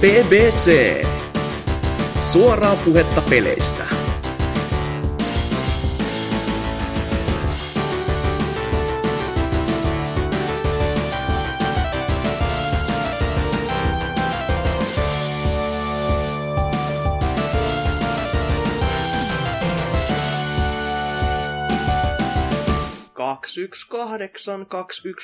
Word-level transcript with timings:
BBC. 0.00 1.02
Suoraa 2.22 2.76
puhetta 2.76 3.22
peleistä. 3.30 3.86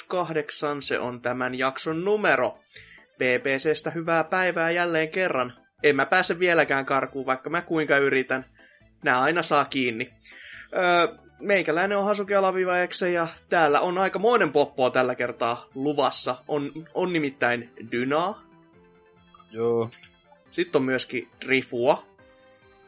kahdeksan, 0.09 0.83
se 0.83 0.99
on 0.99 1.21
tämän 1.21 1.55
jakson 1.55 2.05
numero. 2.05 2.59
BBCstä 3.23 3.91
hyvää 3.91 4.25
päivää 4.25 4.71
jälleen 4.71 5.09
kerran. 5.09 5.53
En 5.83 5.97
mä 5.97 6.07
pääse 6.07 6.39
vieläkään 6.39 6.87
karkuun, 6.87 7.27
vaikka 7.27 7.51
mä 7.51 7.63
kuinka 7.63 7.99
yritän. 7.99 8.45
Nää 9.05 9.21
aina 9.21 9.43
saa 9.43 9.65
kiinni. 9.65 10.13
Öö, 10.77 11.17
meikäläinen 11.41 11.99
on 11.99 12.05
Hasuki 12.05 12.35
Alaviva 12.35 12.77
ja 13.13 13.29
täällä 13.49 13.81
on 13.81 13.99
aika 13.99 14.19
monen 14.19 14.53
poppoa 14.53 14.91
tällä 14.91 15.15
kertaa 15.15 15.67
luvassa. 15.75 16.37
On, 16.49 16.73
on 16.95 17.13
nimittäin 17.13 17.73
Dynaa. 17.93 18.43
Joo. 19.51 19.91
Sitten 20.51 20.79
on 20.79 20.85
myöskin 20.85 21.29
Rifua. 21.47 22.07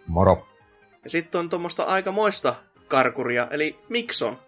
Moro. 0.06 0.48
Ja 1.04 1.10
sitten 1.10 1.38
on 1.38 1.48
tuommoista 1.48 1.82
aikamoista 1.82 2.54
karkuria, 2.88 3.48
eli 3.50 3.78
Mikson. 3.88 4.38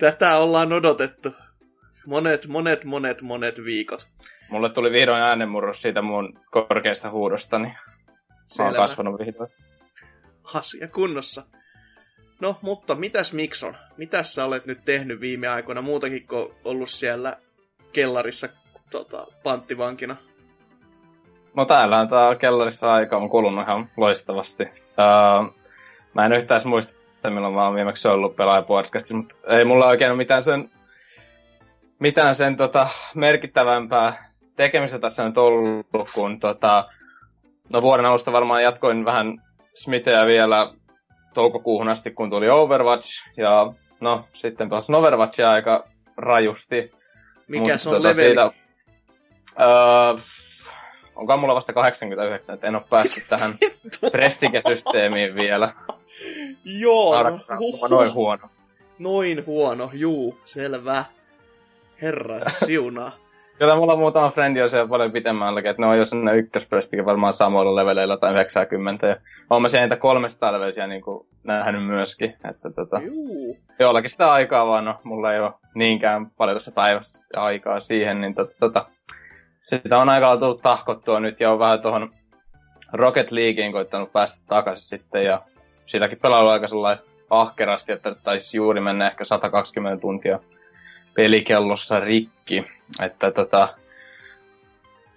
Tätä 0.00 0.36
ollaan 0.36 0.72
odotettu. 0.72 1.28
Monet, 2.06 2.46
monet, 2.46 2.84
monet, 2.84 3.22
monet 3.22 3.64
viikot. 3.64 4.08
Mulle 4.50 4.70
tuli 4.70 4.92
vihdoin 4.92 5.22
äänenmurros 5.22 5.82
siitä 5.82 6.02
mun 6.02 6.38
korkeasta 6.50 7.10
huudostani. 7.10 7.74
Mä 8.58 8.64
oon 8.64 8.74
kasvanut 8.74 9.20
vihdoin. 9.20 9.50
Asia 10.54 10.88
kunnossa. 10.88 11.42
No, 12.40 12.56
mutta 12.62 12.94
mitäs 12.94 13.32
Mikson? 13.32 13.76
Mitäs 13.96 14.34
sä 14.34 14.44
olet 14.44 14.66
nyt 14.66 14.84
tehnyt 14.84 15.20
viime 15.20 15.48
aikoina 15.48 15.82
muutakin 15.82 16.26
kuin 16.26 16.52
ollut 16.64 16.90
siellä 16.90 17.36
kellarissa 17.92 18.48
tota, 18.90 19.26
panttivankina? 19.42 20.16
No 21.56 21.64
täällä 21.64 22.06
tää 22.10 22.34
kellarissa 22.34 22.92
aika 22.92 23.16
on 23.16 23.30
kulunut 23.30 23.64
ihan 23.64 23.90
loistavasti. 23.96 24.62
Uh, 24.64 25.60
Mä 26.14 26.26
en 26.26 26.32
yhtään 26.32 26.60
muista, 26.64 26.92
milloin 27.28 27.54
mä 27.54 27.64
oon 27.64 27.74
viimeksi 27.74 28.08
ollut 28.08 28.36
pelaajapodcastissa, 28.36 29.16
mutta 29.16 29.34
ei 29.48 29.64
mulla 29.64 29.86
oikein 29.86 30.10
ole 30.10 30.16
mitään 30.16 30.42
sen, 30.42 30.70
mitään 31.98 32.34
sen 32.34 32.56
tota, 32.56 32.88
merkittävämpää 33.14 34.30
tekemistä 34.56 34.98
tässä 34.98 35.24
nyt 35.24 35.38
ollut, 35.38 35.86
kun 36.14 36.40
tota, 36.40 36.84
no 37.72 37.82
vuoden 37.82 38.06
alusta 38.06 38.32
varmaan 38.32 38.62
jatkoin 38.62 39.04
vähän 39.04 39.42
Smithia 39.72 40.26
vielä 40.26 40.72
toukokuuhun 41.34 41.88
asti, 41.88 42.10
kun 42.10 42.30
tuli 42.30 42.50
Overwatch, 42.50 43.08
ja 43.36 43.72
no, 44.00 44.24
sitten 44.34 44.68
pelasin 44.68 44.94
Overwatchia 44.94 45.50
aika 45.50 45.84
rajusti. 46.16 46.92
Mikä 47.48 47.76
se 47.76 47.88
on 47.88 47.96
tota, 47.96 48.08
leveli? 48.08 48.26
Siitä, 48.26 48.50
öö, 49.60 50.22
onko 51.16 51.36
mulla 51.36 51.54
vasta 51.54 51.72
89, 51.72 52.54
että 52.54 52.66
en 52.66 52.74
ole 52.74 52.84
päässyt 52.90 53.24
tähän 53.28 53.54
Prestige-systeemiin 54.12 55.34
vielä. 55.34 55.74
Joo, 56.64 57.22
no, 57.22 57.38
noin 57.88 58.14
huono. 58.14 58.48
Noin 58.98 59.46
huono, 59.46 59.90
juu, 59.92 60.38
selvä. 60.44 61.04
Herra 62.02 62.40
siunaa. 62.66 63.10
Kyllä 63.58 63.76
mulla 63.76 63.92
on 63.92 63.98
muutama 63.98 64.30
frendi 64.30 64.62
on 64.62 64.70
siellä 64.70 64.88
paljon 64.88 65.12
pitemmälläkin, 65.12 65.70
että 65.70 65.82
ne 65.82 65.86
on 65.86 65.98
jo 65.98 66.04
sinne 66.04 66.36
ykkösprestikin 66.36 67.04
varmaan 67.04 67.32
samoilla 67.32 67.76
leveleillä 67.76 68.16
tai 68.16 68.32
90. 68.32 69.06
Ja 69.06 69.16
olen 69.50 69.62
mä 69.62 69.68
siellä 69.68 69.86
niitä 69.86 69.96
300 69.96 70.52
levelisiä 70.52 70.86
niin 70.86 71.02
kuin 71.02 71.26
nähnyt 71.44 71.86
myöskin. 71.86 72.36
Että 72.50 72.70
tota, 72.70 73.00
Juu. 73.00 73.56
jollakin 73.78 74.10
sitä 74.10 74.32
aikaa 74.32 74.66
vaan, 74.66 74.84
no 74.84 75.00
mulla 75.04 75.32
ei 75.34 75.40
ole 75.40 75.52
niinkään 75.74 76.26
paljon 76.36 76.54
tuossa 76.54 76.72
päivästä 76.72 77.18
aikaa 77.36 77.80
siihen, 77.80 78.20
niin 78.20 78.34
tota, 78.34 78.54
tota, 78.60 78.86
sitä 79.62 79.98
on 79.98 80.08
aika 80.08 80.36
tullut 80.36 80.62
tahkottua 80.62 81.20
nyt 81.20 81.40
ja 81.40 81.52
on 81.52 81.58
vähän 81.58 81.82
tuohon 81.82 82.10
Rocket 82.92 83.30
Leagueen 83.30 83.72
koittanut 83.72 84.12
päästä 84.12 84.38
takaisin 84.48 84.88
sitten 84.88 85.24
ja 85.24 85.42
sitäkin 85.90 86.18
pelailu 86.18 86.48
aika 86.48 86.68
sellainen 86.68 87.04
ahkerasti, 87.30 87.92
että 87.92 88.14
taisi 88.14 88.56
juuri 88.56 88.80
mennä 88.80 89.06
ehkä 89.06 89.24
120 89.24 90.00
tuntia 90.00 90.40
pelikellossa 91.14 92.00
rikki. 92.00 92.64
Että 93.02 93.30
tota, 93.30 93.68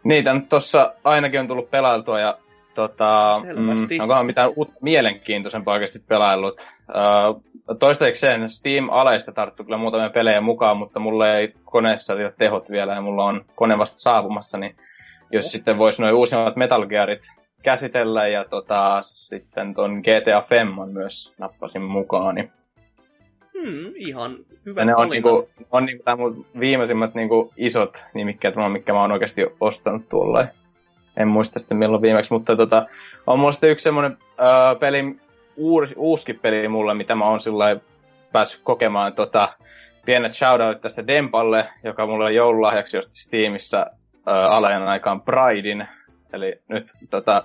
niitä 0.03 0.33
nyt 0.33 0.49
tossa 0.49 0.93
ainakin 1.03 1.39
on 1.39 1.47
tullut 1.47 1.71
pelailtua 1.71 2.19
ja 2.19 2.37
tota, 2.75 3.39
Selvästi. 3.41 3.97
Mm, 3.97 4.01
onkohan 4.01 4.25
mitään 4.25 4.51
uutta 4.55 4.75
mielenkiintoisempaa 4.81 5.73
oikeasti 5.73 5.99
pelaillut. 5.99 6.67
Uh, 6.89 7.43
toistaiseksi 7.79 8.25
Steam-aleista 8.47 9.31
tarttu 9.31 9.63
kyllä 9.63 9.77
muutamia 9.77 10.09
pelejä 10.09 10.41
mukaan, 10.41 10.77
mutta 10.77 10.99
mulla 10.99 11.35
ei 11.35 11.53
koneessa 11.65 12.13
ole 12.13 12.33
tehot 12.37 12.69
vielä 12.69 12.93
ja 12.93 13.01
mulla 13.01 13.25
on 13.25 13.45
kone 13.55 13.77
vasta 13.77 13.99
saapumassa, 13.99 14.57
niin 14.57 14.75
jos 15.31 15.45
oh. 15.45 15.51
sitten 15.51 15.77
voisi 15.77 16.01
noin 16.01 16.15
uusimmat 16.15 16.55
Metal 16.55 16.85
Gearit 16.85 17.21
käsitellä 17.63 18.27
ja 18.27 18.45
tota, 18.45 19.01
sitten 19.01 19.73
ton 19.73 19.93
GTA 19.99 20.41
Femman 20.49 20.89
myös 20.89 21.33
nappasin 21.37 21.81
mukaan. 21.81 22.35
Niin... 22.35 22.51
Hmm, 23.53 23.93
ihan 23.95 24.35
hyvä 24.65 24.85
ne 24.85 24.95
on, 24.95 25.09
niinku, 25.09 25.49
on 25.71 25.85
niinku 25.85 26.03
tää 26.03 26.15
mun 26.15 26.45
viimeisimmät 26.59 27.13
niinku 27.13 27.53
isot 27.57 27.97
nimikkeet, 28.13 28.55
mitkä 28.71 28.93
mä 28.93 29.01
oon 29.01 29.11
oikeasti 29.11 29.41
ostanut 29.59 30.09
tuolla. 30.09 30.47
En 31.17 31.27
muista 31.27 31.59
sitten 31.59 31.77
milloin 31.77 32.01
viimeksi, 32.01 32.33
mutta 32.33 32.55
tota, 32.55 32.85
on 33.27 33.39
mulla 33.39 33.51
sitten 33.51 33.69
yksi 33.69 33.83
semmonen 33.83 34.17
öö, 34.39 34.75
peli, 34.79 35.15
uus, 35.55 35.89
uuskin 35.95 36.39
peli 36.41 36.67
mulle, 36.67 36.93
mitä 36.93 37.15
mä 37.15 37.25
oon 37.25 37.41
sillä 37.41 37.79
päässyt 38.31 38.61
kokemaan. 38.63 39.13
Tota, 39.13 39.49
pienet 40.05 40.33
shoutout 40.33 40.81
tästä 40.81 41.07
Dempalle, 41.07 41.69
joka 41.83 42.05
mulle 42.05 42.33
joululahjaksi 42.33 42.97
josti 42.97 43.15
Steamissa 43.15 43.85
öö, 44.27 44.33
alajan 44.33 44.87
aikaan 44.87 45.21
Pridein 45.21 45.87
Eli 46.33 46.61
nyt 46.67 46.87
tota, 47.09 47.43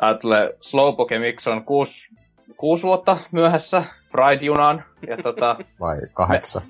tää 0.00 0.14
tulee 0.14 0.56
Slowpoke 0.60 1.18
Mixon 1.18 1.64
kuusi, 1.64 2.14
kuusi 2.56 2.82
vuotta 2.82 3.18
myöhässä 3.32 3.84
Pride-junaan. 4.12 4.84
Ja 5.06 5.16
tota, 5.16 5.56
Vai 5.80 5.98
kahdeksan? 6.14 6.62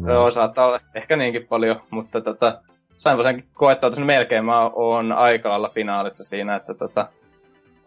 Me, 0.00 0.12
joo, 0.12 0.30
saattaa 0.30 0.66
olla 0.66 0.80
ehkä 0.94 1.16
niinkin 1.16 1.46
paljon, 1.46 1.80
mutta 1.90 2.20
tota, 2.20 2.60
sainpa 2.98 3.22
sen 3.22 3.44
koettua 3.54 3.88
että 3.88 4.00
melkein 4.00 4.44
mä 4.44 4.68
oon 4.68 5.12
aika 5.12 5.48
lailla 5.48 5.70
finaalissa 5.74 6.24
siinä, 6.24 6.56
että 6.56 6.74
tota, 6.74 7.08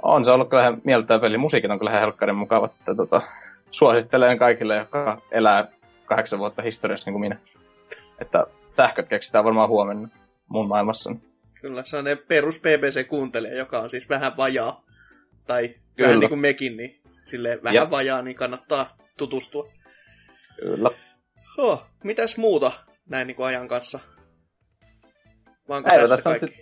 on 0.02 0.26
se 0.26 0.32
ollut 0.32 0.50
kyllä 0.50 0.78
miellyttävä 0.84 1.20
peli. 1.20 1.38
Musiikit 1.38 1.72
on 1.72 1.80
kyllä 1.80 2.00
helkkarin 2.00 2.36
mukavat, 2.36 2.72
että 2.80 2.96
tota, 2.96 3.22
suosittelen 3.72 4.38
kaikille, 4.38 4.76
jotka 4.76 5.22
elää 5.32 5.68
kahdeksan 6.06 6.40
vuotta 6.40 6.62
historiassa 6.62 7.06
niin 7.06 7.14
kuin 7.14 7.22
minä. 7.22 7.38
Että 8.22 8.46
sähköt 8.78 9.08
keksitään 9.08 9.46
varmaan 9.46 9.70
huomenna 9.70 10.10
mun 10.48 10.68
maailmassani. 10.68 11.20
Kyllä, 11.68 11.84
se 11.84 11.98
on 11.98 12.04
ne 12.04 12.16
perus 12.16 12.62
BBC-kuuntelija, 12.62 13.58
joka 13.58 13.80
on 13.80 13.90
siis 13.90 14.10
vähän 14.10 14.38
vajaa. 14.38 14.84
Tai 15.48 15.68
Kyllä. 15.68 16.08
vähän 16.08 16.20
niin 16.20 16.30
kuin 16.30 16.40
mekin, 16.40 16.78
niin 16.78 17.02
silleen 17.26 17.64
vähän 17.64 17.76
ja. 17.76 17.92
vajaa, 17.92 18.22
niin 18.22 18.36
kannattaa 18.36 18.98
tutustua. 19.18 19.72
Kyllä. 20.60 20.90
Oh, 21.58 21.86
mitäs 22.04 22.38
muuta 22.38 22.72
näin 23.10 23.28
niin 23.28 23.36
kuin 23.36 23.46
ajan 23.46 23.68
kanssa? 23.68 24.00
Vaanko 25.70 25.90
Ei, 25.94 26.00
tässä 26.00 26.22
kaikki? 26.22 26.48
Sit, 26.48 26.56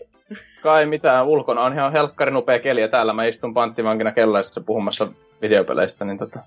kai 0.63 0.85
mitään. 0.85 1.27
Ulkona 1.27 1.61
on 1.61 1.73
ihan 1.73 1.91
helkkarin 1.91 2.37
upea 2.37 2.59
keli 2.59 2.81
ja 2.81 2.87
täällä 2.87 3.13
mä 3.13 3.25
istun 3.25 3.53
panttivankina 3.53 4.11
kellarissa 4.11 4.61
puhumassa 4.61 5.07
videopeleistä, 5.41 6.05
niin 6.05 6.17
tota, 6.17 6.39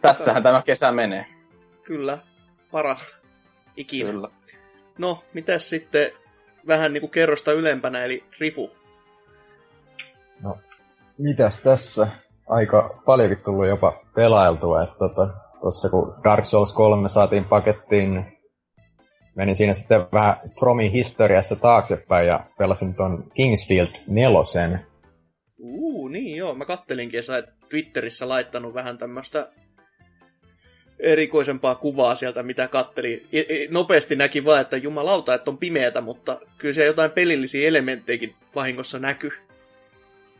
tässähän 0.00 0.42
kai. 0.42 0.52
tämä 0.52 0.62
kesä 0.62 0.92
menee. 0.92 1.26
Kyllä, 1.82 2.18
parasta. 2.70 3.16
Ikinä. 3.76 4.10
Kyllä. 4.10 4.28
No, 4.98 5.24
mitäs 5.32 5.70
sitten 5.70 6.12
vähän 6.66 6.92
niinku 6.92 7.08
kerrosta 7.08 7.52
ylempänä, 7.52 8.04
eli 8.04 8.24
Rifu. 8.40 8.70
No, 10.42 10.58
mitäs 11.18 11.60
tässä? 11.60 12.08
Aika 12.48 13.02
paljonkin 13.06 13.44
tullut 13.44 13.66
jopa 13.66 14.00
pelailtua, 14.14 14.82
että 14.82 14.98
tota, 14.98 15.28
tossa 15.60 15.88
kun 15.88 16.14
Dark 16.24 16.44
Souls 16.44 16.72
3 16.72 17.08
saatiin 17.08 17.44
pakettiin, 17.44 18.14
niin 18.14 18.40
menin 19.36 19.56
siinä 19.56 19.74
sitten 19.74 20.06
vähän 20.12 20.36
Fromin 20.58 20.92
historiassa 20.92 21.56
taaksepäin 21.56 22.26
ja 22.26 22.46
pelasin 22.58 22.94
ton 22.94 23.30
Kingsfield 23.34 23.88
nelosen. 24.06 24.80
Uu, 25.58 26.08
niin 26.08 26.36
joo. 26.36 26.54
Mä 26.54 26.64
kattelinkin, 26.64 27.22
sä 27.22 27.42
Twitterissä 27.70 28.28
laittanut 28.28 28.74
vähän 28.74 28.98
tämmöstä 28.98 29.48
erikoisempaa 31.02 31.74
kuvaa 31.74 32.14
sieltä, 32.14 32.42
mitä 32.42 32.68
katteli. 32.68 33.26
E, 33.32 33.40
e, 33.40 33.66
nopeasti 33.70 34.16
näki 34.16 34.44
vaan, 34.44 34.60
että 34.60 34.76
jumalauta, 34.76 35.34
että 35.34 35.50
on 35.50 35.58
pimeätä, 35.58 36.00
mutta 36.00 36.40
kyllä 36.58 36.74
siellä 36.74 36.86
jotain 36.86 37.10
pelillisiä 37.10 37.68
elementtejäkin 37.68 38.34
vahingossa 38.54 38.98
näkyy. 38.98 39.30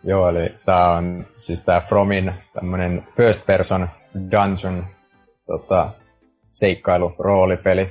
Joo, 0.05 0.29
eli 0.29 0.55
tää 0.67 0.91
on 0.91 1.27
siis 1.33 1.65
tää 1.65 1.81
Fromin 1.81 2.33
tämmönen 2.55 3.07
first 3.17 3.47
person 3.47 3.89
dungeon 4.15 4.87
tota, 5.47 5.91
seikkailu, 6.51 7.15
roolipeli. 7.19 7.89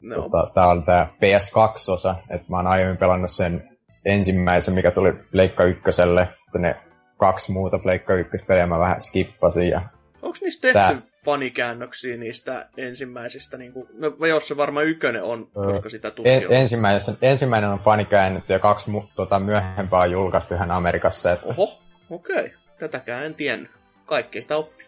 No. 0.00 0.22
Tota, 0.22 0.50
tää 0.54 0.68
on 0.68 0.84
tää 0.84 1.08
PS2-osa, 1.14 2.14
että 2.30 2.46
mä 2.50 2.56
oon 2.56 2.66
aiemmin 2.66 2.96
pelannut 2.96 3.30
sen 3.30 3.68
ensimmäisen, 4.04 4.74
mikä 4.74 4.90
tuli 4.90 5.12
Pleikka 5.12 5.64
ykköselle, 5.64 6.28
ne 6.58 6.76
kaksi 7.16 7.52
muuta 7.52 7.78
Pleikka 7.78 8.14
ykköspeliä 8.14 8.66
mä 8.66 8.78
vähän 8.78 9.02
skippasin. 9.02 9.68
Ja 9.68 9.80
Onko 10.22 10.38
niistä 10.40 10.62
tehty 10.62 11.00
tää... 11.00 11.07
fanikäännöksiä 11.24 12.16
niistä 12.16 12.68
ensimmäisistä? 12.76 13.58
Niin 13.58 13.72
kuin, 13.72 13.88
no 13.98 14.26
jos 14.26 14.48
se 14.48 14.56
varmaan 14.56 14.86
ykkönen 14.86 15.22
on, 15.22 15.46
koska 15.46 15.88
sitä 15.88 16.10
tuskin 16.10 16.34
en, 16.34 17.18
ensimmäinen 17.22 17.70
on 17.70 17.78
fanikäännetty 17.78 18.52
ja 18.52 18.58
kaksi 18.58 18.90
mu- 18.90 19.08
tota, 19.14 19.38
myöhempää 19.38 20.00
on 20.00 20.10
julkaistu 20.10 20.54
ihan 20.54 20.70
Amerikassa. 20.70 21.32
Että... 21.32 21.46
Oho, 21.46 21.78
okei. 22.10 22.36
Okay. 22.36 22.50
Tätäkään 22.78 23.26
en 23.26 23.34
tiennyt. 23.34 23.70
Kaikki 24.06 24.42
sitä 24.42 24.56
oppi. 24.56 24.84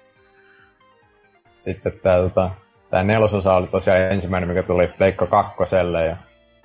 Sitten 1.59 1.93
tää, 2.03 2.17
tota, 2.17 2.51
tää 2.91 3.03
nelososa 3.03 3.55
oli 3.55 3.67
tosiaan 3.67 4.01
ensimmäinen, 4.01 4.49
mikä 4.49 4.63
tuli 4.63 4.89
Pleikka 4.89 5.27
kakkoselle 5.27 6.07
ja 6.07 6.17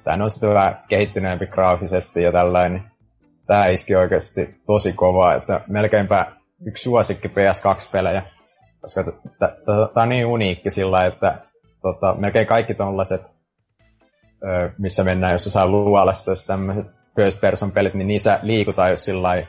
tää 0.03 0.17
on 0.21 0.31
sitten 0.31 0.53
vähän 0.53 0.83
kehittyneempi 0.89 1.47
graafisesti 1.47 2.21
ja 2.21 2.31
tällainen. 2.31 2.83
Tää 3.47 3.67
iski 3.67 3.95
oikeasti 3.95 4.55
tosi 4.65 4.93
kovaa, 4.93 5.35
että 5.35 5.61
melkeinpä 5.67 6.31
yksi 6.65 6.83
suosikki 6.83 7.27
PS2-pelejä 7.27 8.21
koska 8.85 9.03
tämä 9.65 10.03
on 10.03 10.09
niin 10.09 10.25
uniikki 10.25 10.69
sillä 10.69 11.05
että 11.05 11.39
tota, 11.81 12.15
melkein 12.17 12.47
kaikki 12.47 12.73
tollaset, 12.73 13.21
missä 14.77 15.03
mennään, 15.03 15.31
jos 15.31 15.43
saa 15.43 15.67
luolassa, 15.67 16.31
jos 16.31 16.45
tämmöiset 16.45 16.85
first 17.15 17.41
person 17.41 17.71
pelit, 17.71 17.93
niin 17.93 18.07
niissä 18.07 18.39
liikutaan 18.41 18.89
jos 18.89 19.05
sillä 19.05 19.45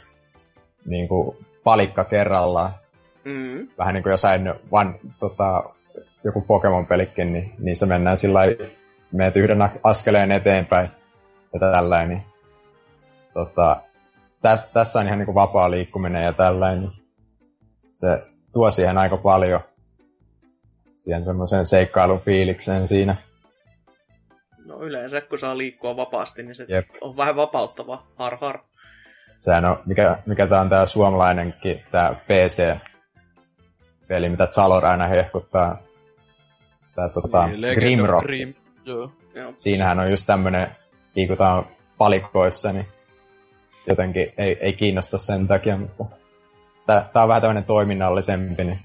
niin 0.87 1.09
kuin 1.09 1.37
palikka 1.65 2.05
kerrallaan. 2.05 2.75
Mm. 3.25 3.69
Vähän 3.79 3.95
niin 3.95 4.03
kuin 4.03 4.11
jossain 4.11 4.55
van, 4.73 4.95
tota, 5.21 5.63
joku 6.25 6.41
Pokemon-pelikin, 6.41 7.33
niin 7.33 7.55
niissä 7.59 7.87
mennään 7.87 8.17
sillä 8.17 8.41
meet 9.13 9.37
yhden 9.37 9.59
askeleen 9.83 10.33
eteenpäin 10.33 10.89
ja 11.53 11.61
tällainen. 11.61 12.09
Niin, 12.09 12.23
tota, 13.35 13.77
tä, 14.43 14.59
tässä 14.73 15.01
on 15.01 15.07
ihan 15.07 15.19
niin 15.19 15.27
kuin 15.27 15.35
vapaa 15.35 15.71
liikkuminen 15.71 16.25
ja 16.25 16.33
tällainen. 16.33 16.81
Niin 16.81 16.93
se 17.95 18.23
tuo 18.57 18.71
siihen 18.71 18.99
aika 18.99 19.17
paljon 19.17 19.61
siihen 20.97 21.25
semmoisen 21.25 21.67
seikkailun 21.67 22.21
fiilikseen 22.21 22.89
siinä. 22.89 23.17
No 24.65 24.83
yleensä 24.83 25.21
kun 25.21 25.39
saa 25.39 25.59
liikkua 25.59 25.97
vapaasti, 25.97 26.43
niin 26.43 26.55
se 26.55 26.67
Jep. 26.69 26.89
on 27.01 27.17
vähän 27.17 27.37
vapauttava. 27.37 28.07
Har 28.19 28.37
har. 28.41 28.59
Sehän 29.41 29.65
on, 29.65 29.83
mikä, 29.87 30.19
mikä 30.27 30.47
tää 30.47 30.61
on 30.61 30.69
tää 30.69 30.87
suomalainenkin, 30.87 31.83
tää 31.91 32.15
PC-peli, 32.15 32.59
mitä 34.29 34.47
Zalor 34.47 34.87
aina 34.87 35.07
hehkuttaa. 35.07 35.83
Tää 36.95 37.09
tota, 37.09 37.47
niin, 37.47 37.75
Grimrock. 37.75 38.27
Grim, 38.27 38.55
joo. 38.85 39.11
Siinähän 39.57 39.99
on 39.99 40.11
just 40.11 40.27
tämmönen, 40.27 40.77
liikutaan 41.15 41.67
palikoissa, 41.99 42.73
niin 42.73 42.87
jotenkin 43.87 44.33
ei, 44.39 44.59
ei 44.61 44.73
kiinnosta 44.73 45.19
sen 45.19 45.47
takia, 45.47 45.77
mutta 45.77 46.05
tää, 46.87 47.09
tää 47.13 47.23
on 47.23 47.29
vähän 47.29 47.43
tämmönen 47.43 47.65
toiminnallisempi, 47.65 48.65
niin 48.65 48.81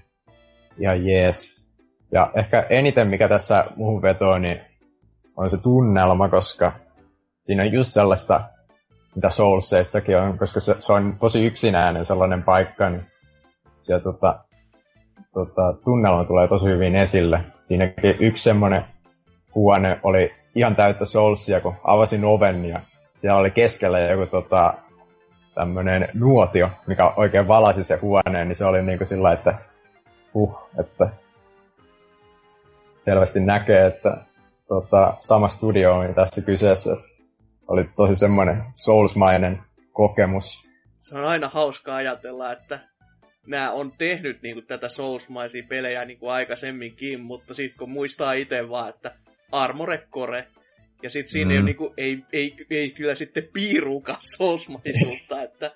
ihan 0.78 1.06
jees. 1.06 1.62
Ja 2.12 2.32
ehkä 2.36 2.66
eniten 2.70 3.08
mikä 3.08 3.28
tässä 3.28 3.66
muuhun 3.76 4.02
vetoo, 4.02 4.38
niin 4.38 4.62
on 5.38 5.50
se 5.50 5.58
tunnelma, 5.58 6.30
koska 6.30 6.72
siinä 7.44 7.64
on 7.64 7.72
just 7.72 7.94
sellaista, 7.94 8.42
mitä 9.16 9.30
Soulseissakin 9.30 10.18
on, 10.18 10.38
koska 10.38 10.60
se, 10.60 10.76
se 10.80 10.94
on 10.94 11.16
tosi 11.20 11.46
yksinäinen 11.46 12.06
sellainen 12.06 12.44
paikka, 12.44 12.90
niin 12.90 13.06
siellä 13.82 14.04
tota, 14.04 14.40
tota, 15.34 15.74
tunnelma 15.84 16.24
tulee 16.24 16.48
tosi 16.48 16.66
hyvin 16.66 16.96
esille. 16.96 17.40
Siinäkin 17.64 18.16
yksi 18.20 18.44
semmoinen 18.44 18.86
huone 19.56 20.00
oli 20.04 20.32
ihan 20.56 20.76
täyttä 20.76 21.06
Soulsia, 21.06 21.62
kun 21.62 21.76
avasin 21.84 22.26
oven 22.26 22.66
ja 22.66 22.82
siellä 23.18 23.40
oli 23.40 23.52
keskellä 23.52 24.00
joku 24.00 24.26
tota, 24.26 24.74
tämmönen 25.56 26.10
nuotio, 26.14 26.70
mikä 26.88 27.14
oikein 27.18 27.48
valasi 27.48 27.84
se 27.84 27.96
huoneen, 27.96 28.48
niin 28.48 28.56
se 28.56 28.66
oli 28.66 28.84
niinku 28.84 29.06
sillä 29.06 29.34
että 29.34 29.54
huh, 30.34 30.70
että 30.80 31.10
selvästi 33.00 33.40
näkee, 33.40 33.86
että 33.86 34.18
tota, 34.68 35.14
sama 35.20 35.48
studio 35.48 35.94
on 35.98 36.14
tässä 36.16 36.42
kyseessä. 36.42 36.98
Oli 37.68 37.90
tosi 37.96 38.16
semmoinen 38.16 38.64
soulsmainen 38.76 39.62
kokemus. 39.92 40.68
Se 41.00 41.18
on 41.18 41.26
aina 41.26 41.50
hauskaa 41.50 41.96
ajatella, 41.96 42.52
että 42.52 42.80
nämä 43.48 43.72
on 43.72 43.92
tehnyt 43.98 44.42
niinku 44.42 44.62
tätä 44.62 44.90
soulsmaisia 44.90 45.64
pelejä 45.70 46.06
niinku 46.06 46.28
aikaisemminkin, 46.28 47.22
mutta 47.22 47.54
sitten 47.54 47.78
kun 47.78 47.92
muistaa 47.92 48.34
itse 48.34 48.70
vaan, 48.70 48.90
että 48.90 49.12
Armored 49.52 50.08
Core 50.12 50.48
ja 51.04 51.10
sit 51.10 51.30
siinä 51.30 51.52
mm. 51.52 51.58
ei, 51.58 51.64
niinku, 51.64 51.94
ei, 51.98 52.24
ei, 52.34 52.56
ei, 52.70 52.90
kyllä 52.90 53.16
sitten 53.16 53.50
piiruukaan 53.54 54.18
soulsmaisuutta, 54.38 55.42
että 55.42 55.72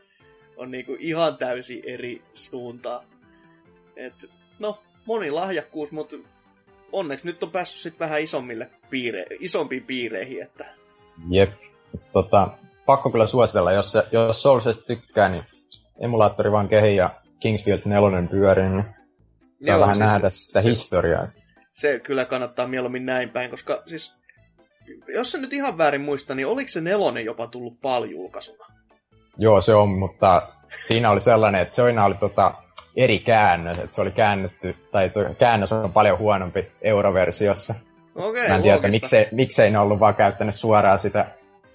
on 0.58 0.72
niinku 0.72 0.96
ihan 1.00 1.38
täysin 1.38 1.82
eri 1.86 2.22
suuntaa. 2.34 3.04
Et, 3.96 4.14
no, 4.60 4.84
moni 5.06 5.32
lahjakkuus, 5.32 5.92
mutta 5.92 6.16
onneksi 6.92 7.26
nyt 7.26 7.44
on 7.44 7.52
päässyt 7.52 7.82
sitten 7.82 8.00
vähän 8.00 8.22
isommille 8.22 8.70
piire, 8.90 9.26
isompiin 9.40 9.84
piireihin. 9.84 10.44
Että... 10.44 10.66
Jep. 11.30 11.50
Tota, 12.14 12.58
pakko 12.86 13.12
kyllä 13.12 13.26
suositella, 13.26 13.72
jos, 13.72 13.92
se, 13.92 14.04
jos 14.12 14.42
Soulsesta 14.42 14.86
tykkää, 14.86 15.30
niin 15.30 15.44
emulaattori 16.00 16.52
vaan 16.52 16.68
kehi 16.68 16.96
ja 16.96 17.22
Kingsfield 17.40 17.82
4 17.86 18.28
pyörii, 18.30 18.70
niin 18.70 18.86
saa 19.66 19.80
vähän 19.80 19.96
siis 19.96 20.06
nähdä 20.06 20.30
sitä 20.30 20.62
se, 20.62 20.70
historiaa. 20.70 21.28
Se 21.74 22.00
kyllä 22.00 22.26
kannattaa 22.26 22.68
mieluummin 22.68 23.06
näin 23.06 23.30
päin, 23.30 23.50
koska 23.50 23.84
siis 23.86 24.16
jos 25.08 25.32
se 25.32 25.38
nyt 25.38 25.54
ihan 25.54 25.78
väärin 25.78 26.02
muista, 26.02 26.36
niin 26.36 26.48
oliko 26.48 26.68
se 26.68 26.82
nelonen 26.82 27.26
jopa 27.26 27.48
tullut 27.48 27.82
paljulkaisuna? 27.82 28.66
Joo, 29.38 29.62
se 29.62 29.74
on, 29.74 29.90
mutta 29.90 30.48
siinä 30.88 31.12
oli 31.12 31.22
sellainen, 31.22 31.62
että 31.62 31.76
se 31.76 31.82
aina 31.82 32.06
oli 32.06 32.16
tota 32.16 32.54
eri 32.96 33.20
käännös, 33.20 33.78
että 33.80 33.96
se 33.96 34.02
oli 34.02 34.12
käännetty, 34.12 34.76
tai 34.92 35.12
käännös 35.40 35.72
on 35.72 35.94
paljon 35.94 36.18
huonompi 36.18 36.72
euroversiossa. 36.82 37.76
Okei, 38.16 38.30
okay, 38.30 38.48
Mä 38.48 38.56
en 38.56 38.62
tiedä, 38.62 38.88
miksei, 38.88 39.28
miksei 39.32 39.72
ne 39.72 39.80
ollut 39.80 40.00
vaan 40.00 40.16
käyttänyt 40.16 40.56
suoraan 40.56 41.00
sitä 41.00 41.26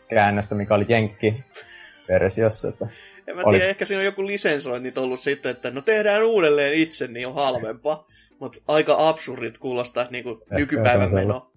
käännöstä, 0.08 0.54
mikä 0.54 0.74
oli 0.74 0.86
Jenkki-versiossa. 0.88 2.68
Että 2.68 2.86
en 3.26 3.36
mä 3.36 3.42
oli... 3.44 3.56
tiedä, 3.56 3.70
ehkä 3.70 3.84
siinä 3.84 3.98
on 3.98 4.04
joku 4.04 4.26
lisensoinnit 4.26 4.98
ollut 4.98 5.20
sitten, 5.20 5.50
että 5.50 5.70
no 5.70 5.82
tehdään 5.82 6.24
uudelleen 6.24 6.74
itse, 6.74 7.06
niin 7.06 7.26
on 7.26 7.34
halvempaa. 7.34 8.06
Mutta 8.38 8.58
aika 8.68 9.08
absurdit 9.08 9.58
kuulostaa 9.58 10.06
niin 10.10 10.24
kuin 10.24 10.40
nykypäivän 10.50 11.14
meno. 11.14 11.50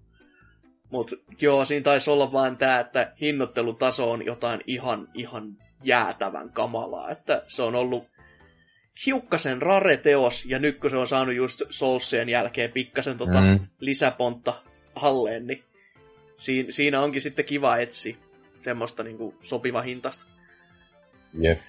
Mutta 0.94 1.16
joo, 1.40 1.64
siinä 1.64 1.84
taisi 1.84 2.10
olla 2.10 2.32
vain 2.32 2.56
tämä, 2.56 2.80
että 2.80 3.12
hinnoittelutaso 3.20 4.10
on 4.10 4.24
jotain 4.24 4.60
ihan, 4.66 5.08
ihan 5.14 5.56
jäätävän 5.84 6.50
kamalaa. 6.50 7.10
Että 7.10 7.42
se 7.46 7.62
on 7.62 7.74
ollut 7.74 8.04
hiukkasen 9.06 9.62
rare 9.62 9.96
teos, 9.96 10.44
ja 10.44 10.58
nyt 10.58 10.78
kun 10.80 10.90
se 10.90 10.96
on 10.96 11.06
saanut 11.06 11.34
just 11.34 11.62
Soulsien 11.70 12.28
jälkeen 12.28 12.72
pikkasen 12.72 13.18
tota 13.18 13.40
mm. 13.40 13.66
lisäpontta 13.80 14.62
halleen, 14.94 15.46
niin 15.46 15.64
siinä, 16.36 16.70
siinä 16.70 17.00
onkin 17.00 17.22
sitten 17.22 17.44
kiva 17.44 17.76
etsi 17.76 18.16
semmoista 18.60 19.02
niinku 19.02 19.34
sopiva 19.40 19.82
hintasta. 19.82 20.26
Jep. 21.40 21.60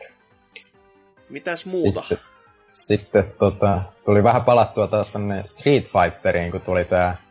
Mitäs 1.30 1.66
muuta? 1.66 2.02
Sitten, 2.02 2.28
sitten 2.72 3.34
tota, 3.40 3.82
tuli 4.06 4.24
vähän 4.24 4.44
palattua 4.44 4.88
taas 4.88 5.12
tänne 5.12 5.44
Street 5.46 5.84
Fighteriin, 5.86 6.52
kun 6.52 6.62
tuli 6.62 6.86
tää 6.86 7.25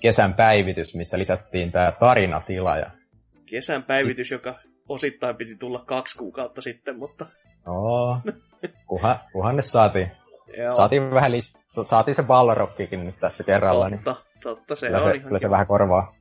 kesän 0.00 0.34
päivitys, 0.34 0.94
missä 0.94 1.18
lisättiin 1.18 1.72
tämä 1.72 1.92
tarinatila. 1.92 2.76
Ja... 2.76 2.90
Kesän 3.46 3.82
päivitys, 3.82 4.30
joka 4.30 4.54
osittain 4.88 5.36
piti 5.36 5.56
tulla 5.56 5.82
kaksi 5.86 6.18
kuukautta 6.18 6.62
sitten, 6.62 6.98
mutta... 6.98 7.26
Oo, 7.66 8.18
kuhan, 8.88 9.16
kuhan 9.32 9.56
ne 9.56 9.62
saatiin. 9.62 10.10
Joo. 10.56 10.70
Saatiin 10.70 11.10
vähän 11.10 11.32
list... 11.32 11.56
saatiin 11.82 12.14
se 12.14 12.22
Balrogkikin 12.22 13.04
nyt 13.04 13.20
tässä 13.20 13.44
kerralla. 13.44 13.90
Totta, 13.90 14.10
niin 14.10 14.42
totta, 14.42 14.76
se 14.76 14.86
kyllä 14.86 14.98
on 14.98 15.04
se, 15.04 15.10
ihan 15.10 15.24
kyllä 15.24 15.38
se 15.38 15.50
vähän 15.50 15.66
korvaa. 15.66 16.14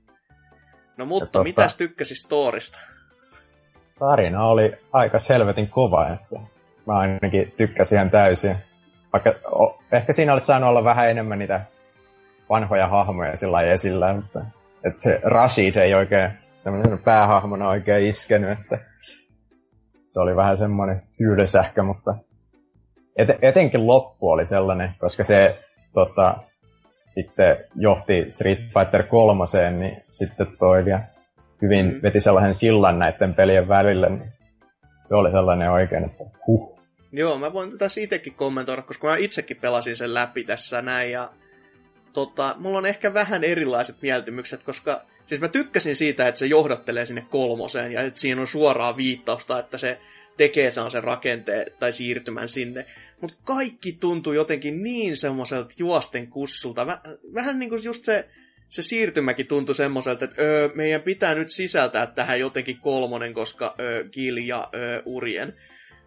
No 0.98 1.06
mutta, 1.06 1.26
totta, 1.26 1.44
mitäs 1.44 1.78
tykkäsit 1.78 2.18
storista? 2.18 2.80
Tarina 4.00 4.44
oli 4.44 4.74
aika 4.94 5.20
selvetin 5.20 5.70
kova, 5.70 6.10
että 6.10 6.40
mä 6.88 6.98
ainakin 6.98 7.54
tykkäsin 7.58 7.96
ihan 7.96 8.10
täysin. 8.10 8.58
Vaikka 9.14 9.34
o, 9.52 9.80
ehkä 9.92 10.14
siinä 10.14 10.32
olisi 10.32 10.46
saanut 10.46 10.70
olla 10.70 10.84
vähän 10.84 11.10
enemmän 11.10 11.40
niitä 11.40 11.66
vanhoja 12.50 12.88
hahmoja 12.88 13.38
sillä 13.38 13.62
esillä, 13.62 14.14
mutta 14.14 14.46
että 14.84 15.04
se 15.04 15.20
Rashid 15.24 15.76
ei 15.76 15.94
oikein 15.94 16.32
semmoinen 16.60 17.00
päähahmona 17.00 17.70
oikein 17.70 18.08
iskenyt, 18.08 18.50
että 18.50 18.78
se 20.10 20.20
oli 20.20 20.36
vähän 20.36 20.58
semmoinen 20.58 21.02
tyylisähkö, 21.18 21.84
mutta 21.84 22.16
et, 23.18 23.30
etenkin 23.42 23.88
loppu 23.88 24.30
oli 24.30 24.46
sellainen, 24.46 24.92
koska 25.00 25.24
se 25.24 25.60
tota, 25.94 26.38
sitten 27.10 27.58
johti 27.76 28.26
Street 28.30 28.60
Fighter 28.60 29.04
3, 29.04 29.44
niin 29.78 30.04
sitten 30.10 30.48
toi 30.60 30.86
vielä 30.86 31.02
hyvin 31.62 31.86
mm. 31.86 32.00
veti 32.04 32.20
sellaisen 32.20 32.54
sillan 32.54 33.00
näiden 33.00 33.34
pelien 33.34 33.68
välille, 33.68 34.10
niin 34.10 34.34
se 35.04 35.16
oli 35.16 35.32
sellainen 35.32 35.72
oikein, 35.72 36.06
että 36.06 36.24
huh. 36.48 36.78
Joo, 37.12 37.38
mä 37.38 37.54
voin 37.54 37.72
tätä 37.72 37.86
itsekin 38.00 38.34
kommentoida, 38.34 38.82
koska 38.82 39.08
mä 39.08 39.16
itsekin 39.16 39.58
pelasin 39.58 39.96
sen 39.96 40.14
läpi 40.14 40.44
tässä 40.44 40.82
näin, 40.82 41.12
ja 41.12 41.30
tota, 42.18 42.56
mulla 42.60 42.78
on 42.78 42.86
ehkä 42.86 43.14
vähän 43.14 43.44
erilaiset 43.44 44.02
mieltymykset, 44.02 44.64
koska 44.64 45.06
siis 45.26 45.42
mä 45.42 45.48
tykkäsin 45.48 45.96
siitä, 45.96 46.28
että 46.28 46.40
se 46.40 46.46
johdattelee 46.46 47.06
sinne 47.06 47.26
kolmoseen 47.30 47.92
ja 47.92 48.02
että 48.02 48.20
siinä 48.20 48.42
on 48.42 48.48
suoraa 48.48 48.98
viittausta, 48.98 49.60
että 49.60 49.78
se 49.78 50.00
tekee 50.38 50.72
sen 50.72 51.04
rakenteen 51.04 51.72
tai 51.80 51.94
siirtymän 51.94 52.50
sinne. 52.50 52.86
Mutta 53.22 53.38
kaikki 53.44 53.92
tuntuu 53.92 54.34
jotenkin 54.34 54.84
niin 54.84 55.18
semmoiselta 55.18 55.74
juosten 55.78 56.28
kussulta. 56.28 56.86
Väh, 56.86 57.00
vähän 57.34 57.60
niin 57.60 57.70
kuin 57.70 57.84
just 57.84 58.06
se, 58.06 58.28
se 58.70 58.82
siirtymäkin 58.82 59.48
tuntui 59.48 59.76
semmoiselta, 59.76 60.26
että 60.26 60.42
öö, 60.42 60.70
meidän 60.76 61.02
pitää 61.02 61.36
nyt 61.36 61.50
sisältää 61.50 62.08
tähän 62.08 62.40
jotenkin 62.40 62.80
kolmonen, 62.80 63.34
koska 63.34 63.76
öö, 63.80 64.04
Gil 64.04 64.38
ja 64.38 64.70
öö, 64.76 65.02
Urien. 65.06 65.54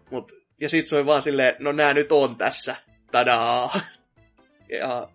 Mut, 0.09 0.31
ja 0.61 0.69
sit 0.69 0.87
se 0.87 0.95
oli 0.95 1.05
vaan 1.05 1.21
silleen, 1.21 1.55
no 1.59 1.71
nää 1.71 1.93
nyt 1.93 2.11
on 2.11 2.35
tässä. 2.35 2.75
Tadaa! 3.11 3.79
Ja 4.79 5.09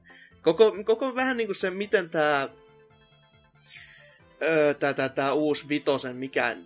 koko, 0.47 0.77
koko 0.85 1.15
vähän 1.15 1.37
niin 1.37 1.47
kuin 1.47 1.57
se, 1.57 1.71
miten 1.71 2.11
tää, 2.11 2.49
öö, 4.43 4.75
tää, 4.75 4.95
tää, 4.95 5.09
tää 5.09 5.33
uusi 5.33 5.69
vitosen, 5.69 6.17
mikä 6.17 6.57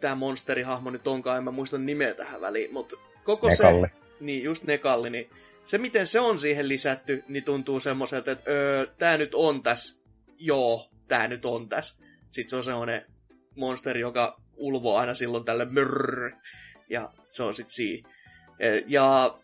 tämä 0.00 0.14
monsterihahmo 0.14 0.90
nyt 0.90 1.06
onkaan, 1.06 1.38
en 1.38 1.44
mä 1.44 1.50
muista 1.50 1.78
nimeä 1.78 2.14
tähän 2.14 2.40
väliin, 2.40 2.72
mutta 2.72 2.96
koko 3.24 3.48
Nekalli. 3.48 3.88
se... 3.88 3.94
Niin, 4.20 4.42
just 4.42 4.64
Nekalli, 4.64 5.10
niin 5.10 5.30
se 5.64 5.78
miten 5.78 6.06
se 6.06 6.20
on 6.20 6.38
siihen 6.38 6.68
lisätty, 6.68 7.24
niin 7.28 7.44
tuntuu 7.44 7.80
semmoiselta, 7.80 8.30
että 8.30 8.50
öö, 8.50 8.86
tää 8.98 9.18
nyt 9.18 9.34
on 9.34 9.62
tässä, 9.62 10.02
joo, 10.38 10.90
tää 11.08 11.28
nyt 11.28 11.44
on 11.44 11.68
tässä. 11.68 11.98
Sitten 12.30 12.50
se 12.50 12.56
on 12.56 12.64
semmoinen 12.64 13.06
monsteri, 13.56 14.00
joka 14.00 14.40
ulvoo 14.56 14.96
aina 14.96 15.14
silloin 15.14 15.44
tälle 15.44 15.64
mörr, 15.64 16.32
ja 16.90 17.12
se 17.30 17.42
on 17.42 17.54
sit 17.54 17.70
siinä. 17.70 18.08
E, 18.60 18.82
ja 18.86 19.38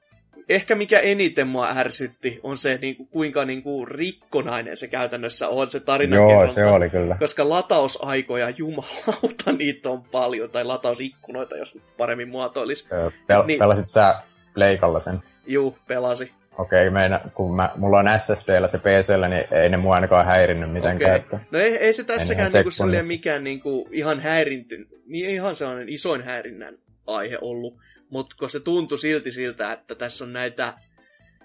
ehkä 0.48 0.74
mikä 0.74 0.98
eniten 0.98 1.48
mua 1.48 1.68
ärsytti 1.76 2.40
on 2.42 2.58
se, 2.58 2.78
niin 2.82 2.96
kuin, 2.96 3.08
kuinka 3.08 3.44
niin 3.44 3.62
kuin, 3.62 3.88
rikkonainen 3.88 4.76
se 4.76 4.88
käytännössä 4.88 5.48
on, 5.48 5.70
se 5.70 5.80
tarina 5.80 6.16
Joo, 6.16 6.48
se 6.48 6.66
oli 6.66 6.90
kyllä. 6.90 7.16
Koska 7.18 7.48
latausaikoja, 7.48 8.50
jumalauta, 8.50 9.52
niitä 9.58 9.90
on 9.90 10.02
paljon, 10.02 10.50
tai 10.50 10.64
latausikkunoita, 10.64 11.56
jos 11.56 11.78
paremmin 11.96 12.28
muotoilisi. 12.28 12.88
Pel- 12.88 13.46
niin, 13.46 13.58
pelasit 13.58 13.88
sä 13.88 14.22
Pleikalla 14.54 15.00
sen? 15.00 15.22
Juu, 15.46 15.78
pelasi. 15.86 16.32
Okei, 16.58 16.88
okay, 16.88 17.30
kun 17.34 17.56
mä, 17.56 17.72
mulla 17.76 17.98
on 17.98 18.18
SSDllä 18.18 18.66
se 18.66 18.78
PCllä, 18.78 19.28
niin 19.28 19.44
ei 19.50 19.68
ne 19.68 19.76
mua 19.76 19.94
ainakaan 19.94 20.26
häirinnyt 20.26 20.72
mitenkään. 20.72 21.10
Okay. 21.10 21.20
Että... 21.20 21.40
No 21.50 21.58
ei, 21.58 21.76
ei 21.76 21.92
se 21.92 22.04
tässäkään 22.04 22.50
niinku 22.52 22.70
silleen 22.70 23.06
mikään 23.08 23.44
niinku 23.44 23.88
ihan 23.92 24.20
häirinty, 24.20 24.88
niin 25.06 25.30
ihan 25.30 25.56
sellainen 25.56 25.88
isoin 25.88 26.22
häirinnän 26.22 26.74
aihe 27.06 27.38
ollut. 27.40 27.74
Mutta 28.10 28.36
kun 28.38 28.50
se 28.50 28.60
tuntui 28.60 28.98
silti 28.98 29.32
siltä, 29.32 29.72
että 29.72 29.94
tässä 29.94 30.24
on 30.24 30.32
näitä, 30.32 30.74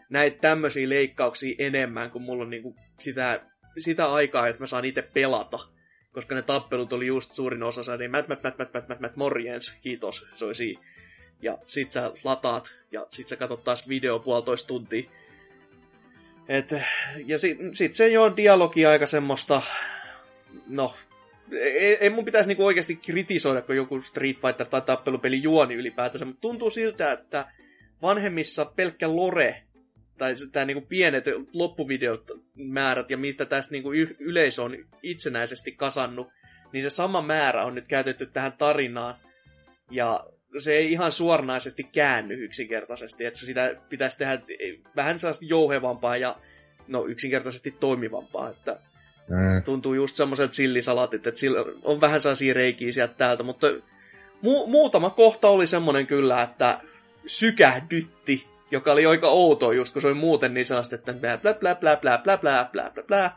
näitä 0.10 0.38
tämmöisiä 0.42 0.90
leikkauksia 0.90 1.56
enemmän, 1.60 2.12
kun 2.12 2.22
mulla 2.22 2.44
on 2.44 2.50
niinku 2.50 2.76
sitä, 3.00 3.42
sitä 3.78 4.06
aikaa, 4.06 4.48
että 4.48 4.62
mä 4.62 4.68
saan 4.68 4.86
itse 4.86 5.02
pelata. 5.02 5.60
Koska 6.12 6.36
ne 6.36 6.42
tappelut 6.42 6.94
oli 6.94 7.08
just 7.08 7.34
suurin 7.34 7.64
osa, 7.64 7.98
niin 7.98 8.12
mät, 8.12 8.28
mät, 8.28 8.44
mät, 8.44 8.58
mät, 8.58 8.74
mät, 8.74 8.88
mät, 8.88 9.00
mät, 9.00 9.16
morjens, 9.16 9.76
kiitos, 9.82 10.26
se 10.36 10.46
oli 10.46 10.56
siinä 10.56 10.82
ja 11.42 11.58
sit 11.68 11.92
sä 11.92 12.12
lataat, 12.24 12.76
ja 12.92 13.08
sit 13.12 13.28
sä 13.28 13.36
katsot 13.36 13.64
taas 13.64 13.88
video 13.88 14.20
puolitoista 14.20 14.68
tuntia. 14.68 15.10
Et, 16.48 16.72
ja 17.26 17.40
sit, 17.40 17.58
sit 17.74 17.96
se 17.96 18.08
jo 18.08 18.38
dialogi 18.38 18.86
aika 18.86 19.06
semmoista, 19.06 19.62
no, 20.68 20.96
ei, 22.00 22.10
mun 22.10 22.26
pitäisi 22.26 22.48
niinku 22.48 22.66
oikeasti 22.66 22.96
kritisoida, 22.96 23.62
kun 23.62 23.76
joku 23.76 24.02
Street 24.02 24.38
Fighter 24.42 24.68
tai 24.68 24.82
tappelupeli 24.82 25.44
juoni 25.44 25.76
ylipäätänsä, 25.76 26.26
mutta 26.26 26.42
tuntuu 26.42 26.70
siltä, 26.70 27.12
että 27.12 27.46
vanhemmissa 28.02 28.66
pelkkä 28.66 29.16
lore, 29.16 29.64
tai 30.18 30.34
tämä 30.52 30.66
niinku 30.66 30.88
pienet 30.88 31.26
loppuvideot 31.54 32.32
määrät, 32.56 33.10
ja 33.10 33.18
mistä 33.18 33.46
tästä 33.46 33.72
niinku 33.72 33.94
yleisö 34.20 34.64
on 34.64 34.78
itsenäisesti 35.04 35.72
kasannut, 35.72 36.28
niin 36.72 36.84
se 36.84 36.90
sama 36.90 37.22
määrä 37.22 37.66
on 37.66 37.76
nyt 37.76 37.88
käytetty 37.88 38.26
tähän 38.26 38.54
tarinaan. 38.54 39.16
Ja 39.92 40.26
se 40.60 40.74
ei 40.74 40.92
ihan 40.92 41.12
suoranaisesti 41.12 41.84
käänny 41.84 42.34
yksinkertaisesti, 42.34 43.26
että 43.26 43.40
sitä 43.40 43.76
pitäisi 43.90 44.18
tehdä 44.18 44.42
vähän 44.96 45.20
sellaista 45.20 45.46
jouhevampaa 45.46 46.18
ja 46.18 46.40
no 46.88 47.06
yksinkertaisesti 47.06 47.72
toimivampaa, 47.72 48.50
että 48.50 48.80
mm. 49.30 49.64
tuntuu 49.64 49.94
just 49.94 50.16
semmoiset 50.16 50.54
sillisalatit, 50.54 51.28
että 51.28 51.40
sillä 51.40 51.66
on 51.84 52.02
vähän 52.02 52.22
sellaisia 52.22 52.54
reikiä 52.54 52.92
sieltä 52.92 53.14
täältä, 53.14 53.44
mutta 53.44 53.68
mu- 54.46 54.68
muutama 54.68 55.10
kohta 55.10 55.48
oli 55.48 55.68
semmoinen 55.68 56.08
kyllä, 56.08 56.42
että 56.42 56.82
sykähdytti, 57.26 58.48
joka 58.72 58.92
oli 58.92 59.06
aika 59.06 59.28
outoa 59.28 59.74
just, 59.74 59.94
kun 59.94 60.02
se 60.02 60.08
oli 60.08 60.16
muuten 60.16 60.54
niin 60.54 60.66
sellaista, 60.66 60.96
että 60.96 61.14
bla 61.14 61.38
bla 61.38 61.54
bla 61.54 61.76
bla 61.76 61.98
bla 61.98 62.18
bla 62.18 62.38
bla 62.38 62.70
bla 62.72 62.92
bla 62.94 63.04
bla. 63.04 63.32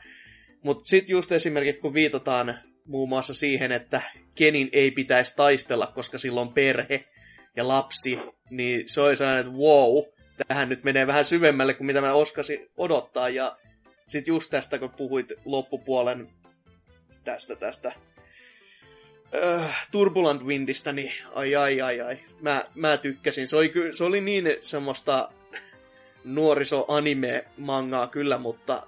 Mutta 0.62 0.84
sitten 0.84 1.12
just 1.12 1.32
esimerkiksi 1.32 1.80
kun 1.80 1.94
viitataan 1.94 2.58
muun 2.86 3.08
muassa 3.08 3.34
siihen, 3.34 3.72
että 3.72 4.02
Kenin 4.34 4.68
ei 4.72 4.90
pitäisi 4.90 5.36
taistella, 5.36 5.86
koska 5.86 6.18
sillä 6.18 6.40
on 6.40 6.52
perhe 6.52 7.04
ja 7.56 7.68
lapsi, 7.68 8.18
niin 8.50 8.88
se 8.88 9.00
oli 9.00 9.16
sellainen, 9.16 9.46
että 9.46 9.58
wow, 9.58 10.04
tähän 10.48 10.68
nyt 10.68 10.84
menee 10.84 11.06
vähän 11.06 11.24
syvemmälle 11.24 11.74
kuin 11.74 11.86
mitä 11.86 12.00
mä 12.00 12.12
oskasin 12.12 12.70
odottaa. 12.76 13.28
Ja 13.28 13.56
sitten 14.08 14.32
just 14.32 14.50
tästä, 14.50 14.78
kun 14.78 14.90
puhuit 14.90 15.32
loppupuolen 15.44 16.28
tästä, 17.24 17.56
tästä 17.56 17.92
äh, 19.34 19.88
Turbulent 19.90 20.44
Windistä, 20.44 20.92
niin 20.92 21.12
ai 21.34 21.56
ai 21.56 21.80
ai 21.80 22.00
ai, 22.00 22.18
mä, 22.40 22.64
mä 22.74 22.96
tykkäsin. 22.96 23.46
Se 23.46 23.56
oli, 23.56 23.72
se 23.92 24.04
oli 24.04 24.20
niin 24.20 24.44
semmoista 24.62 25.28
nuoriso-anime-mangaa 26.24 28.06
kyllä, 28.06 28.38
mutta 28.38 28.86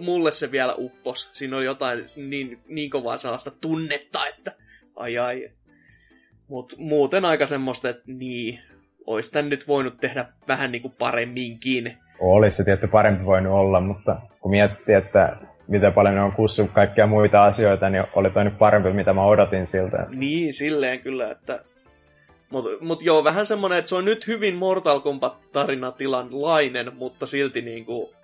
mulle 0.00 0.32
se 0.32 0.50
vielä 0.50 0.74
uppos. 0.74 1.30
Siinä 1.32 1.56
oli 1.56 1.64
jotain 1.64 2.04
niin, 2.16 2.62
niin 2.66 2.90
kovaa 2.90 3.18
sellaista 3.18 3.50
tunnetta, 3.50 4.26
että 4.26 4.52
ai 4.96 5.18
ai. 5.18 5.50
Mut 6.48 6.74
muuten 6.78 7.24
aika 7.24 7.46
semmoista, 7.46 7.88
että 7.88 8.02
niin, 8.06 8.60
olisi 9.06 9.30
tän 9.30 9.48
nyt 9.48 9.68
voinut 9.68 10.00
tehdä 10.00 10.32
vähän 10.48 10.72
niinku 10.72 10.88
paremminkin. 10.88 11.96
Olisi 12.20 12.56
se 12.56 12.64
tietty 12.64 12.86
parempi 12.86 13.24
voinut 13.24 13.52
olla, 13.52 13.80
mutta 13.80 14.20
kun 14.40 14.50
miettii, 14.50 14.94
että 14.94 15.36
miten 15.68 15.92
paljon 15.92 16.14
ne 16.14 16.20
on 16.20 16.32
kussut 16.32 16.70
kaikkia 16.70 17.06
muita 17.06 17.44
asioita, 17.44 17.90
niin 17.90 18.04
oli 18.14 18.30
toi 18.30 18.44
nyt 18.44 18.58
parempi, 18.58 18.92
mitä 18.92 19.12
mä 19.12 19.24
odotin 19.24 19.66
siltä. 19.66 20.06
Niin, 20.10 20.52
silleen 20.52 21.00
kyllä, 21.00 21.30
että... 21.30 21.64
Mutta 22.50 22.70
mut 22.80 23.02
joo, 23.02 23.24
vähän 23.24 23.46
semmonen, 23.46 23.78
että 23.78 23.88
se 23.88 23.94
on 23.94 24.04
nyt 24.04 24.26
hyvin 24.26 24.56
Mortal 24.56 25.00
Kombat 25.00 25.52
tarinatilanlainen, 25.52 26.96
mutta 26.96 27.26
silti 27.26 27.62
niinku 27.62 28.14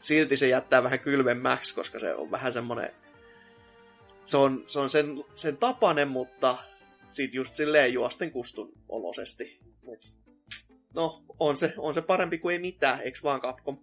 silti 0.00 0.36
se 0.36 0.48
jättää 0.48 0.82
vähän 0.82 1.00
kylmemmäksi, 1.00 1.74
koska 1.74 1.98
se 1.98 2.14
on 2.14 2.30
vähän 2.30 2.52
semmonen... 2.52 2.90
Se 4.26 4.36
on, 4.36 4.64
se 4.66 4.80
on 4.80 4.90
sen, 4.90 5.24
sen 5.34 5.56
tapanen, 5.56 6.08
mutta 6.08 6.58
sit 7.12 7.34
just 7.34 7.56
silleen 7.56 7.92
juosten 7.92 8.30
kustun 8.30 8.72
olosesti. 8.88 9.60
Mut, 9.82 10.12
no, 10.94 11.22
on 11.38 11.56
se, 11.56 11.74
on 11.78 11.94
se 11.94 12.02
parempi 12.02 12.38
kuin 12.38 12.52
ei 12.52 12.58
mitään, 12.58 13.00
eiks 13.00 13.22
vaan 13.22 13.40
Capcom? 13.40 13.78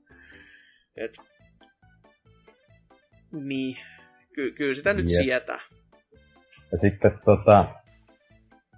Et, 0.96 1.18
niin, 3.32 3.78
ky- 4.36 4.52
kyllä 4.52 4.76
sitä 4.76 4.94
nyt 4.94 5.10
yep. 5.10 5.24
sietää. 5.24 5.60
Ja 6.72 6.78
sitten 6.78 7.20
tota, 7.26 7.66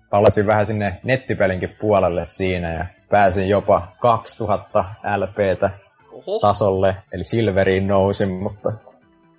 palasin 0.10 0.48
vähän 0.48 0.66
sinne 0.66 1.00
nettipelinkin 1.04 1.76
puolelle 1.82 2.26
siinä 2.26 2.74
ja 2.74 2.86
pääsin 3.10 3.50
jopa 3.50 3.96
2000 4.00 4.86
LPtä 5.18 5.70
Oho. 6.12 6.40
tasolle, 6.40 6.96
eli 7.12 7.24
Silveriin 7.24 7.88
nousin, 7.88 8.30
mutta 8.30 8.74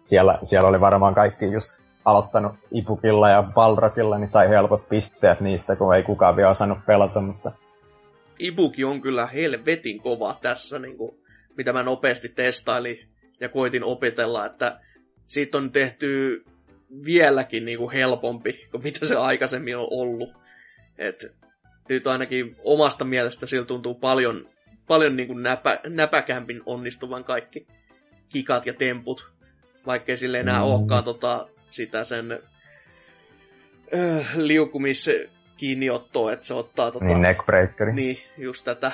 siellä, 0.03 0.39
siellä 0.43 0.69
oli 0.69 0.81
varmaan 0.81 1.15
kaikki 1.15 1.45
just 1.53 1.81
aloittanut 2.05 2.55
Ipukilla 2.71 3.31
ja 3.31 3.43
Balrakilla, 3.43 4.19
niin 4.19 4.29
sai 4.29 4.49
helpot 4.49 4.89
pisteet 4.89 5.41
niistä, 5.41 5.77
kun 5.77 5.95
ei 5.95 6.03
kukaan 6.03 6.37
vielä 6.37 6.51
osannut 6.51 6.79
pelata, 6.87 7.21
mutta... 7.21 7.53
Ibuki 8.41 8.85
on 8.85 9.01
kyllä 9.01 9.27
helvetin 9.27 10.01
kova 10.01 10.39
tässä, 10.43 10.79
niin 10.79 10.97
kuin, 10.97 11.11
mitä 11.57 11.73
mä 11.73 11.83
nopeasti 11.83 12.29
testailin 12.29 13.09
ja 13.41 13.49
koitin 13.49 13.85
opetella, 13.85 14.47
että 14.47 14.81
siitä 15.27 15.59
on 15.59 15.73
tehty 15.73 16.45
vieläkin 17.05 17.65
niin 17.65 17.79
kuin 17.79 17.93
helpompi 17.93 18.67
kuin 18.71 18.83
mitä 18.83 19.07
se 19.07 19.17
aikaisemmin 19.17 19.77
on 19.77 19.89
ollut. 19.91 20.33
Et 20.99 21.25
nyt 21.89 22.07
ainakin 22.07 22.57
omasta 22.65 23.05
mielestä 23.05 23.47
sillä 23.47 23.67
tuntuu 23.67 23.95
paljon 23.95 24.49
paljon 24.91 25.17
niin 25.17 25.27
kuin 25.27 25.43
näpä, 25.43 25.81
näpäkämpin 25.87 26.63
onnistuvan 26.67 27.25
kaikki 27.25 27.67
kikat 28.29 28.67
ja 28.67 28.75
temput, 28.75 29.33
vaikkei 29.87 30.17
sille 30.17 30.41
enää 30.41 30.59
mm. 30.59 30.65
olekaan 30.65 31.05
tota, 31.05 31.49
sitä 31.71 32.05
sen 32.05 32.43
äh, 33.95 34.37
liukumis 34.37 35.11
kiinniottoa, 35.61 36.33
että 36.33 36.47
se 36.47 36.55
ottaa 36.55 36.91
tota... 36.91 37.05
Niin, 37.05 37.23
neckbreakeri. 37.23 37.93
Niin, 37.93 38.19
just 38.39 38.65
tätä. 38.65 38.93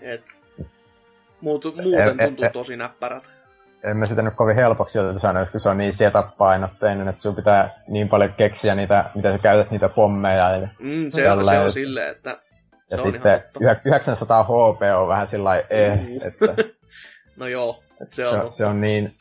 Et, 0.00 0.22
muut, 1.40 1.64
muuten 1.64 2.18
tuntuu 2.18 2.46
tosi 2.52 2.76
näppärät. 2.76 3.24
En 3.84 3.96
mä 3.96 4.06
sitä 4.06 4.22
nyt 4.22 4.34
kovin 4.34 4.56
helpoksi 4.56 4.98
jota 4.98 5.18
sanoisi, 5.18 5.52
kun 5.52 5.60
se 5.60 5.68
on 5.68 5.78
niin 5.78 5.92
setup-painotteinen, 5.92 7.08
että 7.08 7.22
sun 7.22 7.36
pitää 7.36 7.82
niin 7.88 8.08
paljon 8.08 8.32
keksiä 8.32 8.74
niitä, 8.74 9.10
mitä 9.14 9.32
sä 9.32 9.38
käytät 9.38 9.70
niitä 9.70 9.88
pommeja. 9.88 10.56
Ja 10.56 10.68
mm, 10.78 11.10
se, 11.10 11.30
on, 11.30 11.44
se 11.44 11.58
on 11.58 11.70
silleen, 11.70 12.10
että 12.10 12.38
ja 12.90 12.96
se 12.96 13.02
sitten 13.02 13.42
900 13.84 14.44
HP 14.44 14.82
on 14.98 15.08
vähän 15.08 15.26
sillä 15.26 15.58
eh, 15.70 16.00
mm. 16.00 16.16
että... 16.26 16.64
no 17.40 17.46
joo. 17.46 17.82
Se 18.10 18.28
on, 18.28 18.52
se, 18.52 18.56
se 18.56 18.66
on 18.66 18.80
niin, 18.80 19.16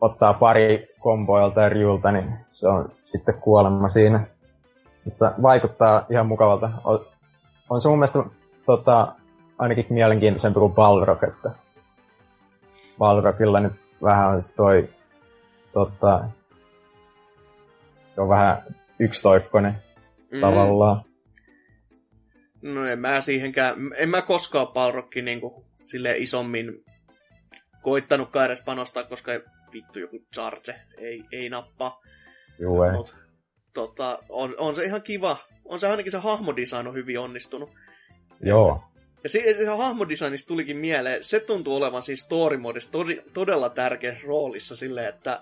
ottaa 0.00 0.34
pari 0.34 0.88
komboa 1.00 1.40
joltain 1.40 1.72
Ryulta, 1.72 2.12
niin 2.12 2.32
se 2.46 2.68
on 2.68 2.92
sitten 3.04 3.34
kuolema 3.34 3.88
siinä. 3.88 4.26
Mutta 5.08 5.32
vaikuttaa 5.42 6.06
ihan 6.10 6.26
mukavalta. 6.26 6.70
On, 6.84 7.06
on 7.70 7.80
se 7.80 7.88
mun 7.88 7.98
mielestä 7.98 8.18
tota, 8.66 9.14
ainakin 9.58 9.86
mielenkiintoisempi 9.90 10.58
kuin 10.58 10.72
Balrog, 10.72 11.22
että 11.22 11.50
Balrogilla 12.98 13.60
nyt 13.60 13.72
vähän 14.02 14.28
on 14.28 14.42
toi 14.56 14.88
tota, 15.72 16.24
on 18.16 18.28
vähän 18.28 18.62
yksitoikkoinen 18.98 19.74
mm. 20.32 20.40
tavallaan. 20.40 21.04
No 22.62 22.86
en 22.86 22.98
mä 22.98 23.20
siihenkään, 23.20 23.74
en 23.96 24.08
mä 24.08 24.22
koskaan 24.22 24.68
Balrogkin 24.68 25.24
niinku 25.24 25.64
sille 25.84 26.14
isommin 26.16 26.84
koittanutkaan 27.82 28.46
edes 28.46 28.62
panostaa, 28.62 29.04
koska 29.04 29.32
vittu 29.72 29.98
joku 29.98 30.18
charge 30.34 30.74
ei, 30.98 31.24
ei 31.32 31.48
nappaa. 31.48 32.00
Juu 32.58 32.82
ei. 32.82 32.92
Mut, 32.92 33.16
tota, 33.78 34.18
on, 34.28 34.54
on, 34.58 34.74
se 34.74 34.84
ihan 34.84 35.02
kiva. 35.02 35.36
On 35.64 35.80
se 35.80 35.86
ainakin 35.86 36.12
se 36.12 36.18
hahmodesign 36.18 36.86
on 36.86 36.94
hyvin 36.94 37.18
onnistunut. 37.18 37.70
Joo. 38.40 38.82
Ja 39.22 39.28
se, 39.28 39.54
se 39.58 39.66
hahmodesignista 39.66 40.48
tulikin 40.48 40.76
mieleen, 40.76 41.24
se 41.24 41.40
tuntuu 41.40 41.76
olevan 41.76 42.02
siis 42.02 42.20
story 42.20 42.56
modissa 42.56 42.90
todella 43.32 43.68
tärkeässä 43.68 44.26
roolissa 44.26 44.76
sille, 44.76 45.08
että 45.08 45.40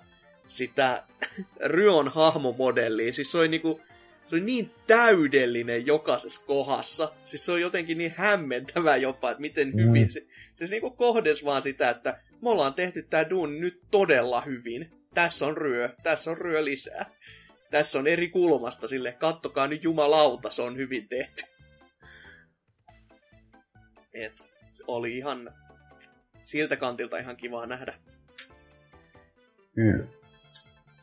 sitä 0.49 1.03
Ryon 1.75 2.09
hahmomodellia, 2.09 3.13
siis 3.13 3.33
se 3.33 3.39
oli 3.39 3.49
niinku, 3.49 3.81
se 4.27 4.35
oli 4.35 4.45
niin 4.45 4.71
täydellinen 4.87 5.87
jokaisessa 5.87 6.43
kohdassa. 6.47 7.13
Siis 7.25 7.47
se 7.47 7.53
on 7.53 7.61
jotenkin 7.61 7.99
niin 7.99 8.15
hämmentävää 8.17 8.97
jopa, 8.97 9.31
että 9.31 9.41
miten 9.41 9.69
mm. 9.69 9.79
hyvin 9.79 10.13
se, 10.13 10.27
se 10.65 10.71
niinku 10.71 10.91
kohdes 10.91 11.45
vaan 11.45 11.63
sitä, 11.63 11.91
että 11.91 12.21
me 12.43 12.51
ollaan 12.51 12.75
tehty 12.75 13.03
tää 13.03 13.31
duuni 13.31 13.61
nyt 13.61 13.81
todella 13.91 14.41
hyvin. 14.41 14.91
Tässä 15.15 15.47
on 15.47 15.57
ryö, 15.57 15.91
tässä 16.03 16.31
on 16.31 16.39
ryö 16.39 16.65
lisää. 16.65 17.07
Tässä 17.71 17.99
on 17.99 18.07
eri 18.07 18.29
kulmasta 18.29 18.89
sille, 18.89 19.13
kattokaa 19.13 19.67
nyt 19.67 19.85
jumalauta, 19.85 20.51
se 20.51 20.63
on 20.63 20.77
hyvin 20.77 21.09
tehty. 21.09 21.43
Et 24.15 24.45
oli 24.87 25.17
ihan 25.17 25.55
siltä 26.45 26.77
kantilta 26.77 27.19
ihan 27.19 27.37
kivaa 27.37 27.67
nähdä. 27.67 27.95
Kyllä. 29.75 30.05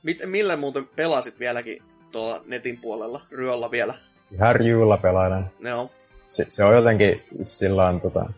Mit, 0.03 0.17
millä 0.25 0.58
muuten 0.58 0.88
pelasit 0.88 1.39
vieläkin 1.39 1.84
tuolla 2.12 2.43
netin 2.46 2.82
puolella, 2.82 3.22
ryöllä 3.32 3.72
vielä? 3.72 3.96
Ihan 4.32 4.55
ryöllä 4.55 4.98
pelailen. 4.98 5.46
Joo. 5.60 5.91
Se, 6.27 6.46
se 6.48 6.63
on 6.63 6.75
jotenkin 6.75 7.24
sillä 7.41 7.88
on 7.88 8.01
tota, 8.01 8.34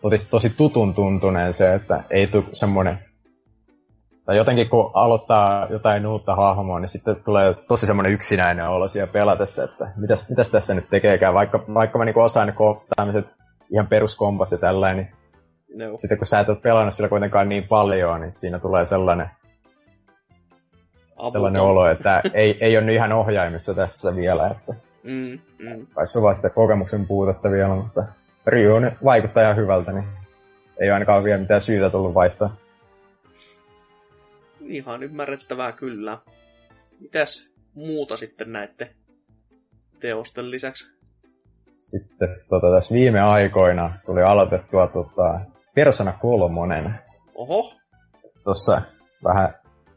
tosi, 0.00 0.30
tosi 0.30 0.50
tutun 0.50 0.94
tuntuneen 0.94 1.52
se, 1.52 1.74
että 1.74 2.04
ei 2.10 2.26
tule 2.26 2.44
semmoinen 2.52 2.98
tai 4.26 4.36
jotenkin 4.36 4.68
kun 4.68 4.90
aloittaa 4.94 5.66
jotain 5.70 6.06
uutta 6.06 6.34
hahmoa, 6.34 6.80
niin 6.80 6.88
sitten 6.88 7.16
tulee 7.24 7.54
tosi 7.68 7.86
semmoinen 7.86 8.12
yksinäinen 8.12 8.68
olo 8.68 8.88
siellä 8.88 9.12
pelatessa, 9.12 9.64
että 9.64 9.88
mitäs, 9.96 10.28
mitäs 10.28 10.50
tässä 10.50 10.74
nyt 10.74 10.90
tekeekään, 10.90 11.34
vaikka, 11.34 11.64
vaikka 11.74 11.98
mä 11.98 12.04
niinku 12.04 12.20
osaan 12.20 12.46
ne 12.46 12.54
tämmöiset 12.96 13.26
ihan 13.70 13.86
peruskombat 13.86 14.50
ja 14.50 14.58
tällainen, 14.58 15.08
niin 15.78 15.90
no. 15.90 15.96
sitten 15.96 16.18
kun 16.18 16.26
sä 16.26 16.40
et 16.40 16.48
ole 16.48 16.58
pelannut 16.62 16.94
sillä 16.94 17.08
kuitenkaan 17.08 17.48
niin 17.48 17.68
paljon, 17.68 18.20
niin 18.20 18.34
siinä 18.34 18.58
tulee 18.58 18.84
sellainen 18.84 19.30
sellainen 21.32 21.62
olo, 21.62 21.86
että 21.86 22.22
ei, 22.34 22.58
ei 22.60 22.78
ole 22.78 22.92
ihan 22.92 23.12
ohjaimissa 23.12 23.74
tässä 23.74 24.16
vielä, 24.16 24.48
että 24.48 24.74
mm, 25.02 25.38
mm. 25.58 25.86
kai 25.94 26.06
se 26.06 26.22
vaan 26.22 26.34
sitä 26.34 26.50
kokemuksen 26.50 27.06
puutetta 27.06 27.50
vielä, 27.50 27.74
mutta 27.74 28.04
Ryu 28.46 28.74
vaikuttaa 29.04 29.42
ihan 29.42 29.56
hyvältä, 29.56 29.92
niin 29.92 30.04
ei 30.80 30.90
ainakaan 30.90 31.24
vielä 31.24 31.40
mitään 31.40 31.60
syytä 31.60 31.90
tullut 31.90 32.14
vaihtaa. 32.14 32.56
Ihan 34.66 35.02
ymmärrettävää 35.02 35.72
kyllä. 35.72 36.18
Mitäs 37.00 37.48
muuta 37.74 38.16
sitten 38.16 38.52
näette 38.52 38.94
teosten 40.00 40.50
lisäksi? 40.50 40.92
Sitten 41.76 42.28
tota, 42.48 42.70
tässä 42.70 42.94
viime 42.94 43.20
aikoina 43.20 43.98
tuli 44.06 44.22
aloitettua 44.22 44.86
tota, 44.86 45.40
Persona 45.74 46.12
3. 46.12 47.00
Oho. 47.34 47.74
Tuossa 48.44 48.82
vähän 49.24 49.54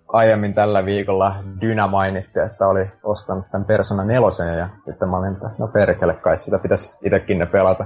aiemmin 0.07 0.53
tällä 0.53 0.85
viikolla 0.85 1.43
Dyna 1.61 1.87
mainitti, 1.87 2.39
että 2.39 2.67
oli 2.67 2.87
ostanut 3.03 3.45
tämän 3.51 3.65
Persona 3.65 4.03
4 4.03 4.55
ja 4.57 4.69
sitten 4.85 5.09
mä 5.09 5.17
olin, 5.17 5.33
että 5.33 5.49
no 5.57 5.67
perkele 5.67 6.13
kai 6.13 6.37
sitä 6.37 6.59
pitäisi 6.59 6.97
itsekin 7.03 7.39
ne 7.39 7.45
pelata. 7.45 7.85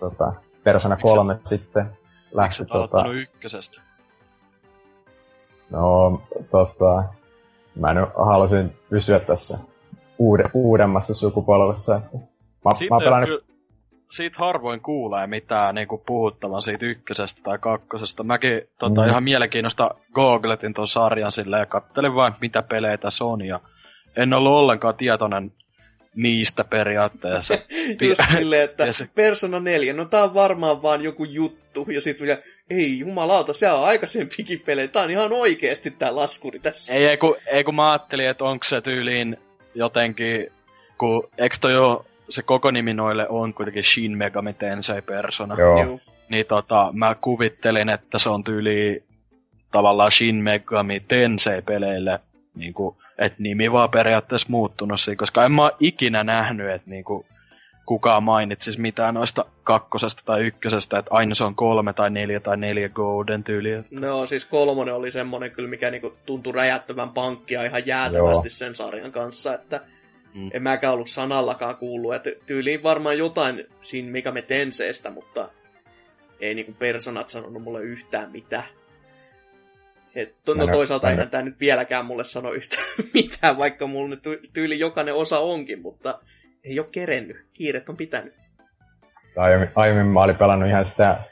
Tota, 0.00 0.32
Persona 0.64 0.96
3 0.96 1.34
Miks 1.34 1.48
sitten 1.48 1.98
lähti 2.32 2.64
tota... 2.64 3.08
ykkösestä? 3.08 3.85
No, 5.70 6.22
tota, 6.50 7.04
mä 7.74 7.94
nyt 7.94 8.08
halusin 8.26 8.72
pysyä 8.90 9.18
tässä 9.18 9.58
uude, 10.18 10.44
uudemmassa 10.54 11.14
sukupolvessa. 11.14 11.96
Että 11.96 12.18
mä, 12.64 12.70
mä 12.90 12.98
pelaan... 12.98 13.24
Kyllä, 13.24 13.40
siitä 14.10 14.36
harvoin 14.38 14.80
kuulee 14.80 15.26
mitään 15.26 15.74
niin 15.74 15.88
kuin 15.88 16.02
puhuttavan 16.06 16.62
siitä 16.62 16.86
ykkösestä 16.86 17.40
tai 17.44 17.58
kakkosesta. 17.58 18.22
Mäkin 18.22 18.62
tota, 18.78 19.02
mm. 19.02 19.08
ihan 19.08 19.22
mielenkiinnosta 19.22 19.90
googletin 20.14 20.74
ton 20.74 20.88
sarjan 20.88 21.32
silleen 21.32 21.60
ja 21.60 21.66
kattelin 21.66 22.14
vain, 22.14 22.34
mitä 22.40 22.62
pelejä 22.62 22.98
tässä 22.98 23.24
on. 23.24 23.44
Ja 23.44 23.60
en 24.16 24.34
ollut 24.34 24.52
ollenkaan 24.52 24.94
tietoinen 24.94 25.52
niistä 26.16 26.64
periaatteessa. 26.64 27.54
Just 28.08 28.22
silleen, 28.32 28.64
että 28.64 28.92
se... 28.92 29.08
Persona 29.14 29.60
4, 29.60 29.92
no 29.92 30.04
tää 30.04 30.24
on 30.24 30.34
varmaan 30.34 30.82
vaan 30.82 31.02
joku 31.02 31.24
juttu. 31.24 31.86
Ja 31.90 32.00
sit 32.00 32.20
vielä, 32.20 32.38
ei 32.70 32.98
jumalauta, 32.98 33.52
se 33.52 33.70
on 33.70 33.84
aikaisempikin 33.84 34.60
pelejä. 34.60 34.88
Tää 34.88 35.02
on 35.02 35.10
ihan 35.10 35.32
oikeesti 35.32 35.90
tää 35.90 36.16
laskuri 36.16 36.58
tässä. 36.58 36.94
Ei, 36.94 37.06
ei 37.06 37.16
kun, 37.16 37.36
ei 37.46 37.64
kun 37.64 37.74
mä 37.74 37.90
ajattelin, 37.90 38.30
että 38.30 38.44
onko 38.44 38.64
se 38.64 38.80
tyyliin 38.80 39.36
jotenkin, 39.74 40.52
kun 40.98 41.28
eikö 41.38 41.56
toi 41.60 41.72
jo 41.72 42.06
se 42.28 42.42
koko 42.42 42.70
nimi 42.70 42.94
noille 42.94 43.28
on 43.28 43.54
kuitenkin 43.54 43.84
Shin 43.84 44.18
Megami 44.18 44.52
Tensei 44.52 45.02
Persona. 45.02 45.56
Joo. 45.58 46.00
Niin 46.28 46.46
tota, 46.46 46.90
mä 46.92 47.14
kuvittelin, 47.20 47.88
että 47.88 48.18
se 48.18 48.30
on 48.30 48.44
tyyli 48.44 49.04
tavallaan 49.72 50.12
Shin 50.12 50.36
Megami 50.36 51.00
Tensei-peleille, 51.08 52.20
niin 52.56 52.74
kuin, 52.74 52.96
että 53.18 53.42
nimi 53.42 53.72
vaan 53.72 53.90
periaatteessa 53.90 54.48
muuttunut 54.50 55.00
siinä, 55.00 55.16
koska 55.16 55.44
en 55.44 55.52
mä 55.52 55.62
oo 55.62 55.76
ikinä 55.80 56.24
nähnyt, 56.24 56.70
että 56.70 56.90
niin 56.90 57.04
kuin, 57.04 57.26
kukaan 57.86 58.22
mainitsisi 58.22 58.80
mitään 58.80 59.14
noista 59.14 59.44
kakkosesta 59.64 60.22
tai 60.24 60.46
ykkösestä, 60.46 60.98
että 60.98 61.14
aina 61.14 61.34
se 61.34 61.44
on 61.44 61.54
kolme 61.54 61.92
tai 61.92 62.10
neljä 62.10 62.40
tai 62.40 62.56
neljä 62.56 62.88
golden 62.88 63.44
tyyliä. 63.44 63.84
No 63.90 64.26
siis 64.26 64.44
kolmonen 64.44 64.94
oli 64.94 65.10
semmonen 65.10 65.50
kyllä, 65.50 65.68
mikä 65.68 65.90
niinku 65.90 66.16
tuntui 66.26 66.52
räjättävän 66.52 67.10
pankkia 67.10 67.64
ihan 67.64 67.86
jäätävästi 67.86 68.46
Joo. 68.46 68.50
sen 68.50 68.74
sarjan 68.74 69.12
kanssa, 69.12 69.54
että 69.54 69.80
mm. 70.34 70.50
en 70.52 70.62
mäkään 70.62 70.94
ollut 70.94 71.08
sanallakaan 71.08 71.76
kuullut, 71.76 72.14
että 72.14 72.30
tyyliin 72.46 72.82
varmaan 72.82 73.18
jotain 73.18 73.66
siinä 73.82 74.10
mikä 74.10 74.32
me 74.32 74.42
tenseestä, 74.42 75.10
mutta 75.10 75.48
ei 76.40 76.54
niinku 76.54 76.72
personat 76.72 77.28
sanonut 77.28 77.62
mulle 77.62 77.82
yhtään 77.82 78.30
mitään. 78.32 78.64
Et, 80.16 80.34
no 80.54 80.66
toisaalta 80.66 81.10
eihän 81.10 81.30
tämä 81.30 81.42
nyt 81.42 81.60
vieläkään 81.60 82.06
mulle 82.06 82.24
sano 82.24 82.52
yhtään 82.52 82.82
mitään, 83.14 83.58
vaikka 83.58 83.86
mulla 83.86 84.08
nyt 84.08 84.22
tyyli 84.52 84.78
jokainen 84.78 85.14
osa 85.14 85.38
onkin, 85.38 85.82
mutta 85.82 86.18
ei 86.64 86.78
ole 86.78 86.88
kerennyt. 86.92 87.36
Kiiret 87.52 87.88
on 87.88 87.96
pitänyt. 87.96 88.34
Aiemmin, 89.36 89.68
aiemmin 89.74 90.06
mä 90.06 90.22
olin 90.22 90.36
pelannut 90.36 90.68
ihan 90.68 90.84
sitä 90.84 91.24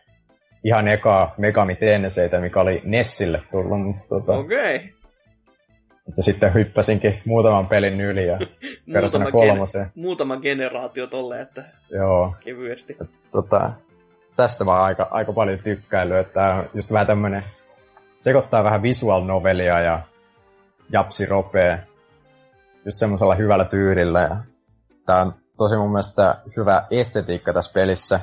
ihan 0.64 0.88
ekaa 0.88 1.34
Megami 1.38 1.74
Tenseitä, 1.74 2.40
mikä 2.40 2.60
oli 2.60 2.80
Nessille 2.84 3.42
tullut. 3.50 3.96
Tota, 4.08 4.32
Okei. 4.32 4.76
Okay. 4.76 4.88
Että 6.08 6.22
sitten 6.22 6.54
hyppäsinkin 6.54 7.22
muutaman 7.24 7.66
pelin 7.66 8.00
yli 8.00 8.26
ja 8.26 8.38
muutama, 9.00 9.30
kolmoseen. 9.30 9.86
Gen- 9.86 9.92
muutama 9.94 10.36
generaatio 10.36 11.06
tolle, 11.06 11.40
että 11.40 11.64
Joo. 11.90 12.34
kevyesti. 12.40 12.96
Et, 13.00 13.10
tota, 13.32 13.70
tästä 14.36 14.64
mä 14.64 14.82
aika, 14.82 15.08
aika 15.10 15.32
paljon 15.32 15.58
tykkäily, 15.58 16.16
että 16.18 16.64
just 16.74 16.92
vähän 16.92 17.06
tämmönen 17.06 17.44
sekoittaa 18.24 18.64
vähän 18.64 18.82
visual 18.82 19.24
novelia 19.24 19.80
ja 19.80 20.02
japsi 20.90 21.26
ropee 21.26 21.86
just 22.84 22.98
semmoisella 22.98 23.34
hyvällä 23.34 23.64
tyylillä. 23.64 24.20
Ja 24.20 24.36
tää 25.06 25.20
on 25.20 25.34
tosi 25.56 25.76
mun 25.76 25.90
mielestä 25.90 26.34
hyvä 26.56 26.86
estetiikka 26.90 27.52
tässä 27.52 27.72
pelissä, 27.72 28.20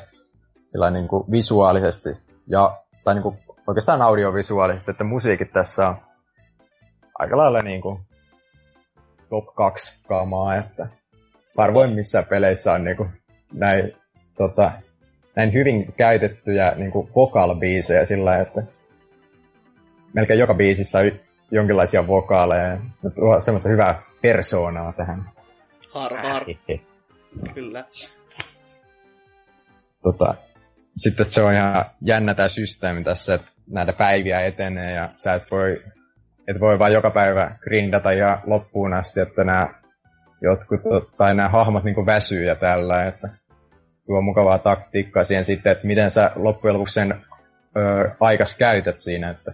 sillä 0.68 0.92
niin 0.92 1.08
kuin 1.08 1.32
visuaalisesti 1.32 2.10
ja 2.48 2.78
tai 3.04 3.16
niin 3.16 3.24
kuin 3.24 3.38
oikeastaan 3.68 4.02
audiovisuaalisesti, 4.02 4.92
että 4.92 5.04
musiikit 5.04 5.54
tässä 5.54 5.88
on 5.88 5.96
aika 7.20 7.38
lailla 7.38 7.62
niin 7.62 7.82
kuin 7.82 8.00
top 9.30 9.56
2 9.56 10.00
kamaa, 10.08 10.56
että 10.56 10.88
harvoin 11.58 11.92
missä 11.92 12.24
peleissä 12.24 12.74
on 12.74 12.84
niin 12.84 12.98
kuin 12.98 13.10
näin, 13.54 13.94
tota, 14.38 14.72
näin 15.36 15.54
hyvin 15.54 15.94
käytettyjä 15.94 16.74
niin 16.76 16.92
kuin 16.92 17.10
vocal-biisejä 17.16 18.06
sillä 18.06 18.38
että 18.38 18.64
melkein 20.14 20.40
joka 20.40 20.54
biisissä 20.54 21.00
on 21.00 21.12
jonkinlaisia 21.52 22.08
vokaaleja. 22.08 22.78
Ne 23.04 23.10
tuo 23.16 23.42
semmoista 23.42 23.70
hyvää 23.70 24.02
persoonaa 24.22 24.94
tähän. 24.94 25.30
Har, 25.94 26.18
har. 26.18 26.46
Kyllä. 27.54 27.86
Tota, 30.04 30.36
sitten 30.98 31.32
se 31.32 31.42
on 31.42 31.54
ihan 31.54 31.86
jännä 32.02 32.34
tämä 32.34 32.50
systeemi 32.50 33.04
tässä, 33.04 33.34
että 33.34 33.52
näitä 33.70 33.94
päiviä 33.94 34.40
etenee 34.40 34.94
ja 34.94 35.10
sä 35.16 35.34
et 35.34 35.44
voi, 35.52 35.84
et 36.48 36.60
voi 36.60 36.80
vaan 36.80 36.94
joka 36.94 37.10
päivä 37.10 37.56
grindata 37.64 38.14
ja 38.14 38.42
loppuun 38.46 38.94
asti, 38.94 39.20
että 39.20 39.44
nämä 39.44 39.74
jotkut, 40.42 40.82
tai 41.18 41.36
nämä 41.36 41.50
hahmot 41.50 41.84
niin 41.84 42.06
väsyy 42.06 42.46
ja 42.46 42.56
tällä, 42.56 43.08
että 43.08 43.30
tuo 44.06 44.22
mukavaa 44.22 44.60
taktiikkaa 44.60 45.24
siihen 45.24 45.46
sitten, 45.46 45.72
että 45.72 45.88
miten 45.88 46.12
sä 46.12 46.32
loppujen 46.36 46.74
lopuksi 46.74 46.94
sen 46.94 47.12
ö, 47.78 48.10
aikas 48.20 48.58
käytät 48.58 49.00
siinä, 49.00 49.30
että 49.30 49.54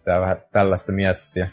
pitää 0.00 0.20
vähän 0.20 0.42
tällaista 0.52 0.92
miettiä. 0.92 1.50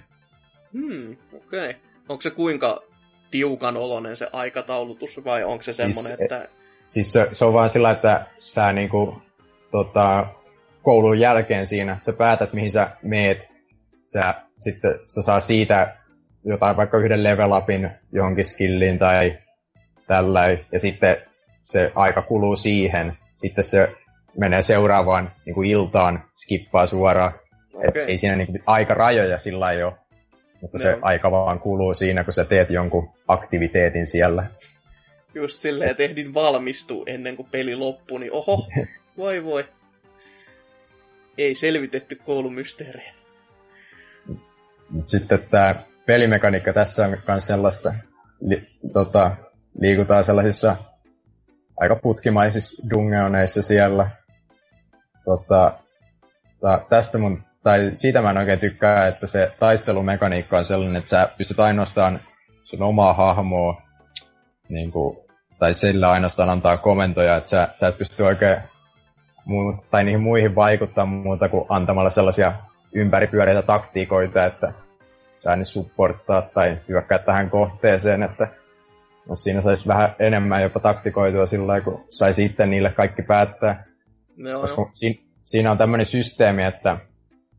Hmm, 0.74 1.18
okei. 1.34 1.70
Okay. 1.70 1.74
Onko 2.10 2.22
se 2.22 2.30
kuinka 2.30 2.84
tiukan 3.32 3.78
oloinen 3.78 4.16
se 4.16 4.30
aikataulutus 4.34 5.26
vai 5.26 5.44
onko 5.44 5.64
se 5.64 5.74
semmoinen, 5.74 6.04
siis, 6.04 6.20
että... 6.20 6.48
Siis 6.88 7.14
se, 7.14 7.28
se 7.32 7.46
on 7.46 7.54
vaan 7.54 7.70
sillä, 7.70 7.92
että 7.92 8.26
sä 8.38 8.74
niinku, 8.74 9.22
tota, 9.72 10.28
koulun 10.82 11.20
jälkeen 11.20 11.66
siinä, 11.66 11.98
sä 12.02 12.14
päätät 12.14 12.54
mihin 12.54 12.72
sä 12.72 12.90
meet, 13.02 13.48
sä 14.06 14.34
sitten 14.60 15.00
sä 15.08 15.22
saa 15.22 15.40
siitä 15.40 15.96
jotain 16.46 16.78
vaikka 16.78 16.98
yhden 16.98 17.24
level 17.24 17.52
upin 17.52 17.90
johonkin 18.12 18.46
skilliin 18.46 19.00
tai 19.00 19.38
tällä, 20.08 20.58
ja 20.72 20.80
sitten 20.80 21.18
se 21.64 21.92
aika 21.96 22.22
kuluu 22.22 22.56
siihen, 22.56 23.18
sitten 23.36 23.64
se 23.64 23.96
menee 24.38 24.62
seuraavaan 24.62 25.32
niin 25.46 25.54
kuin 25.54 25.70
iltaan, 25.70 26.24
skippaa 26.36 26.88
suoraan. 26.88 27.34
Okay. 27.78 28.04
Et 28.04 28.10
ei 28.10 28.18
siinä 28.18 28.36
niin 28.36 28.48
kuin, 28.48 28.88
rajoja 28.90 29.38
sillä 29.38 29.72
ei 29.72 29.84
ole, 29.84 29.94
mutta 30.62 30.78
no. 30.78 30.82
se 30.82 30.98
aika 31.02 31.32
vaan 31.32 31.60
kuluu 31.60 31.94
siinä, 31.94 32.24
kun 32.24 32.34
sä 32.34 32.46
teet 32.46 32.70
jonkun 32.70 33.10
aktiviteetin 33.28 34.08
siellä. 34.08 34.46
Just 35.34 35.62
silleen, 35.62 35.92
että 35.92 36.04
ehdin 36.04 36.34
valmistua 36.34 37.04
ennen 37.08 37.36
kuin 37.36 37.48
peli 37.52 37.76
loppui, 37.76 38.20
niin 38.20 38.32
oho, 38.32 38.68
voi 39.18 39.44
voi. 39.44 39.66
Ei 41.38 41.56
selvitetty 41.56 42.16
koulumysteeriä. 42.16 43.14
Sitten 45.06 45.40
tämä 45.52 45.76
pelimekaniikka 46.06 46.74
tässä 46.74 47.06
on 47.06 47.18
myös 47.28 47.48
sellaista, 47.48 47.94
li, 48.40 48.68
tota, 48.94 49.36
liikutaan 49.80 50.24
sellaisissa 50.24 50.76
aika 51.80 51.96
putkimaisissa 51.96 52.90
dungeoneissa 52.90 53.62
siellä. 53.62 54.10
Tota, 55.26 55.80
ta, 56.62 56.86
tästä 56.90 57.18
mun, 57.18 57.44
tai 57.68 57.92
siitä 57.94 58.22
mä 58.22 58.30
en 58.30 58.38
oikein 58.38 58.60
tykkää, 58.60 59.08
että 59.08 59.28
se 59.28 59.52
taistelumekaniikka 59.60 60.58
on 60.58 60.66
sellainen, 60.66 60.96
että 60.96 61.10
sä 61.10 61.30
pystyt 61.38 61.60
ainoastaan 61.60 62.20
sun 62.64 62.82
omaa 62.82 63.14
hahmoa, 63.14 63.82
niin 64.70 64.92
kuin, 64.92 65.18
tai 65.60 65.74
sillä 65.74 66.12
ainoastaan 66.12 66.50
antaa 66.50 66.78
komentoja, 66.78 67.38
että 67.38 67.50
sä, 67.50 67.70
sä 67.76 67.88
et 67.88 67.98
pysty 67.98 68.24
oikein 68.24 68.58
muu, 69.46 69.76
tai 69.92 70.04
niihin 70.04 70.22
muihin 70.22 70.56
vaikuttaa 70.56 71.06
muuta 71.06 71.50
kuin 71.50 71.66
antamalla 71.70 72.10
sellaisia 72.10 72.54
ympäripyöreitä 72.94 73.62
taktiikoita, 73.62 74.46
että 74.46 74.74
sä 75.40 75.56
ne 75.56 75.64
supporttaa 75.64 76.42
tai 76.42 76.78
hyökkää 76.88 77.20
tähän 77.20 77.50
kohteeseen, 77.50 78.24
että 78.24 78.48
no 79.30 79.36
siinä 79.36 79.62
saisi 79.62 79.88
vähän 79.88 80.16
enemmän 80.20 80.62
jopa 80.62 80.80
taktikoitua 80.80 81.46
sillä 81.46 81.68
lailla, 81.68 81.84
kun 81.84 82.06
saisi 82.10 82.46
itse 82.46 82.66
niille 82.66 82.90
kaikki 82.90 83.22
päättää. 83.22 83.86
No, 84.38 84.60
Koska 84.62 84.90
si- 84.94 85.28
siinä 85.44 85.72
on 85.72 85.78
tämmöinen 85.78 86.06
systeemi, 86.06 86.64
että 86.64 86.98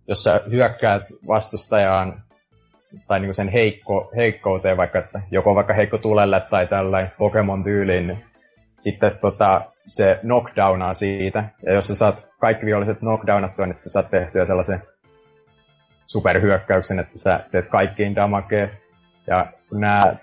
jos 0.08 0.24
sä 0.24 0.40
hyökkäät 0.50 1.02
vastustajaan 1.26 2.22
tai 3.06 3.20
niinku 3.20 3.32
sen 3.32 3.48
heikko, 3.48 4.12
heikkouteen 4.16 4.76
vaikka, 4.76 4.98
että 4.98 5.20
joko 5.30 5.54
vaikka 5.54 5.74
heikko 5.74 5.98
tulelle 5.98 6.40
tai 6.40 6.66
tällä 6.66 7.08
Pokemon 7.18 7.64
tyyliin, 7.64 8.06
niin 8.06 8.24
sitten 8.78 9.18
tota, 9.20 9.60
se 9.86 10.18
knockdownaa 10.20 10.94
siitä. 10.94 11.44
Ja 11.66 11.72
jos 11.72 11.86
sä 11.86 11.94
saat 11.94 12.26
kaikki 12.40 12.66
viholliset 12.66 12.98
knockdownattua, 12.98 13.66
niin 13.66 13.74
sitten 13.74 13.90
saat 13.92 14.10
tehtyä 14.10 14.44
sellaisen 14.44 14.82
superhyökkäyksen, 16.06 16.98
että 16.98 17.18
sä 17.18 17.40
teet 17.50 17.66
kaikkiin 17.66 18.14
damagea. 18.14 18.68
Ja 19.26 19.46
nämä 19.72 20.16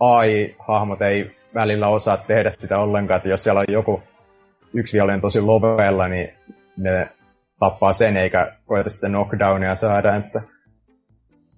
AI-hahmot 0.00 1.02
ei 1.02 1.36
välillä 1.54 1.88
osaa 1.88 2.16
tehdä 2.16 2.50
sitä 2.50 2.78
ollenkaan, 2.78 3.16
että 3.16 3.28
jos 3.28 3.42
siellä 3.42 3.60
on 3.60 3.66
joku 3.68 4.02
yksi 4.74 4.92
vihollinen 4.94 5.20
tosi 5.20 5.40
lovella, 5.40 6.08
niin 6.08 6.34
ne 6.76 7.10
tappaa 7.60 7.92
sen 7.92 8.16
eikä 8.16 8.56
koeta 8.66 8.90
sitä 8.90 9.08
knockdownia 9.08 9.74
saada, 9.74 10.16
että 10.16 10.42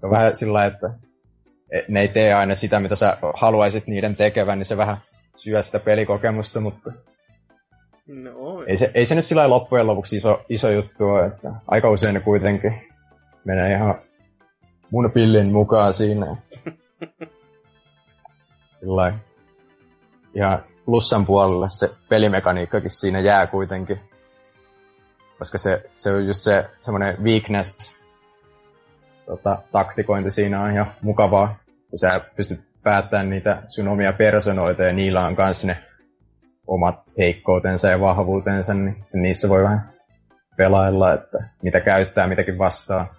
se 0.00 0.06
on 0.06 0.10
vähän 0.10 0.36
sillä 0.36 0.64
että 0.64 0.90
ne 1.88 2.00
ei 2.00 2.08
tee 2.08 2.34
aina 2.34 2.54
sitä, 2.54 2.80
mitä 2.80 2.96
sä 2.96 3.18
haluaisit 3.34 3.86
niiden 3.86 4.16
tekevän, 4.16 4.58
niin 4.58 4.66
se 4.66 4.76
vähän 4.76 4.96
syö 5.36 5.62
sitä 5.62 5.78
pelikokemusta, 5.78 6.60
mutta 6.60 6.92
no, 8.06 8.62
ei, 8.66 8.76
se, 8.76 8.90
ei 8.94 9.06
se 9.06 9.14
nyt 9.14 9.24
sillä 9.24 9.50
loppujen 9.50 9.86
lopuksi 9.86 10.16
iso, 10.16 10.44
iso 10.48 10.70
juttu 10.70 11.08
ole, 11.08 11.26
että 11.26 11.52
aika 11.68 11.90
usein 11.90 12.14
ne 12.14 12.20
kuitenkin 12.20 12.88
menee 13.44 13.72
ihan 13.72 13.94
mun 14.90 15.10
pillin 15.10 15.52
mukaan 15.52 15.94
siinä. 15.94 16.26
Sillä 18.80 19.18
ihan 20.34 20.64
plussan 20.84 21.26
puolelle 21.26 21.68
se 21.68 21.90
pelimekaniikkakin 22.08 22.90
siinä 22.90 23.20
jää 23.20 23.46
kuitenkin. 23.46 24.11
Koska 25.42 25.58
se, 25.58 25.82
se 25.94 26.10
on 26.10 26.26
just 26.26 26.40
se 26.40 26.70
semmoinen 26.80 27.24
weakness 27.24 27.96
tota, 29.26 29.62
taktikointi 29.72 30.30
siinä 30.30 30.62
on 30.62 30.70
ihan 30.70 30.92
mukavaa, 31.00 31.58
kun 31.90 31.98
sä 31.98 32.20
pystyt 32.36 32.60
päättämään 32.82 33.30
niitä 33.30 33.62
sun 33.66 33.88
omia 33.88 34.12
personoita 34.12 34.82
ja 34.82 34.92
niillä 34.92 35.26
on 35.26 35.36
kans 35.36 35.64
ne 35.64 35.76
omat 36.66 37.02
heikkoutensa 37.18 37.88
ja 37.88 38.00
vahvuutensa, 38.00 38.74
niin 38.74 38.96
niissä 39.12 39.48
voi 39.48 39.62
vähän 39.62 39.92
pelailla, 40.56 41.14
että 41.14 41.38
mitä 41.62 41.80
käyttää, 41.80 42.26
mitäkin 42.26 42.58
vastaa. 42.58 43.14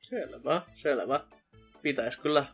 Selvä, 0.00 0.62
selvä. 0.74 1.20
Pitäis 1.82 2.16
kyllä, 2.16 2.44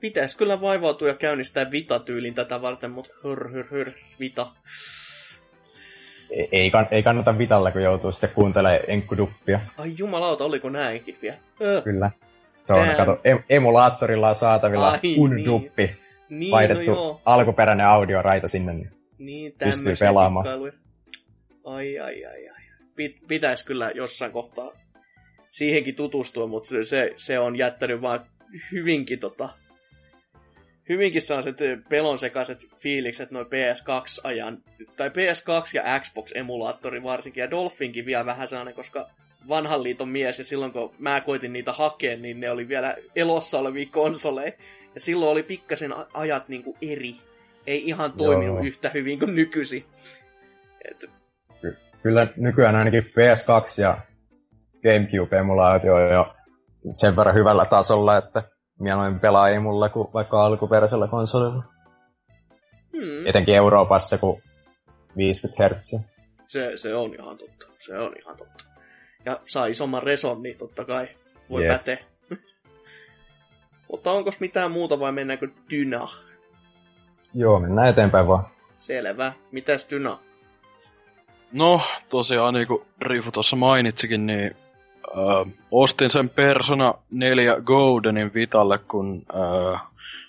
pitäis 0.00 0.36
kyllä 0.36 0.60
vaivautua 0.60 1.08
ja 1.08 1.14
käynnistää 1.14 1.70
vita-tyylin 1.70 2.34
tätä 2.34 2.62
varten, 2.62 2.90
mutta 2.90 3.14
hör, 3.24 3.52
hör, 3.52 3.66
hör, 3.70 3.92
vita. 4.20 4.52
Ei, 6.52 6.70
kann, 6.70 6.86
ei 6.90 7.02
kannata 7.02 7.38
vitalle, 7.38 7.72
kun 7.72 7.82
joutuu 7.82 8.12
sitten 8.12 8.30
kuuntelemaan 8.30 8.80
enkkuduppia. 8.88 9.60
Ai 9.78 9.94
jumalauta, 9.98 10.44
oliko 10.44 10.70
näinkin 10.70 11.18
vielä? 11.22 11.36
Öh. 11.62 11.84
Kyllä. 11.84 12.10
Se 12.62 12.72
on, 12.72 12.86
Damn. 12.86 12.96
kato, 12.96 13.14
em- 13.14 13.42
emulaattorilla 13.48 14.28
on 14.28 14.34
saatavilla 14.34 14.90
Ai, 14.90 14.98
unduppi. 15.18 15.82
Niin, 15.86 15.98
niin 16.28 16.50
Vaihdettu 16.50 16.80
no 16.90 16.96
joo. 16.96 17.20
alkuperäinen 17.24 17.86
audioraita 17.86 18.48
sinne, 18.48 18.72
niin 18.74 18.90
Niin, 19.18 19.52
pystyy 19.58 19.94
pelaamaan. 20.00 20.44
kikkailuja. 20.44 20.72
Ai, 21.64 21.98
ai, 21.98 22.24
ai, 22.24 22.48
ai. 22.48 22.62
Pit, 22.96 23.16
pitäis 23.28 23.64
kyllä 23.64 23.90
jossain 23.94 24.32
kohtaa 24.32 24.70
siihenkin 25.50 25.94
tutustua, 25.94 26.46
mutta 26.46 26.68
se, 26.84 27.12
se 27.16 27.38
on 27.38 27.56
jättänyt 27.56 28.02
vaan 28.02 28.20
hyvinkin 28.72 29.18
tota, 29.18 29.48
hyvinkin 30.88 31.22
sellaiset 31.22 31.56
pelon 31.88 32.18
sekaiset 32.18 32.66
fiilikset 32.78 33.30
noin 33.30 33.46
PS2-ajan, 33.46 34.58
tai 34.96 35.08
PS2 35.08 35.70
ja 35.74 36.00
Xbox-emulaattori 36.00 37.02
varsinkin, 37.02 37.40
ja 37.40 37.50
Dolphinkin 37.50 38.06
vielä 38.06 38.26
vähän 38.26 38.48
sellainen, 38.48 38.74
koska 38.74 39.08
vanhan 39.48 39.82
liiton 39.82 40.08
mies, 40.08 40.38
ja 40.38 40.44
silloin 40.44 40.72
kun 40.72 40.94
mä 40.98 41.20
koitin 41.20 41.52
niitä 41.52 41.72
hakea, 41.72 42.16
niin 42.16 42.40
ne 42.40 42.50
oli 42.50 42.68
vielä 42.68 42.96
elossa 43.16 43.58
olevia 43.58 43.86
konsoleja, 43.90 44.52
ja 44.94 45.00
silloin 45.00 45.32
oli 45.32 45.42
pikkasen 45.42 45.94
ajat 46.14 46.48
niinku 46.48 46.76
eri. 46.82 47.14
Ei 47.66 47.88
ihan 47.88 48.12
toiminut 48.12 48.56
Joo. 48.56 48.66
yhtä 48.66 48.90
hyvin 48.94 49.18
kuin 49.18 49.34
nykyisin. 49.34 49.84
Et, 50.84 51.10
kyllä 52.02 52.28
nykyään 52.36 52.76
ainakin 52.76 53.04
PS2 53.04 53.82
ja 53.82 53.98
Gamecube-emulaatio 54.82 55.94
on 55.94 56.10
jo 56.12 56.34
sen 56.90 57.16
verran 57.16 57.34
hyvällä 57.34 57.64
tasolla, 57.64 58.16
että 58.16 58.42
mieluummin 58.78 59.20
pelaa 59.20 59.48
emulla 59.48 59.88
kuin 59.88 60.08
vaikka 60.14 60.44
alkuperäisellä 60.46 61.08
konsolilla. 61.08 61.62
hmm, 62.92 63.26
Etenkin 63.26 63.54
Euroopassa, 63.54 64.18
kun 64.18 64.42
50 65.16 65.68
Hz. 65.68 65.94
se, 66.48 66.72
se 66.76 66.94
on 66.94 67.14
ihan 67.14 67.38
totta. 67.38 67.66
Se 67.78 67.98
on 67.98 68.12
ihan 68.22 68.36
totta. 68.36 68.64
Ja 69.24 69.40
saa 69.46 69.66
isomman 69.66 70.02
reson, 70.02 70.42
niin 70.42 70.58
totta 70.58 70.84
kai 70.84 71.08
voi 71.50 71.64
Jep. 71.66 71.72
päteä. 71.72 71.98
Mutta 73.90 74.10
onko 74.12 74.30
mitään 74.40 74.70
muuta 74.70 75.00
vai 75.00 75.12
mennäänkö 75.12 75.48
Dyna? 75.70 76.08
Joo, 77.34 77.60
mennään 77.60 77.88
eteenpäin 77.88 78.26
vaan. 78.28 78.48
Selvä. 78.76 79.32
Mitäs 79.52 79.86
Dyna? 79.90 80.18
No, 81.52 81.80
tosiaan 82.08 82.54
niin 82.54 82.66
kuin 82.66 82.82
Rifu 83.00 83.30
tuossa 83.32 83.56
mainitsikin, 83.56 84.26
niin 84.26 84.56
ö, 85.08 85.50
ostin 85.70 86.10
sen 86.10 86.28
Persona 86.28 86.94
4 87.10 87.60
Goldenin 87.60 88.34
Vitalle, 88.34 88.78
kun 88.78 89.22
ö, 89.34 89.78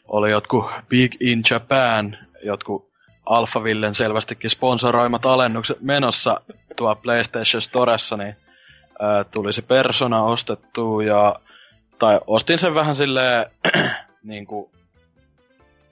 oli 0.08 0.32
jotkut 0.32 0.66
Big 0.90 1.16
in 1.20 1.42
Japan, 1.52 2.18
jotkut 2.44 2.88
Alphavillen 3.26 3.96
selvästikin 3.96 4.50
sponsoroimat 4.50 5.26
alennukset 5.26 5.82
menossa 5.82 6.42
tuo 6.76 6.96
PlayStation 6.96 7.62
Storessa, 7.62 8.18
niin 8.18 8.36
ö, 9.02 9.24
tuli 9.32 9.54
se 9.54 9.62
Persona 9.62 10.24
ostettua 10.24 11.04
ja 11.04 11.40
tai 12.00 12.20
ostin 12.28 12.58
sen 12.58 12.76
vähän 12.76 12.96
silleen 12.96 13.46
niin 14.24 14.46
kuin 14.46 14.70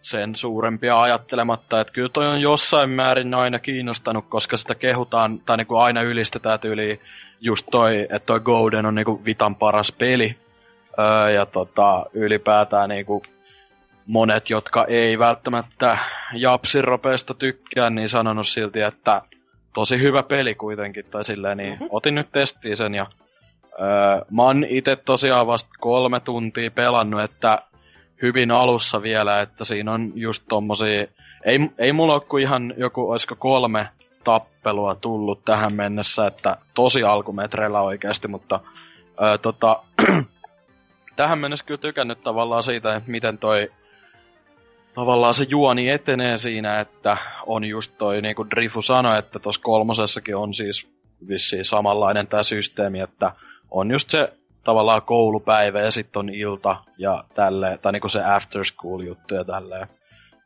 sen 0.05 0.35
suurempia 0.35 1.01
ajattelematta, 1.01 1.79
että 1.79 1.93
kyllä 1.93 2.09
toi 2.09 2.27
on 2.27 2.41
jossain 2.41 2.89
määrin 2.89 3.33
aina 3.33 3.59
kiinnostanut, 3.59 4.25
koska 4.29 4.57
sitä 4.57 4.75
kehutaan, 4.75 5.39
tai 5.39 5.57
niinku 5.57 5.75
aina 5.75 6.01
ylistetään 6.01 6.59
tyyli 6.59 7.01
just 7.41 7.67
toi, 7.71 8.01
että 8.01 8.25
toi 8.25 8.39
Golden 8.39 8.85
on 8.85 8.95
niinku 8.95 9.21
Vitan 9.25 9.55
paras 9.55 9.91
peli. 9.91 10.35
Öö, 10.99 11.31
ja 11.31 11.45
tota, 11.45 12.05
ylipäätään 12.13 12.89
niinku 12.89 13.23
monet, 14.07 14.49
jotka 14.49 14.85
ei 14.85 15.19
välttämättä 15.19 15.97
Japsin 16.33 16.83
ropeesta 16.83 17.33
tykkää, 17.33 17.89
niin 17.89 18.09
sanonut 18.09 18.47
silti, 18.47 18.81
että 18.81 19.21
tosi 19.73 20.01
hyvä 20.01 20.23
peli 20.23 20.55
kuitenkin, 20.55 21.05
tai 21.11 21.23
silleen, 21.23 21.57
niin 21.57 21.73
mm-hmm. 21.73 21.87
otin 21.89 22.15
nyt 22.15 22.31
testiin 22.31 22.77
sen 22.77 22.95
ja 22.95 23.05
öö, 23.81 24.25
mä 24.31 24.43
oon 24.43 24.65
itse 24.69 24.95
tosiaan 24.95 25.47
vasta 25.47 25.69
kolme 25.79 26.19
tuntia 26.19 26.71
pelannut, 26.71 27.21
että 27.21 27.61
hyvin 28.21 28.51
alussa 28.51 29.01
vielä, 29.01 29.41
että 29.41 29.63
siinä 29.63 29.91
on 29.91 30.11
just 30.15 30.43
tommosia, 30.49 31.07
ei, 31.45 31.59
ei 31.77 31.93
mulla 31.93 32.13
ole 32.13 32.21
kuin 32.21 32.43
ihan 32.43 32.73
joku, 32.77 33.09
olisiko 33.11 33.35
kolme 33.35 33.87
tappelua 34.23 34.95
tullut 34.95 35.45
tähän 35.45 35.73
mennessä, 35.73 36.27
että 36.27 36.57
tosi 36.73 37.03
alkumetreillä 37.03 37.81
oikeasti, 37.81 38.27
mutta 38.27 38.59
öö, 39.21 39.37
tota, 39.37 39.83
tähän 41.15 41.39
mennessä 41.39 41.65
kyllä 41.65 41.81
tykännyt 41.81 42.23
tavallaan 42.23 42.63
siitä, 42.63 42.95
että 42.95 43.11
miten 43.11 43.37
toi 43.37 43.71
tavallaan 44.95 45.33
se 45.33 45.45
juoni 45.49 45.89
etenee 45.89 46.37
siinä, 46.37 46.79
että 46.79 47.17
on 47.45 47.65
just 47.65 47.97
toi, 47.97 48.21
niin 48.21 48.35
kuin 48.35 48.49
Drifu 48.49 48.81
sanoi, 48.81 49.19
että 49.19 49.39
tuossa 49.39 49.61
kolmosessakin 49.61 50.35
on 50.35 50.53
siis 50.53 50.87
vissiin 51.27 51.65
samanlainen 51.65 52.27
tämä 52.27 52.43
systeemi, 52.43 52.99
että 52.99 53.31
on 53.71 53.91
just 53.91 54.09
se 54.09 54.33
tavallaan 54.65 55.01
koulupäivä 55.01 55.81
ja 55.81 55.91
sitten 55.91 56.19
on 56.19 56.29
ilta 56.29 56.75
ja 56.97 57.23
tälle 57.35 57.79
tai 57.81 57.91
niinku 57.91 58.09
se 58.09 58.23
after 58.23 58.65
school 58.65 59.01
juttu 59.01 59.35
ja 59.35 59.43
tälleen. 59.43 59.87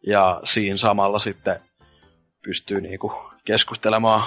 Ja 0.07 0.39
siinä 0.43 0.77
samalla 0.77 1.19
sitten 1.19 1.59
pystyy 2.43 2.81
niinku 2.81 3.13
keskustelemaan 3.45 4.23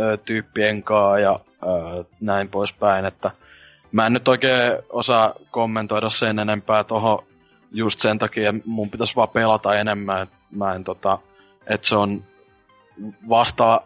ö, 0.00 0.16
tyyppien 0.16 0.82
kanssa 0.82 1.18
ja 1.18 1.40
ö, 1.62 2.04
näin 2.20 2.48
poispäin, 2.48 3.04
että 3.04 3.30
mä 3.92 4.06
en 4.06 4.12
nyt 4.12 4.28
oikein 4.28 4.72
osaa 4.90 5.34
kommentoida 5.50 6.10
sen 6.10 6.38
enempää 6.38 6.84
tuohon 6.84 7.24
just 7.72 8.00
sen 8.00 8.18
takia 8.18 8.54
mun 8.64 8.90
pitäisi 8.90 9.16
vaan 9.16 9.28
pelata 9.28 9.74
enemmän, 9.74 10.26
mä 10.50 10.74
en 10.74 10.84
tota, 10.84 11.18
että 11.66 11.88
se 11.88 11.96
on 11.96 12.24
vasta, 13.28 13.80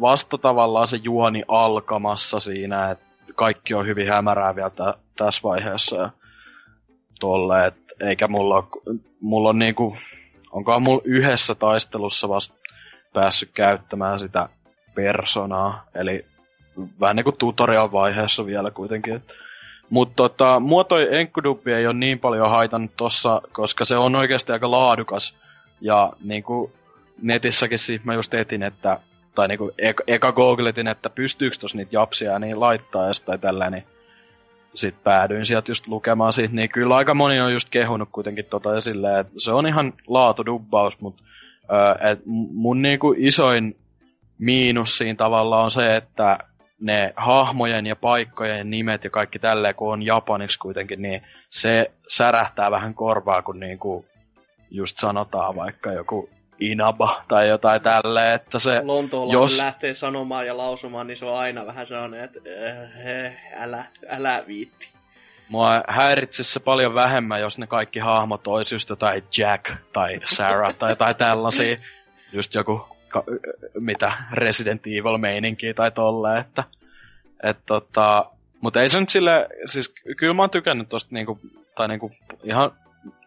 vasta 0.00 0.38
tavallaan 0.38 0.88
se 0.88 0.98
juoni 1.02 1.42
alkamassa 1.48 2.40
siinä, 2.40 2.90
että 2.90 3.07
kaikki 3.38 3.74
on 3.74 3.86
hyvin 3.86 4.08
hämärää 4.08 4.56
vielä 4.56 4.70
tä, 4.70 4.94
tässä 5.16 5.42
vaiheessa 5.42 5.96
ja 5.96 6.10
tolle, 7.20 7.66
et 7.66 7.74
eikä 8.00 8.28
mulla 8.28 8.68
mulla 9.20 9.48
on 9.48 9.58
niinku, 9.58 9.96
onkohan 10.52 10.82
mulla 10.82 11.02
yhdessä 11.04 11.54
taistelussa 11.54 12.28
vasta 12.28 12.54
päässyt 13.12 13.50
käyttämään 13.54 14.18
sitä 14.18 14.48
personaa, 14.94 15.84
eli 15.94 16.26
vähän 17.00 17.16
niinku 17.16 17.32
tutorial 17.32 17.92
vaiheessa 17.92 18.46
vielä 18.46 18.70
kuitenkin, 18.70 19.14
et 19.14 19.32
mutta 19.90 20.14
tota, 20.16 20.60
mua 20.60 20.84
toi 20.84 21.16
Enkkudubbi 21.16 21.72
ei 21.72 21.86
ole 21.86 21.94
niin 21.94 22.18
paljon 22.18 22.50
haitannut 22.50 22.96
tossa, 22.96 23.42
koska 23.52 23.84
se 23.84 23.96
on 23.96 24.14
oikeasti 24.14 24.52
aika 24.52 24.70
laadukas. 24.70 25.36
Ja 25.80 26.12
niinku 26.24 26.72
netissäkin 27.22 27.78
siitä 27.78 28.04
mä 28.04 28.14
just 28.14 28.34
etin, 28.34 28.62
että 28.62 29.00
tai 29.34 29.48
niinku 29.48 29.72
eka, 29.78 30.04
eka 30.06 30.32
googletin, 30.32 30.88
että 30.88 31.10
pystyykö 31.10 31.56
tuossa 31.60 31.78
niitä 31.78 31.96
japsia 31.96 32.38
niin 32.38 32.60
laittaa 32.60 33.06
ja 33.06 33.12
tai 33.24 33.38
tällä, 33.38 33.70
niin 33.70 33.84
sit 34.74 34.94
päädyin 35.04 35.46
sieltä 35.46 35.70
just 35.70 35.86
lukemaan 35.86 36.32
siitä, 36.32 36.54
niin 36.54 36.68
kyllä 36.68 36.96
aika 36.96 37.14
moni 37.14 37.40
on 37.40 37.52
just 37.52 37.68
kehunut 37.68 38.08
kuitenkin 38.12 38.44
tota 38.44 38.74
ja 38.74 38.80
silleen, 38.80 39.20
että 39.20 39.32
se 39.36 39.52
on 39.52 39.66
ihan 39.66 39.92
laatudubbaus, 40.06 41.00
mutta 41.00 41.22
et 42.10 42.20
mun 42.52 42.82
niinku 42.82 43.14
isoin 43.16 43.76
miinus 44.38 44.98
siinä 44.98 45.16
tavalla 45.16 45.62
on 45.62 45.70
se, 45.70 45.96
että 45.96 46.38
ne 46.80 47.12
hahmojen 47.16 47.86
ja 47.86 47.96
paikkojen 47.96 48.70
nimet 48.70 49.04
ja 49.04 49.10
kaikki 49.10 49.38
tälleen, 49.38 49.74
kun 49.74 49.92
on 49.92 50.02
japaniksi 50.02 50.58
kuitenkin, 50.58 51.02
niin 51.02 51.22
se 51.50 51.90
särähtää 52.08 52.70
vähän 52.70 52.94
korvaa, 52.94 53.42
kun 53.42 53.60
niinku 53.60 54.04
just 54.70 54.98
sanotaan 54.98 55.56
vaikka 55.56 55.92
joku 55.92 56.30
Inaba 56.60 57.24
tai 57.28 57.48
jotain 57.48 57.82
tälleen, 57.82 58.34
että 58.34 58.58
se... 58.58 58.80
Lontoolainen 58.84 59.42
jos... 59.42 59.58
lähtee 59.58 59.94
sanomaan 59.94 60.46
ja 60.46 60.56
lausumaan, 60.56 61.06
niin 61.06 61.16
se 61.16 61.26
on 61.26 61.38
aina 61.38 61.66
vähän 61.66 61.86
sellainen, 61.86 62.20
että 62.20 62.40
äh, 63.06 63.62
älä, 63.62 63.84
älä 64.08 64.44
viitti. 64.46 64.88
Mua 65.48 65.82
häiritsisi 65.88 66.52
se 66.52 66.60
paljon 66.60 66.94
vähemmän, 66.94 67.40
jos 67.40 67.58
ne 67.58 67.66
kaikki 67.66 67.98
hahmot 67.98 68.46
olisi 68.46 68.74
just 68.74 68.90
jotain 68.90 69.24
Jack 69.38 69.72
tai 69.92 70.20
Sarah 70.24 70.74
tai 70.74 70.90
jotain 70.90 71.16
tällaisia. 71.16 71.76
Just 72.32 72.54
joku 72.54 72.88
ka, 73.08 73.24
mitä 73.80 74.12
Resident 74.32 74.86
Evil 74.86 75.18
meininkiä 75.18 75.74
tai 75.74 75.90
tolleen, 75.90 76.40
että 76.40 76.64
et 77.42 77.58
tota, 77.66 78.24
mutta 78.60 78.82
ei 78.82 78.88
se 78.88 79.00
nyt 79.00 79.08
sille, 79.08 79.48
siis 79.66 79.94
kyllä 80.16 80.34
mä 80.34 80.42
oon 80.42 80.50
tykännyt 80.50 80.88
tosta 80.88 81.08
niinku, 81.14 81.40
tai 81.76 81.88
niinku 81.88 82.12
ihan 82.42 82.70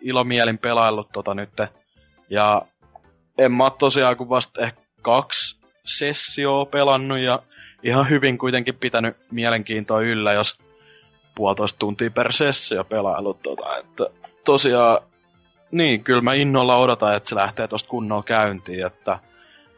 ilomielin 0.01 0.57
pelaillut 0.57 1.09
tota 1.13 1.33
nyt. 1.33 1.49
Ja 2.29 2.61
en 3.45 3.53
mä 3.53 3.71
tosiaan 3.79 4.17
kuin 4.17 4.29
vasta 4.29 4.61
ehkä 4.61 4.81
kaksi 5.01 5.59
sessioa 5.85 6.65
pelannut 6.65 7.19
ja 7.19 7.39
ihan 7.83 8.09
hyvin 8.09 8.37
kuitenkin 8.37 8.75
pitänyt 8.75 9.17
mielenkiintoa 9.31 10.01
yllä, 10.01 10.33
jos 10.33 10.57
puolitoista 11.35 11.79
tuntia 11.79 12.11
per 12.11 12.33
sessio 12.33 12.83
pelailut 12.83 13.41
tota, 13.41 13.77
että 13.77 14.03
tosiaan 14.45 14.99
niin, 15.71 16.03
kyllä 16.03 16.21
mä 16.21 16.33
innolla 16.33 16.77
odotan, 16.77 17.15
että 17.15 17.29
se 17.29 17.35
lähtee 17.35 17.67
tosta 17.67 17.89
kunnolla 17.89 18.23
käyntiin, 18.23 18.85
että 18.85 19.19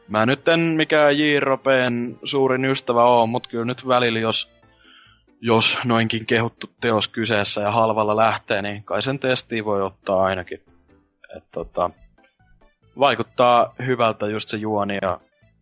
Mä 0.08 0.26
nyt 0.26 0.47
en 0.47 0.60
mikään 0.60 1.17
JRPn 1.17 2.15
suurin 2.23 2.65
ystävä 2.65 3.04
oo, 3.04 3.28
mutta 3.28 3.49
kyllä 3.49 3.65
nyt 3.65 3.88
välillä, 3.88 4.19
jos, 4.19 4.52
jos 5.41 5.80
noinkin 5.86 6.26
kehuttu 6.26 6.69
teos 6.82 7.08
kyseessä 7.08 7.62
ja 7.62 7.71
halvalla 7.71 8.15
lähtee, 8.15 8.62
niin 8.62 8.84
kai 8.84 9.02
sen 9.02 9.19
testiin 9.19 9.65
voi 9.65 9.82
ottaa 9.82 10.23
ainakin. 10.23 10.62
Et 11.38 11.43
tota, 11.52 11.89
vaikuttaa 12.99 13.73
hyvältä 13.86 14.27
just 14.27 14.49
se 14.49 14.58
juoni 14.58 14.97
ja 15.01 15.19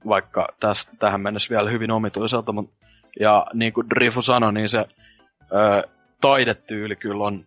vaikka 0.07 0.47
täs, 0.59 0.89
tähän 0.99 1.21
mennessä 1.21 1.49
vielä 1.49 1.69
hyvin 1.69 1.91
omituiselta, 1.91 2.51
mutta 2.51 2.85
ja 3.19 3.47
niin 3.53 3.73
kuin 3.73 3.89
Drifu 3.89 4.21
sanoi, 4.21 4.53
niin 4.53 4.69
se 4.69 4.85
ö, 5.51 5.87
taidetyyli 6.21 6.95
kyllä 6.95 7.23
on 7.23 7.45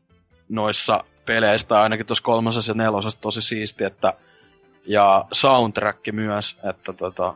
noissa 0.48 1.04
peleistä, 1.26 1.80
ainakin 1.80 2.06
tuossa 2.06 2.24
kolmosessa 2.24 2.70
ja 2.70 2.74
nelosessa 2.74 3.20
tosi 3.20 3.42
siisti, 3.42 3.84
että 3.84 4.12
ja 4.86 5.24
soundtrack 5.32 6.00
myös, 6.12 6.58
että 6.70 6.92
tota, 6.92 7.34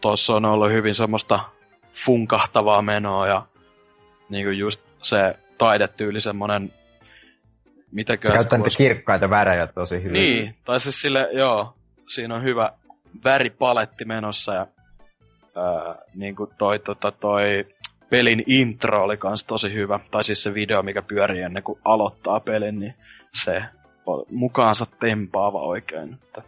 tuossa 0.00 0.34
on 0.34 0.44
ollut 0.44 0.70
hyvin 0.70 0.94
semmoista 0.94 1.40
funkahtavaa 1.92 2.82
menoa 2.82 3.26
ja 3.26 3.42
niinku 4.28 4.50
just 4.50 4.80
se 5.02 5.34
taidetyyli 5.58 6.20
semmonen 6.20 6.72
Mitäkö... 7.92 8.28
Se 8.28 8.34
käyttää 8.34 8.58
niitä 8.58 8.76
kirkkaita 8.76 9.30
värejä 9.30 9.66
tosi 9.66 10.02
hyvin. 10.02 10.12
Niin, 10.12 10.54
tai 10.64 10.80
siis 10.80 11.00
sille, 11.00 11.28
joo, 11.32 11.74
siinä 12.06 12.34
on 12.34 12.42
hyvä 12.42 12.72
väripaletti 13.24 14.04
menossa 14.04 14.54
ja 14.54 14.66
ää, 15.56 15.94
niin 16.14 16.36
kuin 16.36 16.50
toi, 16.58 16.78
tota, 16.78 17.12
toi 17.12 17.66
pelin 18.10 18.44
intro 18.46 19.02
oli 19.02 19.16
kans 19.16 19.44
tosi 19.44 19.74
hyvä. 19.74 20.00
Tai 20.10 20.24
siis 20.24 20.42
se 20.42 20.54
video, 20.54 20.82
mikä 20.82 21.02
pyörii 21.02 21.42
ennen 21.42 21.62
kuin 21.62 21.78
aloittaa 21.84 22.40
pelin, 22.40 22.78
niin 22.78 22.94
se 23.34 23.62
mukaansa 24.30 24.86
tempaava 25.00 25.62
oikein. 25.62 26.14
Että. 26.14 26.42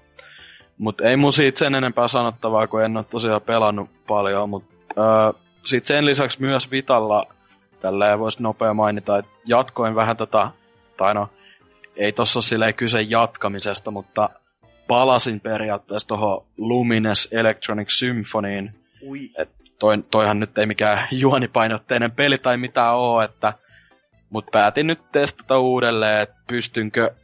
Mut 0.79 1.00
ei 1.00 1.16
mun 1.16 1.33
siitä 1.33 1.59
sen 1.59 1.74
enempää 1.74 2.09
sanottavaa, 2.09 2.66
kun 2.66 2.85
en 2.85 2.96
ole 2.96 3.05
tosiaan 3.11 3.42
pelannut 3.42 3.90
paljon, 4.07 4.50
mut 4.50 4.64
öö, 4.98 5.40
sit 5.64 5.87
sen 5.87 6.07
lisäksi 6.07 6.40
myös 6.40 6.70
Vitalla, 6.70 7.26
tällä 7.81 8.18
voisi 8.18 8.42
nopea 8.42 8.74
mainita, 8.74 9.18
että 9.18 9.31
jatkoin 9.44 9.94
vähän 9.94 10.16
tota, 10.16 10.50
tai 11.00 11.14
no, 11.14 11.28
ei 11.96 12.12
tossa 12.12 12.38
ole 12.38 12.44
silleen 12.44 12.74
kyse 12.74 13.02
jatkamisesta, 13.02 13.90
mutta 13.90 14.30
palasin 14.88 15.40
periaatteessa 15.40 16.08
tuohon 16.08 16.46
Lumines 16.56 17.28
Electronic 17.32 17.88
Symphonyin. 17.90 18.74
Ui. 19.02 19.30
Et 19.38 19.48
toi, 19.78 20.04
toihan 20.10 20.40
nyt 20.40 20.58
ei 20.58 20.66
mikään 20.66 21.08
juonipainotteinen 21.22 22.10
peli 22.10 22.38
tai 22.38 22.56
mitä 22.56 22.92
oo, 22.92 23.22
että 23.22 23.52
mut 24.30 24.46
päätin 24.52 24.86
nyt 24.86 25.00
testata 25.12 25.58
uudelleen, 25.58 26.20
että 26.20 26.36
pystynkö 26.48 27.14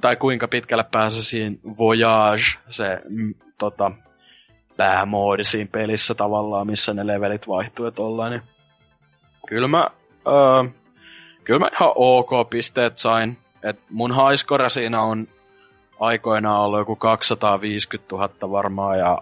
tai 0.00 0.16
kuinka 0.16 0.48
pitkälle 0.48 0.84
pääsisin 0.92 1.60
Voyage, 1.78 2.58
se 2.70 3.00
mm, 3.08 3.34
tota, 3.58 3.90
päämoodi 4.76 5.44
siinä 5.44 5.70
pelissä 5.72 6.14
tavallaan, 6.14 6.66
missä 6.66 6.94
ne 6.94 7.06
levelit 7.06 7.48
vaihtuu 7.48 7.84
ja 7.84 7.90
tollain. 7.90 8.30
Niin 8.30 8.42
kyllä 9.48 9.68
mä, 9.68 9.90
öö, 10.26 10.70
kyllä 11.46 11.60
mä 11.60 11.68
ihan 11.72 11.92
ok 11.94 12.50
pisteet 12.50 12.98
sain. 12.98 13.38
Et 13.62 13.78
mun 13.90 14.12
haiskora 14.12 14.68
siinä 14.68 15.02
on 15.02 15.28
aikoinaan 16.00 16.60
ollut 16.60 16.78
joku 16.78 16.96
250 16.96 18.16
000 18.16 18.50
varmaan 18.50 18.98
ja 18.98 19.18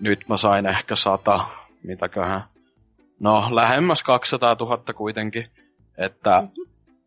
nyt 0.00 0.28
mä 0.28 0.36
sain 0.36 0.66
ehkä 0.66 0.96
100, 0.96 1.46
mitäköhän. 1.82 2.44
No, 3.20 3.48
lähemmäs 3.50 4.02
200 4.02 4.56
000 4.60 4.94
kuitenkin. 4.94 5.46
Että 5.98 6.42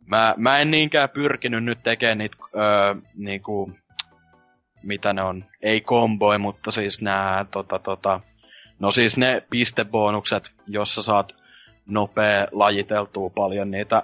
mä, 0.05 0.33
mä 0.37 0.59
en 0.59 0.71
niinkään 0.71 1.09
pyrkinyt 1.09 1.63
nyt 1.63 1.79
tekemään 1.83 2.17
niitä, 2.17 2.37
öö, 2.55 2.95
niinku, 3.15 3.71
mitä 4.83 5.13
ne 5.13 5.23
on, 5.23 5.45
ei 5.61 5.81
komboi, 5.81 6.37
mutta 6.37 6.71
siis 6.71 7.01
nää, 7.01 7.45
tota, 7.51 7.79
tota, 7.79 8.19
no 8.79 8.91
siis 8.91 9.17
ne 9.17 9.43
pistebonukset, 9.49 10.43
jossa 10.67 11.03
saat 11.03 11.40
nopea 11.85 12.47
lajiteltua 12.51 13.29
paljon 13.29 13.71
niitä 13.71 14.03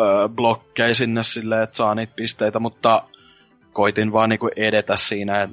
öö, 0.00 0.28
blokkeja 0.28 0.94
sinne 0.94 1.24
silleen, 1.24 1.62
että 1.62 1.76
saa 1.76 1.94
niitä 1.94 2.12
pisteitä, 2.16 2.58
mutta 2.58 3.02
koitin 3.72 4.12
vaan 4.12 4.28
niinku 4.28 4.50
edetä 4.56 4.96
siinä. 4.96 5.48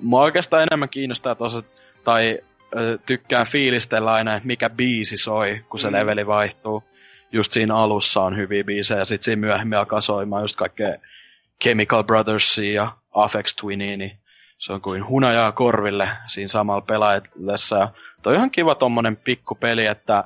Mua 0.00 0.22
oikeastaan 0.22 0.62
enemmän 0.62 0.88
kiinnostaa 0.88 1.34
tossa, 1.34 1.62
tai 2.04 2.38
ö, 2.76 2.98
tykkään 3.06 3.46
fiilistellä 3.46 4.12
aina, 4.12 4.34
että 4.34 4.46
mikä 4.46 4.70
biisi 4.70 5.16
soi, 5.16 5.60
kun 5.68 5.80
se 5.80 5.88
mm. 5.88 5.94
leveli 5.94 6.26
vaihtuu. 6.26 6.84
Just 7.32 7.52
siinä 7.52 7.76
alussa 7.76 8.22
on 8.22 8.36
hyviä 8.36 8.64
biisejä, 8.64 8.98
ja 8.98 9.04
sit 9.04 9.22
siinä 9.22 9.40
myöhemmin 9.40 9.78
alkaa 9.78 10.00
soimaan 10.00 10.42
just 10.42 10.56
kaikkea 10.56 10.96
Chemical 11.62 12.04
Brothersia 12.04 12.74
ja 12.74 12.92
Afex 13.12 13.54
Twinia, 13.54 13.96
niin 13.96 14.18
se 14.58 14.72
on 14.72 14.80
kuin 14.80 15.08
hunajaa 15.08 15.52
korville 15.52 16.08
siinä 16.26 16.48
samalla 16.48 16.80
pelaajassa. 16.80 17.76
Ja 17.76 17.88
toi 18.22 18.32
on 18.32 18.36
ihan 18.36 18.50
kiva 18.50 18.74
tommonen 18.74 19.16
pikku 19.16 19.54
peli, 19.54 19.86
että 19.86 20.24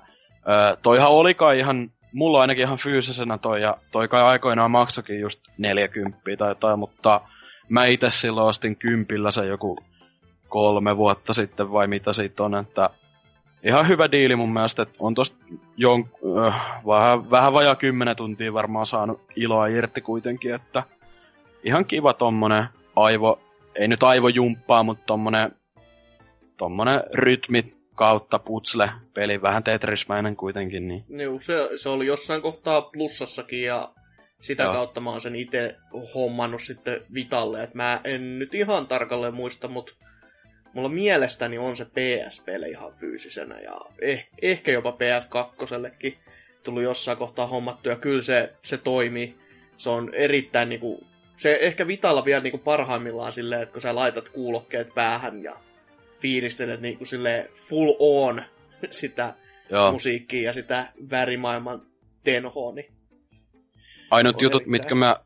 ö, 0.49 0.77
toihan 0.83 1.11
oli 1.11 1.35
kai 1.35 1.59
ihan, 1.59 1.91
mulla 2.13 2.41
ainakin 2.41 2.65
ihan 2.65 2.79
fyysisenä 2.79 3.39
toi, 3.39 3.63
ja 3.63 3.77
toi 3.93 4.09
kai 4.09 4.23
aikoinaan 4.23 4.71
maksokin 4.71 5.21
just 5.21 5.41
40 5.59 6.19
tai 6.39 6.51
jotain, 6.51 6.79
mutta 6.79 7.21
mä 7.69 7.85
itse 7.85 8.11
silloin 8.11 8.47
ostin 8.47 8.77
kympillä 8.77 9.31
se 9.31 9.47
joku 9.47 9.79
kolme 10.49 10.97
vuotta 10.97 11.33
sitten 11.33 11.73
vai 11.73 11.87
mitä 11.87 12.13
siitä 12.13 12.43
on, 12.43 12.55
että 12.55 12.91
ihan 13.65 13.89
hyvä 13.89 14.13
diili 14.13 14.37
mun 14.37 14.53
mielestä, 14.53 14.83
että 14.83 14.95
on 14.99 15.15
tosta 15.15 15.37
jon, 15.77 16.05
äh, 16.47 16.83
vähän, 16.87 17.31
vähän 17.31 17.53
vajaa 17.53 17.77
kymmenen 17.77 18.17
tuntia 18.17 18.53
varmaan 18.53 18.87
saanut 18.87 19.21
iloa 19.37 19.67
irti 19.67 20.01
kuitenkin, 20.01 20.55
että 20.55 20.83
ihan 21.65 21.85
kiva 21.85 22.13
tommonen 22.13 22.65
aivo, 22.97 23.39
ei 23.75 23.89
nyt 23.89 24.03
aivojumppaa, 24.03 24.83
mutta 24.83 25.05
tommonen, 25.07 25.53
tommonen 26.57 27.01
rytmit 27.13 27.77
kautta 27.95 28.39
putsle 28.39 28.91
peli, 29.15 29.43
vähän 29.43 29.65
Tetrismäinen 29.65 30.37
kuitenkin. 30.37 30.89
Niin. 30.89 31.05
Joo, 31.09 31.39
se, 31.41 31.69
se 31.77 31.89
oli 31.89 32.07
jossain 32.07 32.43
kohtaa 32.43 32.83
plussassakin 32.83 33.63
ja 33.63 33.93
sitä 34.41 34.63
Joo. 34.63 34.73
kautta 34.73 35.01
mä 35.01 35.11
oon 35.11 35.21
sen 35.21 35.37
itse 35.37 35.77
hommannut 36.15 36.63
sitten 36.63 37.01
Vitalle. 37.15 37.63
Et 37.63 37.75
mä 37.75 38.01
en 38.05 38.39
nyt 38.39 38.55
ihan 38.55 38.87
tarkalleen 38.87 39.35
muista, 39.35 39.69
mutta 39.69 39.93
mulla 40.75 40.89
mielestäni 40.89 41.59
on 41.59 41.77
se 41.77 41.85
PS-peli 41.85 42.71
ihan 42.71 42.93
fyysisenä 43.01 43.61
ja 43.61 43.81
eh, 44.01 44.29
ehkä 44.43 44.73
jopa 44.73 44.91
PS2 44.91 46.17
tullut 46.63 46.83
jossain 46.83 47.19
kohtaa 47.19 47.47
hommattu 47.47 47.89
ja 47.89 47.97
kyllä 47.97 48.23
se, 48.23 48.53
se 48.63 48.79
toimii. 48.79 49.39
Se 49.77 49.91
on 49.91 50.15
erittäin 50.15 50.69
niinku, 50.69 51.07
se 51.37 51.59
ehkä 51.61 51.87
Vitalla 51.87 52.25
vielä 52.25 52.43
niinku 52.43 52.59
parhaimmillaan 52.59 53.33
silleen, 53.33 53.63
että 53.63 53.73
kun 53.73 53.83
sä 53.83 53.95
laitat 53.95 54.29
kuulokkeet 54.29 54.95
päähän 54.95 55.43
ja 55.43 55.57
fiilistelet 56.25 56.81
niinku 56.81 57.05
sille 57.05 57.51
full 57.69 57.93
on 57.99 58.43
sitä 58.91 59.35
Joo. 59.71 59.93
musiikkia 59.93 60.43
ja 60.43 60.53
sitä 60.53 60.87
värimaailman 61.11 61.83
tenhoa, 62.25 62.73
niin 62.75 62.93
Ainut 64.11 64.43
jutut, 64.43 64.63
erittäin. 64.63 64.71
mitkä 64.71 64.95
mä 64.95 65.17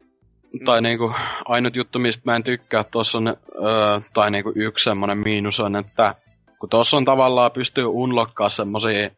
tai 0.65 0.81
mm. 0.81 0.83
niinku, 0.83 1.13
ainut 1.45 1.77
juttu, 1.77 1.99
mistä 1.99 2.23
mä 2.25 2.37
en 2.37 2.43
tykkää, 2.43 2.85
tuossa 2.85 3.19
on, 3.19 3.29
öö, 3.29 4.01
tai 4.15 4.31
niinku 4.31 4.53
yksi 4.55 4.85
semmonen 4.85 5.19
miinus 5.19 5.61
on, 5.61 5.77
että 5.77 6.15
kun 6.59 6.69
tuossa 6.69 6.97
on 6.97 7.05
tavallaan 7.05 7.53
pystyy 7.53 7.85
unlokkaa 7.87 8.49
semmosia 8.49 9.11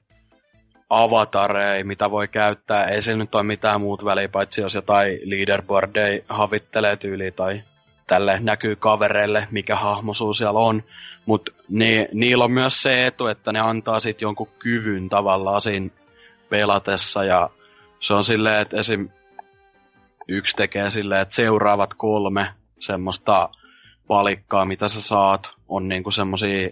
avatareja, 0.90 1.84
mitä 1.84 2.10
voi 2.10 2.28
käyttää, 2.28 2.84
ei 2.84 3.02
sillä 3.02 3.18
nyt 3.18 3.34
ole 3.34 3.42
mitään 3.42 3.80
muut 3.80 4.04
väliä, 4.04 4.28
paitsi 4.28 4.60
jos 4.60 4.74
jotain 4.74 5.18
leaderboardeja 5.24 6.22
havittelee 6.28 6.96
tyyli 6.96 7.30
tai 7.30 7.62
tälle 8.10 8.40
näkyy 8.40 8.76
kavereille, 8.76 9.48
mikä 9.50 9.76
hahmosuus 9.76 10.38
siellä 10.38 10.60
on. 10.60 10.82
Mutta 11.26 11.52
ni, 11.68 12.08
niillä 12.12 12.44
on 12.44 12.52
myös 12.52 12.82
se 12.82 13.06
etu, 13.06 13.26
että 13.26 13.52
ne 13.52 13.60
antaa 13.60 14.00
sit 14.00 14.20
jonkun 14.20 14.48
kyvyn 14.58 15.08
tavallaan 15.08 15.60
siinä 15.60 15.90
pelatessa 16.48 17.24
ja 17.24 17.50
se 18.00 18.14
on 18.14 18.24
silleen, 18.24 18.62
että 18.62 18.76
esim 18.76 19.08
yksi 20.28 20.56
tekee 20.56 20.90
silleen, 20.90 21.20
että 21.20 21.34
seuraavat 21.34 21.94
kolme 21.94 22.46
semmoista 22.78 23.48
palikkaa, 24.06 24.64
mitä 24.64 24.88
sä 24.88 25.00
saat, 25.00 25.52
on 25.68 25.88
niinku 25.88 26.10
semmosia 26.10 26.68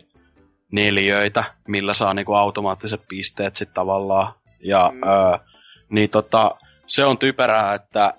neljöitä, 0.72 1.44
millä 1.68 1.94
saa 1.94 2.14
niinku 2.14 2.34
automaattiset 2.34 3.00
pisteet 3.08 3.56
sit 3.56 3.74
tavallaan. 3.74 4.34
Ja 4.60 4.90
mm. 4.94 5.02
öö, 5.02 5.38
niin 5.88 6.10
tota, 6.10 6.50
se 6.86 7.04
on 7.04 7.18
typerää, 7.18 7.74
että 7.74 8.14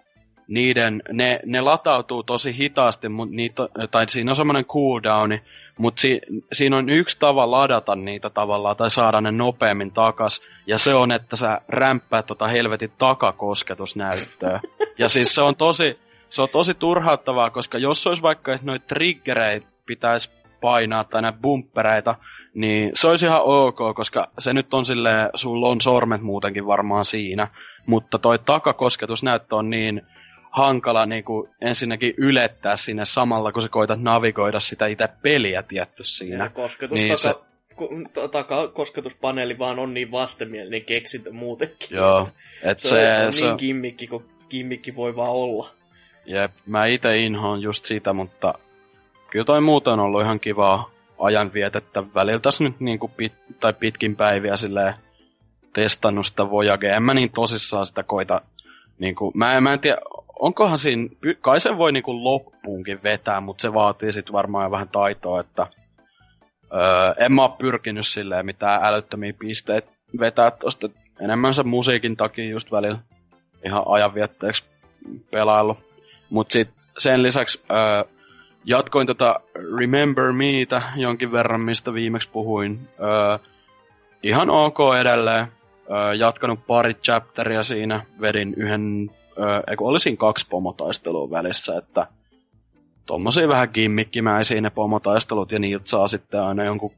niiden, 0.50 1.04
ne, 1.12 1.40
ne 1.46 1.62
latautuu 1.62 2.24
tosi 2.24 2.58
hitaasti, 2.58 3.10
mut 3.10 3.30
niitä, 3.30 3.64
tai 3.92 4.10
siinä 4.10 4.32
on 4.32 4.36
semmoinen 4.36 4.66
cooldowni, 4.66 5.42
mutta 5.78 6.02
si, 6.02 6.22
siinä 6.54 6.78
on 6.78 6.90
yksi 6.90 7.20
tapa 7.20 7.52
ladata 7.52 7.96
niitä 7.96 8.30
tavallaan 8.30 8.76
tai 8.76 8.90
saada 8.90 9.22
ne 9.22 9.32
nopeammin 9.32 9.92
takas. 9.92 10.42
Ja 10.68 10.78
se 10.78 10.94
on, 10.94 11.12
että 11.12 11.36
sä 11.36 11.62
rämppäät 11.68 12.26
tota 12.26 12.48
helvetin 12.48 12.92
takakosketusnäyttöä. 12.98 14.60
ja 14.98 15.10
siis 15.10 15.36
se 15.36 15.42
on 15.42 15.56
tosi, 15.56 16.00
se 16.30 16.42
on 16.42 16.50
tosi 16.50 16.74
turhauttavaa, 16.74 17.50
koska 17.50 17.78
jos 17.78 18.08
olisi 18.08 18.22
vaikka, 18.22 18.54
että 18.54 18.66
noita 18.66 18.86
triggereitä 18.88 19.68
pitäisi 19.86 20.32
painaa 20.62 21.04
tai 21.04 21.22
näitä 21.22 21.38
bumpereita, 21.42 22.16
niin 22.54 22.92
se 22.94 23.08
olisi 23.08 23.26
ihan 23.26 23.42
ok, 23.44 23.96
koska 23.96 24.28
se 24.40 24.54
nyt 24.54 24.74
on 24.74 24.86
silleen, 24.86 25.30
sulla 25.36 25.70
on 25.70 25.82
sormet 25.82 26.22
muutenkin 26.22 26.66
varmaan 26.66 27.06
siinä, 27.06 27.48
mutta 27.86 28.20
toi 28.20 28.40
takakosketusnäyttö 28.40 29.56
on 29.56 29.70
niin 29.70 30.02
hankala 30.50 31.06
niin 31.06 31.24
kuin 31.24 31.50
ensinnäkin 31.62 32.14
ylettää 32.18 32.76
sinne 32.76 33.06
samalla, 33.06 33.52
kun 33.52 33.62
sä 33.62 33.70
koitat 33.70 34.02
navigoida 34.02 34.60
sitä 34.60 34.88
itse 34.88 35.10
peliä 35.22 35.64
tietty 35.64 36.04
siinä. 36.04 36.44
Ja 36.44 36.50
kosketus 36.50 36.96
niin 36.96 37.18
taka, 37.18 37.40
se... 37.40 37.76
ko, 37.76 37.90
taka, 38.32 38.68
kosketuspaneeli 38.68 39.60
vaan 39.60 39.80
on 39.80 39.94
niin 39.94 40.12
vastenmielinen 40.12 40.86
keksintö 40.86 41.32
muutenkin. 41.32 41.98
Joo. 41.98 42.30
Et 42.64 42.80
se, 42.80 42.90
se, 42.90 43.26
on 43.26 43.34
se, 43.34 43.46
niin 43.46 43.58
kimmikki 43.58 44.08
kuin 44.08 44.26
kimmikki 44.50 44.96
voi 44.96 45.16
vaan 45.16 45.32
olla. 45.32 45.70
Jep, 46.26 46.52
mä 46.66 46.86
itse 46.86 47.18
inhoon 47.18 47.62
just 47.62 47.86
sitä, 47.86 48.14
mutta 48.14 48.54
kyllä 49.30 49.46
toi 49.46 49.62
muuten 49.62 49.94
on 49.94 50.00
ollut 50.00 50.22
ihan 50.22 50.40
kivaa 50.40 50.92
ajanvietettä. 51.20 52.04
Väliltä 52.16 52.50
nyt 52.60 52.80
niinku 52.80 53.08
pit, 53.08 53.34
tai 53.60 53.74
pitkin 53.74 54.16
päiviä 54.16 54.58
silleen 54.58 54.94
testannut 55.74 56.26
sitä 56.26 56.50
Voyage. 56.50 56.90
En 56.90 57.04
mä 57.04 57.14
niin 57.14 57.32
tosissaan 57.32 57.86
sitä 57.86 58.04
koita 58.04 58.42
niinku, 59.00 59.32
mä, 59.36 59.62
mä 59.62 59.74
en 59.74 59.80
tiedä, 59.80 59.98
onkohan 60.40 60.78
siinä, 60.78 61.10
kai 61.42 61.60
sen 61.60 61.78
voi 61.78 61.92
niinku 61.92 62.24
loppuunkin 62.24 63.04
vetää, 63.04 63.42
mutta 63.42 63.62
se 63.62 63.74
vaatii 63.74 64.14
sitten 64.14 64.34
varmaan 64.34 64.72
vähän 64.72 64.90
taitoa, 64.90 65.40
että 65.40 65.68
öö, 66.74 67.14
en 67.18 67.34
mä 67.34 67.42
oo 67.42 67.50
pyrkinyt 67.50 68.08
silleen 68.08 68.46
mitään 68.46 68.84
älyttömiä 68.84 69.34
pisteitä 69.40 69.92
vetää 70.20 70.52
tosta 70.52 70.90
enemmän 71.20 71.54
sen 71.54 71.68
musiikin 71.68 72.18
takia 72.18 72.50
just 72.50 72.72
välillä 72.72 73.00
ihan 73.66 73.84
ajanvietteeksi 73.86 74.64
pelailu. 75.32 75.78
Mut 76.30 76.52
sit 76.52 76.70
sen 76.98 77.24
lisäksi 77.24 77.62
öö, 77.72 78.04
jatkoin 78.66 79.08
tota 79.08 79.40
Remember 79.78 80.32
Meitä 80.32 80.82
jonkin 80.96 81.32
verran, 81.32 81.62
mistä 81.62 81.94
viimeksi 81.94 82.30
puhuin. 82.30 82.88
Öö, 83.00 83.38
ihan 84.24 84.50
ok 84.50 84.78
edelleen. 85.02 85.48
Öö, 85.92 86.14
jatkanut 86.14 86.60
pari 86.68 86.94
chapteria 86.94 87.64
siinä, 87.64 88.06
vedin 88.22 88.54
yhden 88.58 89.12
eikö 89.68 89.84
olisin 89.84 90.18
kaksi 90.18 90.48
pomotaistelua 90.50 91.30
välissä, 91.30 91.78
että 91.78 92.08
tommosia 93.06 93.48
vähän 93.48 93.70
gimmikkimäisiä 93.74 94.62
ne 94.62 94.70
pomotaistelut, 94.70 95.52
ja 95.52 95.60
niiltä 95.60 95.90
saa 95.90 96.08
sitten 96.08 96.42
aina 96.42 96.64
jonkun 96.64 96.92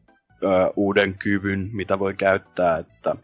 ö, 0.43 0.47
uuden 0.75 1.17
kyvyn, 1.17 1.69
mitä 1.73 1.99
voi 1.99 2.13
käyttää, 2.13 2.77
että 2.77 3.15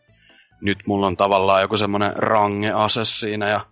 nyt 0.61 0.77
mulla 0.87 1.07
on 1.07 1.17
tavallaan 1.17 1.61
joku 1.61 1.77
semmonen 1.77 2.15
range-ase 2.15 3.05
siinä, 3.05 3.49
ja 3.49 3.65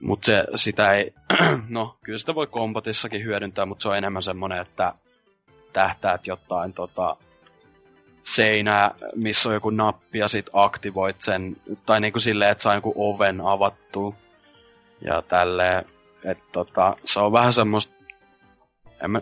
mut 0.00 0.24
se, 0.24 0.44
sitä 0.54 0.92
ei, 0.92 1.14
no 1.68 1.96
kyllä 2.04 2.18
sitä 2.18 2.34
voi 2.34 2.46
kombatissakin 2.46 3.24
hyödyntää, 3.24 3.66
mutta 3.66 3.82
se 3.82 3.88
on 3.88 3.96
enemmän 3.96 4.22
semmonen, 4.22 4.60
että 4.60 4.92
tähtäät 5.72 6.26
jotain 6.26 6.72
tota, 6.72 7.16
seinää, 8.22 8.94
missä 9.14 9.48
on 9.48 9.54
joku 9.54 9.70
nappi 9.70 10.18
ja 10.18 10.28
sit 10.28 10.46
aktivoit 10.52 11.22
sen, 11.22 11.56
tai 11.86 12.00
niinku 12.00 12.18
silleen, 12.18 12.50
että 12.50 12.62
saa 12.62 12.74
joku 12.74 12.92
oven 12.96 13.40
avattua 13.40 14.14
ja 15.04 15.22
tälleen. 15.22 15.84
Että 16.24 16.44
tota, 16.52 16.96
se 17.04 17.20
on 17.20 17.32
vähän 17.32 17.52
semmoista, 17.52 17.94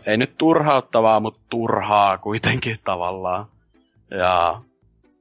ei 0.07 0.17
nyt 0.17 0.35
turhauttavaa, 0.39 1.21
mutta 1.21 1.41
turhaa 1.51 2.19
kuitenkin 2.19 2.79
tavallaan. 2.85 3.47
Ja 4.11 4.61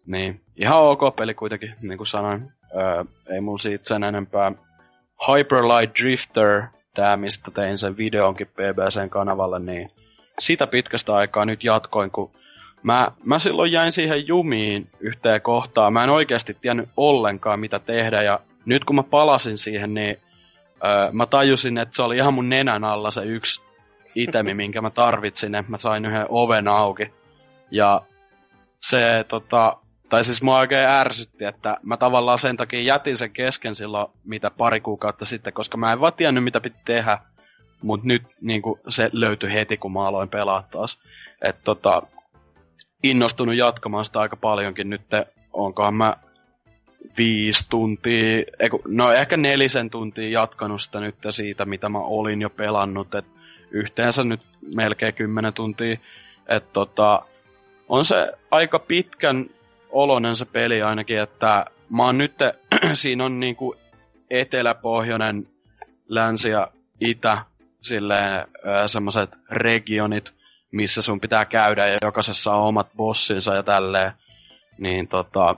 niin, 0.06 0.42
ihan 0.56 0.82
ok 0.82 1.16
peli 1.16 1.34
kuitenkin, 1.34 1.76
niin 1.82 1.98
kuin 1.98 2.08
sanoin. 2.08 2.52
Öö, 2.76 3.04
ei 3.30 3.42
mun 3.42 3.60
siitä 3.60 3.88
sen 3.88 4.04
enempää. 4.04 4.52
Hyperlight 5.28 6.00
Drifter, 6.02 6.64
tää 6.94 7.18
mistä 7.18 7.52
tein 7.52 7.78
sen 7.78 7.98
videonkin 7.98 8.48
BBCn 8.48 9.10
kanavalle, 9.10 9.60
niin 9.60 9.90
sitä 10.40 10.68
pitkästä 10.68 11.16
aikaa 11.16 11.46
nyt 11.46 11.64
jatkoin, 11.64 12.12
kun 12.12 12.32
mä, 12.84 13.12
mä 13.24 13.40
silloin 13.40 13.72
jäin 13.72 13.92
siihen 13.92 14.28
jumiin 14.28 14.88
yhteen 15.00 15.42
kohtaan. 15.42 15.94
Mä 15.94 16.04
en 16.04 16.10
oikeasti 16.10 16.58
tiennyt 16.62 16.90
ollenkaan 16.98 17.60
mitä 17.60 17.80
tehdä 17.80 18.22
ja 18.22 18.40
nyt 18.66 18.86
kun 18.86 18.96
mä 18.96 19.04
palasin 19.04 19.58
siihen, 19.58 19.94
niin 19.94 20.18
öö, 20.86 21.12
mä 21.12 21.26
tajusin, 21.26 21.78
että 21.78 21.96
se 21.96 22.02
oli 22.02 22.18
ihan 22.18 22.34
mun 22.34 22.50
nenän 22.50 22.84
alla 22.84 23.12
se 23.12 23.24
yksi 23.24 23.62
itemi, 24.16 24.54
minkä 24.54 24.82
mä 24.82 24.90
tarvitsin, 24.90 25.56
että 25.56 25.72
mä 25.72 25.78
sain 25.78 26.06
yhden 26.06 26.26
oven 26.30 26.68
auki. 26.68 27.14
Ja 27.72 28.02
se 28.82 29.26
tota, 29.28 29.78
tai 30.10 30.24
siis 30.24 30.42
mua 30.42 30.58
oikein 30.58 30.90
ärsytti, 30.90 31.46
että 31.46 31.78
mä 31.84 31.98
tavallaan 31.98 32.38
sen 32.38 32.58
takia 32.58 32.82
jätin 32.82 33.18
sen 33.18 33.32
kesken 33.32 33.76
silloin, 33.76 34.08
mitä 34.24 34.52
pari 34.52 34.80
kuukautta 34.80 35.26
sitten, 35.26 35.54
koska 35.54 35.78
mä 35.78 35.92
en 35.92 36.00
vaan 36.00 36.14
tiennyt, 36.14 36.44
mitä 36.44 36.62
piti 36.62 36.78
tehdä. 36.86 37.18
Mut 37.82 38.04
nyt 38.04 38.24
niin 38.42 38.62
se 38.90 39.10
löytyi 39.14 39.54
heti, 39.54 39.78
kun 39.78 39.94
mä 39.94 40.08
aloin 40.08 40.30
pelaa 40.30 40.68
taas. 40.72 41.00
Et 41.42 41.56
tota, 41.64 42.04
innostunut 43.04 43.56
jatkamaan 43.56 44.06
sitä 44.06 44.20
aika 44.20 44.36
paljonkin 44.36 44.90
nyt. 44.90 45.02
Onkohan 45.54 45.96
mä 45.96 46.18
viisi 47.18 47.70
tuntia, 47.70 48.44
eiku, 48.60 48.82
no 48.88 49.12
ehkä 49.12 49.38
nelisen 49.38 49.90
tuntia 49.90 50.30
jatkanut 50.30 50.82
sitä 50.82 51.00
nyt 51.00 51.16
siitä, 51.30 51.66
mitä 51.66 51.90
mä 51.90 52.00
olin 52.00 52.42
jo 52.42 52.50
pelannut. 52.50 53.16
Et 53.16 53.26
yhteensä 53.72 54.24
nyt 54.24 54.42
melkein 54.76 55.14
kymmenen 55.14 55.54
tuntia. 55.54 55.98
Et 56.48 56.74
tota, 56.74 57.22
on 57.90 58.06
se 58.06 58.32
aika 58.52 58.80
pitkän 58.80 59.46
olonen 59.90 60.36
se 60.36 60.46
peli 60.46 60.82
ainakin, 60.82 61.20
että 61.20 61.66
mä 61.90 62.06
oon 62.06 62.18
nyt, 62.18 62.36
siinä 62.94 63.26
on 63.26 63.40
niinku 63.40 63.76
eteläpohjoinen, 64.30 65.48
länsi 66.08 66.50
ja 66.50 66.68
itä, 67.00 67.38
silleen 67.82 68.48
semmoset 68.88 69.30
regionit, 69.50 70.34
missä 70.72 71.02
sun 71.02 71.22
pitää 71.22 71.46
käydä 71.46 71.88
ja 71.88 71.98
jokaisessa 72.02 72.54
on 72.54 72.68
omat 72.68 72.88
bossinsa 72.98 73.56
ja 73.56 73.64
tälleen. 73.64 74.12
Niin 74.78 75.08
tota, 75.08 75.56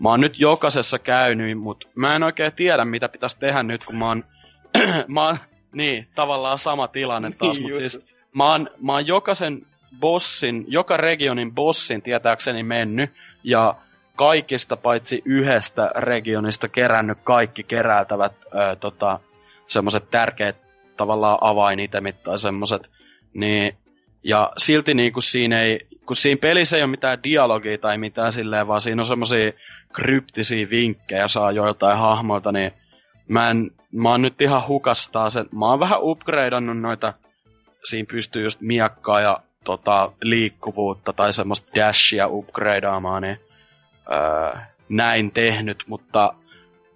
mä 0.00 0.08
oon 0.08 0.20
nyt 0.20 0.38
jokaisessa 0.38 0.98
käynyt, 0.98 1.58
mutta 1.58 1.88
mä 1.94 2.16
en 2.16 2.22
oikein 2.22 2.52
tiedä, 2.52 2.84
mitä 2.84 3.08
pitäisi 3.08 3.38
tehdä 3.38 3.62
nyt, 3.62 3.84
kun 3.84 3.96
mä 3.96 4.08
oon, 4.08 4.24
mä 5.08 5.26
oon 5.26 5.38
niin, 5.72 6.08
tavallaan 6.14 6.58
sama 6.58 6.88
tilanne 6.88 7.30
taas, 7.30 7.56
niin, 7.56 7.62
mutta 7.62 7.78
siis 7.78 8.06
mä 8.34 8.52
oon, 8.52 8.70
mä 8.82 8.92
oon 8.92 9.06
jokaisen 9.06 9.66
bossin, 10.00 10.64
joka 10.68 10.96
regionin 10.96 11.54
bossin 11.54 12.02
tietääkseni 12.02 12.62
mennyt, 12.62 13.10
ja 13.44 13.74
kaikista 14.16 14.76
paitsi 14.76 15.22
yhdestä 15.24 15.90
regionista 15.96 16.68
kerännyt 16.68 17.18
kaikki 17.24 17.62
keräiltävät 17.62 18.32
öö, 18.54 18.76
tota, 18.76 19.20
semmoset 19.66 20.10
tärkeät 20.10 20.56
tavallaan 20.96 21.38
avainitemit 21.40 22.22
tai 22.22 22.38
semmoset, 22.38 22.82
niin 23.34 23.76
ja 24.22 24.52
silti 24.56 24.94
niin 24.94 25.12
kuin 25.12 25.22
siinä 25.22 25.60
ei, 25.60 25.86
kun 26.06 26.16
siinä 26.16 26.38
pelissä 26.40 26.76
ei 26.76 26.82
ole 26.82 26.90
mitään 26.90 27.22
dialogia 27.22 27.78
tai 27.78 27.98
mitään 27.98 28.32
silleen, 28.32 28.68
vaan 28.68 28.80
siinä 28.80 29.02
on 29.02 29.08
semmosia 29.08 29.52
kryptisiä 29.92 30.70
vinkkejä 30.70 31.28
saa 31.28 31.52
joiltain 31.52 31.98
hahmoilta, 31.98 32.52
niin 32.52 32.72
mä, 33.28 33.50
en, 33.50 33.70
mä 33.92 34.10
oon 34.10 34.22
nyt 34.22 34.40
ihan 34.40 34.68
hukastaa 34.68 35.30
sen. 35.30 35.48
Mä 35.58 35.66
oon 35.66 35.80
vähän 35.80 35.98
upgradeannut 36.02 36.78
noita, 36.78 37.12
siinä 37.84 38.06
pystyy 38.10 38.42
just 38.42 38.60
miakkaa 38.60 39.20
ja 39.20 39.40
tota, 39.64 40.12
liikkuvuutta 40.22 41.12
tai 41.12 41.32
semmoista 41.32 41.70
dashia 41.74 42.28
upgradeaamaan, 42.28 43.22
niin 43.22 43.40
öö, 44.12 44.60
näin 44.88 45.30
tehnyt, 45.30 45.84
mutta 45.86 46.34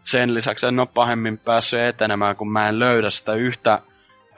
sen 0.05 0.35
lisäksi 0.35 0.67
en 0.67 0.81
ole 0.81 0.89
pahemmin 0.95 1.39
päässyt 1.39 1.81
etenemään, 1.81 2.37
kun 2.37 2.53
mä 2.53 2.69
en 2.69 2.79
löydä 2.79 3.11
sitä 3.11 3.35
yhtä 3.35 3.73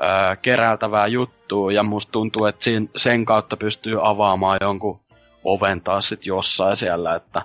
öö, 0.03 0.37
keräiltävää 0.43 1.07
juttua, 1.07 1.73
ja 1.73 1.83
musta 1.83 2.13
tuntuu, 2.13 2.45
että 2.45 2.65
siinä, 2.65 2.87
sen 2.97 3.25
kautta 3.25 3.57
pystyy 3.57 4.09
avaamaan 4.09 4.59
jonkun 4.61 5.01
oven 5.45 5.81
taas 5.81 6.09
sit 6.09 6.27
jossain 6.27 6.77
siellä, 6.77 7.15
että 7.15 7.43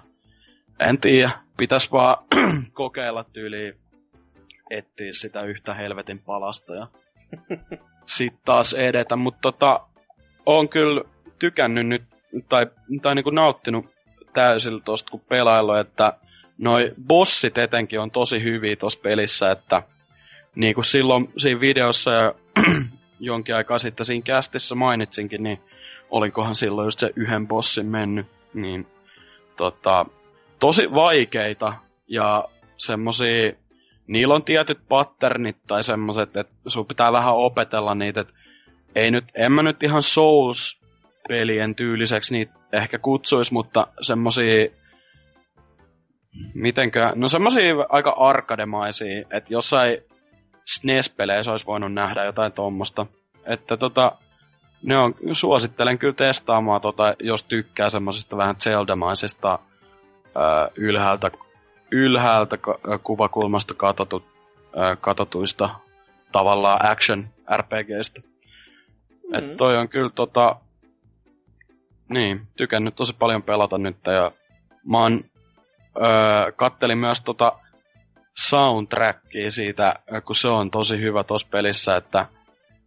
en 0.82 0.98
tiedä, 0.98 1.32
pitäis 1.58 1.92
vaan 1.92 2.18
kokeilla 2.74 3.24
tyyliin 3.24 3.74
etsiä 4.70 5.14
sitä 5.14 5.42
yhtä 5.42 5.74
helvetin 5.74 6.20
palasta 6.20 6.76
ja 6.76 6.88
sit 8.06 8.34
taas 8.46 8.74
edetä, 8.74 9.16
mutta 9.16 9.40
tota, 9.42 9.80
on 10.46 10.70
kyllä 10.70 11.02
tykännyt 11.40 11.88
nyt, 11.88 12.04
tai, 12.50 12.68
tai 13.02 13.16
niinku 13.16 13.30
nauttinut 13.30 13.86
täysillä 14.34 14.82
tosta 14.86 15.12
kun 15.12 15.22
pelailu, 15.30 15.74
että 15.74 16.14
noi 16.58 16.94
bossit 17.08 17.58
etenkin 17.58 18.00
on 18.00 18.12
tosi 18.12 18.44
hyviä 18.44 18.76
tossa 18.76 19.00
pelissä, 19.04 19.52
että 19.52 19.84
niin 20.56 20.76
kuin 20.76 20.86
silloin 20.86 21.34
siinä 21.38 21.60
videossa 21.60 22.12
ja 22.12 22.34
jonkin 23.20 23.56
aikaa 23.56 23.80
sitten 23.80 24.06
siinä 24.06 24.24
kästissä 24.24 24.76
mainitsinkin, 24.76 25.44
niin 25.44 25.62
olinkohan 26.10 26.56
silloin 26.56 26.86
just 26.86 27.00
se 27.00 27.12
yhden 27.16 27.48
bossin 27.48 27.86
mennyt, 27.86 28.26
niin 28.54 28.88
tota, 29.58 30.06
tosi 30.62 30.94
vaikeita 30.94 31.74
ja 32.08 32.44
semmosia, 32.78 33.52
niillä 34.08 34.34
on 34.34 34.44
tietyt 34.44 34.80
patternit 34.90 35.58
tai 35.68 35.84
semmoset, 35.84 36.38
että 36.38 36.54
sun 36.68 36.86
pitää 36.88 37.12
vähän 37.12 37.36
opetella 37.36 37.96
niitä, 37.96 38.22
että 38.22 38.34
ei 38.96 39.12
nyt, 39.12 39.26
en 39.36 39.52
mä 39.52 39.64
nyt 39.64 39.84
ihan 39.84 40.04
Souls-pelien 40.04 41.76
tyyliseksi 41.76 42.36
niitä 42.36 42.54
ehkä 42.74 43.00
kutsuis, 43.00 43.52
mutta 43.52 43.88
semmosia, 44.02 44.68
mitenkö, 46.54 47.12
no 47.16 47.30
semmosia 47.30 47.76
aika 47.90 48.16
arkademaisia, 48.18 49.20
että 49.32 49.54
jossain 49.54 49.98
SNES-peleissä 50.66 51.52
olisi 51.52 51.66
voinut 51.66 51.94
nähdä 51.94 52.24
jotain 52.24 52.52
tommosta. 52.52 53.06
Että 53.46 53.78
tota, 53.78 54.12
ne 54.84 54.98
on, 54.98 55.16
suosittelen 55.34 55.98
kyllä 55.98 56.14
testaamaan, 56.14 56.82
tota, 56.82 57.16
jos 57.20 57.44
tykkää 57.44 57.90
semmosista 57.90 58.38
vähän 58.38 58.56
Zelda-maisista 58.56 59.60
ää, 60.36 60.70
ylhäältä, 60.76 61.32
ylhäältä 61.92 62.58
kuvakulmasta 63.04 63.74
katotut, 63.74 64.24
ää, 64.76 64.96
katotuista 64.96 65.70
tavallaan 66.32 66.86
action 66.92 67.28
RPGistä. 67.58 68.20
Mm. 68.20 69.34
Et 69.34 69.58
toi 69.58 69.78
on 69.78 69.90
kyllä 69.90 70.10
tota, 70.10 70.56
niin, 72.10 72.48
tykännyt 72.58 72.96
tosi 72.96 73.16
paljon 73.20 73.44
pelata 73.44 73.78
nyt 73.78 73.98
ja 74.06 74.32
mä 74.86 74.98
oon, 74.98 75.24
öö, 75.98 76.52
kattelin 76.52 76.98
myös 76.98 77.22
tota 77.22 77.60
soundtrackia 78.38 79.52
siitä, 79.52 79.96
kun 80.26 80.36
se 80.36 80.48
on 80.48 80.72
tosi 80.72 81.00
hyvä 81.00 81.24
tossa 81.24 81.48
pelissä, 81.52 81.96
että 81.96 82.26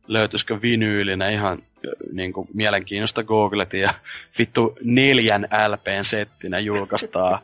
löytyisikö 0.07 0.63
vinyylinen 0.63 1.33
ihan 1.33 1.63
niin 2.13 2.33
kuin, 2.33 2.49
mielenkiinnosta 2.55 3.23
googletin 3.23 3.81
ja 3.81 3.95
vittu 4.39 4.77
neljän 4.83 5.49
LPn 5.69 6.05
settinä 6.05 6.59
julkaistaan 6.59 7.39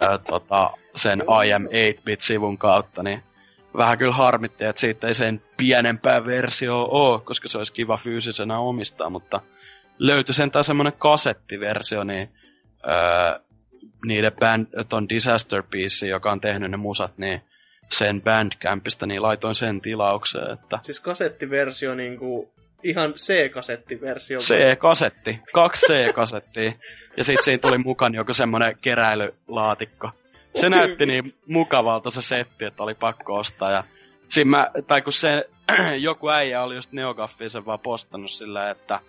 ää, 0.00 0.18
tota, 0.30 0.70
sen 0.94 1.22
I 1.46 1.52
am 1.52 1.64
8-bit-sivun 1.64 2.58
kautta, 2.58 3.02
niin 3.02 3.22
vähän 3.76 3.98
kyllä 3.98 4.14
harmitti, 4.14 4.64
että 4.64 4.80
siitä 4.80 5.06
ei 5.06 5.14
sen 5.14 5.42
pienempää 5.56 6.26
versio 6.26 6.82
ole, 6.82 7.20
koska 7.20 7.48
se 7.48 7.58
olisi 7.58 7.72
kiva 7.72 7.96
fyysisenä 7.96 8.58
omistaa, 8.58 9.10
mutta 9.10 9.40
löytyi 9.98 10.34
sentään 10.34 10.64
semmonen 10.64 10.92
kasettiversio, 10.98 12.04
niin 12.04 12.28
öö, 12.88 13.40
niiden 14.06 14.32
band, 14.32 14.66
ton 14.88 15.08
Disaster 15.08 15.62
Piece, 15.70 16.06
joka 16.06 16.32
on 16.32 16.40
tehnyt 16.40 16.70
ne 16.70 16.76
musat, 16.76 17.18
niin 17.18 17.42
sen 17.92 18.22
Bandcampista, 18.22 19.06
niin 19.06 19.22
laitoin 19.22 19.54
sen 19.54 19.80
tilaukseen, 19.80 20.52
että... 20.52 20.78
Siis 20.82 21.00
kasettiversio 21.00 21.94
niinku 21.94 22.54
ihan 22.84 23.12
C-kasettiversio. 23.12 24.38
C-kasetti. 24.38 25.40
Kaksi 25.52 25.86
C-kasettia. 25.86 26.72
ja 27.16 27.24
sitten 27.24 27.44
siinä 27.44 27.58
tuli 27.58 27.78
mukaan 27.78 28.14
joku 28.14 28.34
semmonen 28.34 28.76
keräilylaatikko. 28.80 30.10
Se 30.54 30.68
näytti 30.68 31.06
niin 31.06 31.34
mukavalta 31.46 32.10
se 32.10 32.22
setti, 32.22 32.64
että 32.64 32.82
oli 32.82 32.94
pakko 32.94 33.34
ostaa. 33.34 33.70
Ja 33.70 33.84
siinä 34.28 34.50
mä, 34.50 34.70
tai 34.86 35.02
kun 35.02 35.12
se 35.12 35.48
joku 35.98 36.28
äijä 36.28 36.62
oli 36.62 36.74
just 36.74 36.92
Neogaffisen 36.92 37.66
vaan 37.66 37.80
postannut 37.80 38.30
silleen, 38.30 38.70
että 38.70 39.00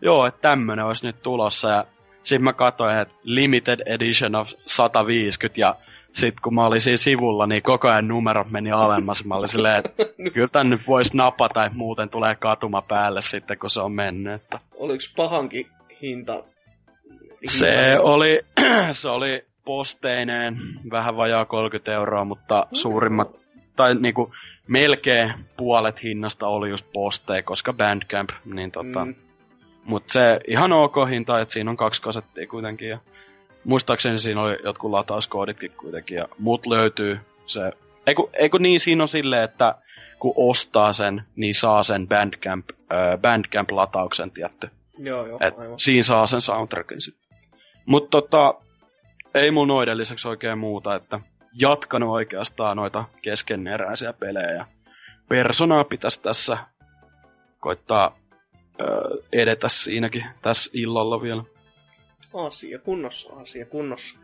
joo, 0.00 0.26
että 0.26 0.40
tämmönen 0.40 0.84
olisi 0.84 1.06
nyt 1.06 1.22
tulossa. 1.22 1.68
Ja 1.68 1.86
sitten 2.22 2.44
mä 2.44 2.52
katsoin, 2.52 2.98
että 2.98 3.14
limited 3.22 3.80
edition 3.86 4.34
of 4.34 4.48
150 4.66 5.60
ja 5.60 5.74
sitten 6.16 6.42
kun 6.42 6.54
mä 6.54 6.66
olin 6.66 6.80
siinä 6.80 6.96
sivulla, 6.96 7.46
niin 7.46 7.62
koko 7.62 7.88
ajan 7.88 8.08
numerot 8.08 8.50
meni 8.50 8.72
alemmas. 8.72 9.24
Mä 9.24 9.34
olin 9.34 9.48
silleen, 9.48 9.76
että 9.76 10.04
kyllä 10.34 10.48
tän 10.48 10.70
nyt 10.70 10.86
voisi 10.86 11.16
napata, 11.16 11.64
että 11.64 11.78
muuten 11.78 12.08
tulee 12.08 12.34
katuma 12.34 12.82
päälle 12.82 13.22
sitten, 13.22 13.58
kun 13.58 13.70
se 13.70 13.80
on 13.80 13.92
mennyt. 13.92 14.32
Että... 14.32 14.60
Oliko 14.74 15.04
pahankin 15.16 15.66
hinta? 16.02 16.32
hinta? 16.32 16.44
Se 17.46 17.98
oli, 17.98 18.40
se 18.92 19.08
oli 19.08 19.44
posteineen 19.64 20.56
vähän 20.90 21.16
vajaa 21.16 21.44
30 21.44 21.92
euroa, 21.92 22.24
mutta 22.24 22.66
suurimmat, 22.72 23.30
tai 23.76 23.94
niinku 23.94 24.32
melkein 24.66 25.32
puolet 25.56 26.02
hinnasta 26.02 26.46
oli 26.46 26.70
just 26.70 26.86
posteja, 26.92 27.42
koska 27.42 27.72
Bandcamp, 27.72 28.30
niin 28.44 28.70
tota, 28.70 29.04
mm. 29.04 29.14
Mutta 29.84 30.12
se 30.12 30.40
ihan 30.48 30.72
ok 30.72 30.94
hinta, 31.10 31.40
että 31.40 31.52
siinä 31.52 31.70
on 31.70 31.76
kaksi 31.76 32.02
kasettia 32.02 32.46
kuitenkin. 32.46 32.88
Ja 32.88 32.98
muistaakseni 33.66 34.18
siinä 34.18 34.40
oli 34.40 34.56
jotkut 34.64 34.90
latauskooditkin 34.90 35.72
kuitenkin. 35.72 36.16
Ja 36.16 36.28
mut 36.38 36.66
löytyy 36.66 37.18
se... 37.46 37.72
Eiku, 38.06 38.30
eiku 38.32 38.58
niin, 38.58 38.80
siinä 38.80 39.02
on 39.02 39.08
silleen, 39.08 39.42
että 39.42 39.74
kun 40.18 40.32
ostaa 40.36 40.92
sen, 40.92 41.22
niin 41.36 41.54
saa 41.54 41.82
sen 41.82 42.08
Bandcamp, 42.08 42.70
äh, 42.70 43.18
Bandcamp-latauksen, 43.20 44.30
tietty. 44.30 44.70
Joo, 44.98 45.26
joo, 45.26 45.38
Et 45.40 45.58
aivan. 45.58 45.78
Siinä 45.78 46.02
saa 46.02 46.26
sen 46.26 46.40
soundtrackin 46.40 47.00
sitten. 47.00 47.26
Mutta 47.86 48.10
tota, 48.10 48.54
ei 49.34 49.50
mun 49.50 49.68
noiden 49.68 49.98
lisäksi 49.98 50.28
oikein 50.28 50.58
muuta, 50.58 50.94
että 50.94 51.20
jatkanut 51.60 52.10
oikeastaan 52.10 52.76
noita 52.76 53.04
keskeneräisiä 53.22 54.12
pelejä. 54.12 54.66
personaa 55.28 55.84
pitäisi 55.84 56.22
tässä 56.22 56.58
koittaa 57.60 58.18
ö, 58.80 58.84
edetä 59.32 59.68
siinäkin 59.68 60.24
tässä 60.42 60.70
illalla 60.74 61.22
vielä. 61.22 61.42
Asia 62.34 62.78
kunnossa, 62.78 63.32
asia 63.32 63.66
kunnossa. 63.66 64.18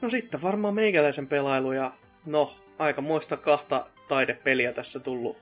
No 0.00 0.08
sitten 0.08 0.42
varmaan 0.42 0.74
meikäläisen 0.74 1.28
pelailu 1.28 1.72
ja 1.72 1.92
no, 2.26 2.56
aika 2.78 3.00
muista 3.00 3.36
kahta 3.36 3.86
taidepeliä 4.08 4.72
tässä 4.72 5.00
tullut 5.00 5.36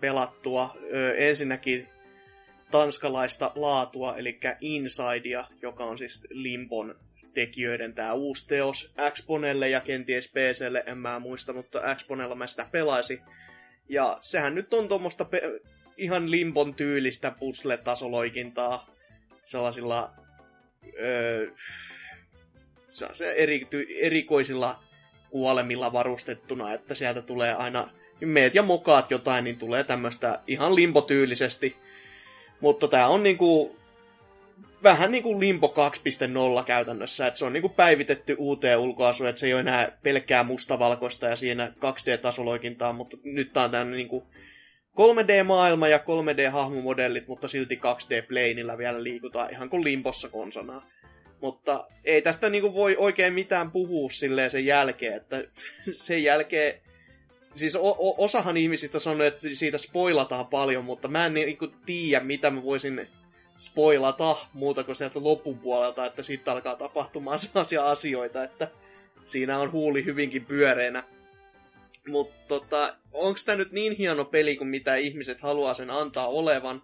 pelattua. 0.00 0.76
Ö, 0.94 1.14
ensinnäkin 1.16 1.88
tanskalaista 2.70 3.52
laatua, 3.54 4.16
eli 4.16 4.40
Insidea, 4.60 5.44
joka 5.62 5.84
on 5.84 5.98
siis 5.98 6.22
Limbon 6.30 6.94
tekijöiden 7.34 7.94
tämä 7.94 8.12
uusi 8.12 8.46
teos 8.46 8.94
Xponelle 9.10 9.68
ja 9.68 9.80
kenties 9.80 10.28
PClle, 10.28 10.84
en 10.86 10.98
mä 10.98 11.18
muista, 11.18 11.52
mutta 11.52 11.94
Xponella 11.94 12.34
mä 12.34 12.46
sitä 12.46 12.66
pelaisin. 12.70 13.20
Ja 13.88 14.18
sehän 14.20 14.54
nyt 14.54 14.74
on 14.74 14.88
tuommoista 14.88 15.24
pe- 15.24 15.60
ihan 15.96 16.30
Limbon 16.30 16.74
tyylistä 16.74 17.32
puzzle-tasoloikintaa 17.40 18.90
sellaisilla 19.44 20.12
öö, 21.00 21.50
se 23.12 23.32
eri, 23.32 23.68
erikoisilla 24.00 24.82
kuolemilla 25.30 25.92
varustettuna, 25.92 26.72
että 26.72 26.94
sieltä 26.94 27.22
tulee 27.22 27.54
aina, 27.54 27.90
meet 28.20 28.54
ja 28.54 28.62
mokaat 28.62 29.10
jotain, 29.10 29.44
niin 29.44 29.58
tulee 29.58 29.84
tämmöistä 29.84 30.40
ihan 30.46 30.74
limpotyylisesti. 30.74 31.76
Mutta 32.60 32.88
tää 32.88 33.08
on 33.08 33.22
niinku 33.22 33.78
vähän 34.82 35.10
niinku 35.12 35.40
Limbo 35.40 35.74
2.0 36.58 36.64
käytännössä, 36.64 37.26
että 37.26 37.38
se 37.38 37.44
on 37.44 37.52
niinku 37.52 37.68
päivitetty 37.68 38.36
uuteen 38.38 38.78
ulkoasuun, 38.78 39.28
että 39.28 39.38
se 39.40 39.46
ei 39.46 39.52
ole 39.52 39.60
enää 39.60 39.98
pelkkää 40.02 40.44
mustavalkoista 40.44 41.26
ja 41.26 41.36
siinä 41.36 41.72
2D-tasoloikintaa, 41.76 42.92
mutta 42.92 43.16
nyt 43.24 43.52
tää 43.52 43.64
on 43.64 43.70
tämmöinen 43.70 43.96
niinku 43.96 44.26
3D-maailma 44.98 45.88
ja 45.88 45.98
3D-hahmomodellit, 45.98 47.26
mutta 47.26 47.48
silti 47.48 47.76
2D-planilla 47.76 48.78
vielä 48.78 49.02
liikutaan 49.02 49.50
ihan 49.50 49.70
kuin 49.70 49.84
Limbossa 49.84 50.28
konsonaa. 50.28 50.86
Mutta 51.40 51.86
ei 52.04 52.22
tästä 52.22 52.50
niinku 52.50 52.74
voi 52.74 52.96
oikein 52.98 53.34
mitään 53.34 53.70
puhua 53.70 54.10
silleen 54.10 54.50
sen 54.50 54.66
jälkeen, 54.66 55.16
että 55.16 55.44
sen 55.90 56.22
jälkeen... 56.22 56.80
Siis 57.54 57.76
o- 57.76 58.14
osahan 58.24 58.56
ihmisistä 58.56 58.98
sanoo, 58.98 59.26
että 59.26 59.40
siitä 59.52 59.78
spoilataan 59.78 60.46
paljon, 60.46 60.84
mutta 60.84 61.08
mä 61.08 61.26
en 61.26 61.34
niinku 61.34 61.66
tiedä, 61.86 62.24
mitä 62.24 62.50
mä 62.50 62.62
voisin 62.62 63.08
spoilata 63.56 64.36
muuta 64.52 64.84
kuin 64.84 64.96
sieltä 64.96 65.20
lopun 65.22 65.58
puolelta, 65.58 66.06
että 66.06 66.22
siitä 66.22 66.52
alkaa 66.52 66.76
tapahtumaan 66.76 67.38
sellaisia 67.48 67.86
asioita, 67.86 68.44
että 68.44 68.68
siinä 69.24 69.58
on 69.58 69.72
huuli 69.72 70.04
hyvinkin 70.04 70.44
pyöreänä. 70.44 71.04
Mutta 72.08 72.48
tota, 72.48 72.96
onko 73.12 73.40
tämä 73.44 73.58
nyt 73.58 73.72
niin 73.72 73.96
hieno 73.96 74.24
peli 74.24 74.56
kuin 74.56 74.68
mitä 74.68 74.96
ihmiset 74.96 75.40
haluaa 75.40 75.74
sen 75.74 75.90
antaa 75.90 76.28
olevan? 76.28 76.82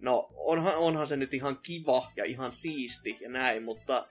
No, 0.00 0.28
onhan, 0.36 0.76
onhan 0.76 1.06
se 1.06 1.16
nyt 1.16 1.34
ihan 1.34 1.58
kiva 1.62 2.12
ja 2.16 2.24
ihan 2.24 2.52
siisti 2.52 3.16
ja 3.20 3.28
näin, 3.28 3.62
mutta 3.62 4.08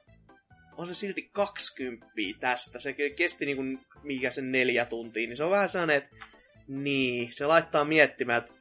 on 0.78 0.88
se 0.88 0.94
silti 0.94 1.30
20 1.32 2.08
tästä. 2.40 2.80
Se 2.80 2.94
kesti 2.94 3.46
niinku, 3.46 3.64
mikä 4.04 4.32
sen 4.32 4.52
neljä 4.52 4.86
tuntia, 4.86 5.28
niin 5.28 5.38
se 5.38 5.44
on 5.44 5.52
vähän 5.52 5.70
sellainen, 5.70 5.98
että 5.98 6.16
niin, 6.68 7.32
se 7.32 7.46
laittaa 7.46 7.86
miettimään, 7.86 8.38
että 8.38 8.54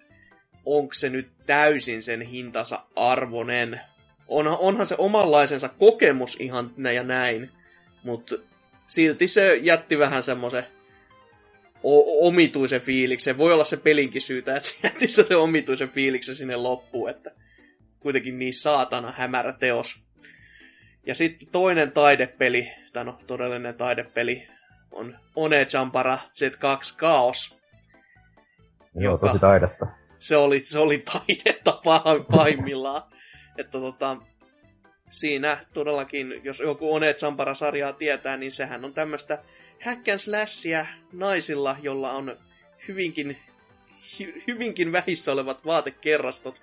onko 0.65 0.95
se 0.95 1.11
nyt 1.11 1.29
täysin 1.47 2.03
sen 2.03 2.21
hintansa 2.21 2.87
arvonen. 2.97 3.81
Onhan, 4.29 4.59
onhan 4.59 4.87
se 4.87 4.95
omanlaisensa 4.99 5.69
kokemus 5.69 6.37
ihan 6.41 6.75
näin 6.77 6.97
ja 6.97 7.03
näin, 7.03 7.51
mutta 8.03 8.35
silti 8.87 9.29
se 9.29 9.57
jätti 9.57 9.99
vähän 9.99 10.23
semmoisen 10.23 10.65
omituisen 12.21 12.81
fiiliksen. 12.81 13.39
Voi 13.39 13.53
olla 13.53 13.65
se 13.65 13.77
pelinkin 13.77 14.23
syytä, 14.23 14.57
että 14.57 14.69
se 14.69 14.77
jätti 14.83 15.09
se 15.09 15.37
omituisen 15.37 15.89
fiiliksen 15.89 16.37
sinne 16.37 16.57
loppuun, 16.57 17.11
että 17.11 17.31
kuitenkin 18.01 18.39
niin 18.39 18.55
saatana 18.55 19.13
hämärä 19.17 19.53
teos. 19.53 20.01
Ja 21.07 21.15
sitten 21.15 21.49
toinen 21.53 21.93
taidepeli, 21.93 22.69
tai 22.93 23.05
no 23.05 23.19
todellinen 23.27 23.75
taidepeli, 23.75 24.49
on 24.91 25.19
One 25.37 25.67
Jumpara 25.75 26.19
Z2 26.19 26.97
Chaos. 26.99 27.59
Joo, 28.95 29.19
tosi 29.19 29.39
taidetta. 29.39 29.87
Se 30.19 30.37
oli, 30.37 30.61
se 30.61 30.79
oli 30.79 30.99
taidetta 30.99 31.81
pahimmillaan. 32.31 33.03
että 33.59 33.81
tota, 33.81 34.17
siinä 35.11 35.67
todellakin, 35.75 36.41
jos 36.45 36.61
joku 36.61 36.95
One 36.95 37.15
Jumpara-sarjaa 37.23 37.93
tietää, 37.93 38.37
niin 38.37 38.53
sehän 38.53 38.85
on 38.85 38.95
tämmöistä 38.95 39.43
hack 39.87 40.09
and 40.09 40.87
naisilla, 41.13 41.77
jolla 41.83 42.13
on 42.13 42.37
hyvinkin, 42.89 43.37
hy, 44.19 44.43
hyvinkin 44.47 44.93
vähissä 44.93 45.33
olevat 45.33 45.67
vaatekerrastot 45.67 46.63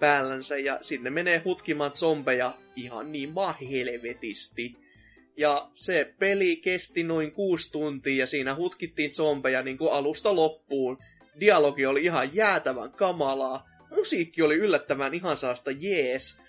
päällänsä 0.00 0.58
ja 0.58 0.78
sinne 0.80 1.10
menee 1.10 1.42
hutkimaan 1.44 1.96
zombeja 1.96 2.58
ihan 2.76 3.12
niin 3.12 3.34
vaan 3.34 3.54
helvetisti. 3.70 4.76
Ja 5.36 5.70
se 5.74 6.14
peli 6.18 6.56
kesti 6.56 7.02
noin 7.02 7.32
kuusi 7.32 7.72
tuntia 7.72 8.16
ja 8.16 8.26
siinä 8.26 8.54
hutkittiin 8.54 9.12
zombeja 9.12 9.62
niin 9.62 9.78
kuin 9.78 9.92
alusta 9.92 10.36
loppuun. 10.36 10.98
Dialogi 11.40 11.86
oli 11.86 12.04
ihan 12.04 12.34
jäätävän 12.34 12.92
kamalaa. 12.92 13.66
Musiikki 13.96 14.42
oli 14.42 14.54
yllättävän 14.54 15.14
ihan 15.14 15.36
saasta 15.36 15.70
jees 15.70 16.40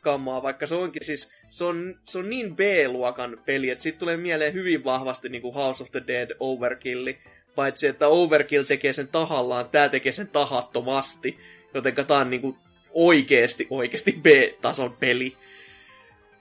kamaa, 0.00 0.42
vaikka 0.42 0.66
se 0.66 0.74
onkin 0.74 1.04
siis, 1.04 1.30
se 1.48 1.64
on, 1.64 2.00
se 2.04 2.18
on 2.18 2.30
niin 2.30 2.56
B-luokan 2.56 3.40
peli, 3.46 3.70
että 3.70 3.82
siitä 3.82 3.98
tulee 3.98 4.16
mieleen 4.16 4.54
hyvin 4.54 4.84
vahvasti 4.84 5.28
niin 5.28 5.42
kuin 5.42 5.54
House 5.54 5.82
of 5.82 5.90
the 5.90 6.02
Dead 6.06 6.30
Overkill, 6.40 7.08
paitsi 7.54 7.86
että 7.86 8.08
Overkill 8.08 8.64
tekee 8.64 8.92
sen 8.92 9.08
tahallaan, 9.08 9.68
tämä 9.68 9.88
tekee 9.88 10.12
sen 10.12 10.28
tahattomasti, 10.28 11.38
joten 11.74 11.94
tämä 11.94 12.20
on 12.20 12.30
niin 12.30 12.42
kuin 12.42 12.56
oikeesti, 12.90 13.66
oikeesti 13.70 14.20
B-tason 14.22 14.96
peli. 15.00 15.36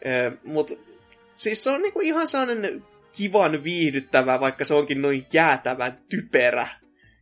Ee, 0.05 0.32
Mutta 0.43 0.74
siis 1.36 1.64
se 1.64 1.70
on 1.70 1.82
niinku 1.82 2.01
ihan 2.01 2.28
sellainen 2.28 2.84
kivan 3.12 3.64
viihdyttävä, 3.64 4.39
vaikka 4.39 4.66
se 4.66 4.74
onkin 4.74 5.01
noin 5.01 5.26
jäätävän 5.34 5.99
typerä. 6.10 6.68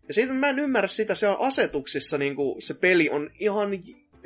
Ja 0.07 0.13
siitä 0.13 0.33
mä 0.33 0.49
en 0.49 0.59
ymmärrä 0.59 0.87
sitä, 0.87 1.15
se 1.15 1.27
on 1.27 1.37
asetuksissa 1.39 2.17
niinku, 2.17 2.55
se 2.59 2.73
peli 2.73 3.09
on 3.09 3.31
ihan, 3.39 3.69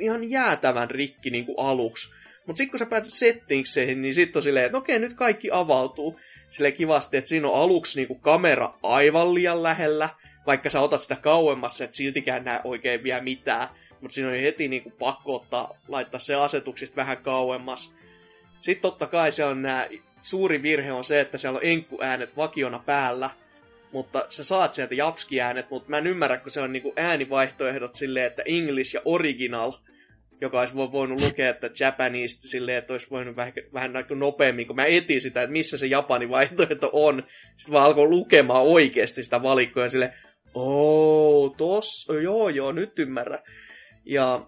ihan 0.00 0.30
jäätävän 0.30 0.90
rikki 0.90 1.30
niinku 1.30 1.54
aluksi. 1.54 2.10
Mutta 2.46 2.58
sitten 2.58 2.70
kun 2.70 2.78
sä 2.78 2.86
päätät 2.86 3.12
settingseihin, 3.12 4.02
niin 4.02 4.14
sitten 4.14 4.38
on 4.40 4.42
silleen, 4.42 4.66
että 4.66 4.78
okei, 4.78 4.98
nyt 4.98 5.14
kaikki 5.14 5.48
avautuu. 5.52 6.20
Silleen 6.50 6.74
kivasti, 6.74 7.16
että 7.16 7.28
siinä 7.28 7.48
on 7.48 7.54
aluksi 7.54 7.98
niinku 7.98 8.14
kamera 8.14 8.74
aivan 8.82 9.34
liian 9.34 9.62
lähellä, 9.62 10.08
vaikka 10.46 10.70
sä 10.70 10.80
otat 10.80 11.02
sitä 11.02 11.16
kauemmassa, 11.16 11.84
että 11.84 11.96
siltikään 11.96 12.44
näe 12.44 12.60
oikein 12.64 13.02
vielä 13.02 13.22
mitään 13.22 13.68
mutta 14.00 14.14
siinä 14.14 14.30
oli 14.30 14.42
heti 14.42 14.68
niin 14.68 14.82
kuin 14.82 14.94
pakko 14.98 15.34
ottaa, 15.34 15.76
laittaa 15.88 16.20
se 16.20 16.34
asetuksista 16.34 16.96
vähän 16.96 17.18
kauemmas. 17.18 17.94
Sitten 18.60 18.82
totta 18.82 19.06
kai 19.06 19.32
se 19.32 19.44
on 19.44 19.62
nämä, 19.62 19.88
suuri 20.22 20.62
virhe 20.62 20.92
on 20.92 21.04
se, 21.04 21.20
että 21.20 21.38
siellä 21.38 21.56
on 21.56 21.64
enkkuäänet 21.64 22.36
vakiona 22.36 22.78
päällä, 22.78 23.30
mutta 23.92 24.26
sä 24.28 24.44
saat 24.44 24.74
sieltä 24.74 24.94
japski-äänet, 24.94 25.70
mutta 25.70 25.90
mä 25.90 25.98
en 25.98 26.06
ymmärrä, 26.06 26.36
kun 26.36 26.50
se 26.50 26.60
on 26.60 26.72
niin 26.72 26.82
kuin 26.82 26.92
äänivaihtoehdot 26.96 27.96
silleen, 27.96 28.26
että 28.26 28.42
English 28.46 28.94
ja 28.94 29.00
Original, 29.04 29.72
joka 30.40 30.60
olisi 30.60 30.74
voinut 30.74 31.20
lukea, 31.20 31.50
että 31.50 31.70
Japanese 31.80 32.48
silleen, 32.48 32.78
että 32.78 32.92
olisi 32.92 33.10
voinut 33.10 33.36
vähän, 33.36 33.52
vähän 33.72 33.92
nopeammin, 34.14 34.66
kun 34.66 34.76
mä 34.76 34.84
etin 34.84 35.20
sitä, 35.20 35.42
että 35.42 35.52
missä 35.52 35.78
se 35.78 35.86
Japani 35.86 36.28
vaihtoehto 36.28 36.90
on. 36.92 37.22
Sitten 37.56 37.72
vaan 37.72 37.86
alkoi 37.86 38.08
lukemaan 38.08 38.64
oikeasti 38.64 39.24
sitä 39.24 39.42
valikkoa 39.42 39.88
sille, 39.88 40.12
oo, 40.54 41.54
tossa, 41.56 42.14
joo 42.14 42.48
joo, 42.48 42.72
nyt 42.72 42.98
ymmärrän. 42.98 43.42
Ja 44.04 44.46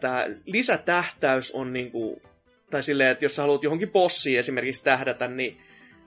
tämä 0.00 0.26
lisätähtäys 0.46 1.50
on 1.50 1.72
niinku, 1.72 2.22
tai 2.70 2.82
silleen, 2.82 3.10
että 3.10 3.24
jos 3.24 3.36
sä 3.36 3.42
haluat 3.42 3.62
johonkin 3.62 3.90
bossiin 3.90 4.38
esimerkiksi 4.38 4.84
tähdätä, 4.84 5.28
niin 5.28 5.62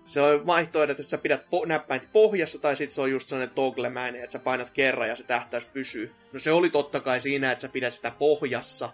se 0.05 0.21
on 0.21 0.45
vaihtoehdot, 0.45 0.99
että 0.99 1.09
sä 1.09 1.17
pidät 1.17 1.41
po- 1.41 1.65
näppäintä 1.65 2.07
pohjassa, 2.13 2.59
tai 2.59 2.75
sitten 2.75 2.95
se 2.95 3.01
on 3.01 3.11
just 3.11 3.29
sellainen 3.29 3.55
toggle-mäinen, 3.55 4.23
että 4.23 4.31
sä 4.31 4.39
painat 4.39 4.69
kerran 4.69 5.09
ja 5.09 5.15
se 5.15 5.23
tähtäys 5.23 5.65
pysyy. 5.65 6.11
No 6.33 6.39
se 6.39 6.51
oli 6.51 6.69
totta 6.69 6.99
kai 6.99 7.21
siinä, 7.21 7.51
että 7.51 7.61
sä 7.61 7.69
pidät 7.69 7.93
sitä 7.93 8.11
pohjassa, 8.11 8.93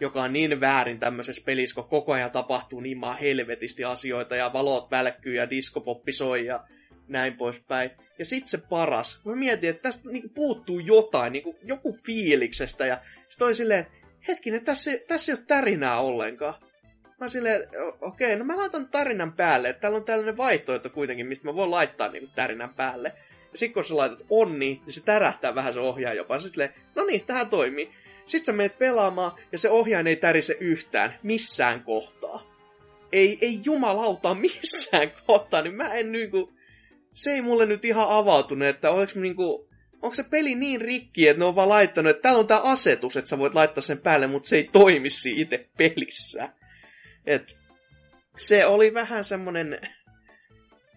joka 0.00 0.22
on 0.22 0.32
niin 0.32 0.60
väärin 0.60 0.98
tämmöisessä 0.98 1.42
pelissä, 1.44 1.74
kun 1.74 1.84
koko 1.84 2.12
ajan 2.12 2.30
tapahtuu 2.30 2.80
niin 2.80 2.98
maa 2.98 3.14
helvetisti 3.14 3.84
asioita, 3.84 4.36
ja 4.36 4.52
valot 4.52 4.90
välkkyy, 4.90 5.34
ja 5.34 5.50
diskopoppi 5.50 6.12
soi, 6.12 6.46
ja 6.46 6.64
näin 7.08 7.36
poispäin. 7.36 7.90
Ja 8.18 8.24
sitten 8.24 8.48
se 8.48 8.58
paras. 8.58 9.20
Mä 9.24 9.36
mietin, 9.36 9.70
että 9.70 9.82
tästä 9.82 10.08
niinku 10.10 10.28
puuttuu 10.28 10.78
jotain, 10.78 11.32
niinku 11.32 11.58
joku 11.62 11.98
fiiliksestä. 12.04 12.86
Ja 12.86 13.00
sitten 13.28 13.46
oli 13.46 13.54
silleen, 13.54 13.86
hetkinen, 14.28 14.64
tässä, 14.64 14.90
tässä 15.08 15.32
ei 15.32 15.36
ole 15.38 15.44
tärinää 15.46 16.00
ollenkaan. 16.00 16.54
Mä 17.20 17.28
silleen, 17.28 17.68
okei, 18.00 18.26
okay, 18.26 18.36
no 18.36 18.44
mä 18.44 18.56
laitan 18.56 18.88
tarinan 18.88 19.32
päälle. 19.32 19.68
Että 19.68 19.80
täällä 19.80 19.96
on 19.96 20.04
tällainen 20.04 20.36
vaihtoehto 20.36 20.90
kuitenkin, 20.90 21.26
mistä 21.26 21.44
mä 21.44 21.54
voin 21.54 21.70
laittaa 21.70 22.08
niinku 22.08 22.30
tarinan 22.34 22.74
päälle. 22.74 23.12
Ja 23.52 23.58
sitten 23.58 23.74
kun 23.74 23.84
sä 23.84 23.96
laitat 23.96 24.18
onni, 24.30 24.82
niin 24.84 24.92
se 24.92 25.00
tärähtää 25.00 25.54
vähän 25.54 25.72
se 25.72 25.80
ohjaa 25.80 26.14
jopa. 26.14 26.40
Sitten 26.40 26.74
no 26.94 27.04
niin, 27.04 27.26
tähän 27.26 27.50
toimii. 27.50 27.90
Sitten 28.26 28.46
sä 28.46 28.52
menet 28.52 28.78
pelaamaan, 28.78 29.32
ja 29.52 29.58
se 29.58 29.70
ohjaaja 29.70 30.08
ei 30.08 30.16
tärise 30.16 30.56
yhtään, 30.60 31.18
missään 31.22 31.82
kohtaa. 31.82 32.56
Ei, 33.12 33.38
ei 33.40 33.60
jumalauta 33.64 34.34
missään 34.34 35.12
kohtaa, 35.26 35.62
niin 35.62 35.74
mä 35.74 35.94
en 35.94 36.12
niinku 36.12 36.56
se 37.16 37.32
ei 37.32 37.42
mulle 37.42 37.66
nyt 37.66 37.84
ihan 37.84 38.08
avautunut, 38.08 38.68
että 38.68 38.90
oleks 38.90 39.14
niinku, 39.14 39.68
onko 40.02 40.14
se 40.14 40.22
peli 40.22 40.54
niin 40.54 40.80
rikki, 40.80 41.28
että 41.28 41.38
ne 41.38 41.44
on 41.44 41.54
vaan 41.54 41.68
laittanut, 41.68 42.10
että 42.10 42.22
täällä 42.22 42.40
on 42.40 42.46
tää 42.46 42.60
asetus, 42.60 43.16
että 43.16 43.28
sä 43.28 43.38
voit 43.38 43.54
laittaa 43.54 43.82
sen 43.82 43.98
päälle, 43.98 44.26
mutta 44.26 44.48
se 44.48 44.56
ei 44.56 44.68
toimi 44.72 45.10
siinä 45.10 45.42
itse 45.42 45.68
pelissä. 45.78 46.48
Et 47.26 47.56
se 48.36 48.66
oli 48.66 48.94
vähän 48.94 49.24
semmonen 49.24 49.80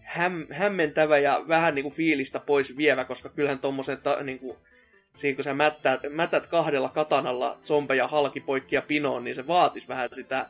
häm, 0.09 0.47
hämmentävä 0.51 1.17
ja 1.17 1.45
vähän 1.47 1.75
niinku 1.75 1.89
fiilistä 1.89 2.39
pois 2.39 2.77
vievä, 2.77 3.05
koska 3.05 3.29
kyllähän 3.29 3.59
tommoset 3.59 3.99
niinku, 4.23 4.57
siinä 5.15 5.35
kun 5.35 5.43
sä 5.43 5.53
mättät, 5.53 6.01
mätät 6.09 6.47
kahdella 6.47 6.89
katanalla 6.89 7.59
zombeja 7.63 8.07
halki 8.07 8.39
poikki 8.39 8.75
ja 8.75 8.81
pinoon, 8.81 9.23
niin 9.23 9.35
se 9.35 9.47
vaatis 9.47 9.87
vähän 9.87 10.09
sitä 10.13 10.45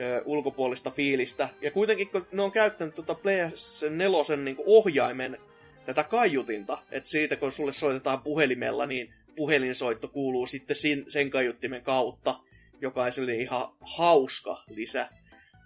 ö, 0.00 0.22
ulkopuolista 0.24 0.90
fiilistä. 0.90 1.48
Ja 1.60 1.70
kuitenkin 1.70 2.08
kun 2.08 2.26
ne 2.32 2.42
on 2.42 2.52
käyttänyt 2.52 2.94
tuota 2.94 3.12
PS4 3.14 4.36
niin 4.36 4.56
ohjaimen 4.66 5.38
tätä 5.86 6.04
kaiutinta, 6.04 6.78
että 6.90 7.10
siitä 7.10 7.36
kun 7.36 7.52
sulle 7.52 7.72
soitetaan 7.72 8.22
puhelimella, 8.22 8.86
niin 8.86 9.14
puhelinsoitto 9.36 10.08
kuuluu 10.08 10.46
sitten 10.46 10.76
sen 11.08 11.30
kaiuttimen 11.30 11.82
kautta, 11.82 12.40
joka 12.80 13.02
on 13.02 13.30
ihan 13.30 13.68
hauska 13.80 14.62
lisä. 14.68 15.08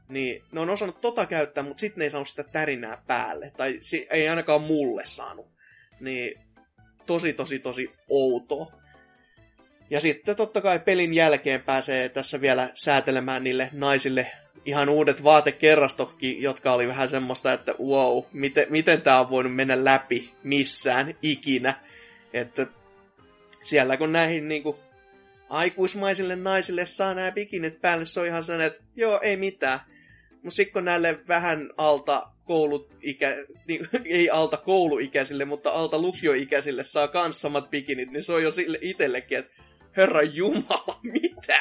Niin 0.09 0.43
ne 0.53 0.61
on 0.61 0.71
osannut 0.71 1.01
tota 1.01 1.27
käyttää, 1.27 1.65
mutta 1.65 1.81
sitten 1.81 1.99
ne 1.99 2.05
ei 2.05 2.11
saanut 2.11 2.29
sitä 2.29 2.45
tärinää 2.45 3.03
päälle. 3.07 3.53
Tai 3.57 3.79
si- 3.81 4.07
ei 4.11 4.29
ainakaan 4.29 4.63
mulle 4.63 5.03
saanut. 5.05 5.47
Niin 6.01 6.41
tosi, 7.07 7.33
tosi, 7.33 7.59
tosi 7.59 7.91
outo. 8.09 8.73
Ja 9.91 10.01
sitten 10.01 10.37
totta 10.37 10.61
kai 10.61 10.79
pelin 10.79 11.15
jälkeen 11.15 11.63
pääsee 11.63 12.09
tässä 12.09 12.41
vielä 12.41 12.71
säätelemään 12.75 13.45
niille 13.45 13.71
naisille 13.73 14.33
ihan 14.65 14.89
uudet 14.89 15.25
vaatekerrastotkin, 15.25 16.43
jotka 16.43 16.73
oli 16.73 16.89
vähän 16.89 17.09
semmoista, 17.09 17.53
että 17.53 17.75
wow, 17.79 18.25
miten, 18.33 18.67
miten 18.71 19.03
tämä 19.03 19.21
on 19.21 19.31
voinut 19.31 19.55
mennä 19.55 19.85
läpi 19.85 20.35
missään 20.43 21.15
ikinä. 21.23 21.75
Että 22.33 22.67
siellä 23.63 23.97
kun 23.97 24.13
näihin 24.13 24.49
niinku 24.49 24.79
aikuismaisille 25.49 26.37
naisille 26.37 26.87
saa 26.87 27.15
nämä 27.15 27.33
bikinit 27.33 27.81
päälle, 27.81 28.07
se 28.07 28.21
on 28.21 28.27
ihan 28.27 28.45
sellainen, 28.45 28.67
että 28.67 28.85
joo, 28.97 29.21
ei 29.23 29.37
mitään. 29.37 29.81
Mutta 30.31 30.57
sitten 30.57 30.73
kun 30.73 30.85
näille 30.85 31.19
vähän 31.29 31.71
alta 31.77 32.27
kouluikä, 32.45 33.37
niin, 33.69 33.89
ei 34.05 34.31
alta 34.31 34.57
kouluikäisille, 34.57 35.45
mutta 35.45 35.71
alta 35.71 35.99
lukioikäisille 35.99 36.85
saa 36.85 37.09
kans 37.09 37.41
samat 37.41 37.71
bikinit, 37.71 38.11
niin 38.11 38.23
se 38.23 38.33
on 38.33 38.43
jo 38.43 38.51
sille 38.51 38.79
itsellekin, 38.81 39.39
että 39.39 39.63
herra 39.97 40.23
jumala, 40.23 41.01
mitä? 41.23 41.61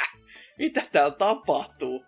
Mitä 0.57 0.83
täällä 0.91 1.15
tapahtuu? 1.15 2.05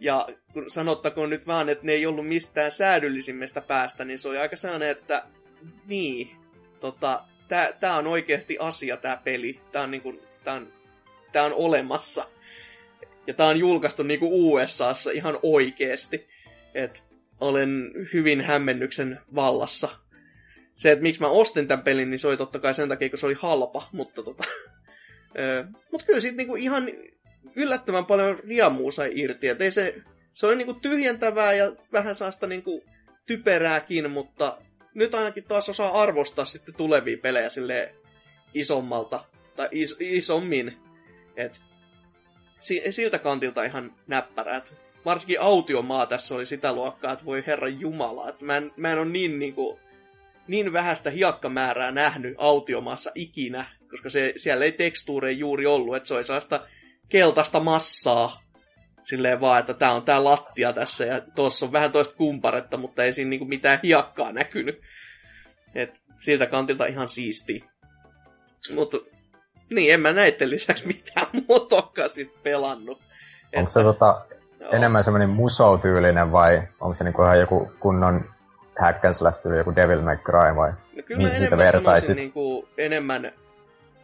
Ja 0.00 0.28
kun 0.52 0.70
sanottakoon 0.70 1.30
nyt 1.30 1.46
vaan, 1.46 1.68
että 1.68 1.86
ne 1.86 1.92
ei 1.92 2.06
ollut 2.06 2.28
mistään 2.28 2.72
säädyllisimmästä 2.72 3.60
päästä, 3.60 4.04
niin 4.04 4.18
se 4.18 4.28
oli 4.28 4.38
aika 4.38 4.56
sellainen, 4.56 4.90
että 4.90 5.26
niin, 5.86 6.30
tota, 6.80 7.24
tää, 7.48 7.72
tää 7.72 7.96
on 7.96 8.06
oikeasti 8.06 8.56
asia 8.60 8.96
tää 8.96 9.20
peli. 9.24 9.60
Tää 9.72 9.82
on, 9.82 9.90
niinku, 9.90 10.22
tää 10.44 10.54
on, 10.54 10.72
tää 11.36 11.44
on 11.44 11.54
olemassa. 11.54 12.26
Ja 13.26 13.34
tää 13.34 13.46
on 13.46 13.58
julkaistu 13.58 14.02
niinku 14.02 14.28
USAssa 14.30 15.10
ihan 15.10 15.38
oikeesti. 15.42 16.28
Et 16.74 17.04
olen 17.40 17.92
hyvin 18.12 18.40
hämmennyksen 18.40 19.20
vallassa. 19.34 19.88
Se, 20.76 20.92
että 20.92 21.02
miksi 21.02 21.20
mä 21.20 21.28
ostin 21.28 21.68
tämän 21.68 21.84
pelin, 21.84 22.10
niin 22.10 22.18
se 22.18 22.28
oli 22.28 22.36
totta 22.36 22.58
kai 22.58 22.74
sen 22.74 22.88
takia, 22.88 23.08
kun 23.08 23.18
se 23.18 23.26
oli 23.26 23.34
halpa, 23.34 23.88
mutta 23.92 24.22
tota... 24.22 24.44
mutta 25.92 26.06
kyllä 26.06 26.20
siitä 26.20 26.36
niinku 26.36 26.56
ihan 26.56 26.88
yllättävän 27.56 28.06
paljon 28.06 28.38
riemua 28.38 28.92
sai 28.92 29.10
irti. 29.14 29.48
Et 29.48 29.60
ei 29.60 29.70
se, 29.70 30.02
se 30.34 30.46
oli 30.46 30.56
niinku 30.56 30.74
tyhjentävää 30.74 31.52
ja 31.52 31.72
vähän 31.92 32.14
saasta 32.14 32.46
niinku 32.46 32.84
typerääkin, 33.26 34.10
mutta 34.10 34.58
nyt 34.94 35.14
ainakin 35.14 35.44
taas 35.44 35.68
osaa 35.68 36.02
arvostaa 36.02 36.44
sitten 36.44 36.74
tulevia 36.74 37.18
pelejä 37.22 37.48
sille 37.48 37.94
isommalta, 38.54 39.24
tai 39.56 39.68
is, 39.72 39.96
isommin. 40.00 40.85
Et 41.36 41.60
siltä 42.90 43.18
kantilta 43.18 43.64
ihan 43.64 43.94
näppärät. 44.06 44.74
Varsinkin 45.04 45.40
autiomaa 45.40 46.06
tässä 46.06 46.34
oli 46.34 46.46
sitä 46.46 46.72
luokkaa, 46.72 47.12
että 47.12 47.24
voi 47.24 47.44
herra 47.46 47.68
jumala, 47.68 48.28
että 48.28 48.44
mä 48.44 48.56
en, 48.56 48.72
mä 48.76 48.92
en 48.92 48.98
ole 48.98 49.08
niin, 49.08 49.38
niinku, 49.38 49.80
niin 50.48 50.72
vähäistä 50.72 51.10
hiekkamäärää 51.10 51.90
nähnyt 51.90 52.34
autiomaassa 52.38 53.10
ikinä, 53.14 53.64
koska 53.90 54.10
se, 54.10 54.32
siellä 54.36 54.64
ei 54.64 54.72
tekstuureja 54.72 55.38
juuri 55.38 55.66
ollut, 55.66 55.96
että 55.96 56.06
se 56.06 56.14
oli 56.14 56.24
sellaista 56.24 56.66
keltaista 57.08 57.60
massaa. 57.60 58.42
Silleen 59.04 59.40
vaan, 59.40 59.60
että 59.60 59.74
tää 59.74 59.92
on 59.92 60.02
tää 60.02 60.24
lattia 60.24 60.72
tässä 60.72 61.04
ja 61.04 61.20
tuossa 61.20 61.66
on 61.66 61.72
vähän 61.72 61.92
toista 61.92 62.16
kumparetta, 62.16 62.76
mutta 62.76 63.04
ei 63.04 63.12
siinä 63.12 63.28
niinku 63.28 63.44
mitään 63.44 63.78
hiakkaa 63.82 64.32
näkynyt. 64.32 64.80
Et 65.74 66.00
siltä 66.20 66.46
kantilta 66.46 66.86
ihan 66.86 67.08
siisti. 67.08 67.64
Mutta 68.74 68.96
niin, 69.70 69.94
en 69.94 70.00
mä 70.00 70.12
näiden 70.12 70.50
lisäksi 70.50 70.86
mitään 70.86 71.26
muutokaan 71.48 72.10
sit 72.10 72.42
pelannut. 72.42 73.00
Onko 73.56 73.68
se 73.68 73.82
tota, 73.82 74.26
joo. 74.60 74.72
enemmän 74.72 75.04
semmoinen 75.04 75.30
musotyylinen 75.30 76.32
vai 76.32 76.62
onko 76.80 76.94
se 76.94 77.04
niinku 77.04 77.22
ihan 77.22 77.40
joku 77.40 77.72
kunnon 77.80 78.24
hack 78.78 79.04
and 79.04 79.14
slash 79.14 79.42
tyyli, 79.42 79.58
joku 79.58 79.76
Devil 79.76 80.02
May 80.02 80.16
Cry 80.16 80.56
vai 80.56 80.70
no, 80.70 81.02
kyllä 81.06 81.18
Mihin 81.18 81.34
sitä 81.34 81.56
vertaisit? 81.56 82.16
Niinku 82.16 82.68
enemmän, 82.78 83.32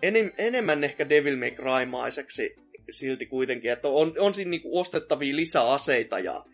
enem, 0.03 0.31
enemmän 0.39 0.85
ehkä 0.85 1.09
Devil 1.09 1.37
May 1.37 1.51
Cry-maiseksi 1.51 2.57
silti 2.91 3.27
kuitenkin, 3.27 3.73
että 3.73 3.89
on, 3.89 4.15
on 4.19 4.35
siinä 4.35 4.51
niinku 4.51 4.79
ostettavia 4.81 5.37
lisäaseita 5.37 6.19
ja 6.19 6.45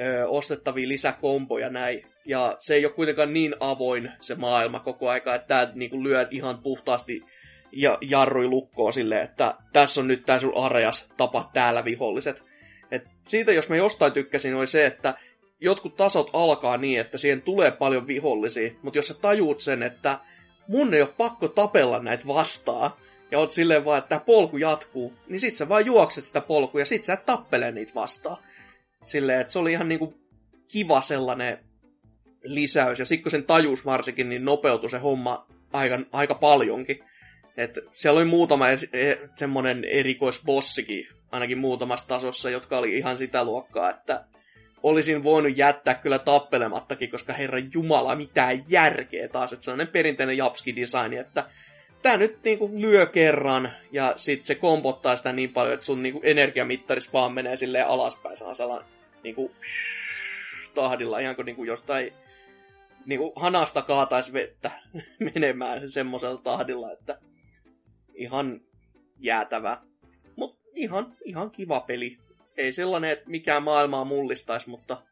ö, 0.00 0.28
ostettavia 0.28 0.88
lisäkomboja 0.88 1.70
näin. 1.70 2.06
Ja 2.24 2.56
se 2.58 2.74
ei 2.74 2.86
ole 2.86 2.92
kuitenkaan 2.92 3.32
niin 3.32 3.54
avoin 3.60 4.10
se 4.20 4.34
maailma 4.34 4.80
koko 4.80 5.08
aika, 5.08 5.34
että 5.34 5.48
tää 5.48 5.72
niinku 5.74 6.04
lyöt 6.04 6.32
ihan 6.32 6.58
puhtaasti 6.58 7.24
ja 7.72 7.98
jarrui 8.00 8.46
lukkoon 8.46 8.92
silleen, 8.92 9.22
että 9.22 9.54
tässä 9.72 10.00
on 10.00 10.08
nyt 10.08 10.24
tää 10.24 10.40
sun 10.40 10.56
areas, 10.56 11.08
tapa 11.16 11.50
täällä 11.52 11.84
viholliset. 11.84 12.42
Et 12.90 13.04
siitä, 13.28 13.52
jos 13.52 13.68
mä 13.68 13.76
jostain 13.76 14.12
tykkäsin, 14.12 14.54
oli 14.54 14.66
se, 14.66 14.86
että 14.86 15.14
jotkut 15.60 15.96
tasot 15.96 16.30
alkaa 16.32 16.76
niin, 16.76 17.00
että 17.00 17.18
siihen 17.18 17.42
tulee 17.42 17.70
paljon 17.70 18.06
vihollisia, 18.06 18.70
mutta 18.82 18.98
jos 18.98 19.08
sä 19.08 19.14
tajuut 19.14 19.60
sen, 19.60 19.82
että 19.82 20.18
mun 20.68 20.94
ei 20.94 21.02
ole 21.02 21.14
pakko 21.16 21.48
tapella 21.48 21.98
näitä 21.98 22.26
vastaan, 22.26 22.90
ja 23.30 23.38
oot 23.38 23.50
silleen 23.50 23.84
vaan, 23.84 23.98
että 23.98 24.08
tämä 24.08 24.20
polku 24.20 24.56
jatkuu, 24.56 25.12
niin 25.28 25.40
sit 25.40 25.56
sä 25.56 25.68
vaan 25.68 25.86
juokset 25.86 26.24
sitä 26.24 26.40
polkua 26.40 26.80
ja 26.80 26.86
sit 26.86 27.04
sä 27.04 27.12
et 27.12 27.26
tappele 27.26 27.72
niitä 27.72 27.94
vastaan. 27.94 28.36
Silleen, 29.04 29.40
että 29.40 29.52
se 29.52 29.58
oli 29.58 29.72
ihan 29.72 29.88
niinku 29.88 30.14
kiva 30.68 31.00
sellainen 31.00 31.58
lisäys. 32.44 32.98
Ja 32.98 33.04
sitten 33.04 33.22
kun 33.22 33.30
sen 33.30 33.44
tajus 33.44 33.86
varsinkin, 33.86 34.28
niin 34.28 34.44
nopeutui 34.44 34.90
se 34.90 34.98
homma 34.98 35.46
aika, 35.72 35.98
aika 36.12 36.34
paljonkin. 36.34 37.04
Et 37.56 37.78
siellä 37.92 38.18
oli 38.18 38.28
muutama 38.28 38.68
er, 38.68 38.78
er, 38.92 39.28
semmonen 39.36 39.84
erikoisbossikin, 39.84 41.08
ainakin 41.32 41.58
muutamassa 41.58 42.08
tasossa, 42.08 42.50
jotka 42.50 42.78
oli 42.78 42.98
ihan 42.98 43.18
sitä 43.18 43.44
luokkaa, 43.44 43.90
että 43.90 44.24
olisin 44.82 45.24
voinut 45.24 45.56
jättää 45.56 45.94
kyllä 45.94 46.18
tappelemattakin, 46.18 47.10
koska 47.10 47.32
herra 47.32 47.58
jumala, 47.74 48.16
mitään 48.16 48.64
järkeä 48.68 49.28
taas. 49.28 49.52
Että 49.52 49.64
sellainen 49.64 49.92
perinteinen 49.92 50.36
japski-design, 50.36 51.12
että 51.18 51.44
tää 52.02 52.16
nyt 52.16 52.38
niinku 52.44 52.70
lyö 52.74 53.06
kerran, 53.06 53.72
ja 53.92 54.14
sit 54.16 54.44
se 54.44 54.54
kompottaa 54.54 55.16
sitä 55.16 55.32
niin 55.32 55.52
paljon, 55.52 55.74
että 55.74 55.86
sun 55.86 56.02
niinku 56.02 56.20
energiamittaris 56.24 57.12
vaan 57.12 57.32
menee 57.32 57.56
silleen 57.56 57.86
alaspäin 57.86 58.36
sellaisella 58.36 58.84
niinku 59.22 59.54
tahdilla, 60.74 61.18
ihan 61.18 61.36
kuin 61.36 61.46
niinku 61.46 61.64
jostain 61.64 62.12
niinku 63.06 63.32
hanasta 63.36 63.82
kaatais 63.82 64.32
vettä 64.32 64.70
menemään 65.34 65.90
semmoisella 65.90 66.40
tahdilla, 66.44 66.92
että 66.92 67.18
ihan 68.14 68.60
jäätävä. 69.18 69.82
Mut 70.36 70.58
ihan, 70.74 71.16
ihan 71.24 71.50
kiva 71.50 71.80
peli. 71.80 72.18
Ei 72.56 72.72
sellainen, 72.72 73.10
että 73.10 73.30
mikään 73.30 73.62
maailmaa 73.62 74.04
mullistaisi, 74.04 74.70
mutta 74.70 75.02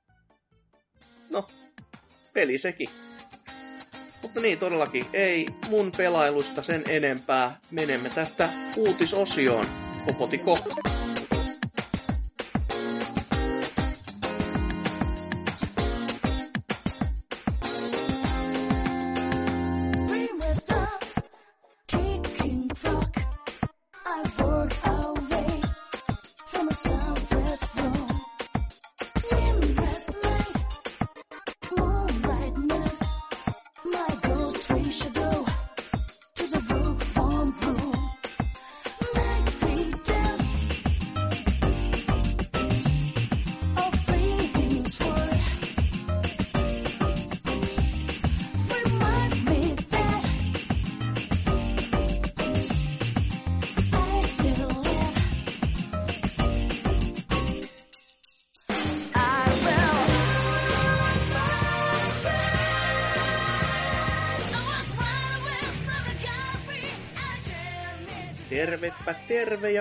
no, 1.30 1.46
peli 2.32 2.58
sekin. 2.58 2.88
Mutta 4.22 4.40
niin, 4.40 4.58
todellakin 4.58 5.06
ei 5.12 5.46
mun 5.68 5.92
pelailusta 5.96 6.62
sen 6.62 6.84
enempää. 6.88 7.56
Menemme 7.70 8.10
tästä 8.10 8.48
uutisosioon. 8.76 9.66
Kopotiko? 10.06 10.58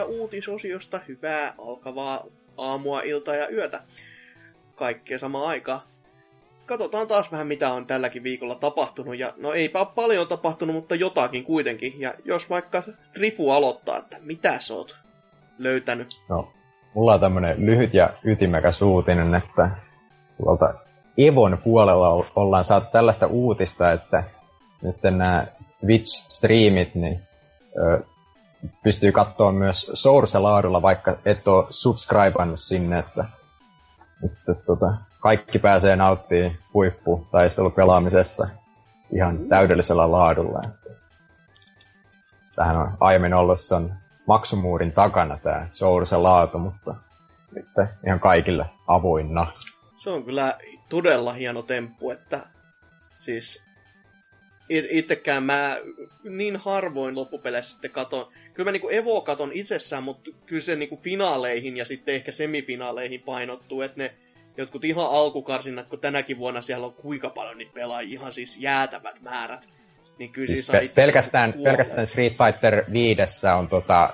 Uutisosiosta 0.10 0.99
hyvää 1.07 1.53
alkavaa 1.57 2.26
aamua, 2.57 3.01
iltaa 3.01 3.36
ja 3.36 3.49
yötä. 3.49 3.82
Kaikkea 4.76 5.20
samaan 5.20 5.47
aikaan. 5.47 5.82
Katsotaan 6.66 7.07
taas 7.07 7.32
vähän 7.32 7.47
mitä 7.47 7.74
on 7.74 7.86
tälläkin 7.86 8.24
viikolla 8.24 8.55
tapahtunut. 8.55 9.18
Ja 9.18 9.34
no 9.38 9.53
eipä 9.53 9.80
ole 9.80 9.88
paljon 9.95 10.28
tapahtunut, 10.28 10.76
mutta 10.76 10.95
jotakin 10.95 11.43
kuitenkin. 11.43 12.01
Ja 12.01 12.14
jos 12.26 12.49
vaikka 12.49 12.84
Trifu 13.14 13.51
aloittaa, 13.51 13.97
että 13.97 14.18
mitä 14.20 14.60
sä 14.60 14.74
oot 14.74 14.95
löytänyt? 15.57 16.22
No, 16.30 16.51
mulla 16.93 17.14
on 17.14 17.20
tämmönen 17.20 17.66
lyhyt 17.66 17.93
ja 17.93 18.10
ytimekäs 18.24 18.82
uutinen, 18.82 19.36
että 19.36 19.72
tuolta 20.38 20.74
Evon 21.18 21.57
puolella 21.64 22.26
ollaan 22.36 22.64
saatu 22.64 22.88
tällaista 22.91 23.28
uutista, 23.28 23.91
että 23.91 24.24
nyt 24.82 25.03
nämä 25.03 25.47
Twitch-striimit, 25.86 26.91
niin 26.93 27.20
pystyy 28.84 29.12
katsoa 29.12 29.51
myös 29.51 29.91
Source-laadulla, 29.93 30.82
vaikka 30.82 31.18
et 31.26 31.47
ole 31.47 31.66
subscribannut 31.70 32.60
sinne, 32.60 32.99
että, 32.99 33.26
että 34.26 34.53
tota, 34.53 34.93
kaikki 35.20 35.60
pääsee 35.60 35.95
nauttimaan 35.95 36.55
huippu 36.74 37.28
pelaamisesta 37.76 38.47
ihan 39.16 39.39
täydellisellä 39.49 40.12
laadulla. 40.12 40.62
Tähän 42.55 42.78
on 42.78 42.91
aiemmin 42.99 43.34
ollut 43.34 43.60
sen 43.60 43.93
maksumuurin 44.28 44.91
takana 44.91 45.38
tämä 45.38 45.68
Source 45.72 46.18
laatu, 46.18 46.60
mutta 46.60 46.95
nyt 47.55 47.68
ihan 48.05 48.20
kaikille 48.20 48.66
avoinna. 48.88 49.51
Se 49.97 50.10
on 50.10 50.24
kyllä 50.24 50.57
todella 50.89 51.34
hieno 51.34 51.62
temppu, 51.62 52.12
että 52.12 52.45
siis 53.26 53.69
itsekään 54.70 55.44
mä 55.44 55.78
niin 56.24 56.58
harvoin 56.58 57.16
loppupeleissä 57.16 57.72
sitten 57.72 57.92
katon. 57.92 58.28
Kyllä 58.54 58.68
mä 58.68 58.72
niinku 58.72 58.90
Evo 58.90 59.22
katon 59.22 59.52
itsessään, 59.54 60.04
mutta 60.04 60.32
kyllä 60.46 60.62
se 60.62 60.76
niinku 60.76 61.00
finaaleihin 61.04 61.78
ja 61.78 61.86
sitten 61.86 62.16
ehkä 62.16 62.32
semifinaaleihin 62.32 63.22
painottuu, 63.22 63.82
että 63.82 63.98
ne 63.98 64.14
jotkut 64.58 64.86
ihan 64.86 65.10
alkukarsinnat, 65.10 65.88
kun 65.88 66.00
tänäkin 66.00 66.38
vuonna 66.38 66.62
siellä 66.62 66.86
on 66.86 66.94
kuinka 66.94 67.30
paljon 67.30 67.58
niitä 67.58 67.74
pelaajia, 67.74 68.20
ihan 68.20 68.34
siis 68.34 68.58
jäätävät 68.58 69.22
määrät. 69.22 69.68
Niin 70.18 70.32
kyllä 70.32 70.48
siis 70.48 70.72
pe- 70.72 70.92
pelkästään, 70.96 71.54
pelkästään 71.64 72.08
Street 72.08 72.34
Fighter 72.38 72.84
5 72.92 73.48
on 73.58 73.68
tota 73.68 74.14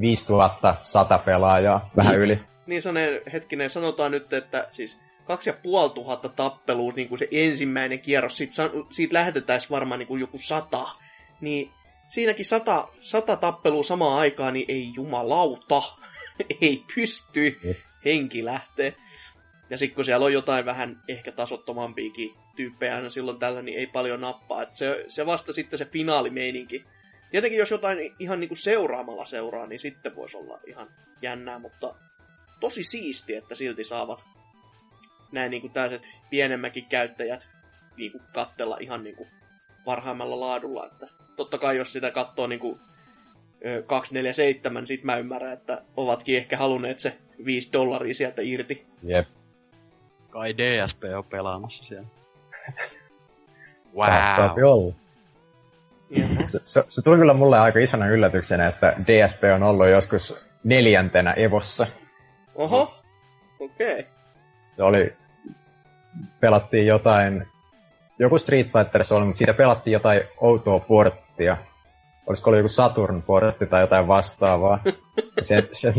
5100 0.00 1.18
pelaajaa, 1.18 1.90
vähän 1.96 2.18
yli. 2.18 2.40
niin 2.66 2.82
sanen, 2.82 3.20
hetkinen, 3.32 3.70
sanotaan 3.70 4.10
nyt, 4.10 4.32
että 4.32 4.68
siis 4.70 5.00
kaksi 5.26 5.50
ja 5.50 5.54
puoli 5.62 5.90
tuhatta 5.90 6.28
tappelua, 6.28 6.92
niin 6.96 7.08
kuin 7.08 7.18
se 7.18 7.28
ensimmäinen 7.30 8.00
kierros, 8.00 8.36
siitä, 8.36 8.70
siitä 8.90 9.14
lähetetään 9.14 9.60
varmaan 9.70 9.98
niin 9.98 10.06
kuin 10.06 10.20
joku 10.20 10.38
sata, 10.38 10.88
niin 11.40 11.70
siinäkin 12.08 12.44
sata, 12.44 12.88
sata 13.00 13.36
tappelua 13.36 13.84
samaan 13.84 14.18
aikaan, 14.18 14.54
niin 14.54 14.64
ei 14.68 14.92
jumalauta, 14.94 15.82
ei 16.60 16.84
pysty, 16.94 17.60
henki 18.04 18.44
lähtee. 18.44 18.94
Ja 19.70 19.78
sitten 19.78 19.94
kun 19.94 20.04
siellä 20.04 20.26
on 20.26 20.32
jotain 20.32 20.64
vähän 20.64 20.96
ehkä 21.08 21.32
tasottomampiakin 21.32 22.34
tyyppejä 22.56 22.96
aina 22.96 23.08
silloin 23.08 23.38
tällä, 23.38 23.62
niin 23.62 23.78
ei 23.78 23.86
paljon 23.86 24.20
nappaa. 24.20 24.62
Et 24.62 24.74
se, 24.74 25.04
se 25.08 25.26
vasta 25.26 25.52
sitten 25.52 25.78
se 25.78 25.84
finaalimeininki. 25.84 26.84
Tietenkin 27.30 27.58
jos 27.58 27.70
jotain 27.70 28.14
ihan 28.18 28.40
niinku 28.40 28.56
seuraamalla 28.56 29.24
seuraa, 29.24 29.66
niin 29.66 29.78
sitten 29.78 30.16
voisi 30.16 30.36
olla 30.36 30.58
ihan 30.66 30.88
jännää, 31.22 31.58
mutta 31.58 31.94
tosi 32.60 32.82
siisti, 32.82 33.34
että 33.34 33.54
silti 33.54 33.84
saavat 33.84 34.24
näin 35.36 35.50
niinku 35.50 35.68
tällaiset 35.68 36.08
pienemmäkin 36.30 36.86
käyttäjät 36.86 37.46
niinku 37.96 38.20
kattella 38.32 38.76
ihan 38.80 39.04
niinku 39.04 39.26
parhaimmalla 39.84 40.40
laadulla. 40.40 40.86
Että 40.86 41.08
totta 41.36 41.58
kai 41.58 41.76
jos 41.76 41.92
sitä 41.92 42.10
katsoo 42.10 42.46
niinku 42.46 42.78
247, 43.86 44.80
niin 44.80 44.86
sit 44.86 45.04
mä 45.04 45.16
ymmärrän, 45.16 45.52
että 45.52 45.82
ovatkin 45.96 46.36
ehkä 46.36 46.56
halunneet 46.56 46.98
se 46.98 47.16
5 47.44 47.72
dollaria 47.72 48.14
sieltä 48.14 48.42
irti. 48.42 48.86
Jep. 49.02 49.28
Kai 50.30 50.54
DSP 50.58 51.02
on 51.16 51.24
pelaamassa 51.24 51.84
siellä. 51.84 52.06
wow. 53.98 54.64
Olla. 54.64 54.94
Se, 56.44 56.60
se, 56.64 56.84
se, 56.88 57.02
tuli 57.02 57.18
kyllä 57.18 57.34
mulle 57.34 57.58
aika 57.58 57.78
isona 57.78 58.08
yllätyksenä, 58.08 58.66
että 58.66 58.96
DSP 59.06 59.42
on 59.54 59.62
ollut 59.62 59.88
joskus 59.88 60.46
neljäntenä 60.64 61.32
Evossa. 61.32 61.86
Oho, 62.54 62.94
okei. 63.60 64.00
Okay. 64.00 64.04
Se 64.76 64.82
oli, 64.82 65.16
pelattiin 66.40 66.86
jotain, 66.86 67.46
joku 68.18 68.38
Street 68.38 68.66
Fighter 68.72 69.04
se 69.04 69.14
oli, 69.14 69.24
mutta 69.24 69.38
siitä 69.38 69.54
pelattiin 69.54 69.92
jotain 69.92 70.20
outoa 70.40 70.78
porttia. 70.78 71.56
Olisiko 72.26 72.50
ollut 72.50 72.58
joku 72.58 72.68
Saturn-portti 72.68 73.66
tai 73.66 73.80
jotain 73.80 74.08
vastaavaa. 74.08 74.82
se, 75.42 75.68
se 75.72 75.94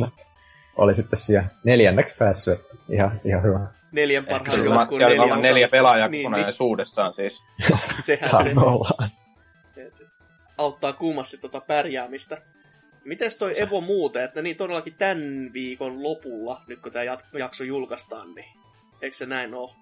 oli 0.78 0.96
sitten 0.96 1.20
siellä 1.20 1.48
neljänneksi 1.64 2.16
päässyt. 2.18 2.60
Ihan, 2.90 3.22
ihan 3.26 3.44
hyvä 3.44 3.68
neljän 3.92 4.26
parhaan 4.26 4.66
joukkueen 4.66 5.10
neljä, 5.10 5.26
neljä, 5.26 5.36
neljä 5.36 5.68
pelaajaa 5.72 6.08
niin, 6.08 6.32
niin. 6.32 6.46
siis. 7.16 7.44
Sehän 8.06 8.44
se 8.44 8.54
olla. 8.60 8.90
auttaa 10.58 10.94
kuumasti 10.94 11.38
tota 11.38 11.62
pärjäämistä. 11.62 12.42
Mites 13.06 13.38
toi 13.38 13.62
Evo 13.62 13.82
muuten, 13.82 14.24
että 14.24 14.42
niin 14.42 14.58
todellakin 14.58 14.96
tämän 14.98 15.54
viikon 15.54 16.04
lopulla, 16.04 16.62
nyt 16.68 16.82
kun 16.82 16.92
tämä 16.92 17.06
jakso 17.40 17.64
julkaistaan, 17.64 18.36
niin 18.36 18.48
eikö 19.02 19.18
se 19.18 19.26
näin 19.26 19.54
oo? 19.54 19.76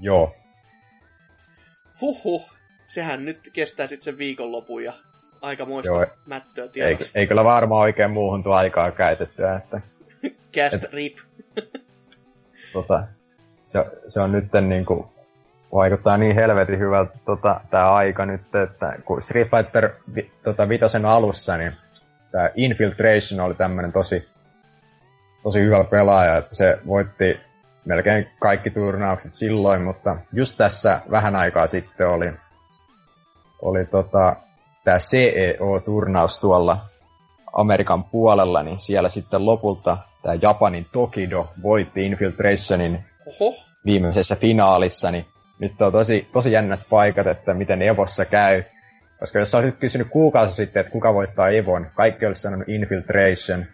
Joo. 0.00 0.34
Huhhuh, 2.00 2.50
sehän 2.88 3.24
nyt 3.24 3.50
kestää 3.52 3.86
sitten 3.86 4.04
sen 4.04 4.18
viikonlopun 4.18 4.84
ja 4.84 4.92
aikamoista 5.40 5.92
Joo. 5.92 6.06
mättöä 6.26 6.68
tiedossa. 6.68 7.10
Ei, 7.14 7.20
ei 7.20 7.26
kyllä 7.26 7.44
varmaan 7.44 7.80
oikein 7.80 8.10
muuhun 8.10 8.42
tuo 8.42 8.54
aikaa 8.54 8.90
käytettyä, 8.90 9.56
että... 9.56 9.80
Cast 10.52 10.84
et, 10.84 10.92
rip. 10.92 11.16
tota, 12.72 13.04
se, 13.66 13.86
se 14.08 14.20
on 14.20 14.32
nyt 14.32 14.44
niin 14.68 14.84
kuin, 14.84 15.06
vaikuttaa 15.72 16.16
niin 16.16 16.34
helvetin 16.34 16.78
hyvältä 16.78 17.18
tota, 17.24 17.60
tämä 17.70 17.92
aika 17.92 18.26
nyt, 18.26 18.54
että 18.64 18.96
kun 19.04 19.22
Street 19.22 19.48
Fighter 19.50 19.90
vi, 20.14 20.30
tota, 20.42 20.68
vitosen 20.68 21.04
alussa, 21.04 21.56
niin 21.56 21.72
tämä 22.30 22.50
Infiltration 22.54 23.40
oli 23.40 23.54
tämmöinen 23.54 23.92
tosi, 23.92 24.28
tosi 25.42 25.60
hyvä 25.60 25.84
pelaaja, 25.84 26.36
että 26.36 26.54
se 26.54 26.78
voitti 26.86 27.40
melkein 27.84 28.30
kaikki 28.40 28.70
turnaukset 28.70 29.34
silloin, 29.34 29.82
mutta 29.82 30.16
just 30.32 30.56
tässä 30.56 31.00
vähän 31.10 31.36
aikaa 31.36 31.66
sitten 31.66 32.08
oli, 32.08 32.32
oli 33.62 33.84
tota, 33.84 34.36
tämä 34.84 34.96
CEO-turnaus 34.98 36.38
tuolla 36.38 36.78
Amerikan 37.52 38.04
puolella, 38.04 38.62
niin 38.62 38.78
siellä 38.78 39.08
sitten 39.08 39.46
lopulta 39.46 39.98
tämä 40.22 40.34
Japanin 40.42 40.86
Tokido 40.92 41.50
voitti 41.62 42.06
Infiltrationin 42.06 43.04
Oho. 43.26 43.54
viimeisessä 43.84 44.36
finaalissa, 44.36 45.10
niin 45.10 45.26
nyt 45.58 45.82
on 45.82 45.92
tosi, 45.92 46.28
tosi 46.32 46.52
jännät 46.52 46.80
paikat, 46.90 47.26
että 47.26 47.54
miten 47.54 47.82
Evossa 47.82 48.24
käy. 48.24 48.62
Koska 49.18 49.38
jos 49.38 49.54
olisit 49.54 49.78
kysynyt 49.78 50.08
kuukausi 50.10 50.54
sitten, 50.54 50.80
että 50.80 50.92
kuka 50.92 51.14
voittaa 51.14 51.48
Evon, 51.48 51.86
kaikki 51.94 52.26
olisi 52.26 52.40
sanonut 52.40 52.68
Infiltration. 52.68 53.66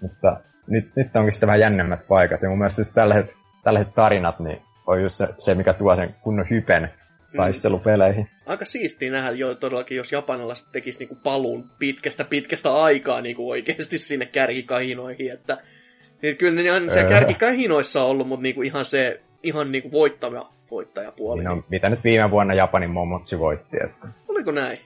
Mutta 0.00 0.36
nyt, 0.66 0.88
nyt 0.96 1.16
onkin 1.16 1.32
sitten 1.32 1.46
vähän 1.46 1.60
jännemmät 1.60 2.06
paikat. 2.08 2.42
Ja 2.42 2.48
mun 2.48 2.58
mielestä 2.58 2.82
tällaiset, 2.94 3.34
tällaiset 3.64 3.94
tarinat 3.94 4.40
niin 4.40 4.62
on 4.86 5.02
just 5.02 5.14
se, 5.14 5.28
se, 5.38 5.54
mikä 5.54 5.72
tuo 5.72 5.96
sen 5.96 6.14
kunnon 6.22 6.46
hypen 6.50 6.82
mm. 6.82 7.36
taistelupeleihin. 7.36 8.28
Aika 8.46 8.64
siistiä 8.64 9.10
nähdä 9.10 9.30
jo 9.30 9.54
todellakin, 9.54 9.96
jos 9.96 10.12
japanilaiset 10.12 10.66
tekisi 10.72 10.98
niinku 10.98 11.14
paluun 11.14 11.70
pitkästä 11.78 12.24
pitkästä 12.24 12.72
aikaa 12.72 13.20
niinku 13.20 13.50
oikeasti 13.50 13.98
sinne 13.98 14.26
kärkikahinoihin, 14.26 15.32
että 15.32 15.58
niin 16.22 16.36
kyllä 16.36 16.62
ne 16.62 16.72
on 16.72 16.90
se 16.90 17.04
kärkikahinoissa 17.04 18.02
ollut, 18.02 18.28
mutta 18.28 18.42
niinku 18.42 18.62
ihan 18.62 18.84
se 18.84 19.20
ihan 19.42 19.72
niinku 19.72 19.92
voittaja, 19.92 20.46
voittajapuoli. 20.70 21.44
No, 21.44 21.64
mitä 21.68 21.88
nyt 21.88 22.04
viime 22.04 22.30
vuonna 22.30 22.54
Japanin 22.54 22.90
Momotsi 22.90 23.38
voitti. 23.38 23.76
Että... 23.84 24.08
Oliko 24.28 24.50
näin? 24.50 24.76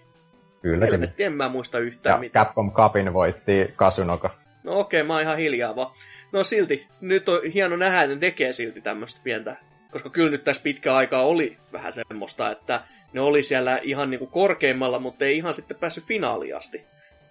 Kyllä, 0.62 0.84
Helvetti, 0.84 1.16
kyllä. 1.16 1.26
en 1.26 1.32
mä 1.32 1.48
muista 1.48 1.78
yhtään 1.78 2.16
ja 2.16 2.20
mitään. 2.20 2.46
Capcom 2.46 2.72
Cupin 2.72 3.12
voitti 3.12 3.72
Kasunoka. 3.76 4.30
No 4.64 4.78
okei, 4.78 5.00
okay, 5.00 5.06
mä 5.06 5.12
oon 5.12 5.22
ihan 5.22 5.38
hiljaa 5.38 5.76
vaan. 5.76 5.90
No 6.32 6.44
silti, 6.44 6.88
nyt 7.00 7.28
on 7.28 7.40
hieno 7.54 7.76
nähdä, 7.76 8.02
että 8.02 8.14
ne 8.14 8.20
tekee 8.20 8.52
silti 8.52 8.80
tämmöistä 8.80 9.20
pientä. 9.24 9.56
Koska 9.90 10.10
kyllä 10.10 10.30
nyt 10.30 10.44
tässä 10.44 10.62
pitkä 10.62 10.94
aikaa 10.94 11.22
oli 11.22 11.58
vähän 11.72 11.92
semmoista, 11.92 12.50
että 12.50 12.80
ne 13.12 13.20
oli 13.20 13.42
siellä 13.42 13.78
ihan 13.82 14.10
niinku 14.10 14.26
korkeimmalla, 14.26 14.98
mutta 14.98 15.24
ei 15.24 15.36
ihan 15.36 15.54
sitten 15.54 15.76
päässyt 15.76 16.04
finaaliin 16.04 16.56
asti. 16.56 16.84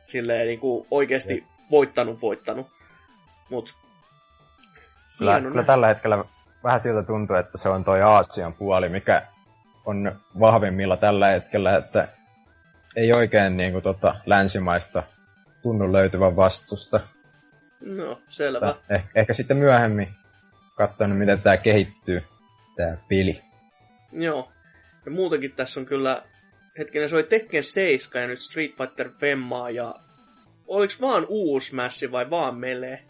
Silleen 0.05 0.47
niinku 0.47 0.87
oikeasti 0.91 1.37
ja. 1.37 1.45
voittanut, 1.71 2.21
voittanut. 2.21 2.67
Mut 3.49 3.73
Kyllä, 5.17 5.41
kyllä 5.41 5.63
tällä 5.63 5.87
hetkellä 5.87 6.23
vähän 6.63 6.79
siltä 6.79 7.03
tuntuu, 7.03 7.35
että 7.35 7.57
se 7.57 7.69
on 7.69 7.83
toi 7.83 8.01
Aasian 8.01 8.53
puoli, 8.53 8.89
mikä 8.89 9.21
on 9.85 10.21
vahvimmilla 10.39 10.97
tällä 10.97 11.27
hetkellä, 11.27 11.77
että 11.77 12.07
ei 12.95 13.13
oikein 13.13 13.57
niin 13.57 13.71
kuin, 13.71 13.83
tota, 13.83 14.15
länsimaista 14.25 15.03
tunnu 15.61 15.91
löytyvän 15.91 16.35
vastusta. 16.35 16.99
No, 17.81 18.21
selvä. 18.29 18.75
Eh, 18.89 19.03
ehkä 19.15 19.33
sitten 19.33 19.57
myöhemmin 19.57 20.07
katsoin, 20.75 21.15
miten 21.15 21.41
tämä 21.41 21.57
kehittyy, 21.57 22.23
tämä 22.75 22.97
peli. 23.09 23.41
Joo. 24.11 24.51
Ja 25.05 25.11
muutenkin 25.11 25.51
tässä 25.51 25.79
on 25.79 25.85
kyllä, 25.85 26.23
hetkinen, 26.77 27.09
se 27.09 27.15
oli 27.15 27.23
Tekken 27.23 27.63
7 27.63 28.21
ja 28.21 28.27
nyt 28.27 28.39
Street 28.39 28.71
Fighter 28.77 29.09
Femmaa 29.19 29.69
ja 29.69 29.95
oliks 30.67 31.01
vaan 31.01 31.25
uusi 31.29 31.75
mässi 31.75 32.11
vai 32.11 32.29
vaan 32.29 32.55
melee? 32.55 33.03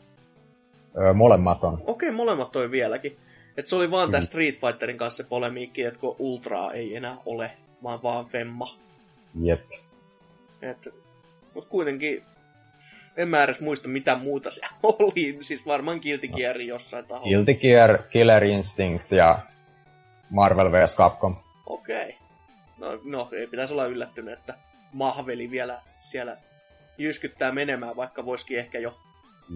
Öö, 0.97 1.13
molemmat 1.13 1.63
on. 1.63 1.83
Okei, 1.85 2.11
molemmat 2.11 2.51
toi 2.51 2.71
vieläkin. 2.71 3.17
Et 3.57 3.67
se 3.67 3.75
oli 3.75 3.91
vaan 3.91 4.09
mm. 4.09 4.11
tää 4.11 4.21
Mm. 4.21 4.25
Street 4.25 4.59
Fighterin 4.59 4.97
kanssa 4.97 5.23
se 5.23 5.29
polemiikki, 5.29 5.83
että 5.83 5.99
kun 5.99 6.15
Ultraa 6.19 6.73
ei 6.73 6.95
enää 6.95 7.17
ole, 7.25 7.51
vaan 7.83 8.03
vaan 8.03 8.25
Femma. 8.25 8.77
Jep. 9.41 9.61
Et, 10.61 10.93
mut 11.53 11.65
kuitenkin 11.65 12.23
en 13.17 13.27
mä 13.27 13.43
edes 13.43 13.61
muista 13.61 13.87
mitä 13.87 14.15
muuta 14.15 14.51
se 14.51 14.61
oli. 14.83 15.37
Siis 15.41 15.65
varmaan 15.65 15.99
Guilty 15.99 16.27
Gear 16.27 16.57
jossain 16.61 17.05
taholla. 17.05 17.27
Guilty 17.29 17.53
Gear, 17.53 17.97
Killer 18.03 18.43
Instinct 18.43 19.11
ja 19.11 19.39
Marvel 20.29 20.71
vs. 20.71 20.95
Capcom. 20.95 21.35
Okei. 21.65 22.17
No, 22.77 22.99
no, 23.03 23.29
ei 23.31 23.47
pitäisi 23.47 23.73
olla 23.73 23.85
yllättynyt, 23.85 24.39
että 24.39 24.53
Mahveli 24.93 25.51
vielä 25.51 25.81
siellä 25.99 26.37
jyskyttää 26.97 27.51
menemään, 27.51 27.95
vaikka 27.95 28.25
voisikin 28.25 28.57
ehkä 28.57 28.79
jo 28.79 28.97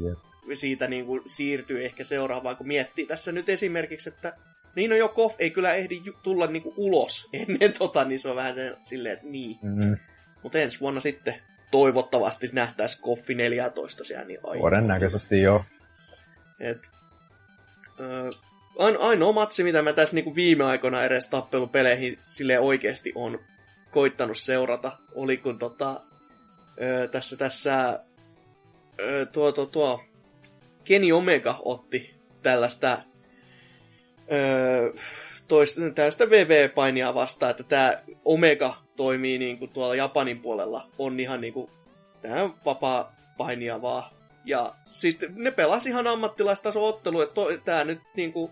Jep. 0.03 0.17
siitä 0.53 0.87
niin 0.87 1.05
kuin 1.05 1.21
siirtyy 1.25 1.85
ehkä 1.85 2.03
seuraavaan, 2.03 2.57
kun 2.57 2.67
miettii 2.67 3.05
tässä 3.05 3.31
nyt 3.31 3.49
esimerkiksi, 3.49 4.09
että 4.09 4.33
niin 4.75 4.89
no 4.89 4.95
jo 4.95 5.09
Koff 5.09 5.35
ei 5.39 5.49
kyllä 5.51 5.73
ehdi 5.73 6.01
tulla 6.23 6.47
niin 6.47 6.63
kuin 6.63 6.75
ulos 6.77 7.29
ennen 7.33 7.73
tota, 7.73 8.05
niin 8.05 8.19
se 8.19 8.29
on 8.29 8.35
vähän 8.35 8.55
silleen, 8.83 9.13
että 9.13 9.27
niin. 9.27 9.57
Mm, 9.61 9.97
Mutta 10.43 10.59
ensi 10.59 10.79
vuonna 10.79 10.99
sitten 10.99 11.35
toivottavasti 11.71 12.49
nähtäisi 12.53 13.01
Koffi 13.01 13.35
14 13.35 14.03
siellä, 14.03 14.25
niin 14.25 14.39
ai. 14.43 14.59
todennäköisesti 14.59 15.41
joo. 15.41 15.65
Et, 16.59 16.77
ö, 17.99 18.29
ain, 18.77 18.97
ainoa 18.99 19.31
matsi, 19.31 19.63
mitä 19.63 19.81
mä 19.81 19.93
tässä 19.93 20.15
niinku 20.15 20.35
viime 20.35 20.63
aikoina 20.63 21.03
edes 21.03 21.27
tappelupeleihin 21.27 22.19
sille 22.27 22.59
oikeasti 22.59 23.11
on 23.15 23.39
koittanut 23.91 24.37
seurata, 24.37 24.97
oli 25.15 25.37
kun 25.37 25.59
tota, 25.59 26.01
ö, 26.81 27.07
tässä, 27.07 27.37
tässä 27.37 27.99
ö, 28.99 29.25
tuo, 29.25 29.51
tuo, 29.51 29.65
tuo 29.65 30.03
Kenny 30.83 31.11
Omega 31.11 31.61
otti 31.65 32.15
tällaista 32.43 33.01
ö, 34.31 34.93
toista, 35.47 35.81
tällaista 35.95 36.29
VV-painia 36.29 37.13
vastaan, 37.13 37.51
että 37.51 37.63
tämä 37.63 38.03
Omega 38.25 38.83
toimii 38.95 39.37
niinku 39.37 39.67
tuolla 39.67 39.95
Japanin 39.95 40.39
puolella, 40.39 40.87
on 40.97 41.19
ihan 41.19 41.41
niinku 41.41 41.69
tämä 42.21 42.49
vapaa 42.65 43.15
painia 43.37 43.81
vaan. 43.81 44.11
Ja 44.45 44.75
sitten 44.91 45.33
ne 45.35 45.51
pelasi 45.51 45.89
ihan 45.89 46.07
ammattilaistaso 46.07 46.87
ottelu, 46.87 47.21
että 47.21 47.41
tää 47.65 47.83
nyt 47.83 48.01
niinku 48.15 48.51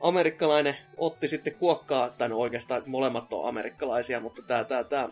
amerikkalainen 0.00 0.76
otti 0.96 1.28
sitten 1.28 1.54
kuokkaa, 1.54 2.10
tai 2.10 2.28
no 2.28 2.36
oikeastaan 2.36 2.82
molemmat 2.86 3.32
on 3.32 3.48
amerikkalaisia, 3.48 4.20
mutta 4.20 4.42
tää, 4.42 4.64
tää, 4.64 4.84
tää, 4.84 5.08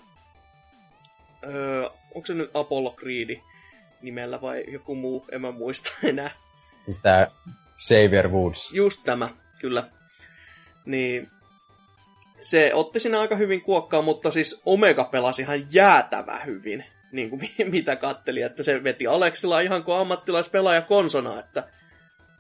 öö, 1.47 1.91
onko 2.15 2.27
se 2.27 2.35
nyt 2.35 2.51
Apollo 2.55 2.91
Creed 2.91 3.41
nimellä 4.03 4.41
vai 4.41 4.65
joku 4.69 4.95
muu, 4.95 5.27
en 5.33 5.41
mä 5.41 5.51
muista 5.51 5.93
enää. 6.09 6.31
Siis 6.85 6.99
tää 6.99 7.31
Xavier 7.79 8.29
Woods. 8.29 8.73
Just 8.73 9.01
tämä, 9.05 9.29
kyllä. 9.61 9.89
Niin 10.85 11.29
se 12.51 12.75
otti 12.75 13.01
siinä 13.01 13.21
aika 13.21 13.37
hyvin 13.37 13.63
kuokkaa, 13.63 14.03
mutta 14.03 14.31
siis 14.31 14.63
Omega 14.67 15.05
pelasi 15.05 15.43
ihan 15.43 15.73
jäätävä 15.73 16.41
hyvin, 16.47 16.85
niin 17.13 17.31
kuin 17.31 17.41
mi- 17.41 17.65
mitä 17.79 17.97
katteli, 17.97 18.43
että 18.43 18.63
se 18.63 18.85
veti 18.85 19.07
Aleksilla 19.07 19.61
ihan 19.61 19.83
kuin 19.85 19.99
ammattilaispelaaja 19.99 20.83
konsona, 20.83 21.41
että 21.41 21.65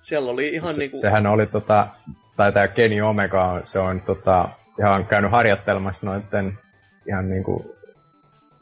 siellä 0.02 0.30
oli 0.30 0.48
ihan 0.48 0.74
Se, 0.74 0.78
niin 0.78 0.90
kuin... 0.90 1.00
Sehän 1.00 1.26
oli 1.26 1.46
tota, 1.46 1.86
tai 2.36 2.52
tää 2.52 2.68
Kenny 2.68 3.00
Omega, 3.00 3.60
se 3.64 3.78
on 3.78 4.00
tota, 4.00 4.48
ihan 4.78 5.06
käynyt 5.06 5.30
harjoittelemassa 5.30 6.06
noitten 6.06 6.58
ihan 7.08 7.28
niinku 7.28 7.76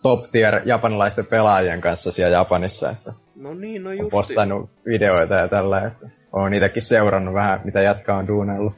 top 0.03 0.23
tier 0.33 0.61
japanilaisten 0.65 1.27
pelaajien 1.27 1.81
kanssa 1.81 2.13
siellä 2.13 2.37
Japanissa, 2.37 2.91
että 2.91 3.13
No 3.37 3.55
niin, 3.55 3.85
no 3.85 3.91
on 3.91 4.11
postannut 4.11 4.71
videoita 4.87 5.35
ja 5.35 5.49
tällä, 5.49 5.87
että 5.87 6.09
on 6.33 6.55
itsekin 6.55 6.83
seurannut 6.83 7.35
vähän, 7.35 7.61
mitä 7.65 7.81
jätkä 7.81 8.15
on 8.15 8.27
duunellut. 8.27 8.75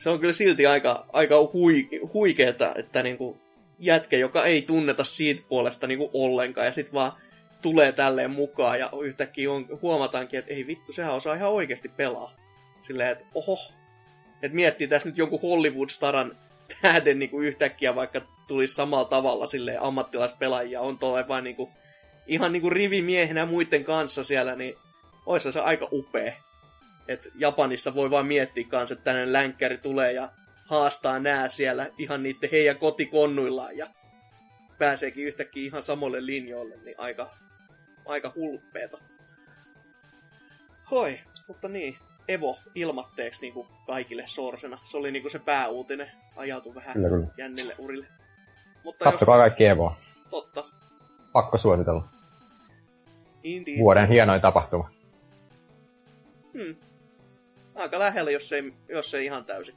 Se 0.00 0.10
on 0.10 0.20
kyllä 0.20 0.32
silti 0.32 0.66
aika, 0.66 1.06
aika 1.12 1.50
hui, 1.52 1.88
huikeeta, 2.14 2.74
että 2.74 3.02
niinku 3.02 3.38
jätkä, 3.78 4.16
joka 4.16 4.44
ei 4.44 4.62
tunneta 4.62 5.04
siitä 5.04 5.42
puolesta 5.48 5.86
niinku 5.86 6.10
ollenkaan, 6.12 6.66
ja 6.66 6.72
sitten 6.72 6.94
vaan 6.94 7.12
tulee 7.62 7.92
tälleen 7.92 8.30
mukaan, 8.30 8.78
ja 8.78 8.90
yhtäkkiä 9.02 9.52
on, 9.52 9.66
huomataankin, 9.82 10.38
että 10.38 10.54
ei 10.54 10.66
vittu, 10.66 10.92
sehän 10.92 11.14
osaa 11.14 11.34
ihan 11.34 11.50
oikeasti 11.50 11.88
pelaa. 11.88 12.34
Silleen, 12.82 13.10
että 13.10 13.24
oho, 13.34 13.58
että 14.42 14.54
miettii 14.54 14.88
tässä 14.88 15.08
nyt 15.08 15.18
jonkun 15.18 15.40
Hollywood-staran 15.40 16.36
tähden 16.82 17.18
niinku 17.18 17.40
yhtäkkiä, 17.40 17.94
vaikka 17.94 18.20
tulisi 18.48 18.74
samalla 18.74 19.08
tavalla 19.08 19.46
silleen 19.46 19.82
ammattilaispelaajia, 19.82 20.80
on 20.80 20.98
tuolla 20.98 21.28
vain 21.28 21.44
niinku, 21.44 21.70
ihan 22.26 22.52
niinku 22.52 22.70
rivimiehenä 22.70 23.46
muiden 23.46 23.84
kanssa 23.84 24.24
siellä, 24.24 24.56
niin 24.56 24.74
olisi 25.26 25.52
se 25.52 25.60
aika 25.60 25.88
upea. 25.92 26.32
Et 27.08 27.28
Japanissa 27.34 27.94
voi 27.94 28.10
vaan 28.10 28.26
miettiä 28.26 28.64
kanssa, 28.68 28.92
että 28.92 29.04
tänne 29.04 29.32
länkkäri 29.32 29.78
tulee 29.78 30.12
ja 30.12 30.28
haastaa 30.66 31.18
nää 31.18 31.48
siellä 31.48 31.86
ihan 31.98 32.22
niiden 32.22 32.50
heidän 32.52 32.76
kotikonnuillaan 32.78 33.76
ja 33.76 33.86
pääseekin 34.78 35.26
yhtäkkiä 35.26 35.66
ihan 35.66 35.82
samoille 35.82 36.26
linjoille, 36.26 36.74
niin 36.84 36.94
aika, 36.98 37.30
aika 38.06 38.32
hulppeeta. 38.36 38.98
Hoi, 40.90 41.20
mutta 41.48 41.68
niin, 41.68 41.96
Evo 42.28 42.58
ilmatteeksi 42.74 43.40
niin 43.40 43.54
kuin 43.54 43.68
kaikille 43.86 44.22
sorsena. 44.26 44.78
Se 44.84 44.96
oli 44.96 45.10
niin 45.12 45.22
kuin 45.22 45.32
se 45.32 45.38
pääuutinen. 45.38 46.10
Ajautui 46.36 46.74
vähän 46.74 46.92
Kyllä, 46.92 47.08
kyllä. 47.08 47.26
jännille 47.36 47.74
urille. 47.78 48.06
Mutta 48.84 49.04
Kattokaa 49.04 49.38
kaikki 49.38 49.64
Evoa. 49.64 49.96
jos, 50.00 50.30
totta, 50.30 50.64
Pakko 51.32 51.56
suositella. 51.56 52.08
Indeed. 53.42 53.78
Vuoden 53.78 54.08
hienoin 54.08 54.40
tapahtuma. 54.40 54.90
Hmm. 56.52 56.76
Aika 57.80 57.98
lähellä, 57.98 58.30
jos 58.30 58.52
ei, 58.52 58.72
jos 58.88 59.14
ei 59.14 59.24
ihan 59.24 59.44
täysin. 59.44 59.74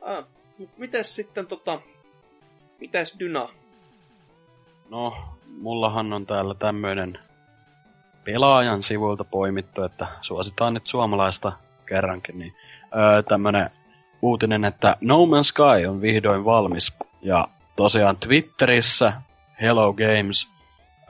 Ah, 0.00 0.24
mut 0.58 0.78
mites 0.78 1.16
sitten 1.16 1.46
tota... 1.46 1.80
Mitäs 2.80 3.16
Dyna? 3.18 3.48
No, 4.90 5.14
mullahan 5.46 6.12
on 6.12 6.26
täällä 6.26 6.54
tämmöinen 6.54 7.18
pelaajan 8.24 8.82
sivuilta 8.82 9.24
poimittu, 9.24 9.82
että 9.82 10.06
suositaan 10.20 10.74
nyt 10.74 10.86
suomalaista 10.86 11.52
kerrankin, 11.86 12.38
niin 12.38 12.54
öö, 12.96 13.22
tämmönen 13.22 13.70
uutinen, 14.22 14.64
että 14.64 14.96
No 15.00 15.16
Man's 15.16 15.42
Sky 15.42 15.86
on 15.88 16.00
vihdoin 16.00 16.44
valmis. 16.44 16.92
Ja 17.22 17.48
tosiaan 17.76 18.16
Twitterissä 18.16 19.12
Hello 19.60 19.92
Games 19.92 20.48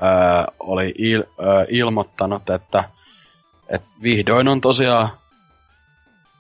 öö, 0.03 0.55
oli 0.59 0.95
il, 0.99 1.25
öö, 1.41 1.67
ilmoittanut, 1.69 2.51
että, 2.51 2.85
että 3.69 3.89
vihdoin 4.03 4.49
on 4.49 4.61
tosiaan 4.61 5.20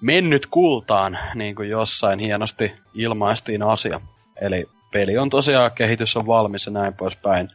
mennyt 0.00 0.46
kultaan, 0.46 1.18
niin 1.34 1.54
kuin 1.54 1.68
jossain 1.68 2.18
hienosti 2.18 2.72
ilmaistiin 2.94 3.62
asia. 3.62 4.00
Eli 4.40 4.68
peli 4.92 5.18
on 5.18 5.30
tosiaan, 5.30 5.72
kehitys 5.72 6.16
on 6.16 6.26
valmis 6.26 6.66
ja 6.66 6.72
näin 6.72 6.94
poispäin. 6.94 7.50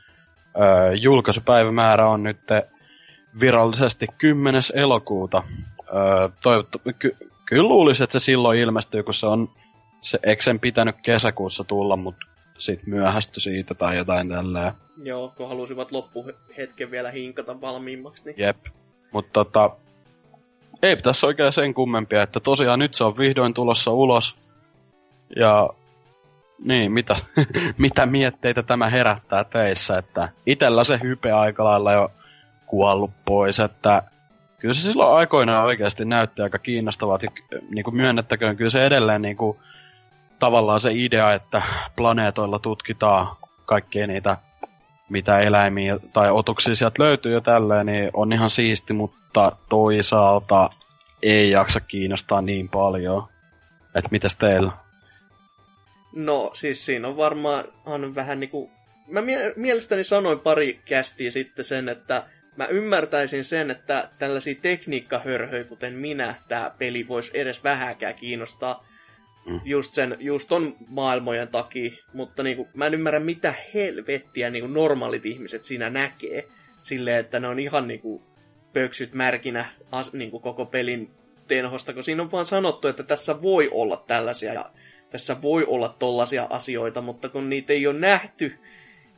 Öö, 0.59 0.93
julkaisupäivämäärä 0.93 2.07
on 2.07 2.23
nyt 2.23 2.37
virallisesti 3.39 4.07
10. 4.17 4.61
elokuuta. 4.73 5.43
Öö, 5.87 6.29
toivottu, 6.41 6.81
ky, 6.99 7.17
kyllä 7.45 7.69
luulisin, 7.69 8.03
että 8.03 8.19
se 8.19 8.23
silloin 8.23 8.59
ilmestyy, 8.59 9.03
kun 9.03 9.13
se 9.13 9.27
on 9.27 9.49
se 10.01 10.19
eksen 10.23 10.59
pitänyt 10.59 10.95
kesäkuussa 11.01 11.63
tulla, 11.63 11.95
mutta 11.95 12.25
sit 12.57 12.87
myöhästy 12.87 13.39
siitä 13.39 13.73
tai 13.73 13.97
jotain 13.97 14.29
tälleen. 14.29 14.71
Joo, 15.03 15.33
kun 15.37 15.49
halusivat 15.49 15.91
loppuhetken 15.91 16.91
vielä 16.91 17.11
hinkata 17.11 17.61
valmiimmaksi, 17.61 18.23
niin... 18.25 18.35
Jep. 18.37 18.57
Mutta 19.11 19.31
tota, 19.33 19.75
ei 20.81 20.97
tässä 20.97 21.27
oikein 21.27 21.53
sen 21.53 21.73
kummempia, 21.73 22.23
että 22.23 22.39
tosiaan 22.39 22.79
nyt 22.79 22.93
se 22.93 23.03
on 23.03 23.17
vihdoin 23.17 23.53
tulossa 23.53 23.91
ulos. 23.91 24.35
Ja 25.35 25.69
niin, 26.59 26.91
mitä, 26.91 27.15
mitä 27.77 28.05
mietteitä 28.05 28.63
tämä 28.63 28.89
herättää 28.89 29.43
teissä, 29.43 29.97
että 29.97 30.29
itellä 30.45 30.83
se 30.83 30.99
hype 31.03 31.31
aika 31.31 31.63
lailla 31.63 31.93
jo 31.93 32.11
kuollut 32.65 33.11
pois, 33.25 33.59
että 33.59 34.03
kyllä 34.59 34.73
se 34.73 34.81
silloin 34.81 35.17
aikoinaan 35.17 35.65
oikeasti 35.65 36.05
näytti 36.05 36.41
aika 36.41 36.59
kiinnostavat, 36.59 37.23
ja 37.23 37.29
niin 37.69 37.83
kuin 37.83 37.95
myönnettäköön, 37.95 38.57
kyllä 38.57 38.69
se 38.69 38.85
edelleen 38.85 39.21
niin 39.21 39.37
kuin, 39.37 39.57
tavallaan 40.39 40.79
se 40.79 40.91
idea, 40.93 41.33
että 41.33 41.61
planeetoilla 41.95 42.59
tutkitaan 42.59 43.27
kaikkia 43.65 44.07
niitä 44.07 44.37
mitä 45.09 45.39
eläimiä 45.39 45.99
tai 46.13 46.31
otuksia 46.31 46.75
sieltä 46.75 47.03
löytyy 47.03 47.33
jo 47.33 47.41
tälleen, 47.41 47.85
niin 47.85 48.09
on 48.13 48.33
ihan 48.33 48.49
siisti, 48.49 48.93
mutta 48.93 49.17
toisaalta 49.69 50.69
ei 51.23 51.49
jaksa 51.49 51.79
kiinnostaa 51.79 52.41
niin 52.41 52.69
paljon. 52.69 53.27
Että 53.95 54.09
mitäs 54.11 54.35
teillä? 54.35 54.71
No, 56.15 56.51
siis 56.53 56.85
siinä 56.85 57.07
on 57.07 57.17
varmaan 57.17 57.65
on 57.85 58.15
vähän 58.15 58.39
niinku... 58.39 58.71
Mä 59.07 59.21
mie- 59.21 59.53
mielestäni 59.55 60.03
sanoin 60.03 60.39
pari 60.39 60.79
kästiä 60.85 61.31
sitten 61.31 61.65
sen, 61.65 61.89
että 61.89 62.23
mä 62.55 62.65
ymmärtäisin 62.65 63.43
sen, 63.43 63.71
että 63.71 64.09
tällaisia 64.19 64.55
tekniikkahörhöjä, 64.61 65.63
kuten 65.63 65.93
minä, 65.93 66.35
tämä 66.47 66.71
peli 66.77 67.07
voisi 67.07 67.31
edes 67.33 67.63
vähäkään 67.63 68.15
kiinnostaa 68.15 68.85
Mm. 69.45 69.61
just, 69.65 69.93
sen, 69.93 70.17
just 70.19 70.47
ton 70.49 70.75
maailmojen 70.87 71.47
takia, 71.47 71.91
mutta 72.13 72.43
niinku, 72.43 72.67
mä 72.73 72.85
en 72.85 72.93
ymmärrä, 72.93 73.19
mitä 73.19 73.53
helvettiä 73.73 74.49
niinku 74.49 74.67
normaalit 74.67 75.25
ihmiset 75.25 75.65
siinä 75.65 75.89
näkee. 75.89 76.47
silleen, 76.83 77.19
että 77.19 77.39
ne 77.39 77.47
on 77.47 77.59
ihan 77.59 77.87
niinku 77.87 78.21
pöksyt 78.75 79.13
märkinä 79.13 79.65
as, 79.91 80.13
niinku 80.13 80.39
koko 80.39 80.65
pelin 80.65 81.11
tenhosta, 81.47 81.93
kun 81.93 82.03
siinä 82.03 82.23
on 82.23 82.31
vaan 82.31 82.45
sanottu, 82.45 82.87
että 82.87 83.03
tässä 83.03 83.41
voi 83.41 83.69
olla 83.71 84.03
tällaisia 84.07 84.53
ja 84.53 84.71
tässä 85.09 85.41
voi 85.41 85.65
olla 85.65 85.95
tollaisia 85.99 86.47
asioita, 86.49 87.01
mutta 87.01 87.29
kun 87.29 87.49
niitä 87.49 87.73
ei 87.73 87.87
ole 87.87 87.99
nähty 87.99 88.59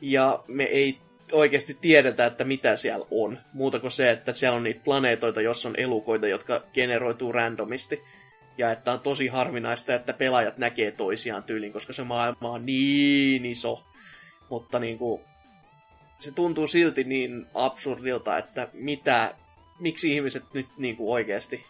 ja 0.00 0.44
me 0.48 0.64
ei 0.64 0.98
oikeasti 1.32 1.78
tiedetä, 1.80 2.26
että 2.26 2.44
mitä 2.44 2.76
siellä 2.76 3.06
on. 3.10 3.38
Muuta 3.52 3.80
kuin 3.80 3.90
se, 3.90 4.10
että 4.10 4.32
siellä 4.32 4.56
on 4.56 4.62
niitä 4.62 4.80
planeetoita, 4.84 5.40
jossa 5.40 5.68
on 5.68 5.74
elukoita, 5.78 6.28
jotka 6.28 6.62
generoituu 6.72 7.32
randomisti. 7.32 8.02
Ja 8.58 8.72
että 8.72 8.92
on 8.92 9.00
tosi 9.00 9.26
harvinaista, 9.26 9.94
että 9.94 10.12
pelaajat 10.12 10.58
näkee 10.58 10.90
toisiaan 10.90 11.42
tyylin, 11.42 11.72
koska 11.72 11.92
se 11.92 12.04
maailma 12.04 12.50
on 12.50 12.66
niin 12.66 13.46
iso. 13.46 13.84
Mutta 14.50 14.78
niin 14.78 14.98
kuin, 14.98 15.20
se 16.18 16.32
tuntuu 16.32 16.66
silti 16.66 17.04
niin 17.04 17.46
absurdilta, 17.54 18.38
että 18.38 18.68
mitä, 18.72 19.34
miksi 19.80 20.14
ihmiset 20.14 20.44
nyt 20.52 20.66
niin 20.76 20.96
kuin 20.96 21.12
oikeasti 21.12 21.66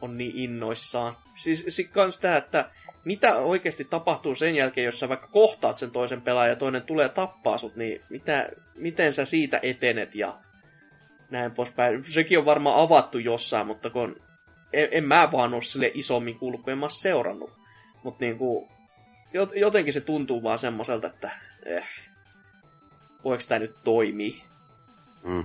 on 0.00 0.18
niin 0.18 0.32
innoissaan. 0.34 1.16
Siis, 1.36 1.66
siis 1.68 1.88
kans 1.92 2.20
tää, 2.20 2.36
että 2.36 2.70
mitä 3.04 3.36
oikeasti 3.36 3.84
tapahtuu 3.84 4.34
sen 4.34 4.54
jälkeen, 4.54 4.84
jos 4.84 5.00
sä 5.00 5.08
vaikka 5.08 5.26
kohtaat 5.26 5.78
sen 5.78 5.90
toisen 5.90 6.22
pelaajan 6.22 6.50
ja 6.50 6.56
toinen 6.56 6.82
tulee 6.82 7.08
tappaa 7.08 7.58
sut, 7.58 7.76
niin 7.76 8.00
mitä, 8.10 8.48
miten 8.74 9.12
sä 9.12 9.24
siitä 9.24 9.60
etenet 9.62 10.14
ja 10.14 10.38
näin 11.30 11.50
poispäin. 11.50 12.04
Sekin 12.04 12.38
on 12.38 12.44
varmaan 12.44 12.80
avattu 12.80 13.18
jossain, 13.18 13.66
mutta 13.66 13.90
kun 13.90 14.16
en, 14.72 14.88
en 14.90 15.04
mä 15.04 15.28
vaan 15.32 15.54
ole 15.54 15.62
sille 15.62 15.90
isommin 15.94 16.38
kuullut, 16.38 16.62
kun 16.62 16.72
en 16.72 16.78
mä 16.78 16.88
seurannut. 16.88 17.52
Mutta 18.02 18.24
niinku, 18.24 18.68
jotenkin 19.54 19.92
se 19.92 20.00
tuntuu 20.00 20.42
vaan 20.42 20.58
semmoiselta, 20.58 21.06
että 21.06 21.30
eh, 21.64 21.88
voiko 23.24 23.44
tämä 23.48 23.58
nyt 23.58 23.76
toimii. 23.84 24.42
Mm. 25.24 25.44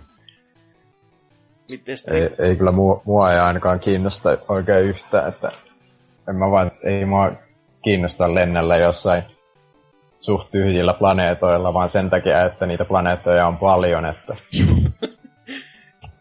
Ei, 2.12 2.30
ei 2.40 2.56
kyllä 2.56 2.72
mua, 2.72 3.02
mua 3.06 3.34
ei 3.34 3.40
ainakaan 3.40 3.80
kiinnosta 3.80 4.38
oikein 4.48 4.86
yhtään, 4.86 5.30
että 5.30 5.52
en 6.30 6.36
mä 6.36 6.52
vaan, 6.52 6.72
ei 6.84 7.06
mua 7.06 7.32
kiinnosta 7.82 8.36
lennellä 8.36 8.78
jossain 8.78 9.24
suht 10.20 10.52
tyhjillä 10.52 10.94
planeetoilla, 10.94 11.74
vaan 11.74 11.90
sen 11.90 12.10
takia, 12.10 12.46
että 12.46 12.66
niitä 12.66 12.86
planeettoja 12.86 13.48
on 13.48 13.58
paljon, 13.58 14.06
että 14.06 14.36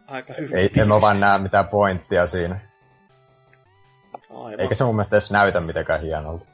Aika 0.09 0.34
hyvä 0.38 0.57
ei, 0.57 0.70
en 0.76 0.88
mä 0.88 1.01
vaan 1.01 1.20
näe 1.20 1.38
mitään 1.38 1.68
pointtia 1.68 2.26
siinä. 2.26 2.61
Aivan. 4.30 4.61
Eikä 4.61 4.74
se 4.74 4.84
mun 4.84 4.94
mielestä 4.94 5.16
edes 5.16 5.30
näytä 5.30 5.61
mitenkään 5.61 6.01
hienolta. 6.01 6.44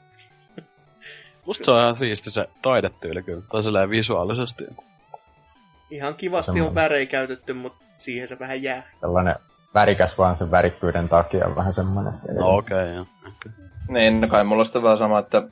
Musta 1.46 1.64
se 1.64 1.70
on 1.70 1.80
ihan 1.80 1.96
siisti 1.96 2.30
se 2.30 2.48
taidetyyli 2.62 3.22
kyllä, 3.22 3.42
tai 3.52 3.62
silleen 3.62 3.90
visuaalisesti. 3.90 4.64
Ihan 5.90 6.14
kivasti 6.14 6.46
Semmoinen. 6.46 6.68
on 6.68 6.74
värejä 6.74 7.06
käytetty, 7.06 7.52
mutta 7.52 7.83
siihen 7.98 8.28
se 8.28 8.38
vähän 8.38 8.62
jää. 8.62 8.82
Sellainen 9.00 9.34
värikäs 9.74 10.18
vaan 10.18 10.36
sen 10.36 10.50
värikkyyden 10.50 11.08
takia 11.08 11.56
vähän 11.56 11.72
semmoinen. 11.72 12.12
No 12.38 12.56
okei, 12.56 12.76
okay, 12.76 12.94
joo. 12.94 13.06
Okay. 13.20 13.52
Niin, 13.88 14.20
no 14.20 14.28
kai 14.28 14.44
mulla 14.44 14.64
on 14.74 14.82
vähän 14.82 14.98
sama, 14.98 15.18
että 15.18 15.42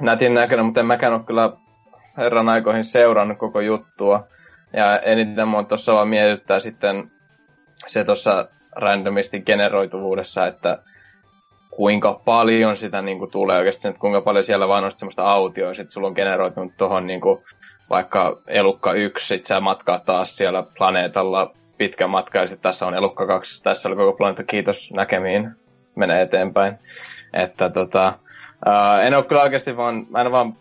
nätin 0.00 0.34
näköinen, 0.34 0.66
mutta 0.66 0.80
en 0.80 0.86
mäkään 0.86 1.12
ole 1.12 1.22
kyllä 1.26 1.52
herran 2.16 2.48
aikoihin 2.48 2.84
seurannut 2.84 3.38
koko 3.38 3.60
juttua. 3.60 4.26
Ja 4.72 4.98
eniten 4.98 5.48
mua 5.48 5.64
tuossa 5.64 5.94
vaan 5.94 6.08
mietittää 6.08 6.60
sitten 6.60 7.10
se 7.86 8.04
tuossa 8.04 8.48
randomisti 8.76 9.40
generoituvuudessa, 9.40 10.46
että 10.46 10.78
kuinka 11.70 12.20
paljon 12.24 12.76
sitä 12.76 13.02
niin 13.02 13.18
kuin, 13.18 13.30
tulee 13.30 13.58
oikeasti, 13.58 13.88
että 13.88 14.00
kuinka 14.00 14.20
paljon 14.20 14.44
siellä 14.44 14.68
vaan 14.68 14.84
on 14.84 14.92
semmoista 14.92 15.30
autioa, 15.30 15.70
että 15.70 15.92
sulla 15.92 16.06
on 16.06 16.12
generoitunut 16.12 16.72
tuohon 16.78 17.06
niin 17.06 17.20
kuin, 17.20 17.42
vaikka 17.90 18.36
elukka 18.46 18.92
1, 18.92 19.26
sit 19.26 19.46
sä 19.46 19.60
matkaa 19.60 19.98
taas 19.98 20.36
siellä 20.36 20.64
planeetalla 20.78 21.52
pitkä 21.78 22.06
matka, 22.06 22.38
ja 22.38 22.46
sitten 22.46 22.62
tässä 22.62 22.86
on 22.86 22.94
elukka 22.94 23.26
2, 23.26 23.62
tässä 23.62 23.88
oli 23.88 23.96
koko 23.96 24.12
planeetta, 24.12 24.44
kiitos 24.44 24.90
näkemiin, 24.92 25.50
menee 25.94 26.22
eteenpäin. 26.22 26.78
Että 27.32 27.70
tota, 27.70 28.12
ää, 28.66 29.02
en 29.02 29.14
ole 29.14 29.24
kyllä 29.24 29.42
oikeasti 29.42 29.76
vaan, 29.76 30.06
mä 30.10 30.20
en 30.20 30.32
vaan 30.32 30.54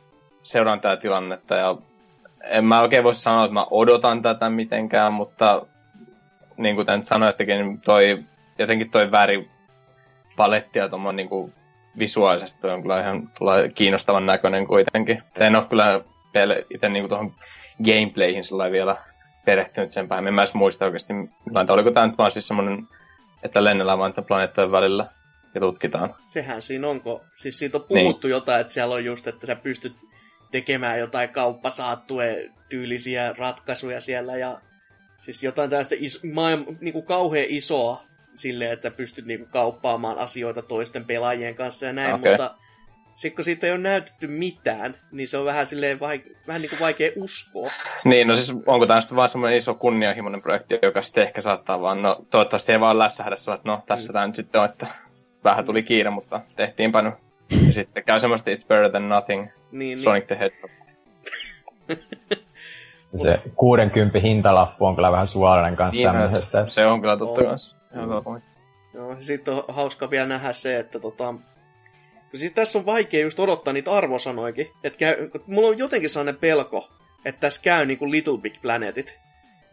seuraan 0.44 0.80
tätä 0.80 1.02
tilannetta, 1.02 1.56
ja 1.56 1.76
en 2.44 2.66
mä 2.66 2.82
oikein 2.82 3.04
voi 3.04 3.16
sanoa, 3.16 3.44
että 3.44 3.54
mä 3.54 3.66
odotan 3.72 4.22
tätä 4.22 4.50
mitenkään, 4.50 5.14
mutta 5.14 5.66
niin 6.58 6.76
kuin 6.76 6.86
tämän 6.86 7.06
sanoittekin, 7.06 7.58
niin 7.58 7.82
toi, 7.82 8.24
jotenkin 8.60 8.92
toi 8.92 9.12
väri 9.12 9.50
paletti 10.36 10.80
ja 10.80 10.90
tuommoinen 10.90 11.28
niin 11.32 11.54
visuaalisesti 12.00 12.68
on 12.68 12.82
kyllä 12.82 13.00
ihan 13.00 13.30
kiinnostavan 13.76 14.26
näköinen 14.26 14.68
kuitenkin. 14.68 15.24
En 15.36 15.56
ole 15.56 15.66
kyllä 15.66 16.02
itse 16.70 16.90
niin 16.90 17.10
tuohon 17.10 17.36
gameplayhin 17.84 18.44
vielä 18.72 18.98
perehtynyt 19.46 19.92
sen 19.92 20.08
päin. 20.08 20.28
En 20.28 20.34
mä 20.34 20.42
edes 20.42 20.54
muista 20.54 20.86
oikeasti, 20.86 21.14
millainen 21.46 21.74
oliko 21.74 21.92
tämä 21.92 22.08
nyt 22.08 22.18
vaan 22.18 22.32
siis 22.32 22.48
semmoinen, 22.48 22.88
että 23.44 23.64
lennellään 23.64 24.00
vaan 24.00 24.14
planeettojen 24.28 24.72
välillä 24.72 25.06
ja 25.56 25.62
tutkitaan. 25.62 26.16
Sehän 26.30 26.62
siinä 26.62 26.88
onko, 26.88 27.22
siis 27.36 27.60
siitä 27.60 27.78
on 27.78 27.84
puhuttu 27.88 28.28
niin. 28.28 28.32
jotain, 28.32 28.62
että 28.62 28.74
siellä 28.74 28.96
on 28.96 29.06
just, 29.06 29.28
että 29.28 29.48
sä 29.48 29.56
pystyt 29.56 29.94
tekemään 30.52 31.00
jotain 31.00 31.30
kauppasaattue 31.30 32.50
tyylisiä 32.70 33.36
ratkaisuja 33.38 34.02
siellä 34.02 34.38
ja 34.38 34.60
siis 35.22 35.44
jotain 35.44 35.70
tällaista 35.70 35.96
is, 35.98 36.24
maailma, 36.34 36.66
niin 36.82 36.94
kuin 36.94 37.06
kauhean 37.06 37.46
isoa 37.50 38.04
silleen, 38.36 38.72
että 38.72 38.92
pystyt 38.92 39.26
niin 39.26 39.40
kuin 39.40 39.50
kauppaamaan 39.52 40.18
asioita 40.18 40.62
toisten 40.62 41.06
pelaajien 41.06 41.56
kanssa 41.56 41.86
ja 41.86 41.94
näin, 41.94 42.16
okay. 42.16 42.32
mutta 42.32 42.56
sitten 43.18 43.36
kun 43.36 43.43
siitä 43.43 43.68
ei 43.68 43.74
ole 43.74 43.80
näytetty 43.80 44.28
mitään, 44.28 44.95
niin 45.11 45.28
se 45.28 45.38
on 45.38 45.45
vähän 45.45 45.65
silleen 45.65 45.97
vaik- 45.97 46.38
vähän 46.47 46.61
niin 46.61 46.70
kuin 46.70 46.80
vaikea 46.80 47.11
uskoa. 47.15 47.72
Niin, 48.03 48.28
no 48.28 48.36
siis 48.36 48.57
onko 48.65 48.86
tämä 48.86 49.01
sitten 49.01 49.15
vaan 49.15 49.30
semmoinen 49.30 49.57
iso 49.57 49.74
kunnianhimoinen 49.74 50.41
projekti, 50.41 50.80
joka 50.82 51.01
sitten 51.01 51.24
ehkä 51.24 51.41
saattaa 51.41 51.82
vaan, 51.82 52.01
no 52.01 52.26
toivottavasti 52.30 52.72
ei 52.72 52.80
vaan 52.80 52.99
lässähdä 52.99 53.36
että 53.36 53.70
no 53.70 53.84
tässä 53.88 54.09
mm. 54.09 54.13
tämä 54.13 54.28
nyt 54.28 54.36
sitten 54.36 54.61
on, 54.61 54.70
että 54.70 54.88
vähän 55.43 55.65
tuli 55.65 55.84
kiire, 55.84 56.09
mutta 56.09 56.41
tehtiinpä 56.55 57.01
nyt. 57.01 57.13
Ja 57.68 57.74
sitten 57.74 58.03
käy 58.03 58.20
semmoista 58.20 58.49
It's 58.49 58.68
Better 58.68 58.91
Than 58.91 59.09
Nothing, 59.09 59.47
niin, 59.72 60.03
Sonic 60.03 60.30
niin. 60.30 60.38
the 60.38 60.39
Hedgehog. 60.39 60.72
se 63.24 63.41
60 63.55 64.20
hintalappu 64.20 64.86
on 64.86 64.95
kyllä 64.95 65.11
vähän 65.11 65.28
suolainen 65.28 65.76
kanssa 65.76 66.01
niin, 66.01 66.11
tämmöisestä. 66.11 66.65
Se, 66.70 66.86
on 66.86 67.01
kyllä 67.01 67.18
totta 67.18 67.41
oh. 67.41 67.47
kanssa. 67.47 67.76
Mm. 67.93 68.41
Joo, 68.93 69.15
sitten 69.20 69.53
on 69.53 69.63
hauska 69.68 70.09
vielä 70.09 70.28
nähdä 70.28 70.53
se, 70.53 70.80
että 70.80 70.99
tota, 70.99 71.34
Siis 72.36 72.52
tässä 72.52 72.80
on 72.80 72.86
vaikea 72.86 73.22
just 73.22 73.40
odottaa 73.40 73.74
niitä 73.74 73.92
arvosanoikin. 73.92 74.72
Että 74.84 74.98
käy, 74.98 75.30
mulla 75.48 75.68
on 75.68 75.78
jotenkin 75.78 76.10
sellainen 76.10 76.38
pelko, 76.40 76.90
että 77.26 77.42
tässä 77.42 77.62
käy 77.64 77.86
niinku 77.86 78.12
Little 78.12 78.38
Big 78.38 78.62
Planetit. 78.62 79.14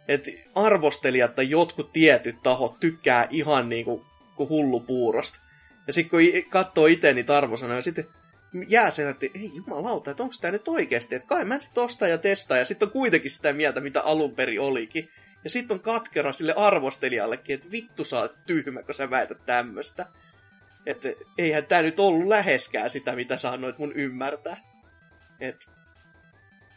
Että 0.08 0.30
arvostelijat 0.54 1.34
tai 1.34 1.50
jotkut 1.50 1.92
tietyt 1.92 2.42
tahot 2.42 2.80
tykkää 2.80 3.26
ihan 3.30 3.68
niinku 3.68 4.06
kuin 4.36 4.48
hullu 4.48 4.80
puurosta. 4.80 5.38
Ja 5.86 5.92
sitten 5.92 6.10
kun 6.10 6.50
katsoo 6.50 6.86
itse 6.86 7.14
niitä 7.14 7.36
arvosanoja, 7.36 7.82
sitten 7.82 8.06
jää 8.68 8.90
se, 8.90 9.08
että 9.08 9.26
ei 9.34 9.50
jumalauta, 9.54 10.10
että 10.10 10.22
onko 10.22 10.34
tämä 10.40 10.52
nyt 10.52 10.68
oikeasti, 10.68 11.14
että 11.14 11.28
kai 11.28 11.44
mä 11.44 11.60
sitten 11.60 11.84
ostaa 11.84 12.08
ja 12.08 12.18
testaa, 12.18 12.58
ja 12.58 12.64
sitten 12.64 12.88
on 12.88 12.92
kuitenkin 12.92 13.30
sitä 13.30 13.52
mieltä, 13.52 13.80
mitä 13.80 14.00
alun 14.00 14.34
perin 14.34 14.60
olikin. 14.60 15.08
Ja 15.44 15.50
sitten 15.50 15.74
on 15.74 15.80
katkera 15.80 16.32
sille 16.32 16.54
arvostelijallekin, 16.56 17.54
että 17.54 17.70
vittu 17.70 18.04
sä 18.04 18.18
oot 18.18 18.34
tyhmä, 18.46 18.82
kun 18.82 18.94
sä 18.94 19.10
väität 19.10 19.46
tämmöstä. 19.46 20.06
Että 20.86 21.08
eihän 21.38 21.66
tää 21.66 21.82
nyt 21.82 22.00
ollut 22.00 22.26
läheskään 22.28 22.90
sitä, 22.90 23.16
mitä 23.16 23.36
sä 23.36 23.50
annoit 23.50 23.78
mun 23.78 23.92
ymmärtää. 23.92 24.60
Et 25.40 25.56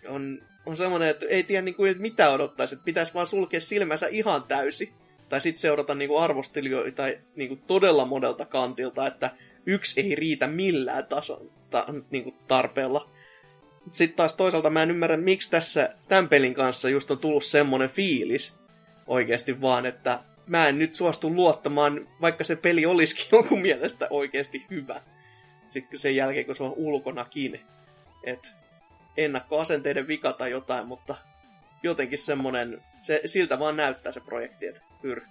on, 0.08 0.42
on 0.66 0.78
semmoinen, 0.78 1.10
että 1.10 1.26
ei 1.30 1.44
tiedä 1.44 1.62
niinku, 1.62 1.86
että 1.86 2.02
mitä 2.02 2.30
odottaisi, 2.30 2.76
että 2.76 2.86
pitäisi 2.86 3.14
vaan 3.14 3.28
sulkea 3.28 3.62
silmänsä 3.62 4.08
ihan 4.08 4.44
täysi. 4.44 4.94
Tai 5.30 5.42
sitten 5.42 5.62
seurata 5.62 5.96
niinku 5.96 6.18
arvostelijoita 6.18 7.04
niinku 7.36 7.56
todella 7.56 8.06
monelta 8.06 8.46
kantilta, 8.46 9.08
että 9.08 9.32
yksi 9.66 10.02
ei 10.02 10.16
riitä 10.16 10.48
millään 10.48 11.06
tason, 11.06 11.52
ta, 11.70 11.86
niinku 12.12 12.34
tarpeella. 12.48 13.10
Sitten 13.94 14.18
taas 14.18 14.34
toisaalta 14.34 14.70
mä 14.70 14.84
en 14.84 14.92
ymmärrä, 14.92 15.18
miksi 15.18 15.52
tässä 15.52 15.96
tämän 16.08 16.30
pelin 16.30 16.54
kanssa 16.54 16.90
just 16.90 17.12
on 17.12 17.18
tullut 17.18 17.44
semmonen 17.44 17.90
fiilis 17.90 18.56
oikeasti 19.08 19.62
vaan, 19.62 19.86
että 19.86 20.20
mä 20.48 20.68
en 20.68 20.80
nyt 20.80 20.96
suostu 20.96 21.36
luottamaan, 21.36 22.08
vaikka 22.22 22.44
se 22.44 22.56
peli 22.56 22.86
olisikin 22.86 23.26
jonkun 23.38 23.62
mielestä 23.62 24.08
oikeasti 24.10 24.66
hyvä. 24.70 25.02
Sitten 25.70 26.00
sen 26.00 26.16
jälkeen, 26.16 26.46
kun 26.46 26.56
se 26.56 26.64
on 26.64 26.74
ulkonakin. 26.76 27.60
Et 28.24 28.52
ennakkoasenteiden 29.18 30.08
vika 30.08 30.34
tai 30.34 30.52
jotain, 30.52 30.88
mutta 30.88 31.16
jotenkin 31.84 32.18
semmonen, 32.18 32.84
se, 33.02 33.22
siltä 33.26 33.60
vaan 33.60 33.78
näyttää 33.78 34.12
se 34.12 34.20
projekti, 34.20 34.68
että 34.68 34.82
pyr. 35.02 35.22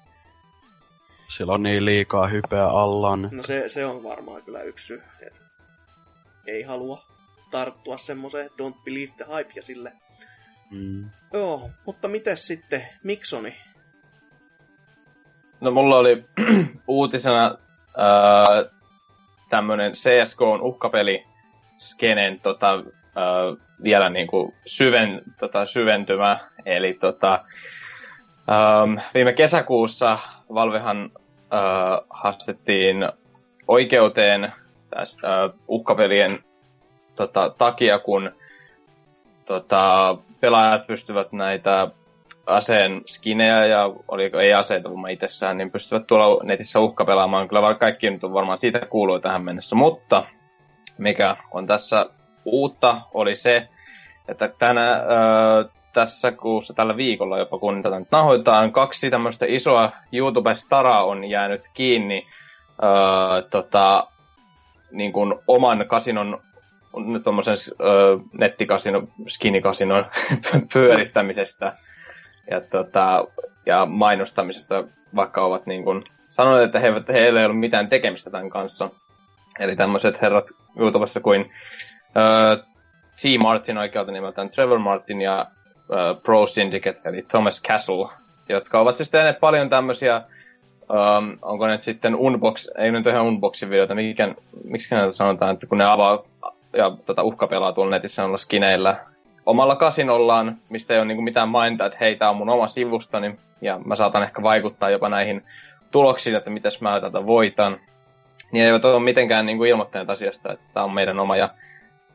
Sillä 1.28 1.52
on 1.52 1.62
niin 1.62 1.84
liikaa 1.84 2.28
hypeä 2.28 2.66
allaan. 2.66 3.28
No 3.32 3.42
se, 3.42 3.68
se 3.68 3.86
on 3.86 4.02
varmaan 4.02 4.42
kyllä 4.42 4.62
yksi 4.62 4.86
syy, 4.86 5.02
että 5.22 5.40
ei 6.46 6.62
halua 6.62 7.06
tarttua 7.50 7.98
semmoiseen 7.98 8.50
don't 8.50 8.84
believe 8.84 9.12
the 9.16 9.24
hype 9.36 9.52
ja 9.56 9.62
sille. 9.62 9.92
Mm. 10.70 11.10
Joo, 11.32 11.70
mutta 11.86 12.08
miten 12.08 12.36
sitten 12.36 12.86
Miksoni? 13.04 13.56
No 15.60 15.70
mulla 15.70 15.96
oli 15.96 16.24
uutisena 16.88 17.44
äh, 17.46 18.70
tämmönen 19.50 19.92
CSGOn 19.92 20.62
uhkapeli 20.62 21.24
skenen 21.78 22.40
tota, 22.40 22.74
äh, 22.74 23.56
vielä 23.82 24.10
niinku 24.10 24.54
syven, 24.66 25.22
tota, 25.40 25.66
syventymä. 25.66 26.38
Eli 26.66 26.94
tota, 26.94 27.44
Ähm, 28.50 28.98
viime 29.14 29.32
kesäkuussa 29.32 30.18
Valvehan 30.54 31.10
äh, 31.54 32.00
haastettiin 32.10 33.08
oikeuteen 33.68 34.52
tästä 34.90 35.44
äh, 35.44 35.50
uhkapelien 35.68 36.38
tota, 37.16 37.54
takia, 37.58 37.98
kun 37.98 38.30
tota, 39.44 40.16
pelaajat 40.40 40.86
pystyvät 40.86 41.32
näitä 41.32 41.88
aseen 42.46 43.02
skinejä 43.06 43.64
ja 43.66 43.90
oliko 44.08 44.38
ei 44.38 44.54
aseita 44.54 44.90
vaan 44.90 45.10
itsessään, 45.10 45.58
niin 45.58 45.70
pystyvät 45.70 46.06
tuolla 46.06 46.44
netissä 46.44 46.80
uhkapelaamaan. 46.80 47.48
Kyllä 47.48 47.74
kaikki 47.74 48.10
nyt 48.10 48.24
on 48.24 48.32
varmaan 48.32 48.58
siitä 48.58 48.86
kuuluu 48.90 49.20
tähän 49.20 49.44
mennessä, 49.44 49.76
mutta 49.76 50.24
mikä 50.98 51.36
on 51.50 51.66
tässä 51.66 52.06
uutta 52.44 53.00
oli 53.14 53.36
se, 53.36 53.68
että 54.28 54.48
tänä, 54.58 54.92
äh, 54.92 55.72
tässä 55.92 56.32
kuussa 56.32 56.74
tällä 56.74 56.96
viikolla 56.96 57.38
jopa 57.38 57.58
kun 57.58 57.82
tätä 57.82 57.98
nyt 57.98 58.10
nahoitaan, 58.10 58.72
kaksi 58.72 59.10
tämmöistä 59.10 59.46
isoa 59.48 59.92
YouTube-staraa 60.12 61.04
on 61.04 61.24
jäänyt 61.24 61.62
kiinni 61.74 62.26
äh, 62.68 63.50
tota, 63.50 64.06
niin 64.92 65.12
kuin 65.12 65.34
oman 65.46 65.84
kasinon 65.88 66.40
tuommoisen 67.24 67.56
uh, 67.72 68.22
nettikasinon, 68.38 69.08
skinikasinon 69.28 70.06
pyörittämisestä 70.72 71.72
ja, 72.50 72.60
tota, 72.60 73.24
ja 73.66 73.86
mainostamisesta, 73.86 74.84
vaikka 75.16 75.44
ovat 75.44 75.66
niin 75.66 75.84
kuin 75.84 76.02
sanoneet, 76.30 76.64
että 76.64 76.80
he, 76.80 76.92
heillä 77.12 77.40
ei 77.40 77.46
ollut 77.46 77.60
mitään 77.60 77.88
tekemistä 77.88 78.30
tämän 78.30 78.50
kanssa. 78.50 78.90
Eli 79.58 79.76
tämmöiset 79.76 80.22
herrat 80.22 80.46
YouTubessa 80.78 81.20
kuin 81.20 81.40
uh, 81.40 82.64
T. 83.16 83.22
Martin 83.38 83.78
oikealta 83.78 84.12
nimeltään 84.12 84.48
Trevor 84.48 84.78
Martin 84.78 85.20
ja 85.20 85.46
uh, 85.88 86.22
Pro 86.22 86.46
Syndicate, 86.46 87.00
eli 87.04 87.22
Thomas 87.22 87.62
Castle, 87.62 88.08
jotka 88.48 88.80
ovat 88.80 88.96
siis 88.96 89.10
tehneet 89.10 89.40
paljon 89.40 89.70
tämmöisiä 89.70 90.22
Um, 90.90 91.38
onko 91.42 91.66
ne 91.66 91.80
sitten 91.80 92.14
unbox, 92.14 92.66
ei 92.78 92.92
nyt 92.92 93.06
ihan 93.06 93.24
unboxin 93.24 93.70
videota, 93.70 93.94
mikä, 93.94 94.34
miksi 94.64 94.94
näitä 94.94 95.10
sanotaan, 95.10 95.54
että 95.54 95.66
kun 95.66 95.78
ne 95.78 95.84
avaa 95.84 96.22
ja 96.72 96.96
tota, 97.06 97.22
uhkapelaa 97.22 97.72
tuolla 97.72 97.90
netissä 97.90 98.24
olla 98.24 98.36
skineillä 98.36 98.96
omalla 99.46 99.76
kasinollaan, 99.76 100.56
mistä 100.68 100.94
ei 100.94 101.00
ole 101.00 101.06
niinku 101.06 101.22
mitään 101.22 101.48
mainita, 101.48 101.86
että 101.86 101.98
hei, 102.00 102.16
tää 102.16 102.30
on 102.30 102.36
mun 102.36 102.48
oma 102.48 102.68
sivustani, 102.68 103.38
ja 103.60 103.80
mä 103.84 103.96
saatan 103.96 104.22
ehkä 104.22 104.42
vaikuttaa 104.42 104.90
jopa 104.90 105.08
näihin 105.08 105.44
tuloksiin, 105.90 106.36
että 106.36 106.50
mitäs 106.50 106.80
mä 106.80 107.00
tätä 107.00 107.26
voitan. 107.26 107.80
Niin 108.52 108.64
eivät 108.64 108.84
ole 108.84 109.00
mitenkään 109.00 109.46
niinku 109.46 109.64
ilmoittaneet 109.64 110.10
asiasta, 110.10 110.52
että 110.52 110.64
tämä 110.74 110.84
on 110.84 110.94
meidän 110.94 111.20
oma, 111.20 111.36
ja 111.36 111.48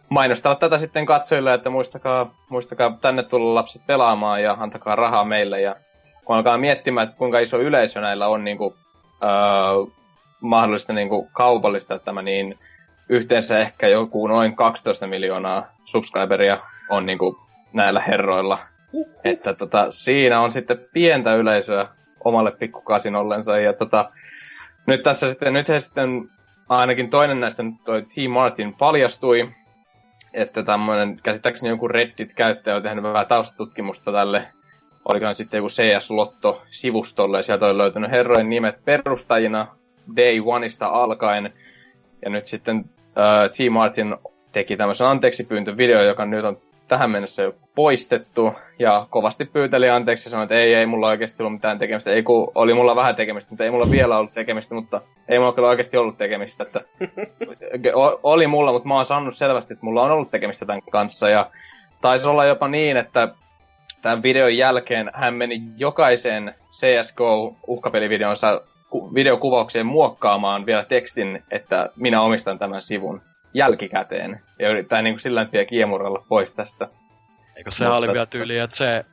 mainostaa 0.09 0.55
tätä 0.55 0.77
sitten 0.77 1.05
katsojille, 1.05 1.53
että 1.53 1.69
muistakaa, 1.69 2.33
muistakaa 2.49 2.97
tänne 3.01 3.23
tulla 3.23 3.55
lapset 3.55 3.81
pelaamaan 3.87 4.43
ja 4.43 4.57
antakaa 4.59 4.95
rahaa 4.95 5.25
meille. 5.25 5.61
Ja 5.61 5.75
kun 6.25 6.35
alkaa 6.35 6.57
miettimään, 6.57 7.07
että 7.07 7.17
kuinka 7.17 7.39
iso 7.39 7.59
yleisö 7.59 8.01
näillä 8.01 8.27
on 8.27 8.43
niin 8.43 8.57
kuin, 8.57 8.73
öö, 9.23 9.29
mahdollista 10.41 10.93
niin 10.93 11.09
kuin 11.09 11.27
kaupallista 11.33 11.99
tämä, 11.99 12.21
niin 12.21 12.59
yhteensä 13.09 13.59
ehkä 13.59 13.87
joku 13.87 14.27
noin 14.27 14.55
12 14.55 15.07
miljoonaa 15.07 15.65
subscriberia 15.85 16.57
on 16.91 17.05
niin 17.05 17.17
kuin 17.17 17.35
näillä 17.73 18.01
herroilla. 18.01 18.59
Uhuh. 18.93 19.21
Että 19.23 19.53
tota, 19.53 19.91
siinä 19.91 20.41
on 20.41 20.51
sitten 20.51 20.85
pientä 20.93 21.35
yleisöä 21.35 21.87
omalle 22.23 22.51
pikkukasinollensa. 22.51 23.59
Ja 23.59 23.73
tota, 23.73 24.11
nyt 24.87 25.03
tässä 25.03 25.29
sitten, 25.29 25.53
nyt 25.53 25.69
he 25.69 25.79
sitten, 25.79 26.29
ainakin 26.69 27.09
toinen 27.09 27.39
näistä, 27.39 27.63
toi 27.85 28.01
T. 28.01 28.29
Martin 28.29 28.73
paljastui, 28.73 29.49
että 30.33 30.63
tämmöinen, 30.63 31.19
käsittääkseni 31.23 31.69
joku 31.69 31.87
Reddit-käyttäjä 31.87 32.75
on 32.75 32.83
tehnyt 32.83 33.03
vähän 33.03 33.27
taustatutkimusta 33.27 34.11
tälle, 34.11 34.47
olikohan 35.05 35.35
sitten 35.35 35.57
joku 35.57 35.69
CS-lotto-sivustolle, 35.69 37.37
ja 37.37 37.43
sieltä 37.43 37.65
on 37.65 37.77
löytynyt 37.77 38.11
herrojen 38.11 38.49
nimet 38.49 38.85
perustajina 38.85 39.67
Day 40.15 40.41
Oneista 40.45 40.87
alkaen, 40.87 41.53
ja 42.25 42.29
nyt 42.29 42.47
sitten 42.47 42.77
uh, 42.77 43.51
T. 43.51 43.71
Martin 43.71 44.15
teki 44.51 44.77
tämmöisen 44.77 45.07
anteeksipyyntövideo, 45.07 46.01
joka 46.01 46.25
nyt 46.25 46.45
on 46.45 46.57
tähän 46.91 47.11
mennessä 47.11 47.41
jo 47.41 47.53
poistettu, 47.75 48.53
ja 48.79 49.07
kovasti 49.09 49.45
pyyteli 49.45 49.89
anteeksi 49.89 50.27
ja 50.27 50.31
sanoi, 50.31 50.43
että 50.43 50.55
ei, 50.55 50.73
ei 50.73 50.85
mulla 50.85 51.07
oikeasti 51.07 51.43
ollut 51.43 51.53
mitään 51.53 51.79
tekemistä. 51.79 52.11
Ei, 52.11 52.23
kun 52.23 52.51
oli 52.55 52.73
mulla 52.73 52.95
vähän 52.95 53.15
tekemistä, 53.15 53.51
mutta 53.51 53.63
ei 53.63 53.71
mulla 53.71 53.91
vielä 53.91 54.17
ollut 54.17 54.33
tekemistä, 54.33 54.75
mutta 54.75 55.01
ei 55.27 55.39
mulla 55.39 55.53
kyllä 55.53 55.67
oikeasti 55.67 55.97
ollut 55.97 56.17
tekemistä. 56.17 56.63
Että, 56.63 56.81
oli 58.23 58.47
mulla, 58.47 58.71
mutta 58.71 58.87
mä 58.87 58.95
oon 58.95 59.05
saanut 59.05 59.37
selvästi, 59.37 59.73
että 59.73 59.85
mulla 59.85 60.03
on 60.03 60.11
ollut 60.11 60.31
tekemistä 60.31 60.65
tämän 60.65 60.81
kanssa, 60.91 61.29
ja 61.29 61.49
taisi 62.01 62.27
olla 62.27 62.45
jopa 62.45 62.67
niin, 62.67 62.97
että 62.97 63.29
tämän 64.01 64.23
videon 64.23 64.57
jälkeen 64.57 65.11
hän 65.13 65.33
meni 65.33 65.61
jokaisen 65.77 66.55
CSGO-uhkapelivideonsa 66.71 68.61
videokuvaukseen 69.13 69.85
muokkaamaan 69.85 70.65
vielä 70.65 70.85
tekstin, 70.85 71.43
että 71.51 71.89
minä 71.95 72.21
omistan 72.21 72.59
tämän 72.59 72.81
sivun 72.81 73.21
jälkikäteen. 73.53 74.39
Ja 74.59 74.69
yrittää 74.69 75.01
niin 75.01 75.13
kuin 75.13 75.21
sillä 75.21 75.45
tavalla 75.45 75.65
kiemuralla 75.65 76.25
pois 76.29 76.53
tästä. 76.55 76.87
Eikö 77.55 77.71
se 77.71 77.87
oli 77.87 78.07
vielä 78.07 78.25
tyyli, 78.25 78.57
että 78.57 78.75
se, 78.75 79.05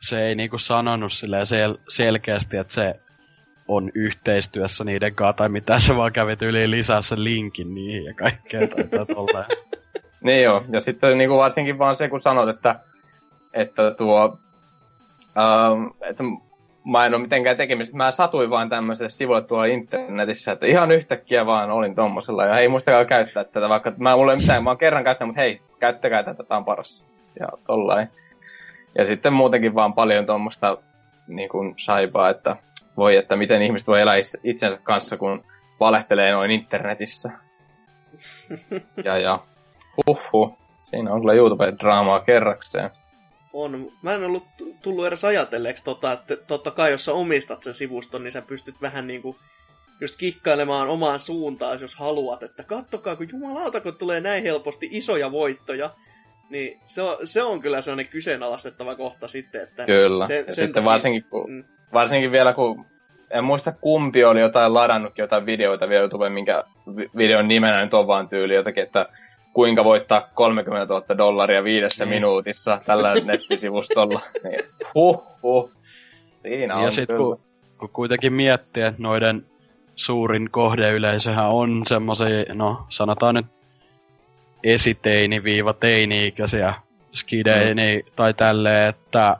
se 0.00 0.26
ei 0.26 0.34
niinku 0.34 0.58
sanonut 0.58 1.12
sel- 1.12 1.80
selkeästi, 1.88 2.56
että 2.56 2.74
se 2.74 2.94
on 3.68 3.90
yhteistyössä 3.94 4.84
niiden 4.84 5.14
kanssa, 5.14 5.32
tai 5.32 5.48
mitä 5.48 5.78
se 5.78 5.96
vaan 5.96 6.12
kävi 6.12 6.36
tyyliin 6.36 6.70
lisää 6.70 7.02
sen 7.02 7.24
linkin 7.24 7.74
niihin 7.74 8.04
ja 8.04 8.14
kaikkea 8.14 8.60
tai 8.60 9.46
niin 10.24 10.42
joo, 10.42 10.64
ja 10.72 10.80
sitten 10.80 11.18
niinku 11.18 11.36
varsinkin 11.36 11.78
vaan 11.78 11.96
se, 11.96 12.08
kun 12.08 12.20
sanot, 12.20 12.48
että, 12.48 12.80
että 13.52 13.90
tuo, 13.90 14.38
ähm, 15.38 15.86
että 16.00 16.24
mä 16.86 17.06
en 17.06 17.14
ole 17.14 17.22
mitenkään 17.22 17.56
tekemistä. 17.56 17.96
Mä 17.96 18.10
satuin 18.10 18.50
vaan 18.50 18.68
tämmöiselle 18.68 19.08
sivulle 19.08 19.42
tuolla 19.42 19.64
internetissä, 19.64 20.52
että 20.52 20.66
ihan 20.66 20.92
yhtäkkiä 20.92 21.46
vaan 21.46 21.70
olin 21.70 21.94
tommosella. 21.94 22.44
Ja 22.44 22.54
hei, 22.54 22.68
muistakaa 22.68 23.04
käyttää 23.04 23.44
tätä, 23.44 23.68
vaikka 23.68 23.92
mä 23.96 24.16
mulla 24.16 24.32
ei 24.32 24.38
mitään, 24.38 24.64
mä 24.64 24.70
oon 24.70 24.78
kerran 24.78 25.04
käyttänyt, 25.04 25.28
mutta 25.28 25.40
hei, 25.40 25.60
käyttäkää 25.78 26.22
tätä, 26.22 26.42
tää 26.42 26.56
on 26.56 26.64
paras. 26.64 27.04
Ja 27.40 27.48
tollain. 27.66 28.08
Ja 28.98 29.04
sitten 29.04 29.32
muutenkin 29.32 29.74
vaan 29.74 29.92
paljon 29.92 30.26
tuommoista 30.26 30.78
niin 31.28 31.48
kuin 31.48 31.74
saipaa, 31.78 32.30
että 32.30 32.56
voi, 32.96 33.16
että 33.16 33.36
miten 33.36 33.62
ihmiset 33.62 33.88
voi 33.88 34.00
elää 34.00 34.16
itsensä 34.44 34.78
kanssa, 34.82 35.16
kun 35.16 35.44
valehtelee 35.80 36.30
noin 36.30 36.50
internetissä. 36.50 37.30
ja 39.04 39.18
ja, 39.18 39.38
huhhuh. 40.06 40.58
Siinä 40.80 41.12
on 41.12 41.20
kyllä 41.20 41.34
YouTube-draamaa 41.34 42.20
kerrakseen 42.20 42.90
on. 43.62 43.92
Mä 44.02 44.14
en 44.14 44.24
ollut 44.24 44.44
tullut 44.82 45.06
edes 45.06 45.24
ajatelleeksi, 45.24 45.84
tota, 45.84 46.12
että 46.12 46.36
totta 46.36 46.70
kai 46.70 46.90
jos 46.90 47.04
sä 47.04 47.12
omistat 47.12 47.62
sen 47.62 47.74
sivuston, 47.74 48.24
niin 48.24 48.32
sä 48.32 48.42
pystyt 48.42 48.82
vähän 48.82 49.06
niinku 49.06 49.36
just 50.00 50.16
kikkailemaan 50.16 50.88
omaan 50.88 51.20
suuntaan, 51.20 51.80
jos 51.80 51.94
haluat, 51.94 52.42
että 52.42 52.62
kattokaa, 52.62 53.16
kun 53.16 53.28
jumalauta, 53.32 53.80
kun 53.80 53.96
tulee 53.96 54.20
näin 54.20 54.42
helposti 54.42 54.88
isoja 54.92 55.32
voittoja, 55.32 55.90
niin 56.50 56.80
se 56.84 57.02
on, 57.02 57.16
se 57.24 57.42
on 57.42 57.60
kyllä 57.60 57.82
sellainen 57.82 58.12
kyseenalaistettava 58.12 58.94
kohta 58.94 59.28
sitten, 59.28 59.62
että... 59.62 59.84
Kyllä, 59.84 60.26
se, 60.26 60.44
ja 60.46 60.54
sitten 60.54 60.72
takia, 60.72 60.84
varsinkin, 60.84 61.24
kun, 61.30 61.50
mm. 61.50 61.64
varsinkin 61.92 62.32
vielä 62.32 62.52
kun 62.52 62.84
en 63.30 63.44
muista 63.44 63.72
kumpi 63.72 64.24
oli 64.24 64.40
jotain 64.40 64.74
ladannutkin 64.74 65.22
jotain 65.22 65.46
videoita 65.46 65.88
vielä 65.88 66.00
YouTubeen, 66.00 66.32
minkä 66.32 66.64
videon 67.16 67.48
nimenä 67.48 67.84
nyt 67.84 67.94
on 67.94 68.06
vaan 68.06 68.28
tyyli 68.28 68.54
jotakin, 68.54 68.82
että 68.82 69.06
kuinka 69.56 69.84
voittaa 69.84 70.28
30 70.34 70.94
000 70.94 71.18
dollaria 71.18 71.64
viidessä 71.64 72.04
mm. 72.04 72.08
minuutissa 72.08 72.80
tällä 72.86 73.14
nettisivustolla. 73.24 74.20
Niin, 74.44 74.60
huh, 74.94 75.24
huh. 75.42 75.70
Siinä 76.42 76.76
on 76.76 76.84
Ja 76.84 76.90
sitten 76.90 77.16
kun, 77.16 77.40
kun 77.78 77.88
kuitenkin 77.88 78.32
miettii, 78.32 78.82
että 78.82 79.02
noiden 79.02 79.46
suurin 79.94 80.50
kohdeyleisöhän 80.50 81.48
on 81.48 81.82
semmoisia, 81.86 82.54
no 82.54 82.86
sanotaan 82.88 83.34
nyt 83.34 83.46
esiteini-teini-ikäisiä 84.64 86.74
skideini 87.12 87.96
mm. 87.96 88.02
tai 88.16 88.34
tälleen, 88.34 88.88
että 88.88 89.36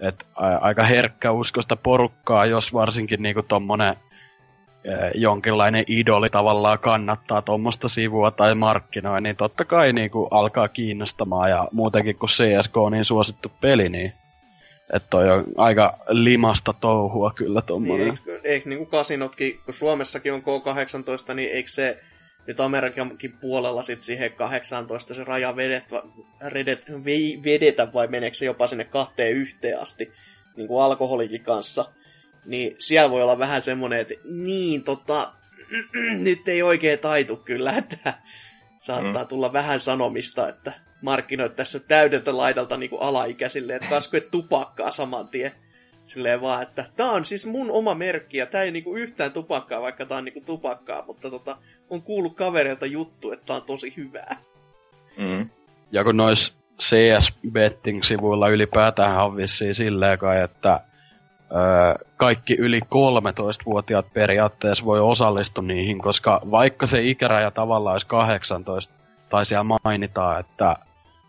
et 0.00 0.24
aika 0.60 0.82
herkkä 0.82 1.32
uskosta 1.32 1.76
porukkaa, 1.76 2.46
jos 2.46 2.72
varsinkin 2.72 3.22
niinku 3.22 3.42
tommonen 3.42 3.96
jonkinlainen 5.14 5.84
idoli 5.86 6.30
tavallaan 6.30 6.78
kannattaa 6.78 7.42
tuommoista 7.42 7.88
sivua 7.88 8.30
tai 8.30 8.54
markkinoi, 8.54 9.20
niin 9.20 9.36
totta 9.36 9.64
kai 9.64 9.92
niin 9.92 10.10
kuin 10.10 10.28
alkaa 10.30 10.68
kiinnostamaan 10.68 11.50
ja 11.50 11.68
muutenkin 11.72 12.16
kun 12.16 12.28
CSK 12.28 12.76
on 12.76 12.92
niin 12.92 13.04
suosittu 13.04 13.52
peli, 13.60 13.88
niin 13.88 14.12
että 14.92 15.10
toi 15.10 15.30
on 15.30 15.44
aika 15.56 15.98
limasta 16.08 16.72
touhua 16.72 17.30
kyllä 17.30 17.62
tuommoinen. 17.62 18.06
Niin, 18.06 18.18
eikö, 18.28 18.40
eikö 18.44 18.68
niin 18.68 18.78
kuin 18.78 18.90
kasinotkin, 18.90 19.60
kun 19.64 19.74
Suomessakin 19.74 20.32
on 20.32 20.42
K18, 20.42 21.34
niin 21.34 21.50
eikö 21.50 21.70
se 21.70 22.00
nyt 22.46 22.60
Amerikankin 22.60 23.32
puolella 23.40 23.82
sit 23.82 24.02
siihen 24.02 24.32
18 24.32 25.14
se 25.14 25.24
raja 25.24 25.56
vedet, 25.56 25.84
redet, 26.48 26.84
vedetä 27.44 27.92
vai 27.94 28.08
meneekö 28.08 28.36
se 28.36 28.44
jopa 28.44 28.66
sinne 28.66 28.84
kahteen 28.84 29.32
yhteen 29.32 29.80
asti, 29.80 30.12
niin 30.56 30.68
kuin 30.68 30.82
alkoholikin 30.82 31.44
kanssa 31.44 31.84
niin 32.46 32.76
siellä 32.78 33.10
voi 33.10 33.22
olla 33.22 33.38
vähän 33.38 33.62
semmoinen, 33.62 33.98
että 33.98 34.14
niin 34.24 34.84
tota, 34.84 35.32
nyt 36.26 36.48
ei 36.48 36.62
oikein 36.62 36.98
taitu 36.98 37.36
kyllä, 37.36 37.72
että 37.72 38.14
saattaa 38.80 39.22
mm. 39.22 39.28
tulla 39.28 39.52
vähän 39.52 39.80
sanomista, 39.80 40.48
että 40.48 40.72
markkinoit 41.02 41.56
tässä 41.56 41.80
täydeltä 41.80 42.36
laidalta 42.36 42.76
niin 42.76 42.90
kuin 42.90 43.02
alaikäisille, 43.02 43.74
että 43.74 43.88
kasko 43.88 44.20
tupakkaa 44.20 44.90
saman 44.90 45.28
tien. 45.28 45.52
Silleen 46.06 46.40
vaan, 46.40 46.62
että 46.62 46.84
tää 46.96 47.10
on 47.10 47.24
siis 47.24 47.46
mun 47.46 47.70
oma 47.70 47.94
merkki 47.94 48.38
ja 48.38 48.46
tää 48.46 48.62
ei 48.62 48.70
niinku 48.70 48.96
yhtään 48.96 49.32
tupakkaa, 49.32 49.80
vaikka 49.82 50.06
tää 50.06 50.18
on 50.18 50.24
niinku 50.24 50.40
tupakkaa, 50.40 51.04
mutta 51.06 51.30
tota, 51.30 51.56
on 51.90 52.02
kuullut 52.02 52.36
kavereilta 52.36 52.86
juttu, 52.86 53.32
että 53.32 53.46
tää 53.46 53.56
on 53.56 53.62
tosi 53.62 53.94
hyvää. 53.96 54.36
Mm. 55.16 55.50
Ja 55.92 56.04
kun 56.04 56.16
nois 56.16 56.56
CS 56.82 57.34
Betting-sivuilla 57.52 58.48
ylipäätään 58.48 59.24
on 59.24 59.36
vissiin 59.36 59.74
silleen 59.74 60.18
kai, 60.18 60.42
että 60.42 60.80
öö, 61.52 61.94
kaikki 62.16 62.54
yli 62.54 62.80
13-vuotiaat 62.80 64.06
periaatteessa 64.12 64.84
voi 64.84 65.00
osallistua 65.00 65.64
niihin, 65.64 65.98
koska 65.98 66.40
vaikka 66.50 66.86
se 66.86 67.02
ikäraja 67.02 67.50
tavallaan 67.50 67.94
olisi 67.94 68.06
18, 68.06 68.94
tai 69.30 69.46
siellä 69.46 69.78
mainitaan, 69.84 70.40
että 70.40 70.76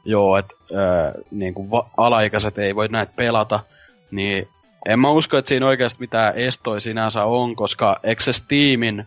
joo, 0.05 0.37
että 0.37 0.53
öö, 0.71 1.11
niin 1.31 1.53
kuin 1.53 1.71
va- 1.71 1.89
alaikäiset 1.97 2.57
ei 2.57 2.75
voi 2.75 2.87
näitä 2.87 3.13
pelata, 3.15 3.59
niin 4.11 4.47
en 4.85 4.99
mä 4.99 5.09
usko, 5.09 5.37
että 5.37 5.49
siinä 5.49 5.67
oikeasti 5.67 5.99
mitään 5.99 6.35
estoja 6.35 6.79
sinänsä 6.79 7.23
on, 7.23 7.55
koska 7.55 7.99
eikö 8.03 8.23
se 8.23 8.33
Steamin 8.33 9.05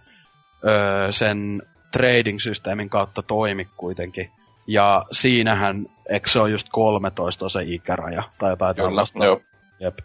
öö, 0.69 1.13
sen 1.13 1.63
trading-systeemin 1.97 2.89
kautta 2.89 3.23
toimi 3.23 3.69
kuitenkin. 3.77 4.31
Ja 4.67 5.07
siinähän, 5.13 5.87
eikö 6.09 6.31
se 6.31 6.41
ole 6.41 6.51
just 6.51 6.69
13 6.73 7.45
on 7.45 7.51
se 7.51 7.63
ikäraja, 7.63 8.23
tai 8.39 8.53
jotain 8.53 8.77
Kyllä, 8.77 8.89
tällaista. 8.89 9.25
joo. 9.25 9.41
Jep. 9.81 9.99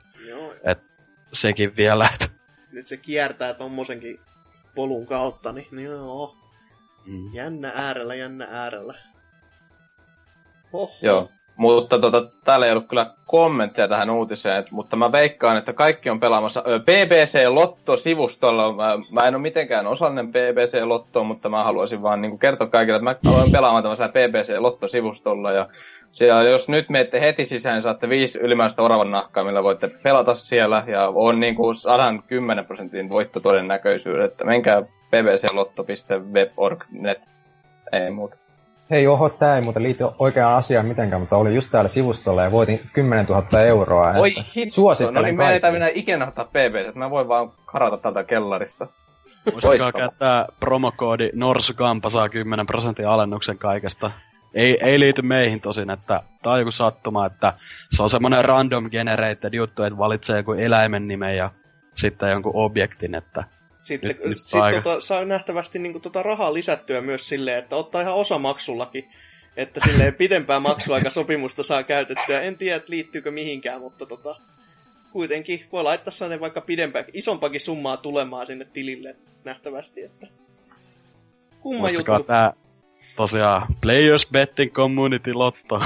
Sekin 1.35 1.75
vielä, 1.75 2.09
että... 2.13 2.27
nyt 2.71 2.87
se 2.87 2.97
kiertää 2.97 3.53
tommosenkin 3.53 4.19
polun 4.75 5.05
kautta, 5.05 5.51
niin, 5.51 5.67
niin 5.71 5.85
joo. 5.85 6.35
Mm. 7.05 7.33
Jännä 7.33 7.71
äärellä, 7.75 8.15
jännä 8.15 8.47
äärellä. 8.51 8.93
Oho. 10.73 10.95
Joo. 11.01 11.29
Mutta 11.57 11.99
tota, 11.99 12.23
täällä 12.45 12.65
ei 12.65 12.71
ollut 12.71 12.87
kyllä 12.87 13.11
kommentteja 13.25 13.87
tähän 13.87 14.09
uutiseen, 14.09 14.59
et- 14.59 14.71
mutta 14.71 14.95
mä 14.95 15.11
veikkaan, 15.11 15.57
että 15.57 15.73
kaikki 15.73 16.09
on 16.09 16.19
pelaamassa 16.19 16.63
BBC 16.85 17.47
Lotto-sivustolla. 17.47 18.73
Mä, 18.73 18.97
mä 19.11 19.27
en 19.27 19.35
ole 19.35 19.41
mitenkään 19.41 19.87
osallinen 19.87 20.31
BBC 20.31 20.83
Lottoon, 20.83 21.25
mutta 21.25 21.49
mä 21.49 21.63
haluaisin 21.63 22.01
vaan 22.01 22.21
niin 22.21 22.39
kertoa 22.39 22.67
kaikille, 22.67 22.95
että 23.11 23.29
mä 23.29 23.33
aloin 23.35 23.51
pelaamaan 23.51 23.83
tämmöisellä 23.83 24.11
BBC 24.11 24.59
Lotto-sivustolla. 24.59 25.51
Ja 25.51 25.67
siellä, 26.15 26.43
jos 26.43 26.69
nyt 26.69 26.89
menette 26.89 27.21
heti 27.21 27.45
sisään, 27.45 27.81
saatte 27.81 28.09
viisi 28.09 28.39
ylimääräistä 28.39 28.81
oravan 28.81 29.11
nahkaa, 29.11 29.43
millä 29.43 29.63
voitte 29.63 29.89
pelata 30.03 30.35
siellä. 30.35 30.83
Ja 30.87 31.11
on 31.15 31.39
niin 31.39 31.55
kuin 31.55 31.75
110 31.75 32.65
prosentin 32.65 33.09
voittotodennäköisyys, 33.09 34.25
että 34.25 34.43
menkää 34.43 34.81
bbclotto.web.org.net. 34.81 37.19
Ei 37.91 38.11
muuta. 38.11 38.35
Hei, 38.91 39.07
oho, 39.07 39.29
tää 39.29 39.55
ei 39.55 39.61
muuten 39.61 39.83
liity 39.83 40.03
oikeaan 40.19 40.55
asiaan 40.55 40.85
mitenkään, 40.85 41.21
mutta 41.21 41.37
olin 41.37 41.55
just 41.55 41.71
täällä 41.71 41.87
sivustolla 41.87 42.43
ja 42.43 42.51
voitin 42.51 42.79
10 42.93 43.25
000 43.25 43.61
euroa. 43.61 44.11
Oi 44.11 44.33
hitto, 44.55 44.81
no 45.11 45.21
niin 45.21 45.37
me 45.37 45.43
ei 45.43 45.59
kaikille. 45.59 45.71
minä 45.71 45.89
ikinä 45.93 46.27
ottaa 46.27 46.45
PBC, 46.45 46.95
mä 46.95 47.09
voin 47.09 47.27
vaan 47.27 47.51
karata 47.65 47.97
tältä 47.97 48.23
kellarista. 48.23 48.87
Muistakaa 49.51 49.91
käyttää 49.91 50.45
promokoodi 50.59 51.29
Norsukampa 51.33 52.09
saa 52.09 52.29
10 52.29 52.65
prosentin 52.65 53.07
alennuksen 53.07 53.57
kaikesta. 53.57 54.11
Ei, 54.55 54.77
ei 54.81 54.99
liity 54.99 55.21
meihin 55.21 55.61
tosin, 55.61 55.89
että 55.89 56.21
tää 56.43 56.53
on 56.53 56.59
joku 56.59 56.71
sattuma, 56.71 57.25
että 57.25 57.53
se 57.95 58.03
on 58.03 58.09
semmonen 58.09 58.45
random 58.45 58.89
generated 58.91 59.53
juttu, 59.53 59.83
että 59.83 59.97
valitsee 59.97 60.37
joku 60.37 60.53
eläimen 60.53 61.07
nimen 61.07 61.37
ja 61.37 61.51
sitten 61.95 62.29
jonkun 62.29 62.51
objektin, 62.55 63.15
että 63.15 63.43
Sitten, 63.81 64.07
Nyt- 64.07 64.25
nyt 64.25 64.37
sit, 64.37 64.61
aika. 64.61 64.81
tota, 64.81 65.01
saa 65.01 65.25
nähtävästi 65.25 65.79
niin 65.79 66.01
tota 66.01 66.23
rahaa 66.23 66.53
lisättyä 66.53 67.01
myös 67.01 67.29
silleen, 67.29 67.57
että 67.57 67.75
ottaa 67.75 68.01
ihan 68.01 68.15
osamaksullakin. 68.15 69.09
Että 69.57 69.79
silleen 69.85 70.13
pidempää 70.23 70.59
maksuaikasopimusta 70.59 71.63
saa 71.63 71.83
käytettyä. 71.83 72.41
En 72.41 72.57
tiedä, 72.57 72.75
että 72.75 72.89
liittyykö 72.91 73.31
mihinkään, 73.31 73.81
mutta 73.81 74.05
tota, 74.05 74.35
kuitenkin 75.11 75.65
voi 75.71 75.83
laittaa 75.83 76.11
sellainen 76.11 76.39
vaikka 76.41 76.61
pidempää, 76.61 77.03
isompakin 77.13 77.61
summaa 77.61 77.97
tulemaan 77.97 78.47
sinne 78.47 78.65
tilille 78.73 79.15
nähtävästi. 79.43 80.03
Että 80.03 80.27
kumma 81.61 81.79
muistakaa 81.79 82.17
juttu. 82.17 82.27
tää 82.27 82.53
tosiaan 83.15 83.67
Players 83.81 84.27
Betting 84.31 84.73
Community 84.73 85.33
Lotto. 85.33 85.81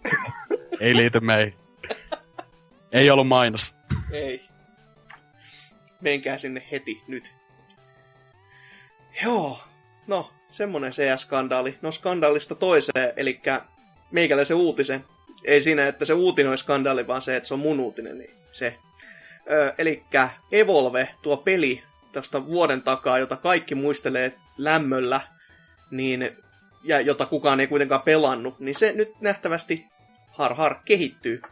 ei 0.80 0.96
liity 0.96 1.20
meihin. 1.20 1.54
Ei 2.92 3.10
ollut 3.10 3.28
mainos. 3.28 3.74
Ei. 4.12 4.44
Menkää 6.00 6.38
sinne 6.38 6.62
heti 6.72 7.02
nyt. 7.08 7.34
Joo. 9.22 9.60
No, 10.06 10.30
semmonen 10.50 10.92
CS-skandaali. 10.92 11.78
No 11.82 11.92
skandaalista 11.92 12.54
toiseen, 12.54 13.12
eli 13.16 13.40
meikäläisen 14.10 14.56
uutisen. 14.56 15.04
Ei 15.44 15.60
siinä, 15.60 15.86
että 15.86 16.04
se 16.04 16.12
uutinen 16.12 16.50
olisi 16.50 16.62
skandaali, 16.62 17.06
vaan 17.06 17.22
se, 17.22 17.36
että 17.36 17.46
se 17.46 17.54
on 17.54 17.60
mun 17.60 17.80
uutinen, 17.80 18.18
niin 18.18 18.30
se. 18.52 18.78
Öö, 19.50 19.72
eli 19.78 20.02
Evolve, 20.52 21.08
tuo 21.22 21.36
peli 21.36 21.82
tuosta 22.12 22.46
vuoden 22.46 22.82
takaa, 22.82 23.18
jota 23.18 23.36
kaikki 23.36 23.74
muistelee 23.74 24.32
lämmöllä, 24.58 25.20
niin, 25.90 26.36
ja 26.86 27.00
jota 27.00 27.26
kukaan 27.26 27.60
ei 27.60 27.66
kuitenkaan 27.66 28.02
pelannut, 28.02 28.60
niin 28.60 28.74
se 28.74 28.92
nyt 28.92 29.20
nähtävästi 29.20 29.86
har 30.28 30.54
har 30.54 30.76
kehittyy 30.84 31.42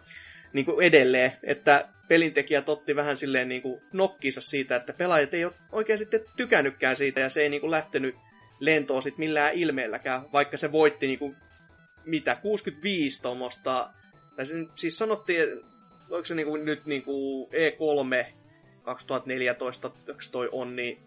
niin 0.53 0.65
kuin 0.65 0.87
edelleen, 0.87 1.33
että 1.43 1.89
pelintekijät 2.09 2.69
otti 2.69 2.97
vähän 2.97 3.17
silleen 3.17 3.49
niin 3.49 3.63
kuin 3.63 3.81
nokkiinsa 3.93 4.41
siitä, 4.41 4.77
että 4.77 4.93
pelaajat 4.93 5.35
ei 5.35 5.45
ole 5.45 5.53
oikein 5.73 5.99
sitten 5.99 6.21
tykännytkään 6.37 6.97
siitä, 6.97 7.21
ja 7.21 7.31
se 7.31 7.43
ei 7.43 7.49
niin 7.49 7.61
kuin 7.61 7.71
lähtenyt 7.71 8.15
lentoon 8.61 9.03
sit 9.03 9.19
millään 9.19 9.55
ilmeelläkään, 9.55 10.23
vaikka 10.33 10.57
se 10.57 10.73
voitti 10.73 11.07
niin 11.07 11.19
kuin, 11.19 11.37
mitä, 12.05 12.37
65 12.37 13.23
tuommoista, 13.23 13.91
tai 14.37 14.47
se, 14.47 14.55
siis 14.75 14.99
sanottiin, 14.99 15.43
oliko 16.11 16.27
se 16.27 16.35
niin 16.35 16.47
kuin, 16.47 16.65
nyt 16.65 16.87
niin 16.87 17.03
kuin 17.03 17.49
E3 17.49 18.27
2014, 18.83 19.91
jos 20.07 20.29
toi 20.31 20.49
on, 20.53 20.77
niin 20.77 20.99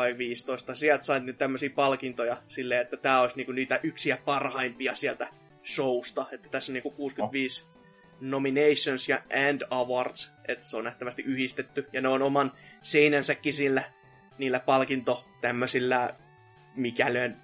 vai 0.00 0.18
15, 0.18 0.74
sieltä 0.74 1.04
sait 1.04 1.24
nyt 1.24 1.38
tämmöisiä 1.38 1.70
palkintoja 1.70 2.36
silleen, 2.48 2.80
että 2.80 2.96
tämä 2.96 3.20
olisi 3.20 3.36
niinku 3.36 3.52
niitä 3.52 3.80
yksiä 3.82 4.16
parhaimpia 4.16 4.94
sieltä 4.94 5.28
showsta, 5.64 6.26
että 6.32 6.48
tässä 6.48 6.72
on 6.72 6.74
niinku 6.74 6.90
65 6.90 7.64
nominations 8.20 9.08
ja 9.08 9.22
and 9.48 9.62
awards, 9.70 10.32
että 10.48 10.70
se 10.70 10.76
on 10.76 10.84
nähtävästi 10.84 11.22
yhdistetty, 11.22 11.86
ja 11.92 12.00
ne 12.00 12.08
on 12.08 12.22
oman 12.22 12.52
seinänsäkin 12.82 13.52
sillä 13.52 13.82
niillä 14.38 14.60
palkinto 14.60 15.24
tämmöisillä 15.40 16.14
mikälön 16.76 17.42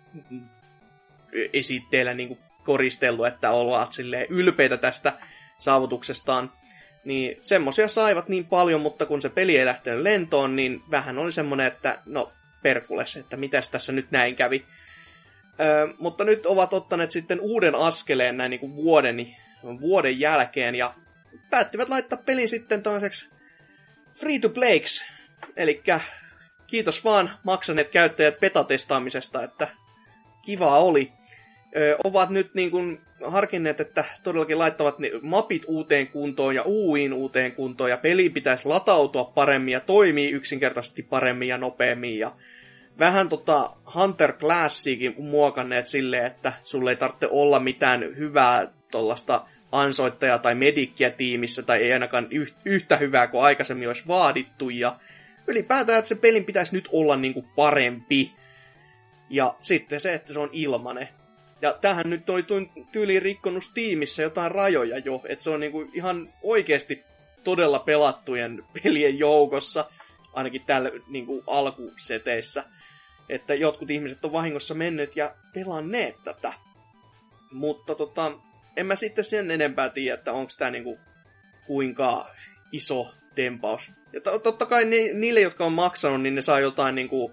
esitteillä 1.52 2.14
niinku 2.14 2.38
koristellut, 2.64 3.26
että 3.26 3.50
ovat 3.50 3.92
silleen 3.92 4.26
ylpeitä 4.30 4.76
tästä 4.76 5.12
saavutuksestaan. 5.58 6.52
Niin 7.04 7.38
semmosia 7.42 7.88
saivat 7.88 8.28
niin 8.28 8.46
paljon, 8.46 8.80
mutta 8.80 9.06
kun 9.06 9.22
se 9.22 9.28
peli 9.28 9.56
ei 9.56 9.66
lähtenyt 9.66 10.02
lentoon, 10.02 10.56
niin 10.56 10.82
vähän 10.90 11.18
oli 11.18 11.32
semmonen, 11.32 11.66
että 11.66 11.98
no 12.06 12.32
perkules, 12.66 13.16
että 13.16 13.36
mitäs 13.36 13.68
tässä 13.68 13.92
nyt 13.92 14.10
näin 14.10 14.36
kävi. 14.36 14.66
Öö, 15.60 15.86
mutta 15.98 16.24
nyt 16.24 16.46
ovat 16.46 16.72
ottaneet 16.72 17.10
sitten 17.10 17.40
uuden 17.40 17.74
askeleen 17.74 18.36
näin 18.36 18.50
niin 18.50 18.60
kuin 18.60 18.76
vuoden, 18.76 19.16
vuoden 19.80 20.20
jälkeen 20.20 20.74
ja 20.74 20.94
päättivät 21.50 21.88
laittaa 21.88 22.22
pelin 22.26 22.48
sitten 22.48 22.82
toiseksi 22.82 23.28
free 24.20 24.38
to 24.38 24.48
playks. 24.48 25.04
Eli 25.56 25.82
kiitos 26.66 27.04
vaan 27.04 27.30
maksaneet 27.44 27.88
käyttäjät 27.88 28.40
betatestaamisesta, 28.40 29.42
että 29.42 29.68
kiva 30.44 30.78
oli. 30.78 31.12
Öö, 31.76 31.96
ovat 32.04 32.30
nyt 32.30 32.54
niin 32.54 32.70
kuin 32.70 33.00
harkinneet, 33.24 33.80
että 33.80 34.04
todellakin 34.22 34.58
laittavat 34.58 34.98
ne 34.98 35.10
mapit 35.22 35.62
uuteen 35.66 36.06
kuntoon 36.06 36.54
ja 36.54 36.62
uuiin 36.62 37.12
uuteen 37.12 37.52
kuntoon 37.52 37.90
ja 37.90 37.96
peli 37.96 38.30
pitäisi 38.30 38.68
latautua 38.68 39.24
paremmin 39.24 39.72
ja 39.72 39.80
toimii 39.80 40.30
yksinkertaisesti 40.30 41.02
paremmin 41.02 41.48
ja 41.48 41.58
nopeammin 41.58 42.18
ja 42.18 42.32
vähän 42.98 43.28
tota 43.28 43.76
Hunter 43.94 44.32
Classiakin 44.32 45.14
muokanneet 45.18 45.86
silleen, 45.86 46.26
että 46.26 46.52
sulle 46.64 46.90
ei 46.90 46.96
tarvitse 46.96 47.28
olla 47.30 47.60
mitään 47.60 48.00
hyvää 48.00 48.72
tuollaista 48.90 49.46
ansoittajaa 49.72 50.38
tai 50.38 50.54
medikkiä 50.54 51.10
tiimissä, 51.10 51.62
tai 51.62 51.82
ei 51.82 51.92
ainakaan 51.92 52.26
yh- 52.30 52.54
yhtä 52.64 52.96
hyvää 52.96 53.26
kuin 53.26 53.42
aikaisemmin 53.42 53.88
olisi 53.88 54.06
vaadittu, 54.06 54.70
ja 54.70 54.98
ylipäätään, 55.46 55.98
että 55.98 56.08
se 56.08 56.14
pelin 56.14 56.44
pitäisi 56.44 56.72
nyt 56.72 56.88
olla 56.92 57.16
niinku 57.16 57.42
parempi. 57.56 58.32
Ja 59.30 59.54
sitten 59.60 60.00
se, 60.00 60.12
että 60.12 60.32
se 60.32 60.38
on 60.38 60.50
ilmane. 60.52 61.08
Ja 61.62 61.72
tähän 61.72 62.10
nyt 62.10 62.26
toi 62.26 62.44
tyyliin 62.92 63.22
rikkonut 63.22 63.64
Steamissa 63.64 64.22
jotain 64.22 64.50
rajoja 64.52 64.98
jo, 64.98 65.22
että 65.28 65.44
se 65.44 65.50
on 65.50 65.60
niinku 65.60 65.90
ihan 65.92 66.32
oikeasti 66.42 67.04
todella 67.44 67.78
pelattujen 67.78 68.64
pelien 68.82 69.18
joukossa, 69.18 69.90
ainakin 70.32 70.62
tällä 70.66 70.90
niinku 71.08 71.44
alkuseteissä 71.46 72.64
että 73.28 73.54
jotkut 73.54 73.90
ihmiset 73.90 74.24
on 74.24 74.32
vahingossa 74.32 74.74
mennyt 74.74 75.16
ja 75.16 75.34
pelanneet 75.54 76.14
tätä. 76.24 76.52
Mutta 77.52 77.94
tota, 77.94 78.32
en 78.76 78.86
mä 78.86 78.96
sitten 78.96 79.24
sen 79.24 79.50
enempää 79.50 79.88
tiedä, 79.88 80.14
että 80.14 80.32
onko 80.32 80.52
tämä 80.58 80.70
niinku 80.70 80.98
kuinka 81.66 82.30
iso 82.72 83.12
tempaus. 83.34 83.92
Ja 84.12 84.20
to- 84.20 84.38
totta 84.38 84.66
kai 84.66 84.84
ni- 84.84 85.14
niille, 85.14 85.40
jotka 85.40 85.64
on 85.64 85.72
maksanut, 85.72 86.22
niin 86.22 86.34
ne 86.34 86.42
saa 86.42 86.60
jotain 86.60 86.94
niinku, 86.94 87.32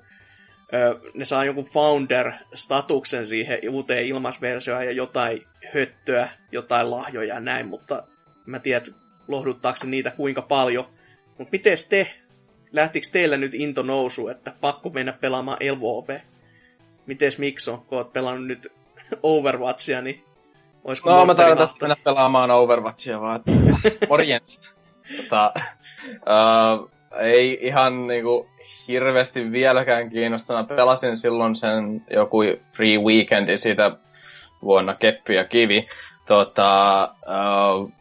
ö, 0.74 0.99
ne 1.14 1.26
saa 1.26 1.45
jonkun 1.45 1.70
founder-statuksen 1.74 3.28
siihen 3.28 3.70
uuteen 3.70 4.06
ilmaisversioon 4.06 4.86
ja 4.86 4.91
jotain 4.91 5.44
höttöä, 5.74 6.30
jotain 6.52 6.91
lahjoja 6.91 7.34
ja 7.34 7.40
näin, 7.40 7.68
mutta 7.68 8.03
mä 8.45 8.60
tiedän, 8.60 8.95
lohduttaako 9.28 9.78
se 9.78 9.88
niitä 9.88 10.11
kuinka 10.11 10.41
paljon. 10.41 10.90
Mutta 11.38 11.52
miten 11.52 11.78
te, 11.90 12.14
lähtikö 12.73 13.07
teillä 13.11 13.37
nyt 13.37 13.53
into 13.53 13.83
nousu, 13.83 14.27
että 14.27 14.53
pakko 14.61 14.89
mennä 14.89 15.13
pelaamaan 15.13 15.57
LVOP? 15.71 16.09
Mites 17.05 17.39
Mikso, 17.39 17.83
kun 17.87 17.97
oot 17.97 18.13
pelannut 18.13 18.47
nyt 18.47 18.71
Overwatchia, 19.23 20.01
niin 20.01 20.23
olisiko 20.83 21.09
No 21.09 21.25
mä 21.25 21.35
taidan 21.35 21.57
tästä 21.57 21.75
mennä 21.81 21.95
pelaamaan 22.03 22.51
Overwatchia 22.51 23.21
vaan, 23.21 23.43
morjens. 24.09 24.73
Tota, 25.17 25.53
uh, 26.07 26.89
ei 27.19 27.59
ihan 27.61 28.07
niinku 28.07 28.49
hirveästi 28.87 29.51
vieläkään 29.51 30.09
kiinnostanut. 30.09 30.67
Pelasin 30.67 31.17
silloin 31.17 31.55
sen 31.55 32.05
joku 32.09 32.37
free 32.75 32.97
weekendi 32.97 33.57
siitä 33.57 33.91
vuonna 34.61 34.93
Keppi 34.95 35.35
ja 35.35 35.45
Kivi. 35.45 35.87
Tota, 36.27 37.03
uh, 37.81 37.91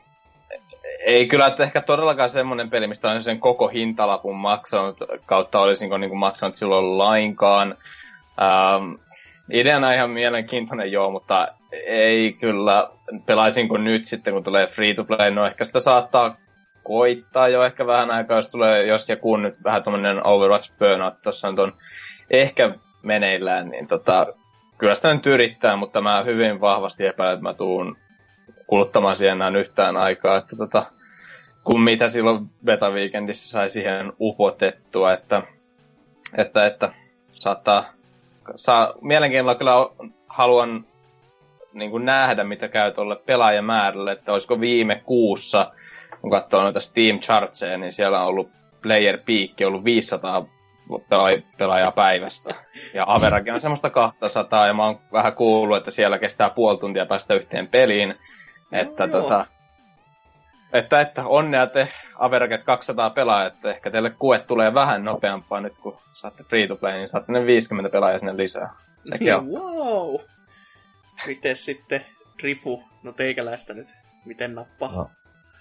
ei 1.07 1.27
kyllä 1.27 1.47
että 1.47 1.63
ehkä 1.63 1.81
todellakaan 1.81 2.31
semmoinen 2.31 2.71
peli, 2.71 2.87
mistä 2.87 3.09
olisin 3.09 3.23
sen 3.23 3.41
koko 3.41 3.69
hintalapun 3.69 4.37
maksanut, 4.37 4.97
kautta 5.27 5.61
olisinko 5.61 5.99
niinku 5.99 6.17
maksanut 6.17 6.55
silloin 6.55 6.99
lainkaan. 6.99 7.77
Um, 8.41 8.99
ideana 9.53 9.93
ihan 9.93 10.11
mielenkiintoinen 10.11 10.93
joo, 10.93 11.11
mutta 11.11 11.49
ei 11.87 12.33
kyllä, 12.33 12.91
pelaisinko 13.27 13.79
nyt 13.79 14.05
sitten, 14.05 14.35
kun 14.35 14.45
tulee 14.45 14.67
free 14.67 14.95
to 14.95 15.05
play, 15.05 15.31
no 15.31 15.47
ehkä 15.47 15.65
sitä 15.65 15.81
saattaa 15.81 16.37
koittaa 16.85 17.49
jo 17.49 17.65
ehkä 17.65 17.87
vähän 17.87 18.11
aikaa, 18.11 18.37
jos 18.37 18.51
tulee, 18.51 18.87
jos 18.87 19.09
ja 19.09 19.17
kun 19.17 19.43
nyt 19.43 19.55
vähän 19.65 19.83
tämmönen 19.83 20.27
Overwatch 20.27 20.73
burnout 20.79 21.15
tuossa 21.23 21.49
on 21.49 21.57
ton 21.57 21.73
ehkä 22.31 22.75
meneillään, 23.03 23.69
niin 23.69 23.87
tota, 23.87 24.27
kyllä 24.79 24.95
sitä 24.95 25.15
nyt 25.15 25.27
yrittää, 25.27 25.77
mutta 25.77 26.01
mä 26.01 26.23
hyvin 26.23 26.61
vahvasti 26.61 27.07
epäilen, 27.07 27.35
että 27.35 27.43
mä 27.43 27.55
tuun 27.55 27.97
kuluttamaan 28.73 29.17
siihen 29.17 29.33
enää 29.33 29.59
yhtään 29.59 29.97
aikaa, 29.97 30.37
että 30.37 30.57
tota, 30.57 30.87
kun 31.65 31.81
mitä 31.81 32.09
silloin 32.09 32.51
beta-weekendissä 32.65 33.49
sai 33.51 33.71
siihen 33.71 34.13
upotettua, 34.21 35.13
että, 35.13 35.43
että, 36.37 36.67
että 36.67 36.93
saattaa, 37.35 37.85
saa, 38.57 38.95
mielenkiinnolla 39.01 39.55
kyllä 39.55 39.73
haluan 40.27 40.85
niin 41.73 41.91
kuin 41.91 42.05
nähdä, 42.05 42.45
mitä 42.45 42.69
käy 42.69 42.93
tuolle 42.93 43.17
pelaajamäärälle, 43.17 44.13
että 44.13 44.33
olisiko 44.33 44.61
viime 44.61 45.03
kuussa, 45.05 45.73
kun 46.21 46.31
katsoo 46.31 46.63
noita 46.63 46.81
Steam 46.81 47.19
Chartseja, 47.19 47.79
niin 47.79 47.93
siellä 47.93 48.21
on 48.21 48.27
ollut 48.27 48.51
player 48.83 49.19
peak 49.19 49.69
ollut 49.69 49.85
500 49.85 50.47
pela- 50.91 51.43
pelaajaa 51.59 51.93
päivässä. 51.93 52.55
Ja 52.95 53.05
Averakin 53.09 53.55
on 53.55 53.61
semmoista 53.61 53.91
200, 53.91 54.67
ja 54.67 54.75
mä 54.75 54.85
oon 54.85 54.99
vähän 55.13 55.33
kuullut, 55.33 55.77
että 55.77 55.91
siellä 55.91 56.19
kestää 56.19 56.51
puoli 56.51 56.79
tuntia 56.79 57.07
päästä 57.07 57.35
yhteen 57.35 57.69
peliin. 57.69 58.15
Että 58.73 59.05
joo. 59.05 59.23
tota, 59.23 59.47
että, 60.73 61.01
että 61.01 61.27
onnea 61.27 61.67
te 61.67 61.89
Averaget 62.19 62.65
200 62.65 63.11
pelaajat, 63.11 63.55
että 63.55 63.71
ehkä 63.71 63.91
teille 63.91 64.11
kuet 64.11 64.47
tulee 64.47 64.75
vähän 64.75 65.05
nopeampaa 65.05 65.61
nyt, 65.61 65.75
kun 65.83 65.99
saatte 66.15 66.45
free 66.45 66.67
to 66.67 66.77
play, 66.77 66.93
niin 66.93 67.09
saatte 67.09 67.33
ne 67.33 67.47
50 67.47 67.91
pelaajaa 67.91 68.19
sinne 68.19 68.37
lisää. 68.37 68.71
Sekin 69.13 69.35
on. 69.35 69.47
wow! 69.49 70.17
Miten 71.27 71.57
sitten 71.57 72.05
Ripu, 72.43 72.83
no 73.03 73.13
teikäläistä 73.13 73.75
nyt, 73.75 73.89
miten 74.25 74.55
nappaa? 74.55 74.93
No. 74.93 75.11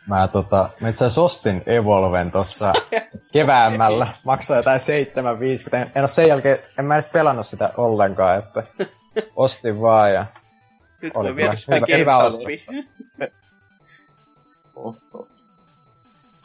Mä 0.07 0.27
tota, 0.27 0.69
mä 0.79 0.89
itse 0.89 1.05
asiassa 1.05 1.21
ostin 1.21 1.63
Evolven 1.65 2.31
tossa 2.31 2.73
keväämällä. 3.33 4.07
Maksaa 4.23 4.57
jotain 4.57 4.79
7,50. 4.79 5.75
En, 5.75 5.91
en 5.95 6.01
oo 6.01 6.07
sen 6.07 6.27
jälkeen, 6.27 6.57
en 6.79 6.85
mä 6.85 6.95
edes 6.95 7.09
pelannut 7.09 7.45
sitä 7.45 7.73
ollenkaan, 7.77 8.39
että 8.39 8.63
ostin 9.35 9.81
vaan 9.81 10.13
ja 10.13 10.25
Nyt 11.01 11.11
oli 11.15 11.27
voi 11.27 11.35
viedä 11.35 11.47
kyllä 11.49 11.57
sitä 11.59 11.75
hyvä- 11.75 11.97
hyvä 11.97 12.17
ostos. 12.17 12.65
Uppiin. 14.87 15.11
Oh, 15.13 15.27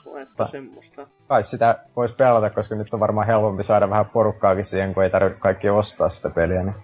oh. 0.07 0.19
Että 0.19 0.45
semmoista. 0.45 1.07
kai 1.29 1.45
sitä 1.45 1.79
voisi 1.97 2.15
pelata, 2.15 2.51
koska 2.51 2.75
nyt 2.75 2.95
on 2.95 3.01
varmaan 3.01 3.27
helpompi 3.27 3.63
saada 3.63 3.91
vähän 3.91 4.07
porukkaakin 4.07 4.65
siihen, 4.65 4.95
kun 4.95 5.03
ei 5.03 5.11
tarvitse 5.11 5.41
kaikki 5.41 5.69
ostaa 5.71 6.09
sitä 6.09 6.31
peliä. 6.31 6.63
Niin 6.63 6.75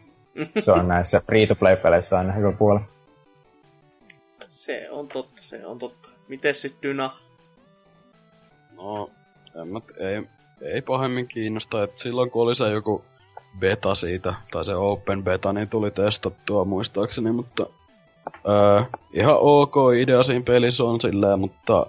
se 0.58 0.72
on 0.72 0.88
näissä 0.94 1.22
free-to-play-peleissä 1.26 2.18
aina 2.18 2.32
hyvä 2.32 2.52
puoli. 2.52 2.80
Se 4.50 4.90
on 4.90 5.08
totta, 5.08 5.42
se 5.42 5.66
on 5.66 5.78
totta. 5.78 6.08
Miten 6.28 6.54
sitten 6.54 6.82
Dyna? 6.82 7.10
No, 8.76 9.10
en 9.62 9.68
mä, 9.68 9.80
ei, 9.96 10.22
ei 10.60 10.82
pahemmin 10.82 11.28
kiinnosta, 11.28 11.82
että 11.82 12.02
silloin 12.02 12.30
kun 12.30 12.42
oli 12.42 12.54
se 12.54 12.70
joku 12.70 13.04
beta 13.58 13.94
siitä, 13.94 14.34
tai 14.50 14.64
se 14.64 14.74
open 14.74 15.24
beta, 15.24 15.52
niin 15.52 15.68
tuli 15.68 15.90
testattua 15.90 16.64
muistaakseni, 16.64 17.32
mutta 17.32 17.66
öö, 18.48 18.82
ihan 19.12 19.36
ok 19.40 19.74
idea 19.98 20.22
siinä 20.22 20.44
pelissä 20.44 20.84
on 20.84 21.00
silleen, 21.00 21.40
mutta 21.40 21.86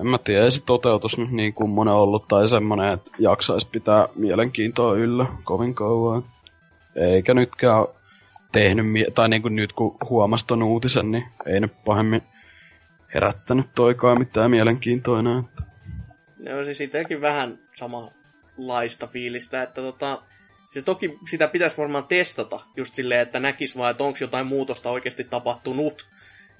en 0.00 0.06
mä 0.06 0.18
tiedä, 0.18 0.44
ei 0.44 0.50
se 0.50 0.62
toteutus 0.66 1.18
nyt 1.18 1.30
niin 1.30 1.54
kummonen 1.54 1.94
ollut, 1.94 2.28
tai 2.28 2.48
semmonen, 2.48 2.92
että 2.92 3.10
jaksais 3.18 3.64
pitää 3.64 4.08
mielenkiintoa 4.14 4.96
yllä 4.96 5.26
kovin 5.44 5.74
kauan. 5.74 6.24
Eikä 6.96 7.34
nytkään 7.34 7.86
tehnyt, 8.52 8.88
mie- 8.88 9.10
tai 9.14 9.28
niinku 9.28 9.48
nyt 9.48 9.72
kun 9.72 9.96
huomas 10.10 10.44
ton 10.44 10.62
uutisen, 10.62 11.10
niin 11.10 11.24
ei 11.46 11.60
nyt 11.60 11.72
pahemmin 11.84 12.22
herättänyt 13.14 13.66
toikaan 13.74 14.18
mitään 14.18 14.50
mielenkiintoa 14.50 15.20
enää. 15.20 15.42
Ne 16.44 16.54
on 16.54 16.64
siis 16.64 16.80
itsekin 16.80 17.20
vähän 17.20 17.58
samanlaista 17.74 19.06
fiilistä, 19.06 19.62
että 19.62 19.80
tota, 19.80 20.22
siis 20.74 20.84
toki 20.84 21.18
sitä 21.30 21.48
pitäisi 21.48 21.76
varmaan 21.76 22.06
testata 22.06 22.60
just 22.76 22.94
silleen, 22.94 23.20
että 23.20 23.40
näkis 23.40 23.76
vaan, 23.76 23.90
että 23.90 24.04
onko 24.04 24.18
jotain 24.20 24.46
muutosta 24.46 24.90
oikeasti 24.90 25.24
tapahtunut. 25.24 26.08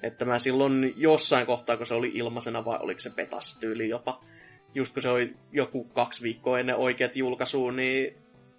Että 0.03 0.25
mä 0.25 0.39
silloin 0.39 0.93
jossain 0.97 1.45
kohtaa, 1.45 1.77
kun 1.77 1.85
se 1.85 1.93
oli 1.93 2.11
ilmaisena 2.13 2.65
vai 2.65 2.79
oliko 2.81 2.99
se 2.99 3.09
petas 3.09 3.57
tyyli 3.59 3.89
jopa, 3.89 4.21
just 4.75 4.93
kun 4.93 5.01
se 5.01 5.09
oli 5.09 5.33
joku 5.51 5.83
kaksi 5.83 6.23
viikkoa 6.23 6.59
ennen 6.59 6.75
oikeat 6.75 7.15
julkaisuun, 7.15 7.75
niin 7.75 8.15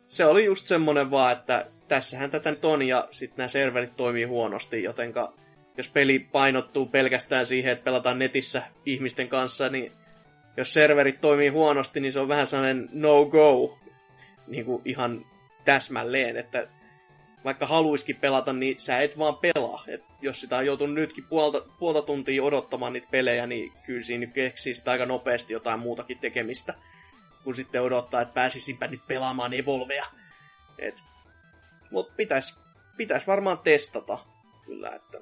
se 0.07 0.25
oli 0.25 0.45
just 0.45 0.67
semmonen 0.67 1.11
vaan, 1.11 1.33
että 1.33 1.67
tässähän 1.89 2.31
tätä 2.31 2.51
nyt 2.51 2.65
on 2.65 2.83
ja 2.83 3.09
sitten 3.11 3.37
nämä 3.37 3.49
serverit 3.49 3.97
toimii 3.97 4.25
huonosti, 4.25 4.83
jotenka 4.83 5.33
jos 5.77 5.89
peli 5.89 6.19
painottuu 6.19 6.87
pelkästään 6.87 7.47
siihen, 7.47 7.73
että 7.73 7.85
pelataan 7.85 8.19
netissä 8.19 8.63
ihmisten 8.87 9.29
kanssa, 9.29 9.69
niin 9.69 9.93
jos 10.57 10.75
serverit 10.75 11.21
toimii 11.21 11.49
huonosti, 11.49 12.01
niin 12.01 12.13
se 12.13 12.21
on 12.21 12.29
vähän 12.29 12.47
sellainen 12.47 12.89
no-go 12.93 13.79
niin 14.47 14.65
kuin 14.65 14.83
ihan 14.85 15.25
täsmälleen, 15.67 16.37
että 16.37 16.69
vaikka 17.45 17.67
haluiskin 17.67 18.17
pelata, 18.17 18.53
niin 18.53 18.81
sä 18.81 19.01
et 19.01 19.19
vaan 19.19 19.37
pelaa. 19.37 19.85
Et 19.89 20.05
jos 20.21 20.41
sitä 20.41 20.57
on 20.57 20.67
joutunut 20.67 20.95
nytkin 20.95 21.25
puolta, 21.25 21.63
puolta 21.79 22.03
tuntia 22.03 22.43
odottamaan 22.43 22.93
niitä 22.93 23.09
pelejä, 23.11 23.47
niin 23.47 23.73
kyllä 23.87 24.03
siinä 24.03 24.27
keksii 24.27 24.75
sitä 24.75 24.91
aika 24.91 25.07
nopeasti 25.07 25.53
jotain 25.53 25.81
muutakin 25.81 26.19
tekemistä, 26.19 26.75
kun 27.45 27.57
sitten 27.57 27.83
odottaa, 27.83 28.21
että 28.21 28.35
pääsisinpä 28.35 28.87
nyt 28.87 29.07
pelaamaan 29.07 29.55
Evolvea. 29.55 30.07
Et, 30.79 30.95
mut 31.91 32.17
pitäis, 32.17 32.57
pitäis 32.97 33.27
varmaan 33.27 33.59
testata 33.59 34.19
kyllä, 34.65 34.91
että 34.91 35.19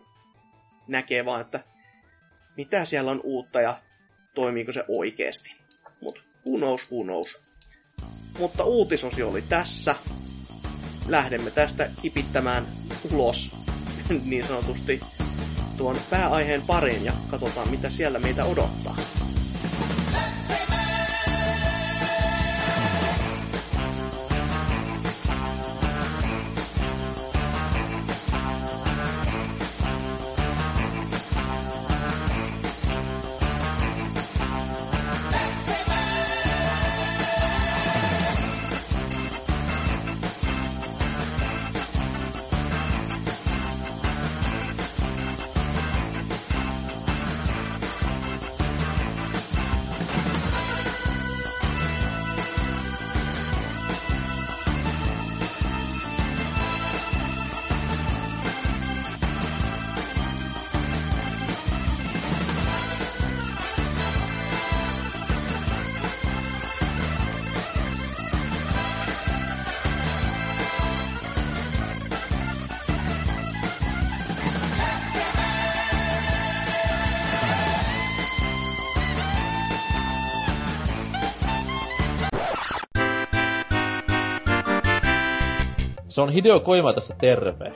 näkee 0.88 1.24
vaan, 1.24 1.40
että 1.40 1.60
mitä 2.56 2.84
siellä 2.84 3.10
on 3.10 3.20
uutta 3.24 3.60
ja 3.60 3.80
toimiiko 4.34 4.72
se 4.72 4.84
oikeesti. 4.88 5.50
Mut 6.00 6.24
who 6.46 6.58
knows, 6.58 6.92
who 6.92 7.04
knows. 7.04 7.38
Mutta 8.38 8.64
uutisosio 8.64 9.28
oli 9.28 9.42
tässä. 9.42 9.94
Lähdemme 11.08 11.50
tästä 11.50 11.90
kipittämään 12.02 12.66
ulos 13.12 13.56
niin 14.24 14.44
sanotusti 14.46 15.00
tuon 15.76 15.96
pääaiheen 16.10 16.62
pariin 16.62 17.04
ja 17.04 17.12
katsotaan 17.30 17.70
mitä 17.70 17.90
siellä 17.90 18.18
meitä 18.18 18.44
odottaa. 18.44 18.96
On 86.24 86.32
Hideo 86.32 86.60
Koima 86.60 86.92
tässä 86.92 87.14
terve. 87.20 87.72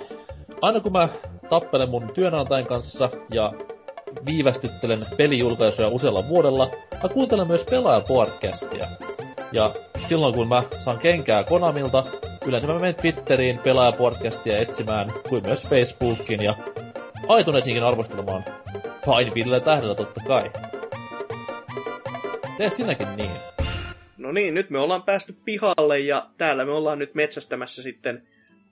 Aina 0.62 0.80
kun 0.80 0.92
mä 0.92 1.08
tappelen 1.50 1.88
mun 1.88 2.10
työnantajan 2.14 2.66
kanssa 2.66 3.10
ja 3.32 3.52
viivästyttelen 4.26 5.06
pelijulkaisuja 5.16 5.88
usealla 5.88 6.28
vuodella, 6.28 6.70
mä 7.02 7.08
kuuntelen 7.08 7.46
myös 7.46 7.64
pelaaja-podcastia. 7.64 8.86
Ja 9.52 9.74
silloin 10.08 10.34
kun 10.34 10.48
mä 10.48 10.62
saan 10.84 10.98
kenkää 10.98 11.44
Konamilta, 11.44 12.04
yleensä 12.46 12.68
mä 12.68 12.74
menen 12.74 12.94
Twitteriin 12.94 13.58
pelaaja-podcastia 13.58 14.58
etsimään, 14.58 15.08
kuin 15.28 15.42
myös 15.42 15.62
Facebookiin 15.62 16.42
ja 16.42 16.54
iTunesiinkin 17.40 17.84
arvostelemaan. 17.84 18.44
Fine 19.04 19.34
Ville 19.34 19.60
tähdellä 19.60 19.94
totta 19.94 20.20
kai. 20.26 20.50
Tee 22.58 22.70
sinäkin 22.70 23.08
niin. 23.16 23.30
No 24.16 24.32
niin, 24.32 24.54
nyt 24.54 24.70
me 24.70 24.78
ollaan 24.78 25.02
päästy 25.02 25.36
pihalle 25.44 25.98
ja 25.98 26.26
täällä 26.38 26.64
me 26.64 26.72
ollaan 26.72 26.98
nyt 26.98 27.14
metsästämässä 27.14 27.82
sitten 27.82 28.22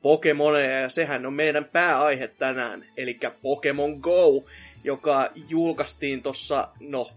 Pokemoneja 0.07 0.81
ja 0.81 0.89
sehän 0.89 1.27
on 1.27 1.33
meidän 1.33 1.65
pääaihe 1.65 2.28
tänään, 2.28 2.87
eli 2.97 3.19
Pokemon 3.43 3.99
Go, 4.01 4.45
joka 4.85 5.31
julkaistiin 5.49 6.23
tuossa, 6.23 6.69
no, 6.81 7.11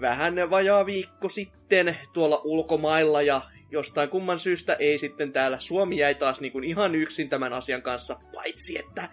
vähän 0.00 0.34
vajaa 0.50 0.86
viikko 0.86 1.28
sitten 1.28 1.96
tuolla 2.12 2.40
ulkomailla 2.44 3.22
ja 3.22 3.40
jostain 3.70 4.08
kumman 4.08 4.38
syystä 4.38 4.74
ei 4.74 4.98
sitten 4.98 5.32
täällä. 5.32 5.60
Suomi 5.60 5.98
jäi 5.98 6.14
taas 6.14 6.40
niin 6.40 6.52
kuin 6.52 6.64
ihan 6.64 6.94
yksin 6.94 7.28
tämän 7.28 7.52
asian 7.52 7.82
kanssa, 7.82 8.16
paitsi 8.34 8.78
että 8.78 9.08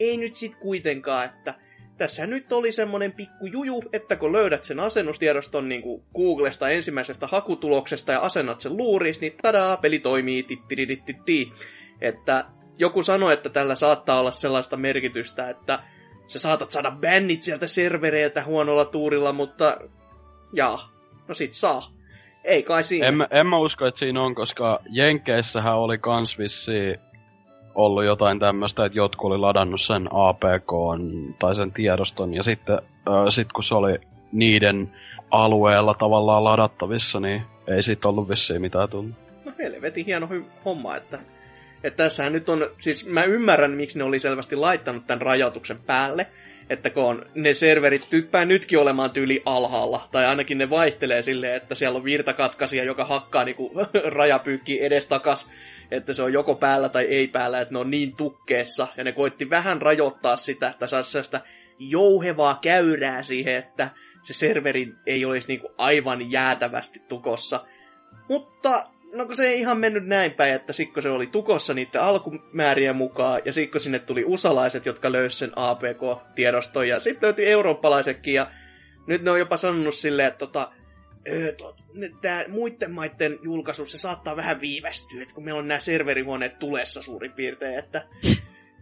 ei 0.00 0.16
nyt 0.16 0.34
sit 0.34 0.56
kuitenkaan, 0.56 1.24
että 1.24 1.54
tässä 1.98 2.26
nyt 2.26 2.52
oli 2.52 2.72
semmonen 2.72 3.12
pikku 3.12 3.46
juju, 3.46 3.82
että 3.92 4.16
kun 4.16 4.32
löydät 4.32 4.64
sen 4.64 4.80
asennustiedoston 4.80 5.68
niin 5.68 5.82
kuin 5.82 6.02
Googlesta 6.14 6.70
ensimmäisestä 6.70 7.26
hakutuloksesta 7.26 8.12
ja 8.12 8.20
asennat 8.20 8.60
sen 8.60 8.76
luuriin, 8.76 9.14
niin 9.20 9.34
tadaa, 9.42 9.76
peli 9.76 9.98
toimii, 9.98 10.42
tittiriditti. 10.42 11.52
Että 12.02 12.44
joku 12.78 13.02
sanoi, 13.02 13.32
että 13.32 13.48
tällä 13.48 13.74
saattaa 13.74 14.20
olla 14.20 14.30
sellaista 14.30 14.76
merkitystä, 14.76 15.50
että 15.50 15.78
sä 16.28 16.38
saatat 16.38 16.70
saada 16.70 16.90
bännit 16.90 17.42
sieltä 17.42 17.66
servereiltä 17.66 18.44
huonolla 18.44 18.84
tuurilla, 18.84 19.32
mutta 19.32 19.76
jaa, 20.52 20.90
no 21.28 21.34
sit 21.34 21.54
saa. 21.54 21.92
Ei 22.44 22.62
kai 22.62 22.84
siinä. 22.84 23.06
En, 23.06 23.26
en 23.30 23.46
mä 23.46 23.58
usko, 23.58 23.86
että 23.86 23.98
siinä 23.98 24.22
on, 24.22 24.34
koska 24.34 24.80
Jenkeissähän 24.90 25.78
oli 25.78 25.98
kans 25.98 26.38
vissiin 26.38 26.98
ollut 27.74 28.04
jotain 28.04 28.38
tämmöistä, 28.38 28.84
että 28.84 28.98
jotkut 28.98 29.30
oli 29.30 29.38
ladannut 29.38 29.80
sen 29.80 30.08
APK 30.10 30.72
tai 31.38 31.54
sen 31.54 31.72
tiedoston, 31.72 32.34
ja 32.34 32.42
sitten 32.42 32.78
ö, 33.08 33.30
sit 33.30 33.52
kun 33.52 33.62
se 33.64 33.74
oli 33.74 33.98
niiden 34.32 34.90
alueella 35.30 35.94
tavallaan 35.94 36.44
ladattavissa, 36.44 37.20
niin 37.20 37.42
ei 37.66 37.82
siitä 37.82 38.08
ollut 38.08 38.28
vissiin 38.28 38.60
mitään 38.60 38.88
tullut. 38.88 39.14
No 39.44 39.52
helvetin 39.58 40.06
hieno 40.06 40.26
hy- 40.26 40.50
homma, 40.64 40.96
että, 40.96 41.18
että 41.84 42.04
tässähän 42.04 42.32
nyt 42.32 42.48
on, 42.48 42.70
siis 42.78 43.06
mä 43.06 43.24
ymmärrän, 43.24 43.70
miksi 43.70 43.98
ne 43.98 44.04
oli 44.04 44.18
selvästi 44.18 44.56
laittanut 44.56 45.06
tämän 45.06 45.22
rajoituksen 45.22 45.78
päälle, 45.78 46.26
että 46.70 46.90
kun 46.90 47.04
on, 47.04 47.26
ne 47.34 47.54
serverit 47.54 48.10
typpää 48.10 48.44
nytkin 48.44 48.78
olemaan 48.78 49.10
tyyli 49.10 49.42
alhaalla, 49.44 50.08
tai 50.12 50.26
ainakin 50.26 50.58
ne 50.58 50.70
vaihtelee 50.70 51.22
silleen, 51.22 51.56
että 51.56 51.74
siellä 51.74 51.96
on 51.96 52.04
virtakatkaisija, 52.04 52.84
joka 52.84 53.04
hakkaa 53.04 53.44
niinku 53.44 53.72
rajapyykkiä 54.18 54.86
edestakas, 54.86 55.50
että 55.90 56.12
se 56.12 56.22
on 56.22 56.32
joko 56.32 56.54
päällä 56.54 56.88
tai 56.88 57.04
ei 57.04 57.28
päällä, 57.28 57.60
että 57.60 57.74
ne 57.74 57.78
on 57.78 57.90
niin 57.90 58.16
tukkeessa, 58.16 58.88
ja 58.96 59.04
ne 59.04 59.12
koitti 59.12 59.50
vähän 59.50 59.82
rajoittaa 59.82 60.36
sitä, 60.36 60.68
että 60.68 60.86
saisi 60.86 61.10
sellaista 61.10 61.40
jouhevaa 61.78 62.58
käyrää 62.62 63.22
siihen, 63.22 63.54
että 63.54 63.90
se 64.22 64.32
serveri 64.32 64.94
ei 65.06 65.24
olisi 65.24 65.48
niinku 65.48 65.72
aivan 65.78 66.30
jäätävästi 66.30 67.02
tukossa. 67.08 67.64
Mutta 68.28 68.84
no 69.12 69.26
kun 69.26 69.36
se 69.36 69.42
ei 69.42 69.60
ihan 69.60 69.78
mennyt 69.78 70.06
näin 70.06 70.32
päin, 70.32 70.54
että 70.54 70.72
sikko 70.72 71.00
se 71.00 71.08
oli 71.08 71.26
tukossa 71.26 71.74
niiden 71.74 72.00
alkumäärien 72.00 72.96
mukaan, 72.96 73.42
ja 73.44 73.52
sikko 73.52 73.78
sinne 73.78 73.98
tuli 73.98 74.24
usalaiset, 74.26 74.86
jotka 74.86 75.12
löysivät 75.12 75.38
sen 75.38 75.58
APK-tiedoston, 75.58 76.88
ja 76.88 77.00
sitten 77.00 77.26
löytyi 77.26 77.46
eurooppalaisetkin, 77.46 78.34
ja 78.34 78.50
nyt 79.06 79.22
ne 79.22 79.30
on 79.30 79.38
jopa 79.38 79.56
sanonut 79.56 79.94
silleen, 79.94 80.28
että 80.28 80.38
tota, 80.38 80.72
öö, 81.28 81.52
tämä 82.20 82.44
muiden 82.48 82.90
maiden 82.90 83.38
julkaisu, 83.42 83.86
se 83.86 83.98
saattaa 83.98 84.36
vähän 84.36 84.60
viivästyä, 84.60 85.22
että 85.22 85.34
kun 85.34 85.44
meillä 85.44 85.58
on 85.58 85.68
nämä 85.68 85.80
serverihuoneet 85.80 86.58
tulessa 86.58 87.02
suurin 87.02 87.32
piirtein, 87.32 87.78
että 87.78 88.06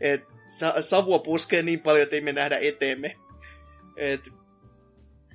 et, 0.00 0.22
sa, 0.48 0.82
savua 0.82 1.18
puskee 1.18 1.62
niin 1.62 1.80
paljon, 1.80 2.02
että 2.02 2.16
ei 2.16 2.22
me 2.22 2.32
nähdä 2.32 2.58
eteemme. 2.58 3.16
Et, 3.96 4.20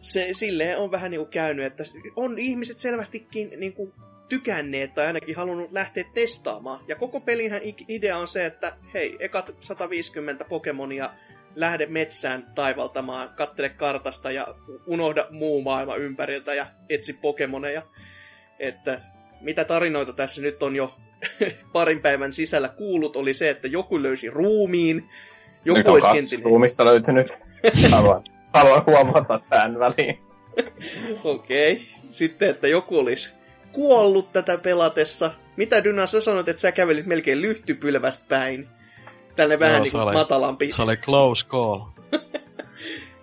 se 0.01 0.27
silleen 0.31 0.77
on 0.77 0.91
vähän 0.91 1.11
niinku 1.11 1.25
käynyt, 1.25 1.65
että 1.65 1.83
on 2.15 2.37
ihmiset 2.37 2.79
selvästikin 2.79 3.51
niinku 3.57 3.93
tykänneet 4.29 4.93
tai 4.93 5.05
ainakin 5.07 5.35
halunnut 5.35 5.71
lähteä 5.71 6.03
testaamaan. 6.13 6.79
Ja 6.87 6.95
koko 6.95 7.21
pelinhän 7.21 7.61
idea 7.87 8.17
on 8.17 8.27
se, 8.27 8.45
että 8.45 8.77
hei, 8.93 9.15
ekat 9.19 9.55
150 9.59 10.45
Pokemonia 10.45 11.09
lähde 11.55 11.85
metsään 11.85 12.51
taivaltamaan, 12.55 13.29
kattele 13.29 13.69
kartasta 13.69 14.31
ja 14.31 14.47
unohda 14.87 15.27
muu 15.31 15.61
maailma 15.61 15.95
ympäriltä 15.95 16.53
ja 16.53 16.67
etsi 16.89 17.13
Pokemoneja. 17.13 17.81
Että 18.59 19.01
mitä 19.41 19.63
tarinoita 19.63 20.13
tässä 20.13 20.41
nyt 20.41 20.63
on 20.63 20.75
jo 20.75 20.95
parin 21.73 22.01
päivän 22.01 22.33
sisällä 22.33 22.69
kuullut, 22.69 23.15
oli 23.15 23.33
se, 23.33 23.49
että 23.49 23.67
joku 23.67 24.03
löysi 24.03 24.29
ruumiin, 24.29 25.09
joku 25.65 25.77
Nyt 25.77 25.87
on 25.87 25.93
olisi 25.93 26.07
kaksi 26.07 26.21
kentinen. 26.21 26.45
ruumista 26.45 26.85
löytynyt. 26.85 27.39
Haluan, 27.91 28.23
haluan 28.53 28.85
huomata 28.85 29.39
tämän 29.49 29.79
väliin. 29.79 30.19
Okei. 31.23 31.73
Okay. 31.73 31.85
Sitten, 32.11 32.49
että 32.49 32.67
joku 32.67 32.99
olisi 32.99 33.33
kuollut 33.75 34.31
tätä 34.33 34.57
pelatessa. 34.57 35.31
Mitä 35.57 35.83
Dyna, 35.83 36.07
sä 36.07 36.21
sanoit, 36.21 36.47
että 36.47 36.61
sä 36.61 36.71
kävelit 36.71 37.05
melkein 37.05 37.41
lyhtypylvästä 37.41 38.25
päin. 38.27 38.67
Tälle 39.35 39.59
vähän 39.59 39.75
Joo, 39.75 39.83
niin 39.83 39.91
kuin 39.91 40.01
oli- 40.01 40.13
matalampi. 40.13 40.71
Se 40.71 40.81
oli 40.81 40.97
close 40.97 41.47
call. 41.47 41.79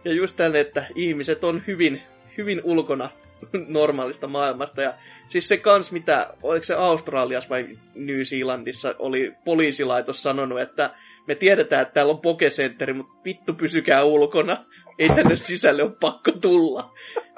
Ja 0.05 0.13
just 0.13 0.37
tälle, 0.37 0.61
että 0.61 0.87
ihmiset 0.95 1.45
on 1.45 1.63
hyvin, 1.67 2.03
hyvin 2.39 2.61
ulkona 2.65 3.09
normaalista 3.69 4.29
maailmasta. 4.29 4.83
Ja 4.83 4.95
siis 5.29 5.49
se 5.49 5.57
kans, 5.57 5.93
mitä, 5.93 6.35
oliko 6.43 6.65
se 6.65 6.75
Australiassa 6.75 7.49
vai 7.49 7.69
New 7.95 8.21
Zealandissa, 8.23 8.95
oli 8.99 9.33
poliisilaitos 9.45 10.23
sanonut, 10.23 10.61
että 10.61 10.91
me 11.29 11.35
tiedetään, 11.35 11.83
että 11.83 11.95
täällä 11.95 12.11
on 12.11 12.21
Pokecenteri, 12.21 12.93
mutta 12.93 13.13
vittu 13.25 13.55
pysykää 13.55 14.05
ulkona. 14.05 14.65
Ei 14.99 15.09
tänne 15.09 15.37
sisälle 15.37 15.83
ole 15.83 15.93
pakko 16.01 16.33
tulla. 16.33 16.95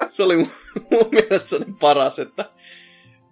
Se 0.09 0.23
oli 0.23 0.37
mun, 0.37 0.51
mun 0.91 1.09
mielestä 1.11 1.55
paras, 1.79 2.19
että 2.19 2.45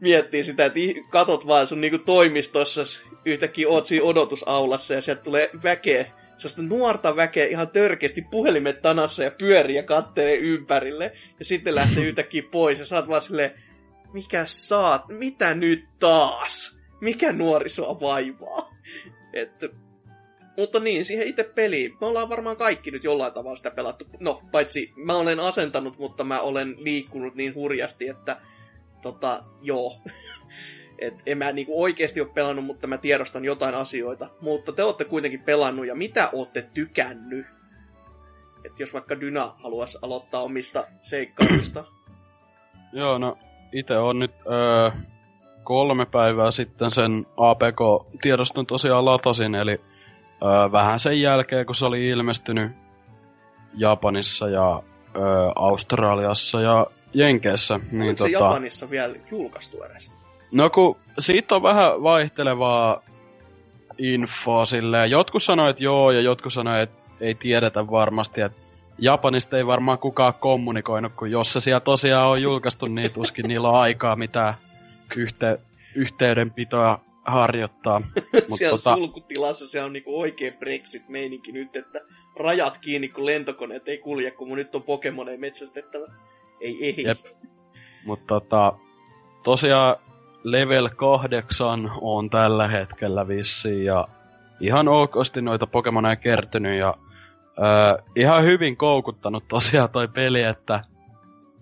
miettii 0.03 0.43
sitä, 0.43 0.65
että 0.65 0.79
katot 1.09 1.47
vaan 1.47 1.67
sun 1.67 1.81
niinku 1.81 1.97
toimistossa, 1.97 3.05
yhtäkkiä 3.25 3.69
oot 3.69 3.85
siinä 3.85 4.05
odotusaulassa 4.05 4.93
ja 4.93 5.01
sieltä 5.01 5.21
tulee 5.21 5.49
väkeä, 5.63 6.05
sellaista 6.37 6.61
nuorta 6.61 7.15
väkeä 7.15 7.45
ihan 7.45 7.67
törkeästi 7.67 8.21
puhelimet 8.31 8.81
tanassa 8.81 9.23
ja 9.23 9.31
pyörii 9.31 9.75
ja 9.75 9.83
kattelee 9.83 10.35
ympärille. 10.35 11.11
Ja 11.39 11.45
sitten 11.45 11.75
lähtee 11.75 12.03
yhtäkkiä 12.03 12.43
pois 12.51 12.79
ja 12.79 12.85
saat 12.85 13.07
vaan 13.07 13.21
silleen, 13.21 13.51
mikä 14.13 14.43
saat, 14.47 15.07
mitä 15.07 15.55
nyt 15.55 15.85
taas? 15.99 16.79
Mikä 17.01 17.33
nuorisoa 17.33 17.99
vaivaa? 17.99 18.73
Että, 19.33 19.69
mutta 20.57 20.79
niin, 20.79 21.05
siihen 21.05 21.27
itse 21.27 21.43
peliin. 21.43 21.97
Me 22.01 22.07
ollaan 22.07 22.29
varmaan 22.29 22.57
kaikki 22.57 22.91
nyt 22.91 23.03
jollain 23.03 23.33
tavalla 23.33 23.55
sitä 23.55 23.71
pelattu. 23.71 24.05
No, 24.19 24.41
paitsi 24.51 24.93
mä 24.95 25.15
olen 25.15 25.39
asentanut, 25.39 25.97
mutta 25.97 26.23
mä 26.23 26.39
olen 26.39 26.75
liikkunut 26.77 27.35
niin 27.35 27.55
hurjasti, 27.55 28.07
että 28.07 28.37
tota, 29.03 29.43
joo. 29.61 29.97
Et 30.99 31.13
en 31.25 31.37
mä 31.37 31.51
niinku 31.51 31.83
oikeasti 31.83 32.21
ole 32.21 32.29
pelannut, 32.33 32.65
mutta 32.65 32.87
mä 32.87 32.97
tiedostan 32.97 33.45
jotain 33.45 33.75
asioita. 33.75 34.29
Mutta 34.41 34.71
te 34.71 34.83
olette 34.83 35.05
kuitenkin 35.05 35.43
pelannut, 35.43 35.87
ja 35.87 35.95
mitä 35.95 36.29
olette 36.33 36.69
tykännyt? 36.73 37.45
Et 38.65 38.79
jos 38.79 38.93
vaikka 38.93 39.19
Dyna 39.19 39.55
haluaisi 39.63 39.97
aloittaa 40.01 40.41
omista 40.41 40.83
seikkailuista. 41.01 41.83
Joo, 42.93 43.17
no 43.17 43.37
itse 43.71 43.97
on 43.97 44.19
nyt 44.19 44.31
öö, 44.51 44.91
kolme 45.63 46.05
päivää 46.05 46.51
sitten 46.51 46.91
sen 46.91 47.25
APK-tiedoston 47.37 48.65
tosiaan 48.65 49.05
latasin, 49.05 49.55
eli 49.55 49.81
öö, 50.43 50.71
vähän 50.71 50.99
sen 50.99 51.21
jälkeen, 51.21 51.65
kun 51.65 51.75
se 51.75 51.85
oli 51.85 52.07
ilmestynyt 52.07 52.71
Japanissa 53.77 54.49
ja 54.49 54.83
öö, 55.15 55.51
Australiassa 55.55 56.61
ja 56.61 56.87
Jenkeissä. 57.13 57.79
Niin 57.91 57.99
Niin 57.99 58.17
se 58.17 58.29
Japanissa 58.29 58.89
vielä 58.89 59.15
julkaistu 59.31 59.83
edes? 59.83 60.11
No 60.51 60.69
kun 60.69 60.97
siitä 61.19 61.55
on 61.55 61.63
vähän 61.63 62.03
vaihtelevaa 62.03 63.03
infoa 63.97 64.65
silleen. 64.65 65.11
Jotkut 65.11 65.43
sanoo, 65.43 65.69
että 65.69 65.83
joo, 65.83 66.11
ja 66.11 66.21
jotkut 66.21 66.53
sanoo, 66.53 66.75
että 66.77 67.03
ei 67.21 67.35
tiedetä 67.35 67.91
varmasti, 67.91 68.41
että 68.41 68.57
Japanista 68.99 69.57
ei 69.57 69.67
varmaan 69.67 69.99
kukaan 69.99 70.33
kommunikoinut, 70.33 71.13
kun 71.13 71.31
jos 71.31 71.53
se 71.53 71.59
siellä 71.59 71.79
tosiaan 71.79 72.29
on 72.29 72.41
julkaistu, 72.41 72.85
niin 72.85 73.11
tuskin 73.11 73.47
niillä 73.47 73.69
on 73.69 73.79
aikaa 73.79 74.15
mitään 74.15 74.53
yhte, 75.17 75.59
yhteydenpitoa 75.95 76.99
harjoittaa. 77.25 77.99
Mut 78.49 78.57
siellä 78.57 78.77
tota- 78.77 78.97
sulkutilassa 78.97 79.67
se 79.67 79.83
on 79.83 79.93
niinku 79.93 80.19
oikea 80.19 80.51
Brexit-meininki 80.51 81.51
nyt, 81.51 81.75
että 81.75 82.01
rajat 82.35 82.77
kiinni, 82.77 83.09
kun 83.09 83.25
lentokoneet 83.25 83.87
ei 83.87 83.97
kulje, 83.97 84.31
kun 84.31 84.47
mun 84.47 84.57
nyt 84.57 84.75
on 84.75 84.83
Pokemoneja 84.83 85.37
metsästettävä. 85.37 86.05
Ei, 86.63 86.85
ei. 86.85 87.03
Jep. 87.07 87.19
Mutta 88.05 88.25
tota, 88.27 88.73
tosiaan 89.43 89.95
level 90.43 90.89
8 90.89 91.91
on 92.01 92.29
tällä 92.29 92.67
hetkellä 92.67 93.27
vissiin 93.27 93.85
ja 93.85 94.07
ihan 94.59 94.87
okosti 94.87 95.41
noita 95.41 95.67
Pokemoneja 95.67 96.15
kertynyt 96.15 96.79
ja 96.79 96.93
öö, 97.59 98.03
ihan 98.15 98.43
hyvin 98.43 98.77
koukuttanut 98.77 99.47
tosiaan 99.47 99.89
toi 99.89 100.07
peli, 100.07 100.41
että 100.41 100.83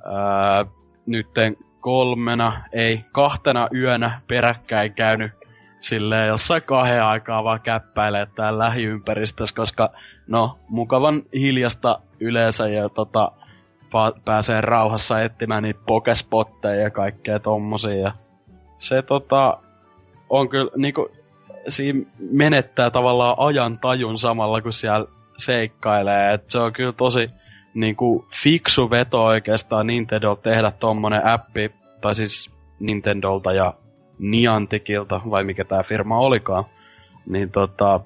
öö, 0.05 0.65
nytten 1.05 1.57
kolmena, 1.79 2.63
ei 2.71 3.05
kahtena 3.11 3.67
yönä 3.75 4.21
peräkkäin 4.27 4.93
käynyt 4.93 5.31
silleen 5.79 6.27
jossain 6.27 6.63
kahden 6.63 7.03
aikaa 7.03 7.43
vaan 7.43 7.61
käppäilee 7.61 8.27
täällä 8.35 8.63
lähiympäristössä, 8.63 9.55
koska 9.55 9.89
no, 10.27 10.59
mukavan 10.69 11.23
hiljasta 11.33 11.99
yleensä 12.19 12.69
ja 12.69 12.89
tota, 12.89 13.31
pa- 13.91 14.19
pääsee 14.25 14.61
rauhassa 14.61 15.21
etsimään 15.21 15.63
niitä 15.63 15.79
pokespotteja 15.85 16.81
ja 16.81 16.89
kaikkea 16.89 17.39
tommosia. 17.39 18.11
Se 18.79 19.01
tota, 19.01 19.57
on 20.29 20.49
kyllä 20.49 20.71
niinku, 20.77 21.11
siinä 21.67 21.99
menettää 22.31 22.89
tavallaan 22.89 23.35
ajan 23.37 23.79
tajun 23.79 24.17
samalla, 24.17 24.61
kun 24.61 24.73
siellä 24.73 25.05
seikkailee. 25.37 26.33
Et 26.33 26.49
se 26.49 26.59
on 26.59 26.73
kyllä 26.73 26.93
tosi 26.93 27.29
niinku 27.73 28.25
fiksu 28.43 28.89
veto 28.89 29.23
oikeastaan 29.23 29.87
Nintendo 29.87 30.35
tehdä 30.35 30.71
tommonen 30.71 31.25
appi, 31.25 31.71
tai 32.01 32.15
siis 32.15 32.51
Nintendolta 32.79 33.53
ja 33.53 33.73
Nianticilta, 34.19 35.21
vai 35.29 35.43
mikä 35.43 35.65
tää 35.65 35.83
firma 35.83 36.17
olikaan. 36.17 36.65
Niin 37.25 37.51
tota, 37.51 37.99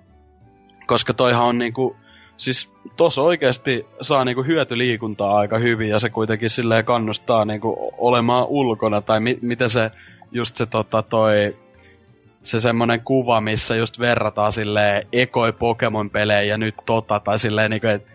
koska 0.87 1.13
toihan 1.13 1.45
on 1.45 1.57
niinku, 1.57 1.95
siis 2.37 2.69
tos 2.95 3.17
oikeasti 3.17 3.85
saa 4.01 4.25
niinku 4.25 4.43
hyötyliikuntaa 4.43 5.37
aika 5.37 5.57
hyvin 5.57 5.89
ja 5.89 5.99
se 5.99 6.09
kuitenkin 6.09 6.49
silleen 6.49 6.85
kannustaa 6.85 7.45
niinku 7.45 7.93
olemaan 7.97 8.45
ulkona 8.47 9.01
tai 9.01 9.19
mi- 9.19 9.39
miten 9.41 9.69
se 9.69 9.91
just 10.31 10.55
se 10.55 10.65
tota 10.65 11.01
toi 11.01 11.55
se 12.43 12.59
semmonen 12.59 13.01
kuva, 13.01 13.41
missä 13.41 13.75
just 13.75 13.99
verrataan 13.99 14.51
silleen 14.51 15.07
ekoi 15.13 15.53
Pokemon-pelejä 15.53 16.41
ja 16.41 16.57
nyt 16.57 16.75
tota, 16.85 17.19
tai 17.19 17.39
silleen 17.39 17.71
niinku, 17.71 17.87
että 17.87 18.11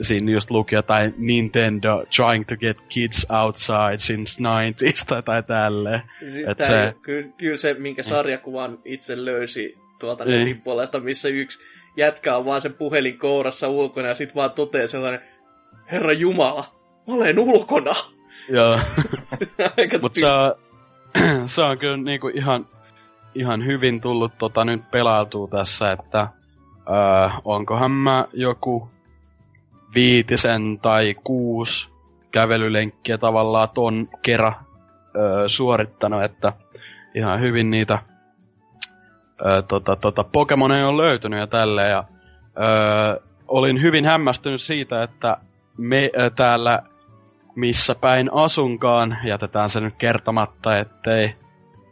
siinä 0.00 0.30
just 0.30 0.50
luki 0.50 0.74
jotain 0.74 1.14
Nintendo 1.18 2.04
trying 2.16 2.44
to 2.46 2.56
get 2.56 2.76
kids 2.88 3.26
outside 3.30 3.98
since 3.98 4.38
90s 4.38 5.04
tai, 5.06 5.22
tai 5.22 5.42
tälleen. 5.42 6.02
Et 6.50 6.60
se... 6.60 6.94
Kyllä, 7.02 7.28
kyllä 7.36 7.56
se, 7.56 7.74
minkä 7.74 8.02
sarjakuvan 8.02 8.78
itse 8.84 9.24
löysi 9.24 9.78
tuolta 9.98 10.24
niin. 10.24 10.38
netin 10.38 10.60
puolelta, 10.60 11.00
missä 11.00 11.28
yksi 11.28 11.58
jätkä 11.96 12.36
on 12.36 12.44
vaan 12.44 12.60
sen 12.60 12.74
puhelin 12.74 13.18
kourassa 13.18 13.68
ulkona 13.68 14.08
ja 14.08 14.14
sit 14.14 14.34
vaan 14.34 14.50
toteaa 14.50 14.88
sellainen, 14.88 15.20
Herra 15.92 16.12
Jumala, 16.12 16.64
mä 17.06 17.14
olen 17.14 17.38
ulkona. 17.38 17.92
Joo. 18.48 18.78
Mutta 20.02 20.20
se 20.20 20.26
on, 20.26 20.54
se 21.48 21.62
on 21.62 21.78
kyllä 21.78 21.96
niinku 21.96 22.28
ihan, 22.28 22.66
ihan 23.34 23.66
hyvin 23.66 24.00
tullut 24.00 24.32
tota 24.38 24.64
nyt 24.64 24.90
pelailtua 24.90 25.48
tässä, 25.48 25.92
että 25.92 26.28
öö, 26.90 27.28
onkohan 27.44 27.90
mä 27.90 28.24
joku 28.32 28.90
viitisen 29.94 30.78
tai 30.82 31.14
kuusi 31.24 31.88
kävelylenkkiä 32.30 33.18
tavallaan 33.18 33.68
ton 33.74 34.08
kerran 34.22 34.54
öö, 35.16 35.48
suorittanut, 35.48 36.24
että 36.24 36.52
ihan 37.14 37.40
hyvin 37.40 37.70
niitä 37.70 37.98
öö, 39.44 39.62
tota, 39.62 39.96
tota, 39.96 40.24
Pokemoneja 40.24 40.88
on 40.88 40.96
löytynyt 40.96 41.40
ja 41.40 41.46
tälleen. 41.46 41.90
Ja, 41.90 42.04
öö, 42.60 43.20
olin 43.48 43.82
hyvin 43.82 44.04
hämmästynyt 44.04 44.62
siitä, 44.62 45.02
että 45.02 45.36
me 45.78 46.10
öö, 46.18 46.30
täällä 46.30 46.82
missä 47.54 47.94
päin 47.94 48.30
asunkaan, 48.32 49.18
jätetään 49.24 49.70
se 49.70 49.80
nyt 49.80 49.94
kertomatta, 49.98 50.76
ettei 50.76 51.34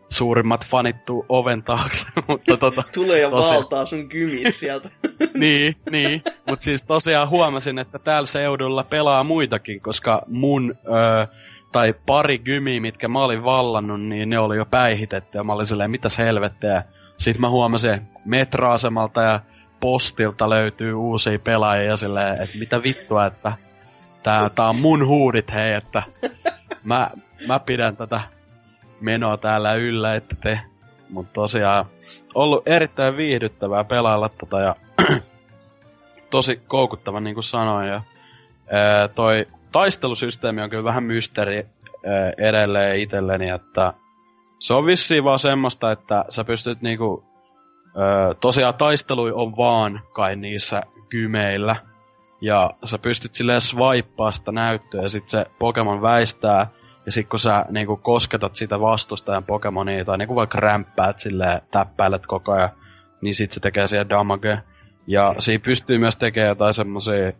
suurimmat 0.08 0.66
fanit 0.66 1.04
tuu 1.04 1.26
oven 1.28 1.62
taakse, 1.62 2.08
mutta 2.28 2.56
tota... 2.56 2.82
Tulee 2.94 3.20
ja 3.20 3.30
tosiaan... 3.30 3.54
valtaa 3.54 3.86
sun 3.86 4.08
kymit 4.08 4.54
sieltä. 4.54 4.90
niin, 5.34 5.76
niin. 5.90 6.22
Mutta 6.48 6.64
siis 6.64 6.82
tosiaan 6.82 7.28
huomasin, 7.28 7.78
että 7.78 7.98
täällä 7.98 8.26
seudulla 8.26 8.84
pelaa 8.84 9.24
muitakin, 9.24 9.80
koska 9.80 10.22
mun... 10.26 10.74
Öö, 10.86 11.26
tai 11.72 11.94
pari 12.06 12.38
gymiä, 12.38 12.80
mitkä 12.80 13.08
mä 13.08 13.24
olin 13.24 13.44
vallannut, 13.44 14.00
niin 14.00 14.30
ne 14.30 14.38
oli 14.38 14.56
jo 14.56 14.64
päihitetty, 14.64 15.38
ja 15.38 15.44
mä 15.44 15.52
olin 15.52 15.66
silleen, 15.66 15.90
mitäs 15.90 16.18
helvettiä. 16.18 16.84
Sitten 17.18 17.40
mä 17.40 17.50
huomasin 17.50 18.08
metroasemalta 18.24 19.22
ja 19.22 19.40
postilta 19.80 20.50
löytyy 20.50 20.94
uusia 20.94 21.38
pelaajia 21.38 21.90
ja 21.90 21.96
silleen, 21.96 22.42
että 22.42 22.58
mitä 22.58 22.82
vittua, 22.82 23.26
että 23.26 23.52
tää, 24.22 24.50
tää 24.50 24.68
on 24.68 24.76
mun 24.76 25.06
huudit 25.06 25.52
hei, 25.52 25.72
että 25.72 26.02
mä, 26.84 27.10
mä 27.46 27.58
pidän 27.58 27.96
tätä 27.96 28.20
menoa 29.00 29.36
täällä 29.36 29.74
yllä, 29.74 30.14
että 30.14 30.36
te. 30.42 30.60
Mutta 31.10 31.32
tosiaan 31.32 31.84
ollut 32.34 32.68
erittäin 32.68 33.16
viihdyttävää 33.16 33.84
pelailla 33.84 34.28
tota 34.28 34.60
ja 34.60 34.76
tosi 36.30 36.60
koukuttava 36.68 37.20
niin 37.20 37.34
kuin 37.34 37.44
sanoin. 37.44 37.88
Ja, 37.88 38.02
ää, 38.70 39.08
toi 39.08 39.46
taistelusysteemi 39.72 40.62
on 40.62 40.70
kyllä 40.70 40.84
vähän 40.84 41.04
mysteeri 41.04 41.66
edelleen 42.38 43.00
itselleni, 43.00 43.48
että 43.48 43.92
se 44.64 44.74
on 44.74 44.86
vissiin 44.86 45.24
vaan 45.24 45.38
semmoista, 45.38 45.92
että 45.92 46.24
sä 46.28 46.44
pystyt 46.44 46.82
niinku, 46.82 47.24
ää, 47.96 48.34
tosiaan 48.34 48.74
taistelui 48.74 49.32
on 49.32 49.56
vaan 49.56 50.00
kai 50.12 50.36
niissä 50.36 50.82
kymeillä. 51.08 51.76
Ja 52.40 52.70
sä 52.84 52.98
pystyt 52.98 53.34
silleen 53.34 53.60
swipea 53.60 54.30
sitä 54.30 54.52
näyttöä 54.52 55.02
ja 55.02 55.08
sit 55.08 55.28
se 55.28 55.46
Pokemon 55.58 56.02
väistää 56.02 56.66
ja 57.06 57.12
sit 57.12 57.28
kun 57.28 57.38
sä 57.38 57.64
niinku 57.70 57.96
kosketat 57.96 58.56
sitä 58.56 58.80
vastustajan 58.80 59.44
Pokemonia 59.44 60.04
tai 60.04 60.18
niinku 60.18 60.34
vaikka 60.34 60.60
rämppäät 60.60 61.18
silleen, 61.18 61.60
täppäilet 61.70 62.26
koko 62.26 62.52
ajan, 62.52 62.70
niin 63.20 63.34
sit 63.34 63.52
se 63.52 63.60
tekee 63.60 63.86
siihen 63.86 64.08
damage. 64.08 64.58
Ja 65.06 65.34
siinä 65.38 65.62
pystyy 65.64 65.98
myös 65.98 66.16
tekemään 66.16 66.48
jotain 66.48 66.74
semmosia 66.74 67.32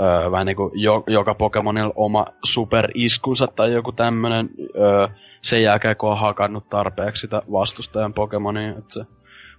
öö, 0.00 0.30
vähän 0.30 0.46
niinku 0.46 0.70
jo, 0.74 1.04
joka 1.06 1.34
Pokemonilla 1.34 1.92
oma 1.96 2.26
superiskunsa 2.44 3.46
tai 3.46 3.72
joku 3.72 3.92
tämmönen 3.92 4.50
öö, 4.76 5.08
sen 5.42 5.62
jälkeen 5.62 5.96
kun 5.96 6.10
on 6.10 6.18
hakannut 6.18 6.68
tarpeeksi 6.68 7.20
sitä 7.20 7.42
vastustajan 7.52 8.14
Pokemonia. 8.14 8.70
Et 8.78 8.90
se, 8.90 9.04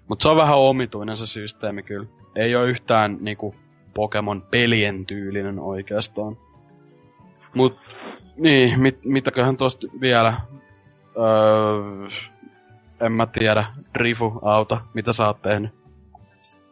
Mut 0.09 0.21
se 0.21 0.29
on 0.29 0.37
vähän 0.37 0.57
omituinen 0.57 1.17
se 1.17 1.25
systeemi 1.25 1.83
kyllä. 1.83 2.07
Ei 2.35 2.55
ole 2.55 2.69
yhtään 2.69 3.17
niinku 3.21 3.55
Pokemon 3.93 4.41
pelien 4.41 5.05
tyylinen 5.05 5.59
oikeastaan. 5.59 6.37
Mut 7.55 7.79
niin, 8.37 8.79
mit, 8.79 8.99
mitäköhän 9.05 9.57
tosta 9.57 9.87
vielä? 10.01 10.33
Öö, 11.17 12.09
en 12.99 13.11
mä 13.11 13.25
tiedä. 13.25 13.65
Drifu, 13.99 14.39
auta. 14.41 14.81
Mitä 14.93 15.13
sä 15.13 15.27
oot 15.27 15.41
tehnyt? 15.41 15.71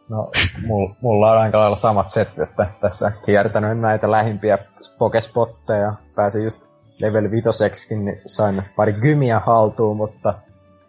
No, 0.08 0.30
mulla, 0.66 0.94
mulla 1.00 1.32
on 1.32 1.38
aika 1.38 1.58
lailla 1.58 1.76
samat 1.76 2.08
setit, 2.08 2.38
että 2.38 2.66
tässä 2.80 3.12
kiertänyt 3.26 3.78
näitä 3.78 4.10
lähimpiä 4.10 4.58
pokespotteja. 4.98 5.94
Pääsin 6.14 6.44
just 6.44 6.70
level 7.00 7.30
5 7.30 7.94
niin 7.96 8.20
sain 8.26 8.62
pari 8.76 8.92
gymiä 8.92 9.38
haltuun, 9.38 9.96
mutta 9.96 10.34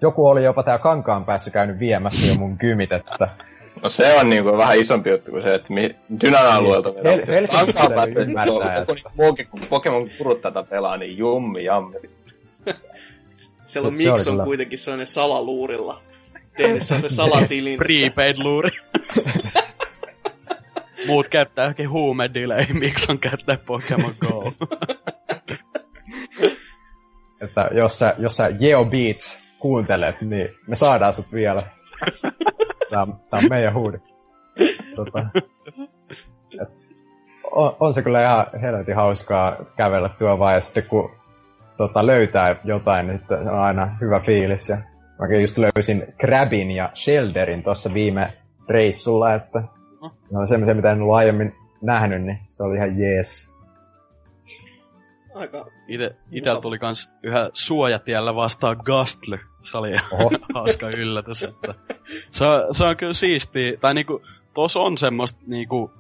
joku 0.02 0.27
oli 0.27 0.44
jopa 0.44 0.64
tää 0.64 0.77
kankaan 0.77 1.26
päässä 1.26 1.52
käynyt 1.52 1.80
viemässä 1.80 2.27
jo 2.27 2.36
mun 2.36 2.56
gymit, 2.60 2.91
että 2.91 3.30
No 3.84 3.90
se 3.90 4.14
on 4.14 4.30
niinku 4.30 4.57
vähän 4.57 4.80
isompi 4.80 5.10
juttu 5.10 5.31
kuin 5.31 5.44
se, 5.44 5.53
että 5.53 5.73
mi- 5.73 5.95
Dynan 6.22 6.45
alueelta 6.45 6.90
niin. 6.90 7.03
Hel- 7.03 7.27
Helsingissä 7.27 8.22
ymmärtää, 8.22 8.77
että... 8.77 8.94
Muukin, 9.18 9.48
kun 9.48 9.61
Pokemon 9.69 10.10
kurut 10.18 10.41
tätä 10.41 10.64
pelaa, 10.64 10.98
niin 10.98 11.18
jummi 11.18 11.64
jammeri. 11.64 12.10
Siellä 13.68 13.88
on 13.88 13.94
Mix 13.94 14.27
on 14.27 14.44
kuitenkin 14.44 14.80
sellainen 14.80 15.07
salaluurilla. 15.07 16.02
Tehnyt 16.57 16.84
se 16.84 17.10
salatilin. 17.10 17.80
Prepaid-luuri. 17.80 18.69
Muut 21.07 21.27
käyttää 21.27 21.64
johonkin 21.64 21.90
huumedelay, 21.90 22.65
miksi 22.73 23.11
on 23.11 23.19
käyttää 23.19 23.57
Pokemon 23.65 24.14
Go. 24.19 24.53
että 27.41 27.70
jos 27.72 27.99
sä, 27.99 28.16
jos 28.18 28.38
sä 28.38 28.52
Geo 28.60 28.86
Beats 28.86 29.44
kuuntelet, 29.60 30.22
niin 30.22 30.49
me 30.68 30.76
saadaan 30.76 31.14
sut 31.14 31.34
vielä. 31.34 31.64
Tää, 32.90 33.07
tää 33.30 33.40
on 33.40 33.49
meidän 33.49 33.74
huudi. 33.74 33.98
Tota, 34.95 35.26
on, 37.52 37.76
on, 37.80 37.94
se 37.94 38.02
kyllä 38.02 38.24
ihan 38.24 38.45
helvetin 38.61 38.95
hauskaa 38.95 39.66
kävellä 39.78 40.10
tuo 40.10 40.40
vaan, 40.40 40.53
ja 40.53 40.60
sitten 40.60 40.84
kun 40.84 41.11
tota, 41.78 42.07
löytää 42.07 42.56
jotain, 42.64 43.07
niin 43.07 43.22
on 43.30 43.60
aina 43.60 43.98
hyvä 44.02 44.20
fiilis. 44.20 44.70
Ja 44.70 44.78
mäkin 45.20 45.41
just 45.41 45.57
löysin 45.57 46.14
Crabin 46.20 46.72
ja 46.72 46.90
Shelderin 46.94 47.64
tuossa 47.64 47.94
viime 47.94 48.34
reissulla, 48.70 49.34
että 49.34 49.64
no 50.32 50.45
semmoisia, 50.45 50.76
mitä 50.76 50.91
en 50.91 51.02
ollut 51.02 51.16
aiemmin 51.16 51.56
nähnyt, 51.82 52.22
niin 52.22 52.40
se 52.48 52.64
oli 52.64 52.76
ihan 52.76 52.99
jees. 52.99 53.59
Aika 55.40 55.66
Ite, 55.88 56.16
itel 56.32 56.60
tuli 56.60 56.80
kans 56.80 57.10
yhä 57.24 57.49
suojatiellä 57.53 58.36
vastaan 58.36 58.78
Gastly. 58.84 59.40
Se 59.61 59.78
oli 59.78 59.91
hauska 60.56 60.90
yllätys, 60.90 61.44
että 61.44 61.74
se, 62.32 62.45
se 62.72 62.86
on 62.86 62.98
kyllä 62.98 63.14
siisti. 63.14 63.78
Tai 63.82 63.94
niinku, 63.94 64.22
tos 64.53 64.78
on 64.78 64.98
semmoista 64.98 65.40
niinku, 65.48 65.91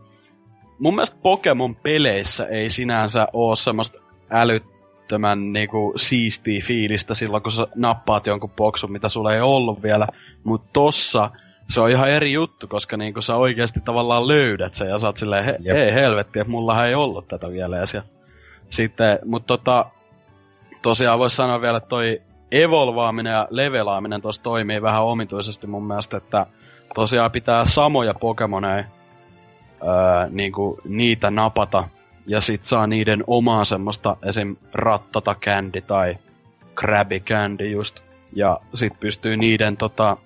mun 0.79 0.95
mielestä 0.95 1.17
Pokemon 1.21 1.75
peleissä 1.75 2.45
ei 2.45 2.69
sinänsä 2.69 3.27
oo 3.33 3.55
semmoista 3.55 3.99
älyt, 4.29 4.63
älyttömän 5.09 5.53
niinku 5.53 5.93
siistiä 5.95 6.61
fiilistä 6.63 7.13
silloin, 7.13 7.43
kun 7.43 7.51
sä 7.51 7.67
nappaat 7.75 8.27
jonkun 8.27 8.49
boksun, 8.49 8.91
mitä 8.91 9.09
sulla 9.09 9.33
ei 9.33 9.41
ollut 9.41 9.83
vielä. 9.83 10.07
Mutta 10.43 10.69
tossa 10.73 11.29
se 11.69 11.81
on 11.81 11.89
ihan 11.89 12.09
eri 12.09 12.33
juttu, 12.33 12.67
koska 12.67 12.97
niinku 12.97 13.21
sä 13.21 13.35
oikeasti 13.35 13.79
tavallaan 13.85 14.27
löydät 14.27 14.73
sen 14.73 14.89
ja 14.89 14.99
sä 14.99 15.07
oot 15.07 15.17
silleen, 15.17 15.45
he, 15.45 15.57
hei 15.73 15.93
helvetti, 15.93 16.39
että 16.39 16.51
mulla 16.51 16.87
ei 16.87 16.95
ollut 16.95 17.27
tätä 17.27 17.49
vielä. 17.49 17.77
Ja 17.77 17.85
sitten, 18.69 19.19
mutta 19.25 19.47
tota, 19.47 19.85
tosiaan 20.81 21.19
voisi 21.19 21.35
sanoa 21.35 21.61
vielä, 21.61 21.77
että 21.77 21.89
toi 21.89 22.21
evolvaaminen 22.51 23.31
ja 23.31 23.47
levelaaminen 23.49 24.21
tuossa 24.21 24.43
toimii 24.43 24.81
vähän 24.81 25.03
omituisesti 25.03 25.67
mun 25.67 25.87
mielestä, 25.87 26.17
että 26.17 26.45
tosiaan 26.95 27.31
pitää 27.31 27.65
samoja 27.65 28.13
Pokemoneja 28.13 28.83
öö, 29.83 30.29
niinku, 30.29 30.79
niitä 30.83 31.31
napata 31.31 31.89
ja 32.27 32.41
sit 32.41 32.65
saa 32.65 32.87
niiden 32.87 33.23
omaa 33.27 33.65
semmoista 33.65 34.17
esim. 34.23 34.55
rattata 34.73 35.35
candy 35.35 35.81
tai 35.81 36.17
crabby 36.75 37.19
candy 37.19 37.69
just. 37.69 37.99
Ja 38.33 38.59
sit 38.73 38.99
pystyy 38.99 39.37
niiden 39.37 39.77
tota, 39.77 40.17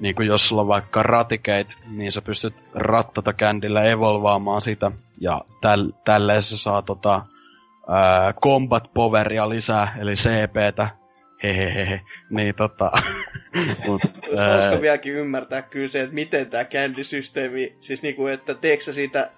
niinku 0.00 0.22
jos 0.22 0.48
sulla 0.48 0.62
on 0.62 0.68
vaikka 0.68 1.02
ratikeit, 1.02 1.76
niin 1.90 2.12
sä 2.12 2.22
pystyt 2.22 2.54
rattata 2.74 3.32
kändillä 3.32 3.84
evolvaamaan 3.84 4.62
sitä. 4.62 4.90
Ja 5.20 5.40
täl, 5.60 5.92
tälleen 6.04 6.42
se 6.42 6.56
saa 6.56 6.82
tota, 6.82 7.26
ää, 7.88 8.32
combat 8.32 8.94
poweria 8.94 9.48
lisää, 9.48 9.96
eli 10.00 10.14
CPtä. 10.14 10.88
Hehehehe. 11.42 12.00
Niin 12.30 12.54
tota... 12.54 12.92
mut, 13.86 14.02
Olisi 14.28 14.42
ää... 14.42 14.80
vieläkin 14.80 15.12
ymmärtää 15.12 15.62
kyllä 15.62 15.88
se, 15.88 16.00
että 16.00 16.14
miten 16.14 16.50
tämä 16.50 16.64
candy-systeemi, 16.64 17.76
siis 17.80 18.02
niinku, 18.02 18.26
että 18.26 18.54
teekö 18.54 18.92
siitä 18.92 19.30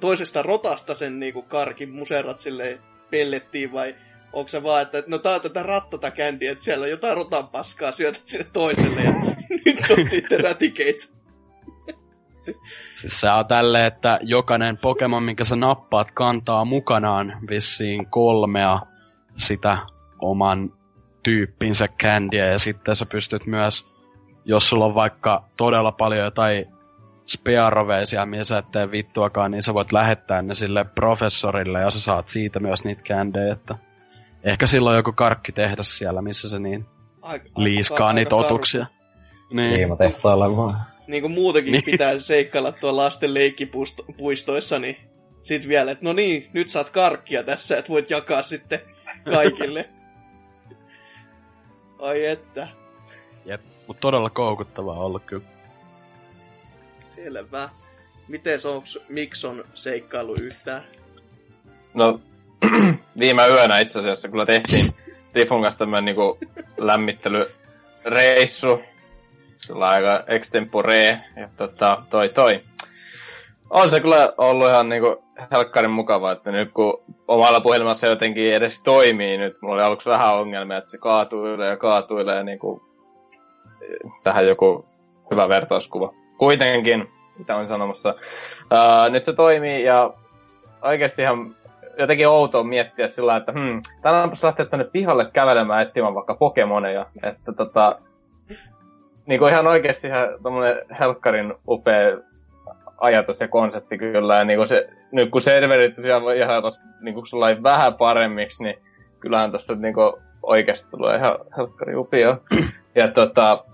toisesta 0.00 0.42
rotasta 0.42 0.94
sen 0.94 1.20
niinku 1.20 1.42
karkin 1.42 1.90
muserat 1.90 2.40
sille 2.40 2.78
pellettiin 3.10 3.72
vai 3.72 3.94
onko 4.32 4.48
se 4.48 4.62
vaan, 4.62 4.82
että 4.82 5.02
no 5.06 5.18
tää 5.18 5.34
on 5.34 5.40
tätä 5.40 5.62
rattata 5.62 6.10
kändiä, 6.10 6.52
että 6.52 6.64
siellä 6.64 6.84
on 6.84 6.90
jotain 6.90 7.16
rotan 7.16 7.48
paskaa, 7.48 7.92
syötät 7.92 8.26
sinne 8.26 8.46
toiselle 8.52 9.02
ja 9.02 9.12
nyt 9.66 9.90
on 9.90 10.10
sitten 10.10 10.40
rätikeitä. 10.40 11.04
Siis 12.94 13.20
se 13.20 13.30
on 13.30 13.46
tälleen, 13.46 13.86
että 13.86 14.18
jokainen 14.22 14.78
Pokemon, 14.78 15.22
minkä 15.22 15.44
sä 15.44 15.56
nappaat, 15.56 16.10
kantaa 16.10 16.64
mukanaan 16.64 17.36
vissiin 17.48 18.06
kolmea 18.06 18.80
sitä 19.36 19.78
oman 20.18 20.72
tyyppinsä 21.22 21.88
kändiä 21.88 22.46
ja 22.46 22.58
sitten 22.58 22.96
sä 22.96 23.06
pystyt 23.06 23.46
myös, 23.46 23.86
jos 24.44 24.68
sulla 24.68 24.84
on 24.84 24.94
vaikka 24.94 25.44
todella 25.56 25.92
paljon 25.92 26.24
jotain 26.24 26.66
spearoveisia, 27.26 28.26
missä 28.26 28.44
sä 28.44 28.58
et 28.58 28.70
tee 28.72 28.90
vittuakaan, 28.90 29.50
niin 29.50 29.62
sä 29.62 29.74
voit 29.74 29.92
lähettää 29.92 30.42
ne 30.42 30.54
sille 30.54 30.84
professorille 30.84 31.80
ja 31.80 31.90
sä 31.90 32.00
saat 32.00 32.28
siitä 32.28 32.60
myös 32.60 32.84
niitä 32.84 33.02
kändejä, 33.02 33.52
että 33.52 33.74
ehkä 34.44 34.66
silloin 34.66 34.96
joku 34.96 35.12
karkki 35.12 35.52
tehdä 35.52 35.82
siellä, 35.82 36.22
missä 36.22 36.48
se 36.48 36.58
niin 36.58 36.86
aika, 37.22 37.48
liiskaa 37.56 38.06
aika, 38.06 38.14
niitä 38.14 38.36
aika 38.36 38.46
otuksia. 38.46 38.86
Niin. 39.52 39.74
Liimatehtaalla 39.74 40.56
vaan. 40.56 40.76
Niin 41.10 41.22
kuin 41.22 41.32
muutenkin 41.32 41.72
niin. 41.72 41.84
pitää 41.84 42.20
seikkailla 42.20 42.72
tuolla 42.72 43.02
lasten 43.02 43.34
leikkipuistoissa, 43.34 44.78
niin 44.78 44.96
sit 45.42 45.68
vielä, 45.68 45.90
että 45.90 46.04
no 46.04 46.12
niin, 46.12 46.46
nyt 46.52 46.70
saat 46.70 46.90
karkkia 46.90 47.42
tässä, 47.42 47.78
että 47.78 47.88
voit 47.88 48.10
jakaa 48.10 48.42
sitten 48.42 48.78
kaikille. 49.30 49.88
Ai 51.98 52.26
että. 52.26 52.68
Jep, 53.44 53.60
mutta 53.86 54.00
todella 54.00 54.30
koukuttavaa 54.30 54.96
ollut 54.96 55.22
kyllä. 55.26 55.44
Selvä. 57.14 57.68
Miten 58.28 58.58
on 58.64 58.82
Mikson 59.08 59.64
seikkailu 59.74 60.34
yhtään? 60.42 60.84
No, 61.94 62.20
viime 63.18 63.48
yönä 63.48 63.78
itse 63.78 63.98
asiassa 63.98 64.28
kyllä 64.28 64.46
tehtiin 64.46 64.94
Tifun 65.32 65.62
kanssa 65.62 65.78
tämmönen 65.78 66.04
niinku 66.04 66.38
lämmittelyreissu. 66.78 68.82
Sillä 69.60 69.88
aika 69.88 70.24
extempore 70.26 71.20
ja 71.36 71.48
tota, 71.56 72.02
toi 72.10 72.28
toi. 72.28 72.60
On 73.70 73.90
se 73.90 74.00
kyllä 74.00 74.32
ollut 74.38 74.68
ihan 74.68 74.88
niinku 74.88 75.24
helkkarin 75.52 75.90
mukavaa, 75.90 76.32
että 76.32 76.50
nyt 76.50 76.72
kun 76.72 77.02
omalla 77.28 77.60
puhelimessa 77.60 78.06
jotenkin 78.06 78.54
edes 78.54 78.82
toimii 78.82 79.38
nyt, 79.38 79.62
mulla 79.62 79.74
oli 79.74 79.82
aluksi 79.82 80.10
vähän 80.10 80.34
ongelmia, 80.34 80.76
että 80.76 80.90
se 80.90 80.98
kaatuilee 80.98 81.68
ja 81.68 81.76
kaatuilee 81.76 82.36
ja 82.36 82.42
niinku 82.42 82.82
tähän 84.22 84.46
joku 84.46 84.86
hyvä 85.30 85.48
vertauskuva. 85.48 86.14
Kuitenkin 86.38 87.08
mitä 87.38 87.56
on 87.56 87.68
sanomassa. 87.68 88.14
Uh, 88.60 89.12
nyt 89.12 89.24
se 89.24 89.32
toimii 89.32 89.84
ja 89.84 90.12
oikeasti 90.82 91.22
ihan 91.22 91.56
jotenkin 91.98 92.28
outoa 92.28 92.64
miettiä 92.64 93.08
sillä 93.08 93.36
että 93.36 93.52
hmm, 93.52 93.82
tänään 94.02 94.30
lähteä 94.42 94.66
tänne 94.66 94.84
pihalle 94.84 95.30
kävelemään 95.32 95.82
etsimään 95.82 96.14
vaikka 96.14 96.34
Pokemoneja. 96.34 97.06
Että 97.22 97.52
tota, 97.52 97.98
niin 99.30 99.38
kuin 99.38 99.52
ihan 99.52 99.66
oikeasti 99.66 100.06
ihan 100.06 100.28
helkkarin 101.00 101.54
upea 101.68 102.18
ajatus 102.98 103.40
ja 103.40 103.48
konsepti 103.48 103.98
kyllä. 103.98 104.36
Ja 104.36 104.44
niin 104.44 104.58
kuin 104.58 104.68
se, 104.68 104.88
nyt 105.12 105.30
kun 105.30 105.40
serverit 105.40 105.94
siellä 105.96 106.34
ihan 106.34 106.62
tos, 106.62 106.80
niin 107.00 107.14
kuin 107.14 107.26
sulla 107.26 107.62
vähän 107.62 107.94
paremmiksi, 107.94 108.64
niin 108.64 108.78
kyllähän 109.20 109.52
tästä 109.52 109.74
niin 109.74 109.94
kuin 109.94 110.12
oikeasti 110.42 110.90
tulee 110.90 111.16
ihan 111.16 111.38
helkkari 111.56 111.96
upia. 111.96 112.36
Ja 112.94 113.08
tota, 113.08 113.64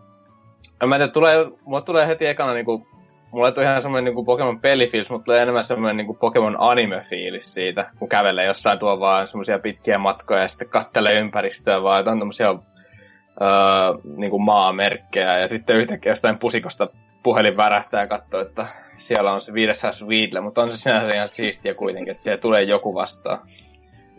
mä 0.86 0.94
en 0.94 1.00
tiedä, 1.00 1.12
tulee, 1.12 1.46
mulle 1.64 1.82
tulee 1.82 2.06
heti 2.06 2.26
ekana 2.26 2.54
niin 2.54 2.64
kuin 2.64 2.86
mulla 3.30 3.52
tuli 3.52 3.64
ihan 3.64 3.82
semmoinen 3.82 4.04
niinku 4.04 4.24
Pokemon 4.24 4.60
pelifiilis, 4.60 5.10
mutta 5.10 5.24
tulee 5.24 5.42
enemmän 5.42 5.64
semmoinen 5.64 5.96
niinku 5.96 6.14
Pokemon 6.14 6.56
anime-fiilis 6.58 7.54
siitä, 7.54 7.90
kun 7.98 8.08
kävelee 8.08 8.46
jossain 8.46 8.78
tuo 8.78 9.00
vaan 9.00 9.28
semmoisia 9.28 9.58
pitkiä 9.58 9.98
matkoja 9.98 10.40
ja 10.40 10.48
sitten 10.48 10.68
kattelee 10.68 11.20
ympäristöä 11.20 11.82
vaan, 11.82 12.00
että 12.00 12.10
on 12.10 12.18
tämmöisiä 12.18 12.54
öö, 13.40 13.48
niinku 14.16 14.38
maamerkkejä 14.38 15.38
ja 15.38 15.48
sitten 15.48 15.76
yhtäkkiä 15.76 16.12
jostain 16.12 16.38
pusikosta 16.38 16.88
puhelin 17.22 17.56
värähtää 17.56 18.00
ja 18.00 18.06
katsoo, 18.06 18.40
että 18.40 18.66
siellä 18.98 19.32
on 19.32 19.40
se 19.40 19.52
viidessä 19.52 19.92
Sweetle, 19.92 20.40
mutta 20.40 20.62
on 20.62 20.72
se 20.72 20.78
sinänsä 20.78 21.14
ihan 21.14 21.28
siistiä 21.28 21.74
kuitenkin, 21.74 22.10
että 22.10 22.22
siellä 22.22 22.40
tulee 22.40 22.62
joku 22.62 22.94
vastaan. 22.94 23.38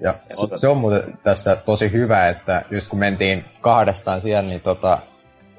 Ja, 0.01 0.15
ja 0.29 0.57
se 0.57 0.67
on 0.67 0.77
muuten 0.77 1.01
tässä 1.23 1.55
tosi 1.55 1.91
hyvä, 1.91 2.27
että 2.27 2.61
just 2.71 2.89
kun 2.89 2.99
mentiin 2.99 3.45
kahdestaan 3.61 4.21
siellä, 4.21 4.49
niin 4.49 4.61
tota, 4.61 4.97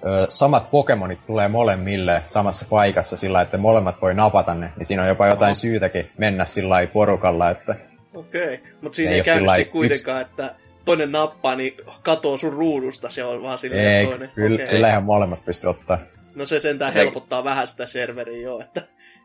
ö, 0.07 0.27
samat 0.29 0.71
Pokemonit 0.71 1.27
tulee 1.27 1.49
molemmille 1.49 2.23
samassa 2.27 2.67
paikassa 2.71 3.17
sillä, 3.17 3.41
että 3.41 3.59
molemmat 3.59 4.03
voi 4.03 4.15
napata 4.15 4.55
ne, 4.55 4.73
niin 4.77 4.87
siinä 4.87 5.03
on 5.03 5.09
jopa 5.09 5.27
jotain 5.27 5.51
Oho. 5.51 5.55
syytäkin 5.55 6.11
mennä 6.19 6.45
sillä 6.45 6.87
porukalla, 6.93 7.51
että... 7.51 7.75
Okei, 8.15 8.55
okay. 8.55 8.73
mutta 8.83 8.97
siinä 8.97 9.13
ei, 9.13 9.19
ei 9.19 9.25
käynyt 9.25 9.71
kuitenkaan, 9.73 10.21
yks... 10.21 10.31
että 10.31 10.55
toinen 10.89 11.13
nappaa, 11.13 11.55
niin 11.55 11.77
katoo 12.03 12.37
sun 12.37 12.53
ruudusta, 12.53 13.11
se 13.11 13.25
on 13.25 13.43
vaan 13.43 13.59
silleen 13.59 13.87
ei, 13.87 14.07
toinen. 14.07 14.31
Kyllä, 14.35 14.55
okay. 14.55 14.69
kyllä 14.69 14.89
ihan 14.89 15.05
molemmat 15.05 15.45
pystyy 15.45 15.71
ottaa. 15.71 15.99
No 16.35 16.47
se 16.47 16.61
sentään 16.61 16.93
se... 16.93 16.99
helpottaa 16.99 17.45
vähän 17.45 17.69
sitä 17.69 17.87
serveriä 17.87 18.43
jo, 18.43 18.61
että 18.61 18.83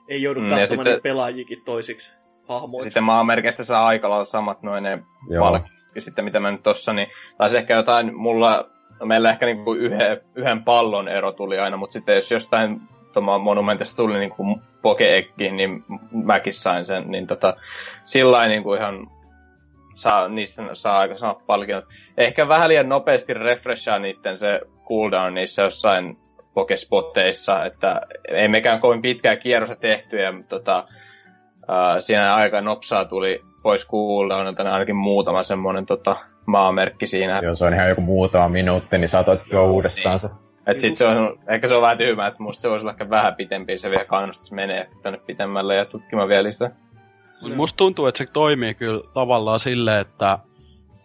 ei 0.09 0.21
joudu 0.21 0.39
mm, 0.39 0.49
katsomaan 0.49 0.87
sitten... 0.87 1.01
pelaajikin 1.01 1.61
toisiksi 1.65 2.11
hahmoiksi. 2.47 2.85
Sitten 2.85 3.03
maamerkeistä 3.03 3.63
saa 3.63 3.87
aika 3.87 4.09
lailla 4.09 4.25
samat 4.25 4.63
noin 4.63 4.83
ne 4.83 5.03
palkki 5.39 6.01
sitten 6.01 6.25
mitä 6.25 6.39
mä 6.39 6.51
nyt 6.51 6.63
tossa, 6.63 6.93
niin 6.93 7.07
taisi 7.37 7.57
ehkä 7.57 7.75
jotain, 7.75 8.15
mulla 8.15 8.69
no 8.99 9.05
meillä 9.05 9.29
ehkä 9.29 9.45
niinku 9.45 9.73
yhden, 9.73 10.21
yhden 10.35 10.63
pallon 10.63 11.07
ero 11.07 11.31
tuli 11.31 11.59
aina, 11.59 11.77
mutta 11.77 11.93
sitten 11.93 12.15
jos 12.15 12.31
jostain 12.31 12.81
monumentista 13.43 13.95
tuli 13.95 14.19
niinku 14.19 14.59
pokeekki, 14.81 15.51
niin 15.51 15.85
mäkin 16.11 16.53
sain 16.53 16.85
sen, 16.85 17.11
niin 17.11 17.27
tota, 17.27 17.55
sillä 18.05 18.47
niinku 18.47 18.73
ihan 18.73 19.07
saa, 19.95 20.27
niistä 20.27 20.63
saa 20.73 20.99
aika 20.99 21.17
samat 21.17 21.45
palkinnot. 21.45 21.85
Ehkä 22.17 22.47
vähän 22.47 22.69
liian 22.69 22.89
nopeasti 22.89 23.33
refreshaa 23.33 23.99
niiden 23.99 24.37
se 24.37 24.61
cooldown 24.87 25.33
niissä 25.33 25.61
jossain 25.61 26.17
pokespotteissa, 26.53 27.65
että 27.65 28.01
ei 28.27 28.47
mekään 28.47 28.79
kovin 28.79 29.01
pitkää 29.01 29.35
kierrosta 29.35 29.75
tehty, 29.75 30.19
ja 30.19 30.33
tota, 30.49 30.87
uh, 31.59 31.99
siinä 31.99 32.35
aika 32.35 32.61
nopsaa 32.61 33.05
tuli 33.05 33.41
pois 33.63 33.87
cooldownilta 33.87 34.71
ainakin 34.71 34.95
muutama 34.95 35.43
semmoinen 35.43 35.85
tota, 35.85 36.15
maamerkki 36.45 37.07
siinä. 37.07 37.39
Joo, 37.43 37.55
se 37.55 37.65
on 37.65 37.73
ihan 37.73 37.89
joku 37.89 38.01
muutama 38.01 38.49
minuutti, 38.49 38.97
niin 38.97 39.09
saatat 39.09 39.41
tuo 39.51 39.65
uudestaan 39.65 40.19
se. 40.19 40.27
Et 40.67 40.77
sit 40.77 40.97
se 40.97 41.07
on, 41.07 41.39
ehkä 41.47 41.67
se 41.67 41.75
on 41.75 41.81
vähän 41.81 41.97
tyhmää, 41.97 42.27
että 42.27 42.43
musta 42.43 42.61
se 42.61 42.69
voisi 42.69 42.83
olla 42.83 42.91
ehkä 42.91 43.09
vähän 43.09 43.35
pitempi, 43.35 43.77
se 43.77 43.89
vielä 43.89 44.05
kannustus 44.05 44.51
menee 44.51 44.89
tänne 45.01 45.19
pitemmälle 45.25 45.75
ja 45.75 45.85
tutkimaan 45.85 46.29
vielä 46.29 46.43
lisää. 46.43 46.71
Mm. 47.41 47.55
Musta 47.55 47.77
tuntuu, 47.77 48.05
että 48.05 48.17
se 48.17 48.25
toimii 48.25 48.73
kyllä 48.73 49.01
tavallaan 49.13 49.59
silleen, 49.59 49.99
että 49.99 50.39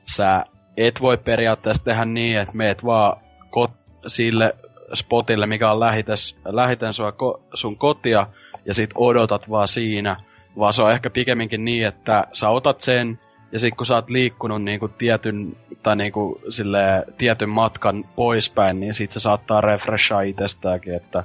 sä 0.04 0.44
et 0.76 1.00
voi 1.00 1.16
periaatteessa 1.16 1.84
tehdä 1.84 2.04
niin, 2.04 2.38
että 2.38 2.56
meet 2.56 2.84
vaan 2.84 3.20
kot- 3.50 3.78
sille 4.06 4.56
spotille, 4.94 5.46
mikä 5.46 5.72
on 5.72 5.80
lähites, 5.80 6.38
lähiten 6.44 6.92
sua 6.92 7.10
ko- 7.10 7.40
sun 7.54 7.76
kotia, 7.76 8.26
ja 8.64 8.74
sit 8.74 8.90
odotat 8.94 9.50
vaan 9.50 9.68
siinä. 9.68 10.16
Vaan 10.58 10.72
se 10.72 10.82
on 10.82 10.92
ehkä 10.92 11.10
pikemminkin 11.10 11.64
niin, 11.64 11.86
että 11.86 12.24
sä 12.32 12.48
otat 12.48 12.80
sen, 12.80 13.18
ja 13.52 13.58
sitten 13.58 13.76
kun 13.76 13.86
sä 13.86 13.94
oot 13.94 14.10
liikkunut 14.10 14.62
niinku 14.62 14.88
tietyn, 14.88 15.56
tai 15.82 15.96
niinku 15.96 16.40
sille, 16.48 17.04
tietyn 17.18 17.50
matkan 17.50 18.04
poispäin, 18.16 18.80
niin 18.80 18.94
sit 18.94 19.10
se 19.10 19.20
saattaa 19.20 19.60
refreshaa 19.60 20.20
itsestäänkin, 20.20 20.94
että 20.94 21.24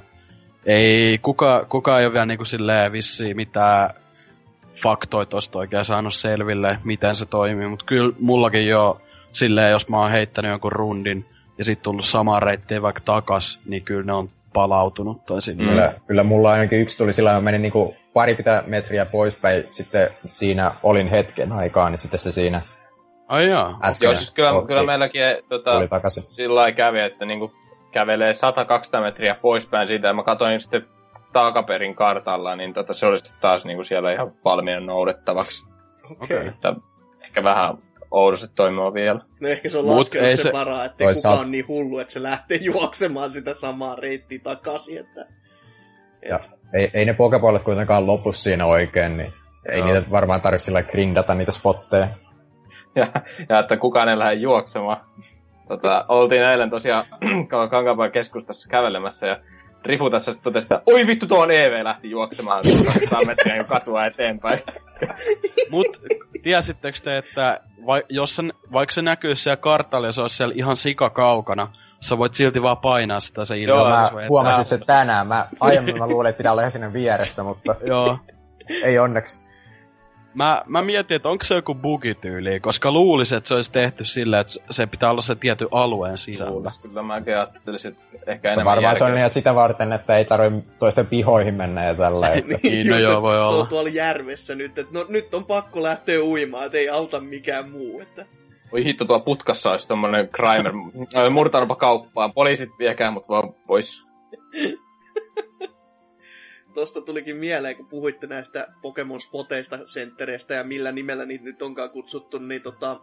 ei 0.66 1.18
kuka, 1.18 1.66
kuka 1.68 1.98
ei 1.98 2.06
ole 2.06 2.12
vielä 2.12 2.26
niinku 2.26 2.44
silleen 2.44 2.92
vissiin 2.92 3.36
mitään 3.36 3.94
faktoja 4.82 5.26
tosta 5.26 5.58
oikein 5.58 5.84
saanut 5.84 6.14
selville, 6.14 6.78
miten 6.84 7.16
se 7.16 7.26
toimii, 7.26 7.68
mutta 7.68 7.84
kyllä 7.84 8.12
mullakin 8.20 8.66
jo 8.66 9.00
silleen, 9.32 9.70
jos 9.70 9.88
mä 9.88 9.98
oon 9.98 10.10
heittänyt 10.10 10.50
jonkun 10.50 10.72
rundin 10.72 11.26
ja 11.58 11.64
sitten 11.64 11.84
tullut 11.84 12.04
samaa 12.04 12.40
reittiä 12.40 12.82
vaikka 12.82 13.00
takas, 13.04 13.60
niin 13.66 13.82
kyllä 13.82 14.02
ne 14.02 14.12
on 14.12 14.28
palautunut 14.52 15.26
tai 15.26 15.42
sinne. 15.42 15.64
Mm. 15.64 15.68
Kyllä, 15.70 15.94
kyllä 16.06 16.24
mulla 16.24 16.50
ainakin 16.50 16.80
yksi 16.80 16.98
tuli 16.98 17.12
sillä, 17.12 17.32
mä 17.32 17.40
menin 17.40 17.62
niinku 17.62 17.96
pari 18.12 18.34
pitää 18.34 18.62
metriä 18.66 19.06
poispäin, 19.06 19.64
sitten 19.70 20.10
siinä 20.24 20.72
olin 20.82 21.06
hetken 21.08 21.52
aikaa, 21.52 21.90
niin 21.90 21.98
sitten 21.98 22.18
se 22.18 22.32
siinä 22.32 22.62
Ai 23.28 23.48
jaa. 23.48 23.78
äsken 23.82 24.06
Joo, 24.06 24.14
siis 24.14 24.30
kyllä, 24.30 24.52
otti, 24.52 24.66
kyllä 24.66 24.82
meilläkin 24.82 25.22
tota, 25.48 25.70
sillä 26.26 26.54
lailla 26.54 26.76
kävi, 26.76 27.00
että 27.00 27.24
niinku 27.24 27.52
kävelee 27.92 28.32
100-200 28.32 29.00
metriä 29.00 29.34
poispäin 29.34 29.88
siitä, 29.88 30.08
ja 30.08 30.14
mä 30.14 30.22
katsoin 30.22 30.60
sitten 30.60 30.86
takaperin 31.34 31.94
kartalla, 31.94 32.56
niin 32.56 32.74
tota, 32.74 32.94
se 32.94 33.06
oli 33.06 33.18
sitten 33.18 33.36
taas 33.40 33.64
niinku 33.64 33.84
siellä 33.84 34.12
ihan 34.12 34.32
valmiina 34.44 34.80
noudettavaksi. 34.80 35.64
Okei. 36.10 36.36
Okay. 36.36 36.48
Että 36.48 36.74
ehkä 37.24 37.44
vähän 37.44 37.78
oudosti 38.10 38.46
toimiva 38.54 38.94
vielä. 38.94 39.20
No 39.40 39.48
ehkä 39.48 39.68
se 39.68 39.78
on 39.78 39.84
Mut 39.84 39.96
laskenut 39.96 40.28
ei 40.28 40.36
sen 40.36 40.42
se- 40.42 40.52
varaa, 40.52 40.84
ettei 40.84 41.04
Toisaalta- 41.06 41.28
kukaan 41.28 41.46
on 41.46 41.50
niin 41.50 41.68
hullu, 41.68 41.98
että 41.98 42.12
se 42.12 42.22
lähtee 42.22 42.58
juoksemaan 42.62 43.30
sitä 43.30 43.54
samaa 43.54 43.96
reittiä 43.96 44.38
takaisin. 44.42 44.98
Että... 44.98 45.26
Ja 46.28 46.40
ei, 46.74 46.90
ei 46.94 47.04
ne 47.04 47.14
pokeballit 47.14 47.62
kuitenkaan 47.62 48.06
lopu 48.06 48.32
siinä 48.32 48.66
oikein, 48.66 49.16
niin 49.16 49.32
ei 49.68 49.78
Joo. 49.78 49.92
niitä 49.92 50.10
varmaan 50.10 50.40
tarvitse 50.40 50.64
sillä 50.64 50.82
grindata 50.82 51.34
niitä 51.34 51.52
spotteja. 51.52 52.06
Ja, 52.96 53.06
ja 53.48 53.58
että 53.58 53.76
kukaan 53.76 54.08
ei 54.08 54.18
lähde 54.18 54.34
juoksemaan. 54.34 55.00
Tota, 55.68 56.04
oltiin 56.08 56.42
eilen 56.42 56.70
tosiaan 56.70 57.04
Kankaanpään 57.70 58.10
keskustassa 58.12 58.68
kävelemässä 58.68 59.26
ja 59.26 59.36
Rifu 59.84 60.10
tässä 60.10 60.34
totesi, 60.42 60.64
että 60.64 60.82
oi 60.86 61.06
vittu 61.06 61.26
tuo 61.26 61.38
on 61.38 61.50
EV 61.50 61.84
lähti 61.84 62.10
juoksemaan 62.10 62.62
200 62.84 63.20
metriä 63.26 63.64
katua 63.68 64.04
eteenpäin. 64.04 64.62
Mut 65.70 65.86
tiesittekö 66.42 66.98
te, 67.04 67.18
että 67.18 67.60
vai, 67.86 68.02
jos 68.08 68.36
sen, 68.36 68.52
vaikka 68.72 68.92
se 68.92 69.02
näkyy 69.02 69.36
siellä 69.36 69.56
kartalla 69.56 70.06
ja 70.06 70.12
se 70.12 70.20
olisi 70.20 70.36
siellä 70.36 70.54
ihan 70.56 70.76
sika 70.76 71.10
kaukana, 71.10 71.72
sä 72.00 72.18
voit 72.18 72.34
silti 72.34 72.62
vaan 72.62 72.78
painaa 72.78 73.20
sitä 73.20 73.44
se 73.44 73.56
Joo, 73.56 73.88
mä 73.88 74.10
huomasin 74.28 74.64
sen 74.64 74.80
tänään. 74.86 75.26
Mä, 75.26 75.48
aiemmin 75.60 75.98
mä 75.98 76.06
luulin, 76.06 76.30
että 76.30 76.36
pitää 76.36 76.52
olla 76.52 76.62
ihan 76.62 76.72
siinä 76.72 76.92
vieressä, 76.92 77.42
mutta 77.42 77.74
Joo. 77.86 78.18
ei 78.84 78.98
onneksi. 78.98 79.53
Mä, 80.34 80.62
mä 80.66 80.82
mietin, 80.82 81.14
että 81.14 81.28
onko 81.28 81.44
se 81.44 81.54
joku 81.54 81.74
bugityyli, 81.74 82.60
koska 82.60 82.92
luulisin, 82.92 83.38
että 83.38 83.48
se 83.48 83.54
olisi 83.54 83.72
tehty 83.72 84.04
sillä, 84.04 84.40
että 84.40 84.54
se 84.70 84.86
pitää 84.86 85.10
olla 85.10 85.20
se 85.22 85.34
tietty 85.34 85.68
alueen 85.70 86.18
sisällä. 86.18 86.52
Luulis, 86.52 86.78
kyllä 86.78 87.02
mäkin 87.02 87.36
ajattelisin, 87.36 87.96
että 88.14 88.32
ehkä 88.32 88.48
No 88.48 88.52
enemmän 88.52 88.70
varmaan 88.70 88.96
se 88.96 89.04
on 89.04 89.08
järkeä. 89.10 89.20
ihan 89.20 89.30
sitä 89.30 89.54
varten, 89.54 89.92
että 89.92 90.16
ei 90.16 90.24
tarvitse 90.24 90.70
toisten 90.78 91.06
pihoihin 91.06 91.54
mennä 91.54 91.84
ja 91.84 91.94
tällä. 91.94 92.28
Että 92.34 92.58
Niin, 92.62 92.86
no 92.86 92.96
just, 92.96 93.02
joo, 93.12 93.22
voi 93.22 93.34
se 93.34 93.48
olla. 93.48 93.62
on 93.62 93.66
tuolla 93.68 93.88
järvessä 93.88 94.54
nyt, 94.54 94.78
että 94.78 94.92
no 94.98 95.06
nyt 95.08 95.34
on 95.34 95.44
pakko 95.44 95.82
lähteä 95.82 96.20
uimaan, 96.22 96.66
että 96.66 96.78
ei 96.78 96.88
auta 96.88 97.20
mikään 97.20 97.70
muu. 97.70 98.00
Että... 98.00 98.26
Oi 98.72 98.84
hitto, 98.84 99.04
tuolla 99.04 99.24
putkassa 99.24 99.70
olisi 99.70 99.88
tommonen 99.88 100.28
crimer. 100.28 100.72
Ö, 101.16 101.30
Murtaudunpa 101.30 101.76
kauppaan. 101.76 102.32
Poliisit 102.32 102.70
viekää 102.78 103.10
mut 103.10 103.28
vaan 103.28 103.54
pois. 103.66 104.02
Tosta 106.74 107.00
tulikin 107.00 107.36
mieleen, 107.36 107.76
kun 107.76 107.86
puhuitte 107.86 108.26
näistä 108.26 108.68
Pokemon 108.82 109.20
Spoteista, 109.20 109.78
senttereistä 109.86 110.54
ja 110.54 110.64
millä 110.64 110.92
nimellä 110.92 111.24
niitä 111.24 111.44
nyt 111.44 111.62
onkaan 111.62 111.90
kutsuttu, 111.90 112.38
niin 112.38 112.62
tota, 112.62 113.00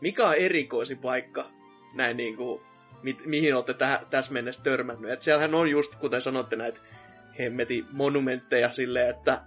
mikä 0.00 0.28
on 0.28 0.34
erikoisin 0.34 0.98
paikka 0.98 1.46
näin 1.94 2.16
niin 2.16 2.36
kuin, 2.36 2.62
mi- 3.02 3.16
mihin 3.26 3.54
olette 3.54 3.74
tä- 3.74 4.00
tässä 4.10 4.32
mennessä 4.32 4.62
törmännyt? 4.62 5.10
Et 5.10 5.22
siellähän 5.22 5.54
on 5.54 5.70
just, 5.70 5.96
kuten 5.96 6.22
sanotte, 6.22 6.56
näitä 6.56 6.80
hemmeti 7.38 7.84
monumentteja 7.92 8.72
silleen, 8.72 9.10
että 9.10 9.40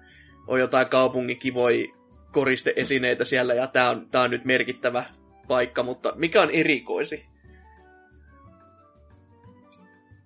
on 0.48 0.60
jotain 0.60 0.88
kaupungin 0.88 1.40
kivoja 1.40 1.88
koristeesineitä 2.32 3.26
siellä 3.26 3.54
ja 3.54 3.68
tää 3.68 3.90
on, 3.90 4.08
tää 4.12 4.22
on 4.22 4.32
nyt 4.32 4.46
merkittävä 4.46 5.06
paikka, 5.48 5.84
mutta 5.84 6.14
mikä 6.16 6.42
on 6.42 6.52
erikoisi? 6.52 7.26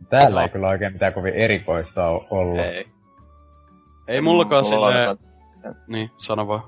täällä 0.10 0.44
ei 0.44 0.50
kyllä 0.50 0.68
oikein 0.68 0.94
mitään 0.94 1.14
kovin 1.14 1.34
erikoista 1.34 2.08
ole 2.08 2.28
ollut. 2.30 2.60
Ei. 2.60 2.97
Ei 4.08 4.22
mullakaan 4.22 4.66
Mulla 4.72 4.92
silleen... 4.92 5.10
on- 5.10 5.18
Niin, 5.88 6.12
sano 6.18 6.48
vaan. 6.48 6.62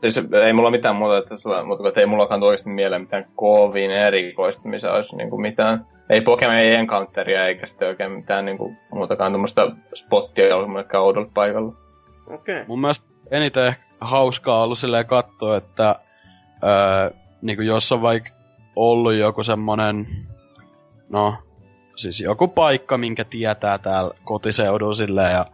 Siis 0.00 0.20
ei 0.44 0.52
mulla 0.52 0.70
mitään 0.70 0.96
muuta, 0.96 1.18
että 1.18 1.36
sulla, 1.36 1.64
mutta 1.64 1.88
että 1.88 2.00
ei 2.00 2.06
mullakaan 2.06 2.42
oikeasti 2.42 2.70
mieleen 2.70 3.02
mitään 3.02 3.26
kovin 3.36 3.90
erikoista, 3.90 4.68
missä 4.68 4.92
olisi 4.92 5.16
niinku 5.16 5.38
mitään. 5.38 5.86
Ei 6.10 6.20
Pokemon, 6.20 6.56
ei 6.56 6.74
Encounteria, 6.74 7.46
eikä 7.46 7.66
sitten 7.66 7.88
oikein 7.88 8.12
mitään 8.12 8.44
niinku 8.44 8.72
muutakaan 8.92 9.32
tuommoista 9.32 9.70
spottia 9.94 10.56
ollut 10.56 10.68
millekään 10.68 11.02
oudolla 11.04 11.30
paikalla. 11.34 11.72
Okei. 12.26 12.54
Okay. 12.54 12.64
Mun 12.68 12.80
mielestä 12.80 13.06
eniten 13.30 13.66
ehkä 13.66 13.82
hauskaa 14.00 14.62
ollut 14.62 14.78
silleen 14.78 15.06
katsoa, 15.06 15.56
että 15.56 15.96
öö, 16.64 17.10
niin 17.42 17.56
kuin 17.56 17.66
jos 17.66 17.92
on 17.92 18.02
vaikka 18.02 18.30
ollut 18.76 19.14
joku 19.14 19.42
semmonen, 19.42 20.06
no, 21.08 21.34
siis 21.96 22.20
joku 22.20 22.48
paikka, 22.48 22.98
minkä 22.98 23.24
tietää 23.24 23.78
täällä 23.78 24.14
kotiseudulla 24.24 24.94
silleen, 24.94 25.32
ja 25.32 25.46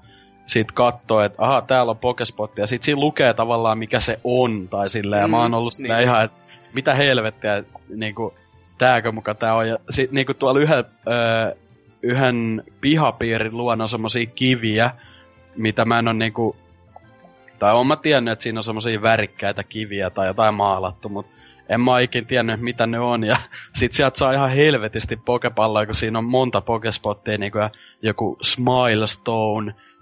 sit 0.50 0.72
katsoo, 0.72 1.20
että 1.20 1.42
aha, 1.42 1.62
täällä 1.62 1.90
on 1.90 1.98
Pokespotti, 1.98 2.60
ja 2.60 2.66
sit 2.66 2.82
siinä 2.82 3.00
lukee 3.00 3.34
tavallaan, 3.34 3.78
mikä 3.78 4.00
se 4.00 4.20
on, 4.24 4.68
tai 4.68 4.88
silleen, 4.88 5.20
mm, 5.20 5.24
ja 5.24 5.28
mä 5.28 5.42
oon 5.42 5.54
ollut 5.54 5.74
silleen 5.74 5.98
niin. 5.98 6.08
ihan, 6.08 6.24
että 6.24 6.38
mitä 6.72 6.94
helvettiä, 6.94 7.64
niinku, 7.88 8.34
tääkö 8.78 9.12
muka 9.12 9.34
tää 9.34 9.54
on, 9.54 9.68
ja 9.68 9.78
sit 9.90 10.12
niinku 10.12 10.34
tuolla 10.34 10.60
yhden, 10.60 10.84
öö, 11.08 11.54
yhden 12.02 12.62
pihapiirin 12.80 13.56
luona 13.56 13.84
on 13.84 13.88
semmosia 13.88 14.26
kiviä, 14.26 14.90
mitä 15.56 15.84
mä 15.84 15.98
en 15.98 16.08
oo 16.08 16.12
niinku 16.12 16.56
tai 17.58 17.74
oon 17.74 17.86
mä 17.86 17.96
tiennyt, 17.96 18.32
että 18.32 18.42
siinä 18.42 18.58
on 18.58 18.64
semmosia 18.64 19.02
värikkäitä 19.02 19.64
kiviä 19.64 20.10
tai 20.10 20.26
jotain 20.26 20.54
maalattu, 20.54 21.08
mutta 21.08 21.32
en 21.68 21.80
mä 21.80 21.90
oo 21.90 21.98
ikin 21.98 22.26
tiennyt, 22.26 22.60
mitä 22.60 22.86
ne 22.86 23.00
on. 23.00 23.24
Ja 23.24 23.36
sit 23.78 23.92
sieltä 23.92 24.18
saa 24.18 24.32
ihan 24.32 24.50
helvetisti 24.50 25.16
pokepalloja, 25.16 25.86
kun 25.86 25.94
siinä 25.94 26.18
on 26.18 26.24
monta 26.24 26.60
pokespottia, 26.60 27.38
niin 27.38 27.52
kuin 27.52 27.70
joku 28.02 28.38
Smile 28.42 29.06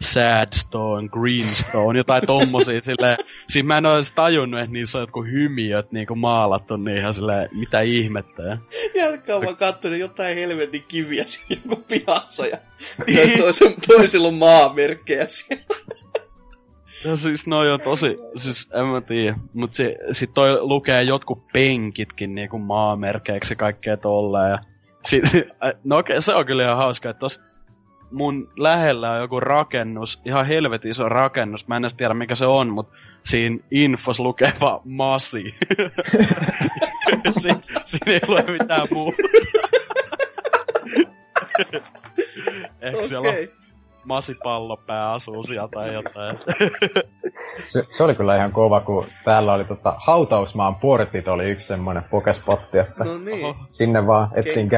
Stone, 0.00 0.28
Sad 0.28 0.48
Stone, 0.52 1.08
Green 1.08 1.54
Stone, 1.54 1.98
jotain 1.98 2.26
tommosia 2.26 2.80
silleen. 2.80 3.16
Siinä 3.48 3.66
mä 3.66 3.78
en 3.78 3.86
oo 3.86 3.94
edes 3.94 4.12
tajunnut, 4.12 4.60
että 4.60 4.72
niissä 4.72 4.98
on 4.98 5.02
jotkut 5.02 5.26
hymiöt 5.26 5.92
niinku 5.92 6.14
maalattu, 6.14 6.76
niin 6.76 6.96
ihan 6.98 7.14
silleen, 7.14 7.48
mitä 7.52 7.80
ihmettä. 7.80 8.42
Ja 8.42 8.58
Jälkeen 8.94 9.44
mä 9.44 9.54
katsoin 9.54 10.00
jotain 10.00 10.38
helvetin 10.38 10.84
kiviä 10.88 11.24
siinä 11.24 11.62
joku 11.64 11.84
pihassa 11.88 12.46
ja 12.46 12.58
toisella, 13.38 13.76
toisilla 13.86 14.28
on 14.28 14.34
maamerkkejä 14.34 15.26
siellä. 15.26 15.64
No 17.04 17.16
siis 17.16 17.46
noi 17.46 17.70
on 17.70 17.80
tosi, 17.80 18.16
siis 18.36 18.68
en 18.74 18.86
mä 18.86 19.00
tiedä, 19.00 19.36
mut 19.52 19.74
si, 19.74 19.84
sit 20.12 20.34
toi 20.34 20.58
lukee 20.60 21.02
jotkut 21.02 21.46
penkitkin 21.52 22.34
niinku 22.34 22.58
maamerkeiksi 22.58 23.56
kaikkea 23.56 23.96
tolleen 23.96 24.50
ja 24.50 24.58
sit, 25.04 25.24
no 25.84 25.98
okei, 25.98 26.22
se 26.22 26.34
on 26.34 26.46
kyllä 26.46 26.64
ihan 26.64 26.76
hauska, 26.76 27.10
että 27.10 27.20
tos 27.20 27.40
mun 28.10 28.48
lähellä 28.56 29.10
on 29.10 29.20
joku 29.20 29.40
rakennus, 29.40 30.20
ihan 30.24 30.46
helvetin 30.46 30.90
iso 30.90 31.08
rakennus, 31.08 31.68
mä 31.68 31.76
en 31.76 31.84
edes 31.84 31.94
tiedä 31.94 32.14
mikä 32.14 32.34
se 32.34 32.46
on, 32.46 32.68
mut 32.68 32.88
siinä 33.24 33.58
infos 33.70 34.20
lukee 34.20 34.52
vaan 34.60 34.80
masi. 34.84 35.54
si, 37.40 37.48
siinä 37.84 38.12
ei 38.12 38.20
lue 38.28 38.42
mitään 38.42 38.86
muuta. 38.90 39.16
Ehkä 42.80 43.08
siellä 43.08 43.28
on 43.28 43.34
masipallopää 44.04 45.12
asuu 45.12 45.42
siellä 45.44 45.68
tai 45.68 45.94
jotain. 45.94 46.38
Se, 47.62 47.84
se, 47.90 48.04
oli 48.04 48.14
kyllä 48.14 48.36
ihan 48.36 48.52
kova, 48.52 48.80
kun 48.80 49.06
täällä 49.24 49.52
oli 49.52 49.64
tota, 49.64 49.94
hautausmaan 49.98 50.74
portit 50.74 51.28
oli 51.28 51.50
yksi 51.50 51.66
semmonen 51.66 52.04
pokespotti, 52.10 52.78
että 52.78 53.04
No 53.04 53.18
niin, 53.18 53.56
sinne 53.68 54.06
vaan 54.06 54.30
ettiin 54.34 54.68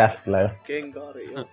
kenkaari 0.64 1.32
joo. 1.32 1.44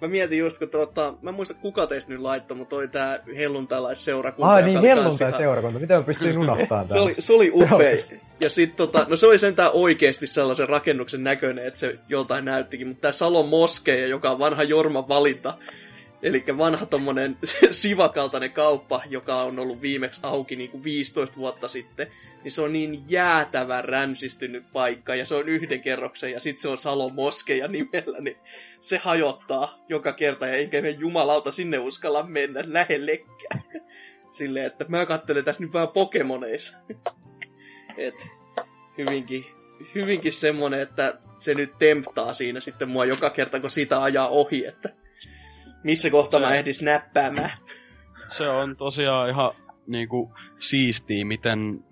Mä 0.00 0.08
mietin 0.08 0.38
just, 0.38 0.58
kun 0.58 0.68
tuota, 0.68 1.14
mä 1.22 1.30
en 1.30 1.34
muista 1.36 1.54
kuka 1.54 1.86
teistä 1.86 2.12
nyt 2.12 2.20
laittoi, 2.20 2.56
mutta 2.56 2.76
toi 2.76 2.88
tää 2.88 3.18
helluntaalaisseurakunta. 3.36 4.52
Ah 4.52 4.64
niin, 4.64 4.78
oli 4.78 4.86
kans 4.88 4.96
helluntai 4.98 5.28
ihan- 5.28 5.40
seurakunta. 5.40 5.78
Miten 5.78 5.96
mä 5.96 6.02
pystyin 6.02 6.38
unohtamaan 6.38 6.88
Se 6.88 6.94
oli, 6.94 7.14
se 7.18 7.32
oli 7.32 7.50
Se 7.58 7.64
upea. 7.64 7.76
oli- 7.76 8.20
Ja 8.40 8.50
sit 8.50 8.76
tota, 8.76 9.06
no 9.08 9.16
se 9.16 9.26
oli 9.26 9.38
sentään 9.38 9.70
oikeesti 9.72 10.26
sellaisen 10.26 10.68
rakennuksen 10.68 11.24
näköinen, 11.24 11.66
että 11.66 11.80
se 11.80 11.98
joltain 12.08 12.44
näyttikin. 12.44 12.86
Mutta 12.88 13.00
tää 13.00 13.12
Salon 13.12 13.48
moskeja, 13.48 14.06
joka 14.06 14.30
on 14.30 14.38
vanha 14.38 14.62
Jorma 14.62 15.08
valinta, 15.08 15.58
eli 16.22 16.44
vanha 16.58 16.86
tommonen 16.86 17.36
sivakaltainen 17.70 18.52
kauppa, 18.52 19.02
joka 19.10 19.36
on 19.42 19.58
ollut 19.58 19.82
viimeksi 19.82 20.20
auki 20.22 20.56
niin 20.56 20.70
kuin 20.70 20.84
15 20.84 21.36
vuotta 21.36 21.68
sitten, 21.68 22.06
niin 22.44 22.52
se 22.52 22.62
on 22.62 22.72
niin 22.72 23.04
jäätävän 23.08 23.84
ränsistynyt 23.84 24.64
paikka, 24.72 25.14
ja 25.14 25.24
se 25.24 25.34
on 25.34 25.48
yhden 25.48 25.80
kerroksen, 25.82 26.32
ja 26.32 26.40
sitten 26.40 26.62
se 26.62 26.68
on 26.68 26.78
Salon 26.78 27.14
moskeja 27.14 27.68
nimellä, 27.68 28.20
niin 28.20 28.36
se 28.80 28.98
hajottaa 28.98 29.84
joka 29.88 30.12
kerta, 30.12 30.46
ja 30.46 30.52
eikä 30.52 30.82
me 30.82 30.90
jumalauta 30.90 31.52
sinne 31.52 31.78
uskalla 31.78 32.22
mennä 32.22 32.60
lähellekään. 32.66 33.62
Silleen, 34.32 34.66
että 34.66 34.84
mä 34.88 35.06
katselen 35.06 35.44
tässä 35.44 35.62
nyt 35.62 35.72
vähän 35.72 35.88
Pokemoneissa. 35.88 36.76
Et 37.96 38.14
hyvinkin, 38.98 39.44
hyvinkin 39.94 40.32
semmonen, 40.32 40.80
että 40.80 41.18
se 41.38 41.54
nyt 41.54 41.78
temptaa 41.78 42.32
siinä 42.32 42.60
sitten 42.60 42.88
mua 42.88 43.04
joka 43.04 43.30
kerta, 43.30 43.60
kun 43.60 43.70
sitä 43.70 44.02
ajaa 44.02 44.28
ohi, 44.28 44.66
että 44.66 44.88
missä 45.84 46.10
kohtaa 46.10 46.40
Se- 46.40 46.46
mä 46.46 46.54
ehdin 46.54 46.74
näppäämään. 46.82 47.50
se 48.28 48.48
on 48.48 48.76
tosiaan 48.76 49.30
ihan 49.30 49.50
niinku 49.86 50.34
siistiä, 50.58 51.24
miten 51.24 51.84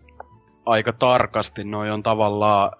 aika 0.67 0.93
tarkasti 0.93 1.65
noi 1.65 1.91
on 1.91 2.03
tavallaan 2.03 2.73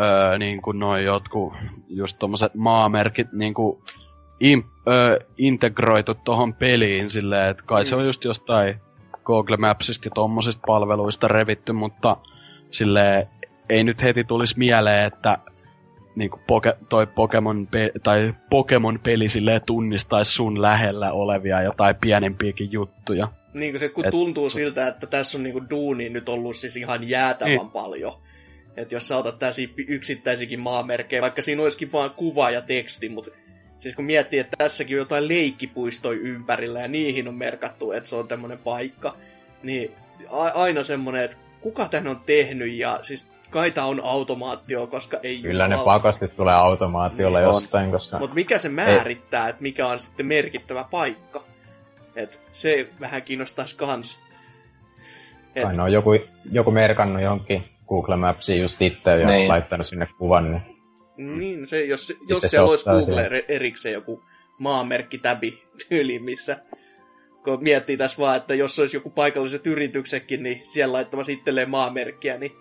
öö, 0.00 0.38
niinku 0.38 0.72
noi 0.72 1.04
jotkut 1.04 1.52
just 1.88 2.18
tommoset 2.18 2.54
maamerkit 2.54 3.32
niinku 3.32 3.82
in, 4.40 4.64
öö, 4.88 5.18
integroitu 5.38 6.14
tohon 6.14 6.54
peliin 6.54 7.10
silleen, 7.10 7.50
että 7.50 7.62
kai 7.66 7.82
mm. 7.82 7.86
se 7.86 7.96
on 7.96 8.06
just 8.06 8.24
jostain 8.24 8.80
Google 9.24 9.56
Mapsista 9.56 10.06
ja 10.06 10.10
tommosista 10.14 10.62
palveluista 10.66 11.28
revitty, 11.28 11.72
mutta 11.72 12.16
sille 12.70 13.28
ei 13.68 13.84
nyt 13.84 14.02
heti 14.02 14.24
tulisi 14.24 14.58
mieleen, 14.58 15.06
että 15.06 15.38
niinku 16.16 16.40
poke, 16.46 16.76
toi 16.88 17.06
Pokemon, 17.06 17.66
pe- 17.66 17.92
tai 18.02 18.34
Pokemon 18.50 18.98
peli 19.02 19.28
silleen 19.28 19.60
tunnistaisi 19.66 20.32
sun 20.32 20.62
lähellä 20.62 21.12
olevia 21.12 21.62
jotain 21.62 21.96
pienempiäkin 22.00 22.72
juttuja. 22.72 23.28
Niin 23.54 23.78
se 23.78 23.88
kun 23.88 24.04
Et, 24.04 24.10
tuntuu 24.10 24.48
se... 24.48 24.54
siltä, 24.54 24.88
että 24.88 25.06
tässä 25.06 25.38
on 25.38 25.42
niinku 25.42 25.70
duuni 25.70 26.08
nyt 26.08 26.28
ollut 26.28 26.56
siis 26.56 26.76
ihan 26.76 27.08
jäätävän 27.08 27.56
niin. 27.56 27.70
paljon. 27.70 28.22
Että 28.76 28.94
jos 28.94 29.08
sä 29.08 29.16
otat 29.16 29.38
tällaisia 29.38 29.68
yksittäisiäkin 29.88 30.60
maamerkkejä, 30.60 31.22
vaikka 31.22 31.42
siinä 31.42 31.62
olisikin 31.62 31.92
vain 31.92 32.10
kuva 32.10 32.50
ja 32.50 32.62
teksti, 32.62 33.08
mutta 33.08 33.30
siis 33.80 33.94
kun 33.94 34.04
miettii, 34.04 34.38
että 34.38 34.56
tässäkin 34.56 34.96
on 34.96 34.98
jotain 34.98 35.28
leikkipuistoja 35.28 36.20
ympärillä 36.20 36.80
ja 36.80 36.88
niihin 36.88 37.28
on 37.28 37.34
merkattu, 37.34 37.92
että 37.92 38.08
se 38.08 38.16
on 38.16 38.28
tämmöinen 38.28 38.58
paikka, 38.58 39.16
niin 39.62 39.92
a- 40.28 40.62
aina 40.62 40.82
semmoinen, 40.82 41.24
että 41.24 41.36
kuka 41.60 41.88
tän 41.88 42.06
on 42.06 42.20
tehnyt 42.26 42.72
ja 42.72 43.00
siis 43.02 43.30
kai 43.50 43.70
tää 43.70 43.86
on 43.86 44.00
automaatio, 44.04 44.86
koska 44.86 45.18
ei 45.22 45.42
Kyllä 45.42 45.68
ne 45.68 45.76
pakasti 45.84 46.28
tulee 46.28 46.54
automaatiolla 46.54 47.38
niin 47.38 47.46
jostain, 47.46 47.90
koska... 47.90 48.18
Mutta 48.18 48.34
mikä 48.34 48.58
se 48.58 48.68
määrittää, 48.68 49.48
että 49.48 49.62
mikä 49.62 49.86
on 49.86 50.00
sitten 50.00 50.26
merkittävä 50.26 50.84
paikka? 50.90 51.44
Et 52.16 52.40
se 52.52 52.88
vähän 53.00 53.22
kiinnostaisi 53.22 53.76
kans. 53.76 54.20
Et... 55.54 55.64
Ainoa 55.64 55.88
joku, 55.88 56.10
joku 56.52 56.70
merkannut 56.70 57.22
johonkin 57.22 57.64
Google 57.88 58.16
Mapsiin 58.16 58.60
just 58.60 58.82
itse 58.82 59.10
ja 59.10 59.26
niin. 59.26 59.48
laittanut 59.48 59.86
sinne 59.86 60.08
kuvan, 60.18 60.52
niin... 60.52 60.80
Niin, 61.38 61.66
se, 61.66 61.84
jos, 61.84 62.12
jos 62.28 62.42
siellä 62.42 62.70
olisi 62.70 62.84
Google 62.84 63.04
sille. 63.04 63.44
erikseen 63.48 63.92
joku 63.92 64.24
maamerkki 64.58 65.18
täbi 65.18 65.62
tyyli, 65.88 66.18
missä 66.18 66.56
kun 67.44 67.62
miettii 67.62 67.96
tässä 67.96 68.18
vaan, 68.18 68.36
että 68.36 68.54
jos 68.54 68.78
olisi 68.78 68.96
joku 68.96 69.10
paikalliset 69.10 69.66
yrityksetkin, 69.66 70.42
niin 70.42 70.60
siellä 70.66 70.92
laittamassa 70.92 71.32
itselleen 71.32 71.70
maamerkkiä, 71.70 72.38
niin 72.38 72.52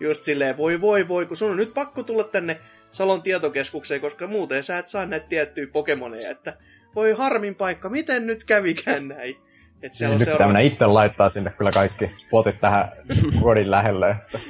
just 0.00 0.24
silleen, 0.24 0.56
voi 0.56 0.80
voi 0.80 1.08
voi, 1.08 1.26
kun 1.26 1.36
sun 1.36 1.50
on 1.50 1.56
nyt 1.56 1.74
pakko 1.74 2.02
tulla 2.02 2.24
tänne 2.24 2.60
Salon 2.90 3.22
tietokeskukseen, 3.22 4.00
koska 4.00 4.26
muuten 4.26 4.64
sä 4.64 4.78
et 4.78 4.88
saa 4.88 5.06
näitä 5.06 5.26
tiettyjä 5.26 5.66
Pokemoneja, 5.72 6.30
että 6.30 6.56
voi 6.96 7.12
harmin 7.12 7.54
paikka, 7.54 7.88
miten 7.88 8.26
nyt 8.26 8.44
kävikään 8.44 9.08
näin? 9.08 9.36
Et 9.82 9.92
siellä 9.92 10.16
niin, 10.16 10.20
nyt 10.20 10.28
seuraava... 10.28 10.58
itse 10.58 10.86
laittaa 10.86 11.30
sinne 11.30 11.50
kyllä 11.50 11.70
kaikki 11.70 12.10
spotit 12.14 12.60
tähän 12.60 12.88
kodin 13.42 13.70
lähelle, 13.70 14.10
että 14.10 14.40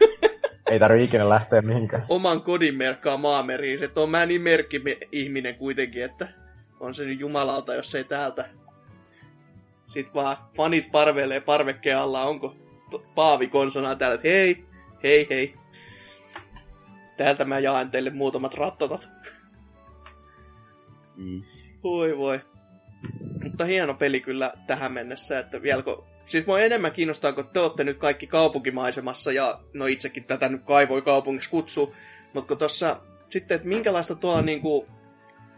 ei 0.70 0.78
tarvitse 0.78 1.04
ikinä 1.04 1.28
lähteä 1.28 1.62
mihinkään. 1.62 2.04
Oman 2.08 2.42
kodin 2.42 2.74
merkkaa 2.74 3.16
maameriin, 3.16 3.82
että 3.82 4.00
on 4.00 4.10
mä 4.10 4.26
niin 4.26 4.42
merkki 4.42 4.82
ihminen 5.12 5.54
kuitenkin, 5.54 6.04
että 6.04 6.28
on 6.80 6.94
se 6.94 7.04
nyt 7.04 7.20
jumalalta, 7.20 7.74
jos 7.74 7.94
ei 7.94 8.04
täältä. 8.04 8.48
Sitten 9.86 10.14
vaan 10.14 10.36
fanit 10.56 10.90
parveilee 10.92 11.40
parvekkeen 11.40 11.98
alla, 11.98 12.24
onko 12.24 12.56
Paavi 13.14 13.48
konsonaa 13.48 13.96
täällä, 13.96 14.14
että 14.14 14.28
hei, 14.28 14.64
hei 15.02 15.26
hei. 15.30 15.54
Täältä 17.16 17.44
mä 17.44 17.58
jaan 17.58 17.90
teille 17.90 18.10
muutamat 18.10 18.54
rattatat. 18.54 19.08
Mm. 21.16 21.42
Voi 21.84 22.18
voi. 22.18 22.40
Mutta 23.42 23.64
hieno 23.64 23.94
peli 23.94 24.20
kyllä 24.20 24.52
tähän 24.66 24.92
mennessä, 24.92 25.38
että 25.38 25.62
vieläkö... 25.62 25.96
Siis 26.24 26.46
mua 26.46 26.60
enemmän 26.60 26.92
kiinnostaa, 26.92 27.32
kun 27.32 27.48
te 27.48 27.60
olette 27.60 27.84
nyt 27.84 27.98
kaikki 27.98 28.26
kaupunkimaisemassa, 28.26 29.32
ja 29.32 29.60
no 29.72 29.86
itsekin 29.86 30.24
tätä 30.24 30.48
nyt 30.48 30.62
kaivoi 30.64 31.02
kaupungiksi 31.02 31.50
kutsu, 31.50 31.94
mutta 32.34 32.48
kun 32.48 32.58
tossa 32.58 33.00
sitten, 33.28 33.54
että 33.54 33.68
minkälaista 33.68 34.14
tuolla 34.14 34.42
niinku 34.42 34.86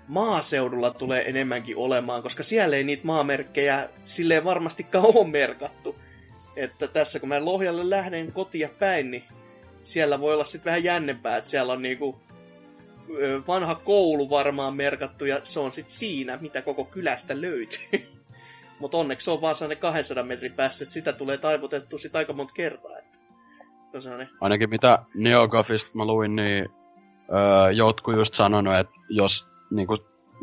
maaseudulla 0.09 0.91
tulee 0.91 1.29
enemmänkin 1.29 1.77
olemaan, 1.77 2.23
koska 2.23 2.43
siellä 2.43 2.77
ei 2.77 2.85
niitä 2.85 3.07
maamerkkejä 3.07 3.89
silleen 4.05 4.45
varmastikaan 4.45 5.05
ole 5.15 5.29
merkattu. 5.29 5.97
Että 6.57 6.89
tässä 6.89 7.21
kun 7.21 7.29
mä 7.29 7.45
Lohjalle 7.45 7.91
lähden 7.91 8.33
kotia 8.33 8.69
päin, 8.79 9.11
niin 9.11 9.25
siellä 9.83 10.21
voi 10.21 10.35
olla 10.35 10.45
sitten 10.45 10.71
vähän 10.71 10.85
jännempää, 10.85 11.37
että 11.37 11.51
siellä 11.51 11.73
on 11.73 11.83
niinku 11.83 12.21
vanha 13.47 13.75
koulu 13.75 14.31
varmaan 14.31 14.77
merkattu 14.77 15.25
ja 15.25 15.41
se 15.43 15.61
on 15.61 15.73
sitten 15.73 15.97
siinä, 15.97 16.39
mitä 16.41 16.63
koko 16.63 16.85
kylästä 16.85 17.41
löytyy. 17.41 17.89
Mutta 18.81 18.97
onneksi 18.97 19.25
se 19.25 19.31
on 19.31 19.41
vaan 19.41 19.55
sellainen 19.55 19.81
200 19.81 20.25
metrin 20.25 20.53
päässä, 20.53 20.85
että 20.85 20.93
sitä 20.93 21.13
tulee 21.13 21.39
taivutettu 21.39 21.99
sit 21.99 22.17
aika 22.17 22.33
monta 22.33 22.55
kertaa. 22.55 22.99
Että 22.99 23.19
Ainakin 24.41 24.71
mitä 24.71 24.99
Neogafista 25.15 25.99
mä 25.99 26.05
luin, 26.05 26.37
niin 26.37 26.69
öö, 27.33 27.71
jotkut 27.71 28.17
just 28.17 28.35
sanonut, 28.35 28.79
että 28.79 28.93
jos 29.09 29.47
niinku, 29.71 29.99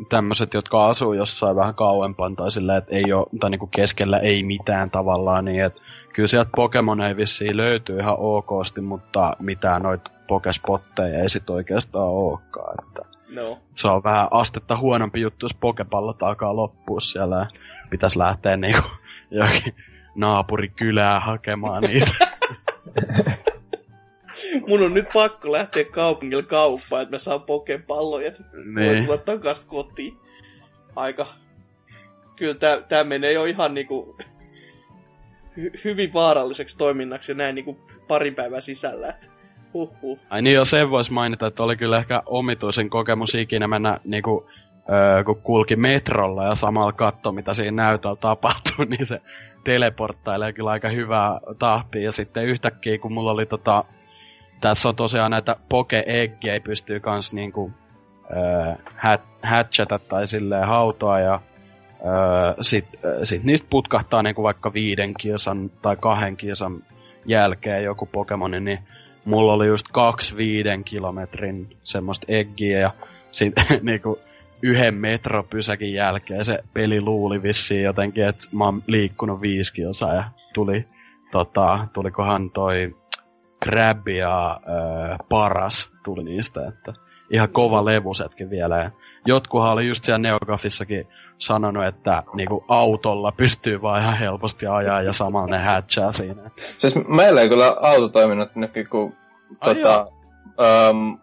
tämmöiset, 0.08 0.54
jotka 0.54 0.88
asuu 0.88 1.12
jossain 1.12 1.56
vähän 1.56 1.74
kauempaan 1.74 2.36
tai 2.36 2.50
sillä, 2.50 2.76
että 2.76 2.94
ei 2.94 3.12
ole, 3.12 3.26
tai 3.40 3.50
niinku 3.50 3.66
keskellä 3.66 4.18
ei 4.18 4.42
mitään 4.42 4.90
tavallaan, 4.90 5.44
niin 5.44 5.64
että 5.64 5.80
kyllä 6.14 6.26
sieltä 6.26 6.50
Pokemoneja 6.56 7.16
vissiin 7.16 7.56
löytyy 7.56 7.98
ihan 7.98 8.16
okosti, 8.18 8.80
mutta 8.80 9.36
mitään 9.38 9.82
noita 9.82 10.10
pokespotteja 10.28 11.22
ei 11.22 11.28
sit 11.28 11.50
oikeastaan 11.50 12.08
olekaan. 12.08 12.74
Että 12.84 13.02
no. 13.28 13.58
Se 13.76 13.88
on 13.88 14.04
vähän 14.04 14.28
astetta 14.30 14.76
huonompi 14.76 15.20
juttu, 15.20 15.44
jos 15.44 15.54
pokepallot 15.54 16.22
alkaa 16.22 16.56
loppua 16.56 17.00
siellä 17.00 17.36
ja 17.36 17.46
pitäisi 17.90 18.18
lähteä 18.18 18.56
niinku 18.56 18.88
johonkin 19.30 19.74
naapurikylää 20.14 21.20
hakemaan 21.20 21.82
niitä. 21.82 22.10
Mun 24.68 24.82
on 24.82 24.94
nyt 24.94 25.08
pakko 25.12 25.52
lähteä 25.52 25.84
kaupungille 25.84 26.42
kauppaan, 26.42 27.02
että 27.02 27.14
mä 27.14 27.18
saan 27.18 27.42
pokepalloja, 27.42 28.32
niin. 28.74 28.74
voi 28.74 29.00
tulla 29.04 29.18
takas 29.18 29.64
kotiin. 29.64 30.16
Aika... 30.96 31.26
Kyllä 32.36 32.54
tää, 32.54 32.82
tää 32.82 33.04
menee 33.04 33.32
jo 33.32 33.44
ihan 33.44 33.74
niinku 33.74 34.16
hy- 35.58 35.80
hyvin 35.84 36.12
vaaralliseksi 36.12 36.78
toiminnaksi 36.78 37.34
näin 37.34 37.54
niinku 37.54 37.78
parin 38.08 38.34
päivän 38.34 38.62
sisällä. 38.62 39.14
Huhhuh. 39.74 40.18
Ai 40.30 40.42
niin 40.42 40.54
jo 40.54 40.64
sen 40.64 40.90
voisi 40.90 41.12
mainita, 41.12 41.46
että 41.46 41.62
oli 41.62 41.76
kyllä 41.76 41.98
ehkä 41.98 42.22
omituisen 42.26 42.90
kokemus 42.90 43.34
ikinä 43.34 43.68
mennä 43.68 44.00
niinku, 44.04 44.46
öö, 44.90 45.24
kun 45.24 45.42
kulki 45.42 45.76
metrolla 45.76 46.44
ja 46.44 46.54
samalla 46.54 46.92
katto, 46.92 47.32
mitä 47.32 47.54
siinä 47.54 47.82
näytöllä 47.82 48.16
tapahtuu, 48.16 48.84
niin 48.88 49.06
se 49.06 49.20
teleporttailee 49.64 50.52
kyllä 50.52 50.70
aika 50.70 50.88
hyvää 50.88 51.40
tahtia. 51.58 52.02
Ja 52.02 52.12
sitten 52.12 52.44
yhtäkkiä, 52.44 52.98
kun 52.98 53.12
mulla 53.12 53.30
oli 53.30 53.46
tota, 53.46 53.84
tässä 54.60 54.88
on 54.88 54.96
tosiaan 54.96 55.30
näitä 55.30 55.56
poke 55.68 56.04
ei 56.06 56.60
pystyy 56.64 57.00
kans 57.00 57.32
niinku, 57.32 57.72
öö, 58.30 58.74
hatchata 59.42 59.98
tai 59.98 60.26
silleen 60.26 60.66
hautoa 60.66 61.20
ja 61.20 61.40
öö, 62.04 62.54
sit, 62.60 62.86
sit 63.22 63.44
niistä 63.44 63.66
putkahtaa 63.70 64.22
niinku 64.22 64.42
vaikka 64.42 64.72
viiden 64.72 65.14
kilsan 65.14 65.70
tai 65.82 65.96
kahden 65.96 66.36
kilsan 66.36 66.82
jälkeen 67.26 67.84
joku 67.84 68.06
Pokemoni, 68.06 68.60
niin 68.60 68.78
mulla 69.28 69.52
oli 69.52 69.66
just 69.66 69.86
kaksi 69.92 70.36
viiden 70.36 70.84
kilometrin 70.84 71.76
semmoista 71.82 72.26
eggiä 72.28 72.78
ja 72.78 72.90
sit 73.30 73.52
niinku 73.82 74.18
yhden 74.62 74.94
metropysäkin 74.94 75.92
jälkeen 75.92 76.44
se 76.44 76.58
peli 76.74 77.00
luuli 77.00 77.42
vissiin 77.42 77.82
jotenkin, 77.82 78.24
että 78.24 78.48
mä 78.52 78.64
oon 78.64 78.82
liikkunut 78.86 79.40
viisi 79.40 79.72
kilsaa 79.72 80.14
ja 80.14 80.24
tuli, 80.54 80.86
tota, 81.32 81.88
tulikohan 81.92 82.50
toi 82.50 82.96
Crab 83.64 84.08
ja 84.08 84.60
öö, 84.68 85.16
Paras 85.28 85.90
tuli 86.04 86.24
niistä, 86.24 86.68
että 86.68 86.94
ihan 87.30 87.48
kova 87.48 87.84
levusetkin 87.84 88.50
vielä. 88.50 88.90
Jotkuhan 89.26 89.72
oli 89.72 89.88
just 89.88 90.04
siellä 90.04 90.18
Neogafissakin 90.18 91.08
sanonut, 91.38 91.84
että 91.84 92.22
niinku 92.34 92.64
autolla 92.68 93.32
pystyy 93.32 93.82
vaan 93.82 94.02
ihan 94.02 94.18
helposti 94.18 94.66
ajaa 94.66 95.02
ja 95.02 95.12
samalla 95.12 95.46
ne 95.46 95.58
hatchaa 95.58 96.12
siinä. 96.12 96.50
Siis 96.78 96.94
meillä 97.08 97.40
ei 97.40 97.48
kyllä 97.48 97.76
auto 97.80 98.08
toiminut 98.08 98.56
nytkin, 98.56 98.88
kun 98.88 99.12
Ai 99.60 99.74
tota, 99.74 100.06
um, 100.90 101.18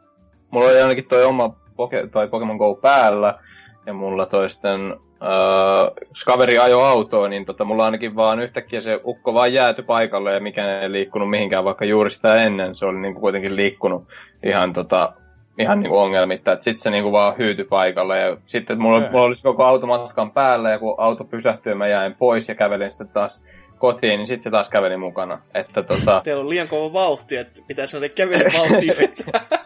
mulla 0.51 0.67
oli 0.67 0.81
ainakin 0.81 1.05
toi 1.05 1.23
oma 1.23 1.55
Poke, 1.75 2.07
toi 2.07 2.27
Pokemon 2.27 2.57
Go 2.57 2.75
päällä, 2.75 3.39
ja 3.85 3.93
mulla 3.93 4.25
toisten 4.25 4.93
uh, 4.93 6.07
jos 6.09 6.23
kaveri 6.23 6.59
ajo 6.59 6.79
autoa, 6.79 7.27
niin 7.27 7.45
tota, 7.45 7.65
mulla 7.65 7.85
ainakin 7.85 8.15
vaan 8.15 8.39
yhtäkkiä 8.39 8.81
se 8.81 9.01
ukko 9.05 9.33
vaan 9.33 9.53
jääty 9.53 9.83
paikalle 9.83 10.33
ja 10.33 10.39
mikä 10.39 10.81
ei 10.81 10.91
liikkunut 10.91 11.29
mihinkään, 11.29 11.65
vaikka 11.65 11.85
juuri 11.85 12.09
sitä 12.09 12.35
ennen 12.35 12.75
se 12.75 12.85
oli 12.85 12.99
niinku 12.99 13.19
kuitenkin 13.19 13.55
liikkunut 13.55 14.03
ihan 14.43 14.73
tota, 14.73 15.13
ihan 15.59 15.79
niinku 15.79 15.97
ongelmitta, 15.97 16.51
että 16.51 16.63
sit 16.63 16.79
se 16.79 16.89
niinku 16.89 17.11
vaan 17.11 17.37
hyytyi 17.37 17.65
paikalle 17.65 18.19
ja 18.19 18.37
sitten 18.47 18.81
mulla, 18.81 19.09
mulla 19.11 19.25
olisi 19.25 19.43
koko 19.43 19.63
automatkan 19.63 20.31
päällä 20.31 20.69
ja 20.69 20.79
kun 20.79 20.95
auto 20.97 21.23
pysähtyi 21.23 21.75
mä 21.75 21.87
jäin 21.87 22.15
pois 22.15 22.49
ja 22.49 22.55
kävelin 22.55 22.91
sitten 22.91 23.07
taas 23.07 23.43
kotiin, 23.77 24.17
niin 24.17 24.27
sitten 24.27 24.43
se 24.43 24.51
taas 24.51 24.69
käveli 24.69 24.97
mukana. 24.97 25.41
Että 25.53 25.83
tota... 25.83 26.21
Teillä 26.23 26.41
on 26.41 26.49
liian 26.49 26.67
kova 26.67 26.93
vauhti, 26.93 27.37
että 27.37 27.61
pitäisi 27.67 27.97
olla 27.97 28.09
kävellä 28.09 28.49
vauhtia 28.59 28.93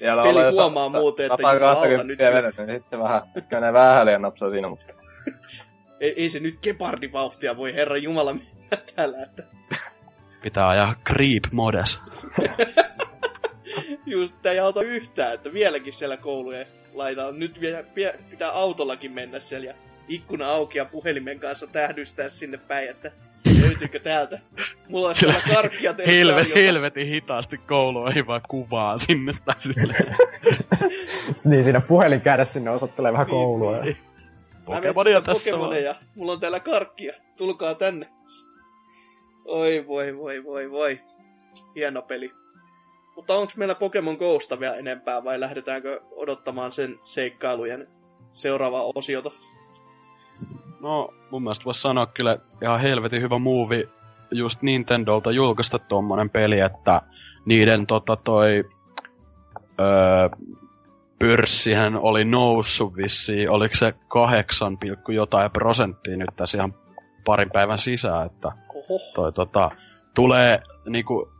Peli 0.00 0.50
huomaa 0.52 0.88
muuten, 0.88 1.26
että 1.26 1.52
jumalauta 1.52 2.04
nyt... 2.04 2.18
Vedet, 2.18 2.56
niin 2.56 2.68
sitten 2.68 2.88
se 2.90 2.98
vähän, 2.98 3.22
menee 3.50 3.72
vähän 3.72 4.06
liian 4.06 4.22
napsaa 4.22 4.50
siinä, 4.50 4.68
mutta... 4.68 4.92
ei, 6.00 6.14
ei, 6.16 6.28
se 6.28 6.40
nyt 6.40 6.58
gepardin 6.62 7.12
vauhtia 7.12 7.56
voi 7.56 7.74
herra 7.74 7.96
jumala 7.96 8.36
Täällä, 8.96 9.22
että 9.22 9.42
Pitää 10.42 10.68
ajaa 10.68 10.94
creep 11.06 11.44
modes. 11.52 11.98
just 14.06 14.34
tää 14.42 14.52
ei 14.52 14.58
auta 14.58 14.82
yhtään, 14.82 15.34
että 15.34 15.52
vieläkin 15.52 15.92
siellä 15.92 16.16
koulujen 16.16 16.66
laita 16.94 17.26
on. 17.26 17.38
Nyt 17.38 17.60
pitää 18.30 18.50
autollakin 18.52 19.12
mennä 19.12 19.40
siellä 19.40 19.66
ja 19.66 19.74
ikkuna 20.08 20.48
auki 20.48 20.78
ja 20.78 20.84
puhelimen 20.84 21.40
kanssa 21.40 21.66
tähdystää 21.66 22.28
sinne 22.28 22.58
päin, 22.58 22.90
että 22.90 23.12
löytyykö 23.60 23.98
täältä. 23.98 24.40
Mulla 24.88 25.08
on 25.08 25.14
siellä 25.14 25.40
karkkia 25.54 25.94
teille 25.94 26.34
Helvet, 26.34 26.54
helvetin 26.54 27.06
hitaasti 27.08 27.58
kouluihin 27.58 28.26
vaan 28.26 28.40
kuvaa 28.48 28.98
sinne 28.98 29.32
tai 29.44 29.54
niin 31.44 31.64
siinä 31.64 31.80
puhelin 31.80 32.20
käydä 32.20 32.44
sinne 32.44 32.70
osoittelee 32.70 33.12
vähän 33.12 33.26
Niin, 33.26 33.32
koulua. 33.34 33.78
niin. 33.78 33.96
Mä 34.68 34.74
Pokemonia 34.74 35.20
tässä 35.20 35.50
vaan. 35.50 35.60
Pokemoneja. 35.60 35.94
Mulla 36.14 36.32
on 36.32 36.40
täällä 36.40 36.60
karkkia. 36.60 37.12
Tulkaa 37.36 37.74
tänne. 37.74 38.06
Oi 39.44 39.84
voi 39.86 40.16
voi 40.16 40.44
voi 40.44 40.70
voi. 40.70 41.00
Hieno 41.74 42.02
peli. 42.02 42.32
Mutta 43.18 43.36
onko 43.36 43.52
meillä 43.56 43.74
Pokemon 43.74 44.16
Gosta 44.16 44.60
vielä 44.60 44.76
enempää 44.76 45.24
vai 45.24 45.40
lähdetäänkö 45.40 46.00
odottamaan 46.10 46.72
sen 46.72 47.00
seikkailujen 47.04 47.88
seuraavaa 48.32 48.82
osiota? 48.94 49.30
No, 50.80 51.14
mun 51.30 51.42
mielestä 51.42 51.64
voisi 51.64 51.80
sanoa 51.80 52.06
kyllä 52.06 52.38
ihan 52.62 52.80
helvetin 52.80 53.22
hyvä 53.22 53.38
muuvi 53.38 53.88
just 54.30 54.62
Nintendolta 54.62 55.30
julkaista 55.32 55.78
tommonen 55.78 56.30
peli, 56.30 56.60
että 56.60 57.02
niiden 57.44 57.86
tota 57.86 58.16
toi 58.16 58.64
öö, 59.80 60.28
pörssihän 61.18 61.96
oli 61.96 62.24
noussut 62.24 62.96
vissiin, 62.96 63.50
oliko 63.50 63.74
se 63.76 63.94
8, 64.08 64.78
jotain 65.08 65.50
prosenttia 65.50 66.16
nyt 66.16 66.30
tässä 66.36 66.58
ihan 66.58 66.74
parin 67.24 67.50
päivän 67.50 67.78
sisään, 67.78 68.26
että 68.26 68.48
Oho. 68.74 68.98
toi 69.14 69.32
tota, 69.32 69.70
tulee 70.14 70.62
niinku, 70.88 71.37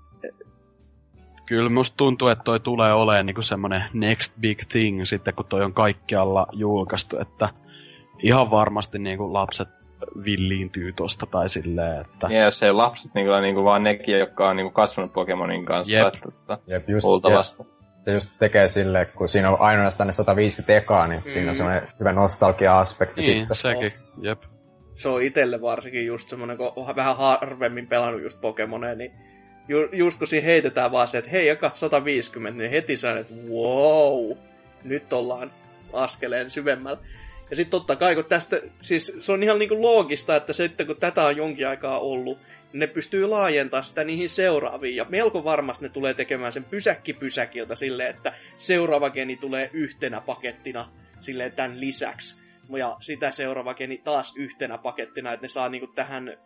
kyllä 1.49 1.71
musta 1.71 1.97
tuntuu, 1.97 2.29
että 2.29 2.45
toi 2.45 2.61
tulee 2.61 2.93
olemaan 2.93 3.27
niinku 3.27 3.43
semmonen 3.43 3.83
next 3.93 4.33
big 4.41 4.59
thing 4.69 5.05
sitten, 5.05 5.35
kun 5.35 5.45
toi 5.47 5.65
on 5.65 5.73
kaikkialla 5.73 6.47
julkaistu, 6.53 7.19
että 7.21 7.49
ihan 8.23 8.51
varmasti 8.51 8.99
niinku 8.99 9.33
lapset 9.33 9.69
villiintyy 10.25 10.93
tosta 10.93 11.27
tai 11.27 11.49
silleen, 11.49 12.01
että 12.01 12.29
Niin, 12.29 12.41
jos 12.43 12.63
ei 12.63 12.73
lapset 12.73 13.15
niinku, 13.15 13.33
niinku 13.41 13.65
vaan 13.65 13.83
nekin, 13.83 14.19
jotka 14.19 14.49
on 14.49 14.57
niinku 14.57 14.71
kasvanut 14.73 15.13
Pokemonin 15.13 15.65
kanssa. 15.65 15.95
Jep. 15.95 16.07
Että, 16.07 16.19
tota, 16.21 16.59
Jep, 16.67 16.89
just, 16.89 17.07
luultavasti. 17.07 17.63
se 18.03 18.13
just 18.13 18.31
tekee 18.39 18.69
silleen, 18.69 19.07
kun 19.17 19.29
siinä 19.29 19.51
on 19.51 19.57
ainoastaan 19.61 20.07
ne 20.07 20.13
150 20.13 20.77
ekaa, 20.77 21.07
niin 21.07 21.23
mm. 21.25 21.31
siinä 21.31 21.51
on 21.51 21.55
Mm. 21.55 21.57
semmoinen 21.57 21.89
hyvä 22.01 22.13
nostalgia-aspekti 22.13 23.21
niin, 23.21 23.39
sitten. 23.39 23.57
sekin, 23.57 23.93
jep. 24.23 24.43
Se 24.95 25.09
on 25.09 25.23
itelle 25.23 25.61
varsinkin 25.61 26.07
just 26.07 26.29
semmonen, 26.29 26.57
kun 26.57 26.73
on 26.77 26.97
vähän 26.97 27.17
harvemmin 27.17 27.87
pelannut 27.87 28.23
just 28.23 28.41
Pokemoneja, 28.41 28.95
niin 28.95 29.13
ju, 29.69 29.89
just 29.93 30.19
kun 30.19 30.27
siinä 30.27 30.47
heitetään 30.47 30.93
vaan 30.93 31.09
se, 31.09 31.19
että 31.19 31.31
hei, 31.31 31.47
jakat 31.47 31.75
150, 31.75 32.59
niin 32.59 32.71
heti 32.71 32.97
sä 32.97 33.19
että 33.19 33.35
wow, 33.49 34.39
nyt 34.85 35.13
ollaan 35.13 35.53
askeleen 35.93 36.51
syvemmällä. 36.51 37.01
Ja 37.51 37.57
sitten 37.57 37.71
totta 37.71 37.97
kai, 37.97 38.15
kun 38.15 38.25
tästä, 38.25 38.61
siis 38.81 39.17
se 39.21 39.33
on 39.33 39.43
ihan 39.43 39.59
niinku 39.59 39.83
loogista, 39.83 40.37
että 40.37 40.53
sitten 40.53 40.87
kun 40.87 40.97
tätä 40.97 41.25
on 41.25 41.37
jonkin 41.37 41.69
aikaa 41.69 41.99
ollut, 41.99 42.39
ne 42.73 42.87
pystyy 42.87 43.27
laajentamaan 43.27 43.85
sitä 43.85 44.05
niihin 44.05 44.29
seuraaviin. 44.29 44.97
Ja 44.97 45.07
melko 45.09 45.45
varmasti 45.45 45.85
ne 45.85 45.89
tulee 45.89 46.15
tekemään 46.15 46.53
sen 46.53 46.65
pysäkki 46.65 47.13
pysäkiltä 47.13 47.75
silleen, 47.75 48.11
että 48.11 48.33
seuraava 48.57 49.11
geni 49.11 49.37
tulee 49.37 49.71
yhtenä 49.73 50.21
pakettina 50.21 50.93
silleen 51.21 51.53
tämän 51.53 51.81
lisäksi. 51.81 52.41
Ja 52.79 52.97
sitä 53.01 53.31
seuraava 53.31 53.75
geni 53.75 53.99
taas 54.05 54.37
yhtenä 54.37 54.79
pakettina, 54.79 55.33
että 55.33 55.45
ne 55.45 55.49
saa 55.49 55.69
niinku 55.69 55.87
tähän 55.87 56.39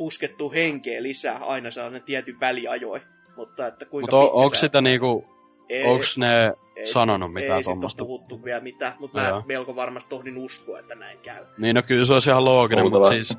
puskettua 0.00 0.52
henkeä 0.52 1.02
lisää 1.02 1.38
aina 1.38 1.70
sellainen 1.70 2.02
tietyn 2.02 2.40
väliajoin. 2.40 3.02
Mutta 3.36 3.66
että 3.66 3.84
kuinka 3.84 4.16
Mutta 4.16 4.32
onko 4.32 4.54
sitä 4.54 4.80
niinku, 4.80 5.24
Ei- 5.68 5.84
onks 5.84 6.18
ne 6.18 6.52
ei 6.76 6.86
sanonut 6.86 7.32
mitään 7.32 7.56
ei 7.56 7.62
sit 7.64 7.70
tommosta? 7.70 8.02
ole 8.02 8.06
puhuttu 8.06 8.44
vielä 8.44 8.60
mitään, 8.60 8.92
mutta 9.00 9.20
mä 9.20 9.28
Joo. 9.28 9.42
melko 9.46 9.76
varmasti 9.76 10.10
tohdin 10.10 10.38
uskoa, 10.38 10.78
että 10.78 10.94
näin 10.94 11.18
käy. 11.18 11.44
Niin 11.58 11.74
no 11.76 11.82
kyllä 11.82 12.04
se 12.04 12.12
olisi 12.12 12.30
ihan 12.30 12.44
looginen, 12.44 12.90
mutta 12.90 13.08
siis 13.08 13.36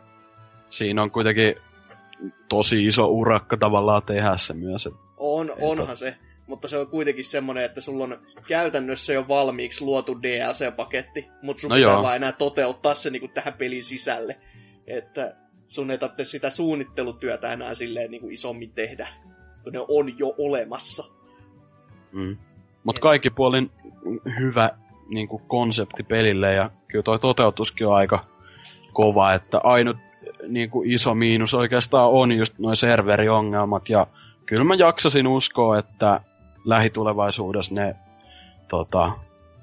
siinä 0.70 1.02
on 1.02 1.12
kuitenkin 1.12 1.56
tosi 2.50 2.86
iso 2.88 3.08
urakka 3.08 3.58
tavallaan 3.58 4.04
tehdä 4.04 4.38
se 4.38 4.54
myös. 4.54 4.86
et- 4.88 4.94
On, 5.18 5.50
Ei 5.50 5.56
onhan 5.60 5.98
se, 5.98 6.16
mutta 6.48 6.68
se 6.68 6.78
on 6.78 6.88
kuitenkin 6.88 7.26
semmoinen, 7.26 7.64
että 7.64 7.82
sulla 7.82 8.04
on 8.04 8.20
käytännössä 8.48 9.14
jo 9.14 9.28
valmiiksi 9.28 9.86
luotu 9.86 10.22
DLC-paketti, 10.22 11.26
mutta 11.42 11.62
sun 11.62 11.70
No 11.70 11.76
no 11.76 11.80
pitää 11.80 11.94
joo. 11.94 12.04
vaan 12.04 12.16
enää 12.16 12.32
toteuttaa 12.32 12.94
se 12.94 13.10
niinku 13.10 13.28
tähän 13.28 13.54
pelin 13.54 13.84
sisälle. 13.84 14.38
Että 14.88 15.36
sun 15.72 15.92
ei 15.92 15.98
tarvitse 15.98 16.24
sitä 16.24 16.50
suunnittelutyötä 16.50 17.54
enää 17.54 17.74
silleen 17.74 18.12
niinku 18.12 18.30
isommin 18.30 18.72
tehdä, 18.72 19.08
kun 19.64 19.74
ne 19.74 19.80
on 19.80 20.20
jo 20.20 20.36
olemassa. 20.38 21.04
Mm. 22.12 22.38
Mut 22.84 23.00
kaikki 23.00 23.30
puolin 23.30 23.72
hyvä 24.40 24.70
niinku 25.10 25.42
konsepti 25.48 26.04
pelille 26.04 26.54
ja 26.54 26.70
kyllä 26.88 27.04
toi 27.04 27.20
toteutuskin 27.20 27.88
on 27.88 27.96
aika 27.96 28.26
kova, 28.94 29.34
että 29.34 29.62
ainut 29.64 29.98
niinku 30.48 30.84
iso 30.86 31.16
miinus 31.16 31.54
oikeastaan 31.54 32.10
on 32.10 32.32
just 32.32 32.60
noin 32.60 32.76
serveriongelmat 32.76 33.90
ja 33.90 34.08
kyllä 34.46 34.64
mä 34.64 34.76
jaksasin 34.76 35.28
uskoa, 35.28 35.80
että 35.80 36.22
lähitulevaisuudessa 36.66 37.76
ne 37.76 37.96
tota, 38.68 39.12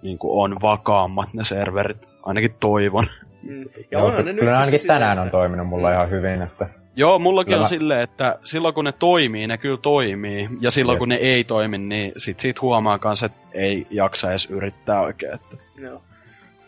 niinku 0.02 0.40
on 0.40 0.56
vakaammat 0.62 1.34
ne 1.34 1.44
serverit, 1.44 1.98
ainakin 2.22 2.54
toivon. 2.60 3.06
Mm. 3.48 3.62
Ja 3.62 3.68
Joo, 3.90 4.06
onhan 4.06 4.24
ne 4.24 4.34
kyllä 4.34 4.50
nyt 4.50 4.60
ainakin 4.60 4.80
sillä, 4.80 4.94
tänään 4.94 5.18
on 5.18 5.30
toiminut 5.30 5.66
mulla 5.66 5.92
ihan 5.92 6.10
hyvin, 6.10 6.42
että 6.42 6.68
Joo, 6.96 7.18
mullakin 7.18 7.50
Kyllä 7.50 7.58
on 7.58 7.64
mä- 7.64 7.68
silleen, 7.68 8.00
että 8.00 8.38
silloin 8.44 8.74
kun 8.74 8.84
ne 8.84 8.92
toimii, 8.92 9.46
ne 9.46 9.58
kyllä 9.58 9.78
toimii. 9.82 10.48
Ja 10.60 10.70
silloin 10.70 10.96
Jep. 10.96 10.98
kun 10.98 11.08
ne 11.08 11.14
ei 11.14 11.44
toimi, 11.44 11.78
niin 11.78 12.12
sit 12.16 12.40
siitä 12.40 12.60
huomaa 12.62 12.98
kanssa, 12.98 13.26
että 13.26 13.38
ei 13.52 13.86
jaksa 13.90 14.30
edes 14.30 14.46
yrittää 14.50 15.00
oikein. 15.00 15.34
Että... 15.34 15.56
Joo. 15.76 16.02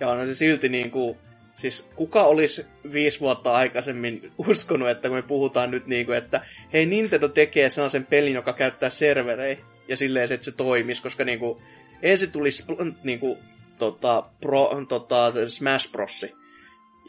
Ja 0.01 0.09
on 0.09 0.27
se 0.27 0.35
silti 0.35 0.69
niin 0.69 0.91
kuin, 0.91 1.17
siis 1.55 1.91
kuka 1.97 2.23
olisi 2.25 2.67
viisi 2.93 3.21
vuotta 3.21 3.53
aikaisemmin 3.53 4.33
uskonut, 4.39 4.89
että 4.89 5.09
kun 5.09 5.17
me 5.17 5.23
puhutaan 5.23 5.71
nyt 5.71 5.87
niin 5.87 6.07
kuin, 6.07 6.19
että 6.19 6.41
hei 6.73 6.87
Nintendo 6.87 7.29
tekee 7.29 7.71
sellaisen 7.71 8.07
pelin, 8.07 8.35
joka 8.35 8.53
käyttää 8.53 8.91
serverejä 8.91 9.59
ja 9.89 9.97
silleen, 9.97 10.29
se, 10.29 10.35
että 10.35 10.45
se 10.45 10.53
toimisi, 10.53 11.03
koska 11.03 11.25
niin 11.25 11.39
kuin, 11.39 11.63
ensin 12.03 12.33
tuli 12.33 12.49
Spl- 12.49 12.95
niin 13.05 13.21
kuin, 13.21 13.39
tota, 13.79 14.23
pro, 14.41 14.71
tota, 14.89 15.33
Smash 15.49 15.93
Bros. 15.93 16.27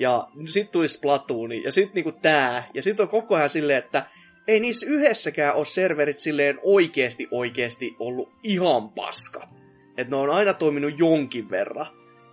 Ja 0.02 0.28
sitten 0.46 0.72
tuli 0.72 0.88
Splatoon, 0.88 1.64
ja 1.64 1.72
sitten 1.72 1.96
niinku 1.96 2.12
tää, 2.12 2.64
ja 2.74 2.84
sitten 2.84 3.04
on 3.04 3.10
koko 3.10 3.36
ajan 3.36 3.50
silleen, 3.50 3.80
että 3.80 4.06
ei 4.48 4.60
niissä 4.60 4.86
yhdessäkään 4.90 5.56
ole 5.56 5.66
serverit 5.66 6.20
silleen 6.20 6.60
oikeesti 6.64 7.28
oikeesti 7.32 7.96
ollut 8.00 8.30
ihan 8.44 8.90
paskat. 8.90 9.50
Että 9.98 10.16
ne 10.16 10.16
on 10.16 10.30
aina 10.30 10.54
toiminut 10.54 11.00
jonkin 11.00 11.50
verran. 11.50 11.86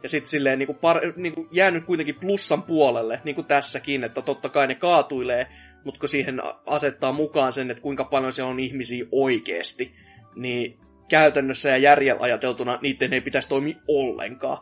Ja 0.03 0.09
sitten 0.09 0.31
silleen 0.31 0.59
niinku 0.59 0.75
par, 0.75 1.01
niinku 1.17 1.49
jäänyt 1.53 1.85
kuitenkin 1.85 2.15
plussan 2.15 2.63
puolelle, 2.63 3.21
niin 3.25 3.35
kuin 3.35 3.47
tässäkin, 3.47 4.05
että 4.05 4.23
totta 4.23 4.49
kai 4.49 4.67
ne 4.67 4.75
kaatuilee, 4.75 5.47
mutta 5.85 6.01
kun 6.01 6.09
siihen 6.09 6.41
asettaa 6.67 7.13
mukaan 7.13 7.53
sen, 7.53 7.71
että 7.71 7.83
kuinka 7.83 8.05
paljon 8.05 8.33
siellä 8.33 8.51
on 8.51 8.61
ihmisiä 8.61 9.05
oikeesti, 9.13 9.95
niin 10.37 10.79
käytännössä 11.09 11.69
ja 11.69 11.77
järjellä 11.77 12.23
ajateltuna 12.23 12.79
niiden 12.83 13.13
ei 13.13 13.21
pitäisi 13.21 13.49
toimia 13.49 13.77
ollenkaan. 13.89 14.59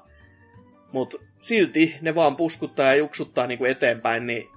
Mutta 0.97 1.19
silti 1.41 1.97
ne 2.01 2.15
vaan 2.15 2.37
puskuttaa 2.37 2.87
ja 2.87 2.95
juksuttaa 2.95 3.47
niinku 3.47 3.65
eteenpäin, 3.65 4.27
niin 4.27 4.49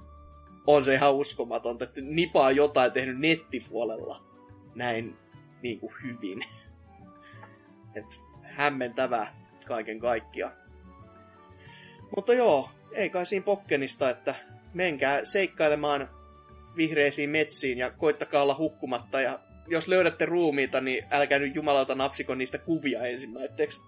on 0.68 0.86
se 0.86 0.94
ihan 0.94 1.16
uskomatonta, 1.16 1.84
että 1.84 2.02
Nipa 2.02 2.46
on 2.46 2.56
jotain 2.56 2.92
tehnyt 2.92 3.20
nettipuolella 3.20 4.24
näin 4.76 5.18
niinku 5.62 5.94
hyvin. 6.04 6.46
Et 7.96 8.06
hämmentävää 8.44 9.36
kaiken 9.66 10.00
kaikkiaan. 10.00 10.54
Mutta 12.16 12.34
joo, 12.34 12.70
ei 12.92 13.10
kai 13.10 13.26
siinä 13.26 13.46
pokkenista, 13.46 14.10
että 14.10 14.36
menkää 14.74 15.26
seikkailemaan 15.26 16.10
vihreisiin 16.76 17.30
metsiin 17.30 17.78
ja 17.78 17.92
koittakaa 17.92 18.44
olla 18.44 18.58
hukkumatta 18.58 19.22
ja 19.22 19.40
jos 19.68 19.88
löydätte 19.88 20.26
ruumiita, 20.26 20.82
niin 20.82 21.06
älkää 21.12 21.40
nyt 21.40 21.56
jumalauta 21.56 21.96
napsiko 21.96 22.36
niistä 22.36 22.58
kuvia 22.58 23.06
ensimmäiseksi. 23.06 23.82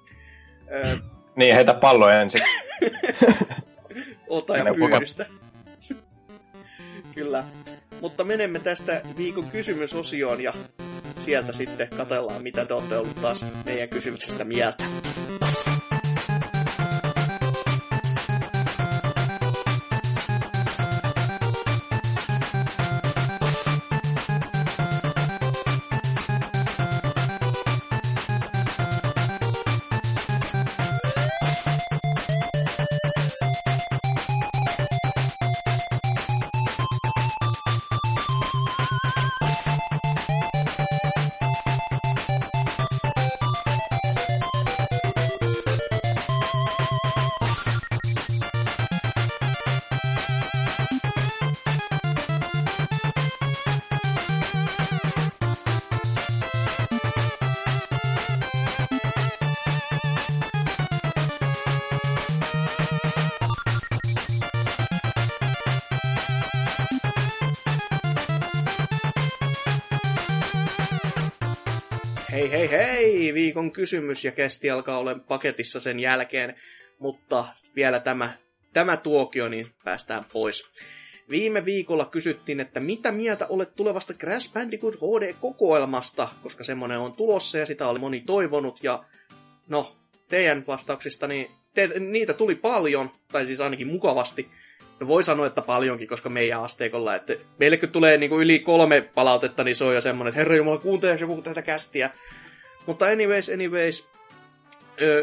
Öö, 0.72 0.96
Niin, 1.36 1.56
heitä 1.56 1.74
pallo 1.74 2.10
ensin. 2.10 2.42
ota 4.28 4.58
ja 4.58 4.74
pyydystä. 4.74 5.26
Kyllä. 7.16 7.44
Mutta 8.02 8.24
menemme 8.24 8.60
tästä 8.60 9.02
viikon 9.18 9.52
kysymysosioon 9.52 10.44
ja 10.44 10.54
sieltä 11.16 11.54
sitten 11.54 11.88
katellaan, 11.98 12.44
mitä 12.44 12.66
te 12.66 12.74
olette 12.74 12.98
ollut 12.98 13.22
taas 13.22 13.46
meidän 13.66 13.90
kysymyksestä 13.90 14.44
mieltä. 14.44 14.84
Viikon 73.52 73.72
kysymys 73.72 74.26
ja 74.26 74.32
kesti 74.32 74.70
alkaa 74.70 74.98
olla 74.98 75.16
paketissa 75.28 75.80
sen 75.80 76.00
jälkeen, 76.00 76.56
mutta 77.00 77.46
vielä 77.76 78.00
tämä, 78.00 78.34
tämä 78.74 78.98
tuokio, 78.98 79.50
niin 79.50 79.68
päästään 79.84 80.26
pois. 80.34 80.72
Viime 81.30 81.66
viikolla 81.66 82.06
kysyttiin, 82.06 82.60
että 82.60 82.80
mitä 82.80 83.12
mieltä 83.12 83.48
olet 83.50 83.76
tulevasta 83.76 84.14
Crash 84.14 84.54
Bandicoot 84.54 84.96
HD-kokoelmasta, 84.96 86.28
koska 86.44 86.64
semmonen 86.64 87.00
on 87.00 87.14
tulossa 87.14 87.58
ja 87.58 87.66
sitä 87.66 87.88
oli 87.88 88.00
moni 88.00 88.22
toivonut. 88.22 88.84
Ja 88.84 89.04
no, 89.68 89.96
teidän 90.30 90.64
vastauksista, 90.68 91.28
niin 91.28 91.52
te, 91.74 91.90
niitä 92.00 92.34
tuli 92.34 92.56
paljon, 92.56 93.12
tai 93.32 93.46
siis 93.46 93.60
ainakin 93.60 93.88
mukavasti. 93.88 94.50
No 95.00 95.08
voi 95.08 95.24
sanoa, 95.24 95.48
että 95.48 95.62
paljonkin, 95.62 96.08
koska 96.08 96.30
meidän 96.30 96.64
asteikolla, 96.64 97.16
että 97.16 97.34
meille 97.60 97.78
kun 97.78 97.90
tulee 97.90 98.18
niin 98.18 98.30
kuin 98.30 98.42
yli 98.42 98.60
kolme 98.60 99.02
palautetta, 99.02 99.64
niin 99.64 99.76
se 99.76 99.84
on 99.84 99.96
jo 99.96 100.02
semmoinen, 100.02 100.30
että 100.30 100.40
herra 100.40 100.56
jumala, 100.56 100.78
kuuntele 100.78 101.18
joku 101.20 101.42
tätä 101.42 101.62
kästiä. 101.62 102.10
Mutta 102.88 103.06
anyways, 103.06 103.50
anyways, 103.50 104.10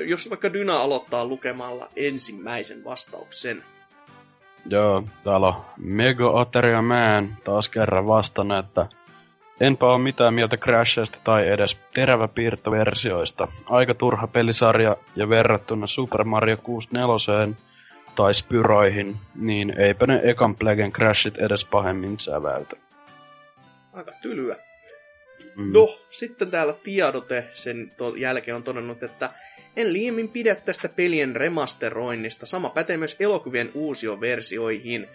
jos 0.06 0.30
vaikka 0.30 0.52
Dyna 0.52 0.76
aloittaa 0.76 1.24
lukemalla 1.24 1.90
ensimmäisen 1.96 2.84
vastauksen. 2.84 3.64
Joo, 4.66 5.04
täällä 5.24 5.46
on 5.46 5.64
Mego 5.76 6.38
Ateria 6.38 6.82
Man 6.82 7.36
taas 7.44 7.68
kerran 7.68 8.06
vastannut, 8.06 8.58
että 8.58 8.86
enpä 9.60 9.86
ole 9.86 9.98
mitään 9.98 10.34
mieltä 10.34 10.56
Crashista 10.56 11.18
tai 11.24 11.48
edes 11.48 11.78
teräväpiirtoversioista. 11.94 13.48
Aika 13.66 13.94
turha 13.94 14.26
pelisarja 14.26 14.96
ja 15.16 15.28
verrattuna 15.28 15.86
Super 15.86 16.24
Mario 16.24 16.56
64 16.56 17.54
tai 18.16 18.34
Spyroihin, 18.34 19.16
niin 19.34 19.80
eipä 19.80 20.06
ne 20.06 20.20
ekan 20.24 20.56
Plegen 20.56 20.92
Crashit 20.92 21.38
edes 21.38 21.64
pahemmin 21.64 22.20
säväytä. 22.20 22.76
Aika 23.92 24.12
tylyä. 24.22 24.56
Mm. 25.58 25.72
No, 25.72 25.98
sitten 26.10 26.50
täällä 26.50 26.72
tiedote 26.72 27.44
sen 27.52 27.92
jälkeen 28.16 28.56
on 28.56 28.62
todennut, 28.62 29.02
että 29.02 29.30
en 29.76 29.92
liiemmin 29.92 30.28
pidä 30.28 30.54
tästä 30.54 30.88
pelien 30.88 31.36
remasteroinnista. 31.36 32.46
Sama 32.46 32.70
pätee 32.70 32.96
myös 32.96 33.16
elokuvien 33.20 33.70
uusioversioihin. 33.74 35.06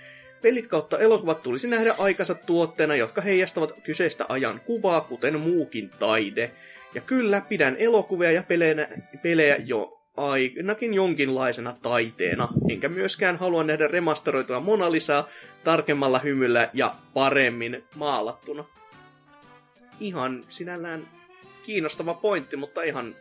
Pelit 0.41 0.67
kautta 0.67 0.99
elokuvat 0.99 1.41
tulisi 1.41 1.67
nähdä 1.67 1.95
aikansa 1.97 2.35
tuotteena, 2.35 2.95
jotka 2.95 3.21
heijastavat 3.21 3.71
kyseistä 3.83 4.25
ajan 4.29 4.61
kuvaa, 4.65 5.01
kuten 5.01 5.39
muukin 5.39 5.89
taide. 5.99 6.51
Ja 6.93 7.01
kyllä, 7.01 7.41
pidän 7.49 7.75
elokuvia 7.79 8.31
ja 8.31 8.43
pelejä, 8.43 8.87
pelejä 9.23 9.57
jo 9.65 9.99
ainakin 10.17 10.93
jonkinlaisena 10.93 11.75
taiteena, 11.81 12.47
enkä 12.69 12.89
myöskään 12.89 13.37
halua 13.37 13.63
nähdä 13.63 13.87
remasteroitua 13.87 14.59
Mona 14.59 14.91
Lisaa 14.91 15.29
tarkemmalla 15.63 16.19
hymyllä 16.19 16.69
ja 16.73 16.95
paremmin 17.13 17.83
maalattuna. 17.95 18.65
Ihan 20.03 20.43
sinällään 20.49 21.07
kiinnostava 21.65 22.13
pointti, 22.13 22.57
mutta 22.57 22.81
ihan 22.81 23.15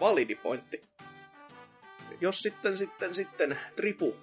validi 0.00 0.34
pointti. 0.34 0.82
Jos 2.20 2.42
sitten, 2.42 2.76
sitten, 2.76 3.14
sitten, 3.14 3.58
Tripu. 3.76 4.16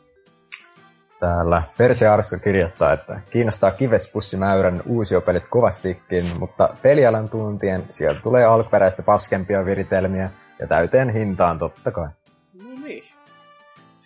Täällä 1.20 1.64
Perse 1.78 2.08
Arska 2.08 2.40
kirjoittaa, 2.40 2.94
että 2.94 3.22
kiinnostaa 3.30 3.72
kivespussimäyrän 3.72 4.82
uusiopelit 4.86 5.44
kovastikin, 5.50 6.40
mutta 6.40 6.76
pelialan 6.82 7.30
tuntien 7.30 7.84
sieltä 7.90 8.20
tulee 8.22 8.46
alkuperäistä 8.46 9.04
paskempia 9.04 9.66
viritelmiä 9.66 10.30
ja 10.60 10.68
täyteen 10.68 11.10
hintaan 11.10 11.60
totta 11.60 11.92
kai. 11.92 12.10
No 12.54 12.70
niin. 12.84 13.04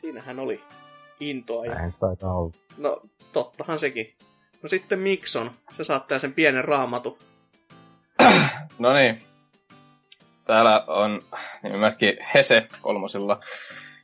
Siinähän 0.02 0.40
oli 0.40 0.64
intoa. 1.20 1.66
Ja... 1.66 1.76
Näin 1.76 1.92
sitä 1.92 2.06
taitaa 2.06 2.34
olla. 2.34 2.54
No, 2.78 3.02
tottahan 3.34 3.80
sekin. 3.80 4.14
No 4.62 4.70
sitten 4.70 5.00
Mikson, 5.00 5.52
se 5.78 5.84
saattaa 5.84 6.20
sen 6.20 6.34
pienen 6.34 6.66
raamatu. 6.66 7.18
No 8.80 8.94
niin, 8.94 9.22
Täällä 10.52 10.84
on 10.88 11.22
nimimerkki 11.64 12.18
Hese 12.34 12.68
kolmosilla 12.82 13.40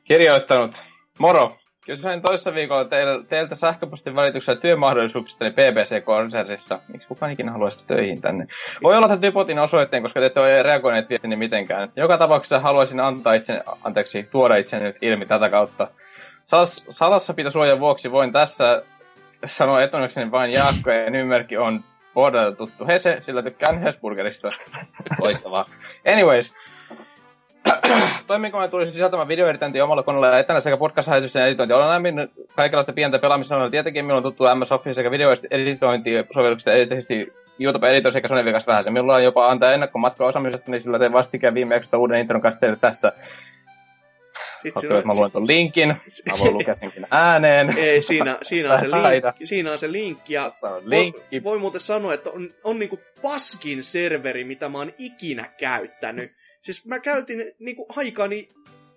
kirjoittanut. 0.03 0.83
Moro! 1.19 1.57
Kysyin 1.85 2.21
toissa 2.21 2.53
viikolla 2.53 2.85
teiltä, 2.85 3.27
teiltä 3.29 3.55
sähköpostin 3.55 4.15
välityksellä 4.15 4.61
työmahdollisuuksista 4.61 5.45
BBC-konsernissa. 5.45 6.79
Miksi 6.87 7.07
kukaan 7.07 7.31
ikinä 7.31 7.51
haluaisi 7.51 7.87
töihin 7.87 8.21
tänne? 8.21 8.47
Voi 8.83 8.95
olla, 8.95 9.05
että 9.05 9.27
typotin 9.27 9.59
osoitteen, 9.59 10.03
koska 10.03 10.19
te 10.19 10.25
ette 10.25 10.39
ole 10.39 10.63
reagoineet 10.63 11.09
viestini 11.09 11.35
mitenkään. 11.35 11.91
Joka 11.95 12.17
tapauksessa 12.17 12.59
haluaisin 12.59 12.99
antaa 12.99 13.33
itse, 13.33 13.63
anteeksi, 13.83 14.23
tuoda 14.23 14.55
itseni 14.55 14.83
nyt 14.83 14.97
ilmi 15.01 15.25
tätä 15.25 15.49
kautta. 15.49 15.87
Salas, 16.45 16.85
salassapitosuojan 16.89 17.79
vuoksi 17.79 18.11
voin 18.11 18.31
tässä 18.31 18.83
sanoa 19.45 19.81
etunnekseni 19.81 20.31
vain 20.31 20.51
Jaakko 20.53 20.91
ja 20.91 21.09
nimimerkki 21.09 21.57
on 21.57 21.83
Bordelta 22.17 22.57
tuttu 22.57 22.87
Hese, 22.87 23.17
sillä 23.21 23.43
tykkään 23.43 23.81
Hesburgerista. 23.81 24.49
Loistavaa. 25.21 25.65
Anyways, 26.13 26.53
Toimiko 28.27 28.67
tulisi 28.67 28.91
sisältämään 28.91 29.27
videoeditointi 29.27 29.81
omalla 29.81 30.03
koneella 30.03 30.39
etänä 30.39 30.59
sekä 30.59 30.77
podcast-lähetysten 30.77 31.45
editointi. 31.45 31.73
Olen 31.73 31.87
aiemmin 31.87 32.31
kaikenlaista 32.55 32.93
pientä 32.93 33.19
pelaamista 33.19 33.69
Tietenkin 33.69 34.05
minulla 34.05 34.17
on 34.17 34.23
tuttu 34.23 34.43
MS 34.55 34.71
Office 34.71 34.93
sekä 34.93 35.11
videoeditointi-sovelluksista 35.11 36.73
erityisesti 36.73 37.33
YouTube 37.59 37.89
Editor 37.89 38.11
sekä 38.11 38.27
Sony 38.27 38.45
Vegas 38.45 38.67
vähän. 38.67 38.93
Minulla 38.93 39.15
on 39.15 39.23
jopa 39.23 39.49
antaa 39.49 39.71
ennakkomatkaa 39.71 40.27
osaamisesta, 40.27 40.71
niin 40.71 40.83
sillä 40.83 40.99
teen 40.99 41.13
vastikään 41.13 41.53
viime 41.53 41.75
jaksosta 41.75 41.97
uuden 41.97 42.19
intron 42.19 42.41
kanssa 42.41 42.59
teille 42.59 42.77
tässä. 42.81 43.11
Sitten 44.75 44.97
että 44.97 45.07
mä 45.07 45.13
luen 45.13 45.31
tuon 45.31 45.47
linkin. 45.47 45.87
Mä 45.87 46.39
voin 46.39 46.53
lukea 46.53 46.75
senkin 46.75 47.07
ääneen. 47.11 47.77
Ei, 47.77 48.01
siinä, 48.01 48.37
siinä, 48.41 48.73
on 48.73 48.79
se 48.79 48.91
linkki, 48.91 49.45
siinä 49.45 49.71
on 49.71 49.79
se 49.79 49.91
linkki. 49.91 50.33
Ja 50.33 50.51
linkki. 50.83 51.43
Voi, 51.43 51.51
voi 51.51 51.59
muuten 51.59 51.81
sanoa, 51.81 52.13
että 52.13 52.29
on, 52.29 52.53
on 52.63 52.79
niinku 52.79 52.99
paskin 53.21 53.83
serveri, 53.83 54.43
mitä 54.43 54.69
mä 54.69 54.77
oon 54.77 54.93
ikinä 54.97 55.49
käyttänyt. 55.57 56.31
Siis 56.61 56.85
mä 56.85 56.99
käytin 56.99 57.51
niinku 57.59 57.85
aikani 57.97 58.49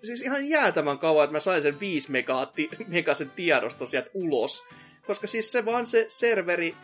siis 0.03 0.21
ihan 0.21 0.49
jäätävän 0.49 0.99
kauan, 0.99 1.23
että 1.23 1.35
mä 1.35 1.39
sain 1.39 1.61
sen 1.61 1.79
5 1.79 2.11
megaatti, 2.11 2.69
megasen 2.87 3.29
tiedosto 3.29 3.85
sieltä 3.85 4.11
ulos. 4.13 4.65
Koska 5.07 5.27
siis 5.27 5.51
se 5.51 5.65
vaan 5.65 5.87
se 5.87 6.05
serveri, 6.09 6.75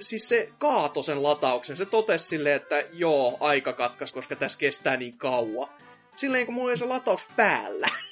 siis 0.00 0.28
se 0.28 0.48
kaato 0.58 1.02
sen 1.02 1.22
latauksen. 1.22 1.76
Se 1.76 1.86
totesi 1.86 2.26
silleen, 2.26 2.56
että 2.56 2.84
joo, 2.92 3.36
aika 3.40 3.72
katkas, 3.72 4.12
koska 4.12 4.36
tässä 4.36 4.58
kestää 4.58 4.96
niin 4.96 5.18
kauan. 5.18 5.68
Silleen 6.16 6.46
kun 6.46 6.54
mulla 6.54 6.68
oli 6.68 6.78
se 6.78 6.84
lataus 6.84 7.28
päällä 7.36 7.88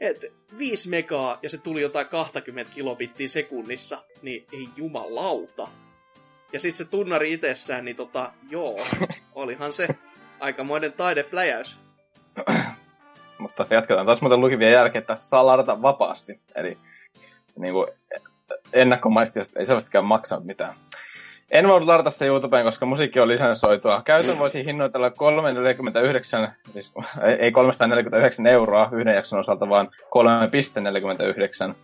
et 0.00 0.32
5 0.58 0.88
megaa 0.88 1.38
ja 1.42 1.48
se 1.48 1.58
tuli 1.58 1.80
jotain 1.80 2.06
20 2.06 2.74
kilobittiä 2.74 3.28
sekunnissa, 3.28 4.04
niin 4.22 4.46
ei 4.52 4.68
jumalauta. 4.76 5.68
Ja 6.52 6.60
sitten 6.60 6.86
se 6.86 6.90
tunnari 6.90 7.32
itsessään, 7.32 7.84
niin 7.84 7.96
tota, 7.96 8.32
joo, 8.50 8.76
olihan 9.34 9.72
se 9.72 9.88
aikamoinen 10.40 10.92
taidepläjäys. 10.92 11.78
Mutta 13.38 13.66
jatketaan 13.70 14.06
taas 14.06 14.20
muuten 14.20 14.40
lukivien 14.40 14.72
jälkeen, 14.72 15.00
että 15.00 15.18
saa 15.20 15.46
ladata 15.46 15.82
vapaasti. 15.82 16.40
Eli 16.54 16.78
niin 17.58 17.74
kuin, 17.74 17.88
ennakkomaisesti 18.72 19.40
ei 19.56 19.66
selvästikään 19.66 20.04
maksanut 20.04 20.44
mitään. 20.44 20.74
En 21.50 21.68
voinut 21.68 21.88
ladata 21.88 22.10
sitä 22.10 22.24
YouTubeen, 22.24 22.64
koska 22.64 22.86
musiikki 22.86 23.20
on 23.20 23.28
lisensoitua. 23.28 24.02
Käytön 24.04 24.38
voisi 24.38 24.64
hinnoitella 24.64 25.10
349, 25.10 26.52
siis 26.72 26.92
ei 27.38 27.52
349 27.52 28.46
euroa 28.46 28.88
yhden 28.92 29.14
jakson 29.14 29.40
osalta, 29.40 29.68
vaan 29.68 29.88
3,49. 31.68 31.74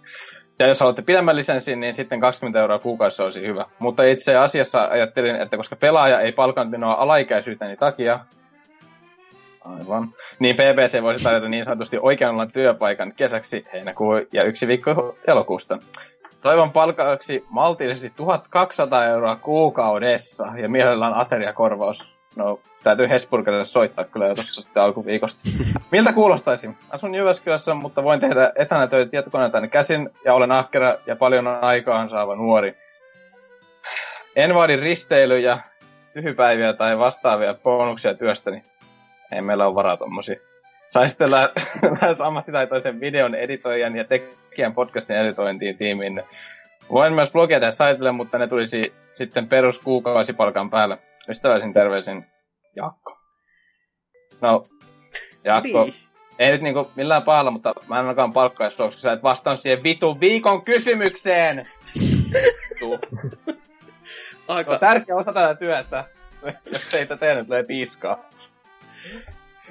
Ja 0.58 0.66
jos 0.66 0.80
haluatte 0.80 1.02
pidemmän 1.02 1.36
lisenssin, 1.36 1.80
niin 1.80 1.94
sitten 1.94 2.20
20 2.20 2.60
euroa 2.60 2.78
kuukaudessa 2.78 3.24
olisi 3.24 3.46
hyvä. 3.46 3.66
Mutta 3.78 4.02
itse 4.02 4.36
asiassa 4.36 4.84
ajattelin, 4.84 5.36
että 5.36 5.56
koska 5.56 5.76
pelaaja 5.76 6.20
ei 6.20 6.32
palkannut 6.32 6.70
minua 6.70 6.94
alaikäisyyteni 6.94 7.76
takia, 7.76 8.20
Aivan. 9.64 10.14
Niin 10.38 10.56
BBC 10.56 11.02
voisi 11.02 11.24
tarjota 11.24 11.48
niin 11.48 11.64
sanotusti 11.64 11.98
oikeanlainen 12.00 12.52
työpaikan 12.52 13.12
kesäksi 13.16 13.66
heinäkuun 13.72 14.26
ja 14.32 14.44
yksi 14.44 14.66
viikko 14.66 15.16
elokuusta. 15.26 15.78
Toivon 16.42 16.72
palkaksi 16.72 17.44
maltillisesti 17.50 18.12
1200 18.16 19.06
euroa 19.06 19.36
kuukaudessa 19.36 20.46
ja 20.56 20.68
mielellään 20.68 21.14
ateriakorvaus. 21.14 22.08
No, 22.36 22.60
täytyy 22.82 23.08
Hesburgerille 23.08 23.64
soittaa 23.64 24.04
kyllä 24.04 24.26
jo 24.26 24.34
tuossa 24.34 24.62
sitten 24.62 24.82
alkuviikosta. 24.82 25.40
Miltä 25.92 26.12
kuulostaisi? 26.12 26.70
Asun 26.90 27.14
Jyväskylässä, 27.14 27.74
mutta 27.74 28.02
voin 28.02 28.20
tehdä 28.20 28.52
etänä 28.54 28.86
töitä 28.86 29.10
tietokoneeltani 29.10 29.68
käsin 29.68 30.10
ja 30.24 30.34
olen 30.34 30.52
ahkera 30.52 30.98
ja 31.06 31.16
paljon 31.16 31.46
aikaan 31.46 32.10
saava 32.10 32.36
nuori. 32.36 32.76
En 34.36 34.54
vaadi 34.54 34.76
risteilyjä, 34.76 35.58
tyhypäiviä 36.14 36.72
tai 36.72 36.98
vastaavia 36.98 37.54
bonuksia 37.54 38.14
työstäni. 38.14 38.64
Ei 39.32 39.42
meillä 39.42 39.66
ole 39.66 39.74
varaa 39.74 39.96
tommosia. 39.96 40.51
Sai 40.92 41.08
sitten 41.08 41.30
lä- 41.30 41.50
lähes 42.00 42.20
ammattitaitoisen 42.20 43.00
videon 43.00 43.34
editoijan 43.34 43.96
ja 43.96 44.04
tekijän 44.04 44.74
podcastin 44.74 45.16
editointiin 45.16 45.78
tiimiin. 45.78 46.22
Voin 46.90 47.12
myös 47.12 47.30
blogia 47.30 47.60
tehdä 47.60 47.70
saitille, 47.70 48.12
mutta 48.12 48.38
ne 48.38 48.46
tulisi 48.46 48.94
sitten 49.14 49.48
peruskuukausipalkan 49.48 50.70
päälle. 50.70 50.98
Ystävällisin 51.28 51.72
terveisin 51.72 52.26
Jaakko. 52.76 53.18
No, 54.40 54.66
Jaakko, 55.44 55.84
niin. 55.84 55.94
ei 56.38 56.50
nyt 56.50 56.62
niinku 56.62 56.90
millään 56.96 57.22
pahalla, 57.22 57.50
mutta 57.50 57.74
mä 57.88 57.94
en 57.94 58.00
ainakaan 58.00 58.32
palkkaa 58.32 58.70
koska 58.70 59.00
sä 59.00 59.12
et 59.12 59.22
vastaan 59.22 59.58
siihen 59.58 59.82
vitun 59.82 60.20
viikon 60.20 60.64
kysymykseen! 60.64 61.62
Aika... 64.48 64.72
On 64.72 64.78
tärkeä 64.78 65.16
osa 65.16 65.32
tätä 65.32 65.54
työtä, 65.54 66.04
jos 66.72 66.94
ei 66.94 67.06
tätä 67.06 67.34
nyt 67.34 67.48
löi 67.48 67.64
piiskaa. 67.64 68.24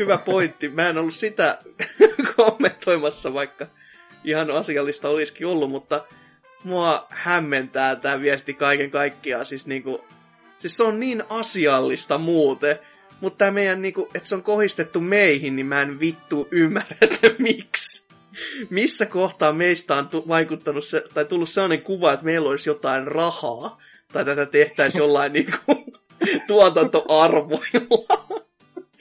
Hyvä 0.01 0.17
pointti. 0.17 0.69
Mä 0.69 0.89
en 0.89 0.97
ollut 0.97 1.13
sitä 1.13 1.57
kommentoimassa, 2.35 3.33
vaikka 3.33 3.67
ihan 4.23 4.51
asiallista 4.51 5.09
olisikin 5.09 5.47
ollut, 5.47 5.71
mutta 5.71 6.05
mua 6.63 7.07
hämmentää 7.09 7.95
tämä 7.95 8.21
viesti 8.21 8.53
kaiken 8.53 8.91
kaikkiaan. 8.91 9.45
Siis, 9.45 9.67
niinku, 9.67 10.05
siis 10.59 10.77
se 10.77 10.83
on 10.83 10.99
niin 10.99 11.23
asiallista 11.29 12.17
muuten, 12.17 12.79
mutta 13.21 13.37
tämä 13.37 13.51
meidän, 13.51 13.81
niinku, 13.81 14.09
että 14.15 14.29
se 14.29 14.35
on 14.35 14.43
kohistettu 14.43 15.01
meihin, 15.01 15.55
niin 15.55 15.65
mä 15.65 15.81
en 15.81 15.99
vittu 15.99 16.47
ymmärrä, 16.51 16.97
että 17.01 17.29
miksi. 17.39 18.07
Missä 18.69 19.05
kohtaa 19.05 19.53
meistä 19.53 19.95
on 19.95 20.09
tu- 20.09 20.27
vaikuttanut 20.27 20.85
se, 20.85 21.03
tai 21.13 21.25
tullut 21.25 21.49
sellainen 21.49 21.81
kuva, 21.81 22.13
että 22.13 22.25
meillä 22.25 22.49
olisi 22.49 22.69
jotain 22.69 23.07
rahaa, 23.07 23.81
tai 24.13 24.25
tätä 24.25 24.45
tehtäisiin 24.45 24.99
jollain 24.99 25.33
niinku, 25.33 25.57
tuotantoarvoilla. 26.47 28.40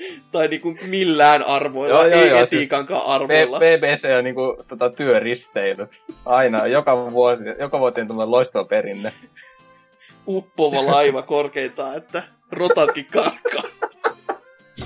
tai 0.33 0.49
niinku 0.49 0.77
millään 0.87 1.43
arvoilla, 1.43 1.95
Joo, 1.95 2.07
joo, 2.07 2.21
ei 2.21 2.29
joo, 2.29 2.43
etiikankaan 2.43 3.03
B- 3.03 3.09
arvoilla. 3.09 3.59
BBC 3.59 4.05
on 4.19 4.25
niinku 4.25 4.65
tota, 4.69 4.91
työristeily. 4.91 5.89
Aina, 6.27 6.67
joka 6.67 7.13
vuosi, 7.13 7.43
joka 7.59 7.81
vuosi 7.81 8.01
on 8.01 8.09
tämmöinen 8.09 8.31
loistava 8.31 8.65
perinne. 8.65 9.13
uppova 10.27 10.87
laiva 10.87 11.23
korkeintaan, 11.23 11.97
että 11.97 12.23
rotatkin 12.53 13.07
karkkaa. 13.07 13.63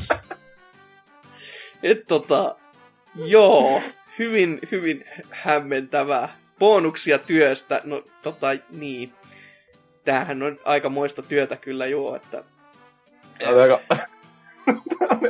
Et 1.83 2.07
tota, 2.09 2.57
joo, 3.15 3.83
hyvin, 4.19 4.59
hyvin 4.71 5.05
hämmentävää. 5.31 6.29
Bonuksia 6.59 7.19
työstä, 7.19 7.81
no 7.85 8.03
tota, 8.23 8.47
niin. 8.71 9.13
Tämähän 10.05 10.43
on 10.43 10.59
aika 10.65 10.89
moista 10.89 11.23
työtä 11.23 11.57
kyllä 11.57 11.87
joo, 11.87 12.17
että 12.17 12.45
aika... 13.47 13.81
Tämä 14.65 15.21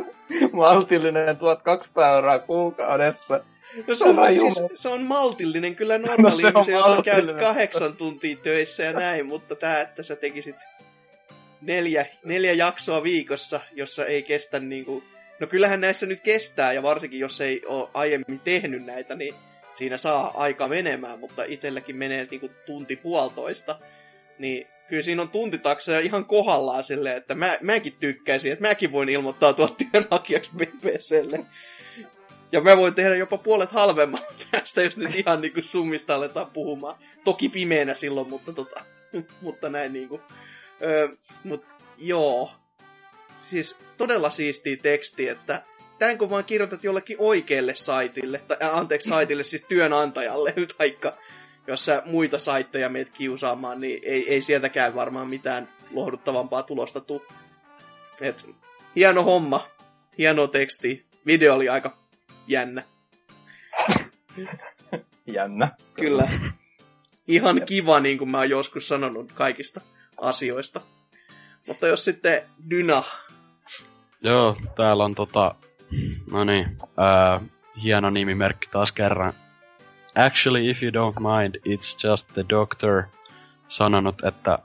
maltillinen 0.52 1.36
1200 1.36 2.14
euroa 2.14 2.38
kuukaudessa. 2.38 3.40
No 3.86 3.94
se 3.94 4.04
on, 4.04 4.16
Herra 4.16 4.32
siis, 4.32 4.56
Jumala. 4.56 4.68
se 4.74 4.88
on 4.88 5.02
maltillinen 5.02 5.76
kyllä 5.76 5.98
normaali 5.98 6.42
No 6.42 6.62
se 6.62 6.72
jos 6.72 6.86
sä 6.86 7.02
käyt 7.04 7.32
kahdeksan 7.32 7.96
tuntia 7.96 8.36
töissä 8.36 8.82
ja 8.82 8.92
näin, 8.92 9.26
mutta 9.26 9.56
tää, 9.56 9.80
että 9.80 10.02
sä 10.02 10.16
tekisit 10.16 10.56
neljä, 11.60 12.06
neljä 12.24 12.52
jaksoa 12.52 13.02
viikossa, 13.02 13.60
jossa 13.72 14.06
ei 14.06 14.22
kestä 14.22 14.60
niinku... 14.60 15.02
No 15.40 15.46
kyllähän 15.46 15.80
näissä 15.80 16.06
nyt 16.06 16.20
kestää, 16.20 16.72
ja 16.72 16.82
varsinkin 16.82 17.20
jos 17.20 17.40
ei 17.40 17.62
ole 17.66 17.88
aiemmin 17.94 18.40
tehnyt 18.44 18.84
näitä, 18.84 19.14
niin 19.16 19.34
siinä 19.74 19.96
saa 19.96 20.32
aika 20.40 20.68
menemään, 20.68 21.18
mutta 21.18 21.44
itselläkin 21.44 21.96
menee 21.96 22.26
niinku 22.30 22.50
tunti 22.66 22.96
puolitoista. 22.96 23.78
Niin 24.38 24.66
kyllä 24.90 25.02
siinä 25.02 25.22
on 25.22 25.28
tuntitakseja 25.28 26.00
ihan 26.00 26.24
kohdallaan 26.24 26.84
silleen, 26.84 27.16
että 27.16 27.34
mä, 27.34 27.58
mäkin 27.62 27.92
tykkäisin, 28.00 28.52
että 28.52 28.68
mäkin 28.68 28.92
voin 28.92 29.08
ilmoittautua 29.08 29.68
työnhakijaksi 29.68 30.50
BBClle. 30.56 31.46
Ja 32.52 32.60
mä 32.60 32.76
voin 32.76 32.94
tehdä 32.94 33.16
jopa 33.16 33.38
puolet 33.38 33.72
halvemmalla 33.72 34.26
tästä, 34.50 34.82
jos 34.82 34.96
nyt 34.96 35.14
ihan 35.14 35.40
niinku 35.40 35.62
summista 35.62 36.14
aletaan 36.14 36.50
puhumaan. 36.50 36.98
Toki 37.24 37.48
pimeänä 37.48 37.94
silloin, 37.94 38.28
mutta 38.28 38.52
tota, 38.52 38.84
mutta 39.42 39.68
näin 39.68 39.92
niinku. 39.92 40.20
Öö, 40.82 41.08
mut 41.44 41.64
joo. 41.98 42.52
Siis 43.50 43.78
todella 43.96 44.30
siistiä 44.30 44.76
teksti, 44.76 45.28
että 45.28 45.62
tämän 45.98 46.18
kun 46.18 46.30
vaan 46.30 46.44
kirjoitat 46.44 46.84
jollekin 46.84 47.16
oikealle 47.18 47.74
saitille, 47.74 48.40
tai 48.48 48.56
anteeksi 48.72 49.08
saitille, 49.08 49.42
siis 49.42 49.64
työnantajalle, 49.68 50.54
taikka 50.78 51.16
jos 51.66 51.84
sä 51.84 52.02
muita 52.06 52.38
saitteja 52.38 52.88
meet 52.88 53.10
kiusaamaan, 53.10 53.80
niin 53.80 54.00
ei, 54.02 54.30
ei 54.30 54.40
sieltäkään 54.40 54.94
varmaan 54.94 55.28
mitään 55.28 55.68
lohduttavampaa 55.90 56.62
tulosta 56.62 57.00
tuu. 57.00 57.22
Et, 58.20 58.46
hieno 58.96 59.22
homma, 59.22 59.66
hieno 60.18 60.46
teksti. 60.46 61.06
Video 61.26 61.54
oli 61.54 61.68
aika 61.68 61.98
jännä. 62.46 62.82
Jännä. 65.26 65.70
Kyllä. 65.94 66.28
Ihan 67.28 67.62
kiva, 67.66 68.00
niin 68.00 68.18
kuin 68.18 68.30
mä 68.30 68.38
oon 68.38 68.50
joskus 68.50 68.88
sanonut 68.88 69.32
kaikista 69.32 69.80
asioista. 70.20 70.80
Mutta 71.66 71.88
jos 71.88 72.04
sitten 72.04 72.42
Dyna, 72.70 73.04
Joo, 74.22 74.56
täällä 74.76 75.04
on 75.04 75.14
tota... 75.14 75.54
No 76.30 76.44
niin, 76.44 76.78
ää, 76.96 77.40
hieno 77.82 78.10
nimimerkki 78.10 78.68
taas 78.72 78.92
kerran. 78.92 79.32
Actually, 80.14 80.70
if 80.70 80.82
you 80.82 80.90
don't 80.90 81.20
mind, 81.20 81.54
it's 81.54 82.04
just 82.04 82.28
the 82.34 82.44
doctor 82.50 83.02
sanonut, 83.68 84.24
että 84.24 84.58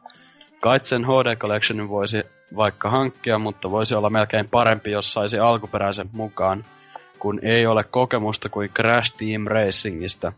kait 0.59 0.85
sen 0.85 1.05
HD 1.05 1.35
Collectionin 1.35 1.89
voisi 1.89 2.23
vaikka 2.55 2.89
hankkia, 2.89 3.39
mutta 3.39 3.71
voisi 3.71 3.95
olla 3.95 4.09
melkein 4.09 4.47
parempi, 4.49 4.91
jos 4.91 5.13
saisi 5.13 5.39
alkuperäisen 5.39 6.09
mukaan, 6.11 6.65
kun 7.19 7.39
ei 7.41 7.65
ole 7.65 7.83
kokemusta 7.83 8.49
kuin 8.49 8.69
Crash 8.69 9.15
Team 9.17 9.47
Racingista. 9.47 10.31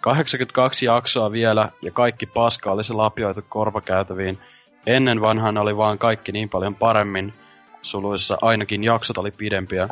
82 0.00 0.86
jaksoa 0.86 1.32
vielä 1.32 1.68
ja 1.82 1.90
kaikki 1.90 2.26
paska 2.26 2.72
olisi 2.72 2.92
lapioitu 2.92 3.44
korvakäytäviin. 3.48 4.38
Ennen 4.86 5.20
vanhan 5.20 5.58
oli 5.58 5.76
vaan 5.76 5.98
kaikki 5.98 6.32
niin 6.32 6.48
paljon 6.48 6.74
paremmin, 6.74 7.34
suluissa 7.82 8.38
ainakin 8.42 8.84
jaksot 8.84 9.18
oli 9.18 9.30
pidempiä. 9.30 9.88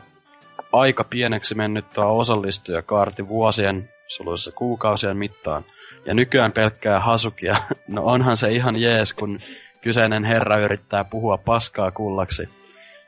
Aika 0.73 1.05
pieneksi 1.05 1.55
mennyt 1.55 1.91
tuo 1.91 2.19
osallistuja 2.19 2.83
kaarti 2.83 3.29
vuosien, 3.29 3.89
suluissa 4.07 4.53
kuukausien 4.53 5.17
mittaan. 5.17 5.65
Ja 6.07 6.15
nykyään 6.15 6.53
pelkkää 6.53 7.01
hasukia. 7.01 7.57
No 7.89 8.05
onhan 8.05 8.37
se 8.37 8.53
ihan 8.53 8.77
jees, 8.77 9.13
kun 9.13 9.39
kyseinen 9.81 10.25
herra 10.25 10.59
yrittää 10.59 11.05
puhua 11.05 11.39
paskaa 11.39 11.91
kullaksi. 11.91 12.49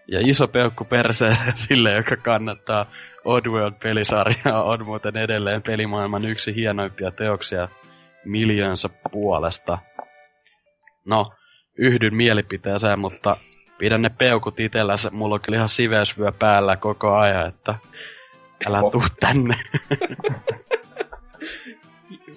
Ja 0.09 0.21
iso 0.23 0.49
peukku 0.49 0.85
perseeseen 0.85 1.57
sille, 1.69 1.93
joka 1.93 2.17
kannattaa 2.17 2.87
Oddworld-pelisarjaa, 3.25 4.63
on 4.63 4.85
muuten 4.85 5.17
edelleen 5.17 5.63
pelimaailman 5.63 6.25
yksi 6.25 6.55
hienoimpia 6.55 7.11
teoksia 7.11 7.69
miljöönsä 8.25 8.89
puolesta. 9.13 9.79
No, 11.07 11.33
yhdyn 11.79 12.15
mielipiteeseen, 12.15 12.99
mutta 12.99 13.37
pidän 13.79 14.03
ne 14.03 14.09
peukut 14.09 14.61
itellänsä. 14.61 15.11
Mulla 15.11 15.35
on 15.35 15.41
kyllä 15.41 15.57
ihan 15.57 15.69
siveysvyö 15.69 16.33
päällä 16.33 16.77
koko 16.77 17.15
ajan, 17.15 17.49
että 17.49 17.75
älä 18.67 18.79
tuu 18.93 19.05
tänne. 19.21 19.61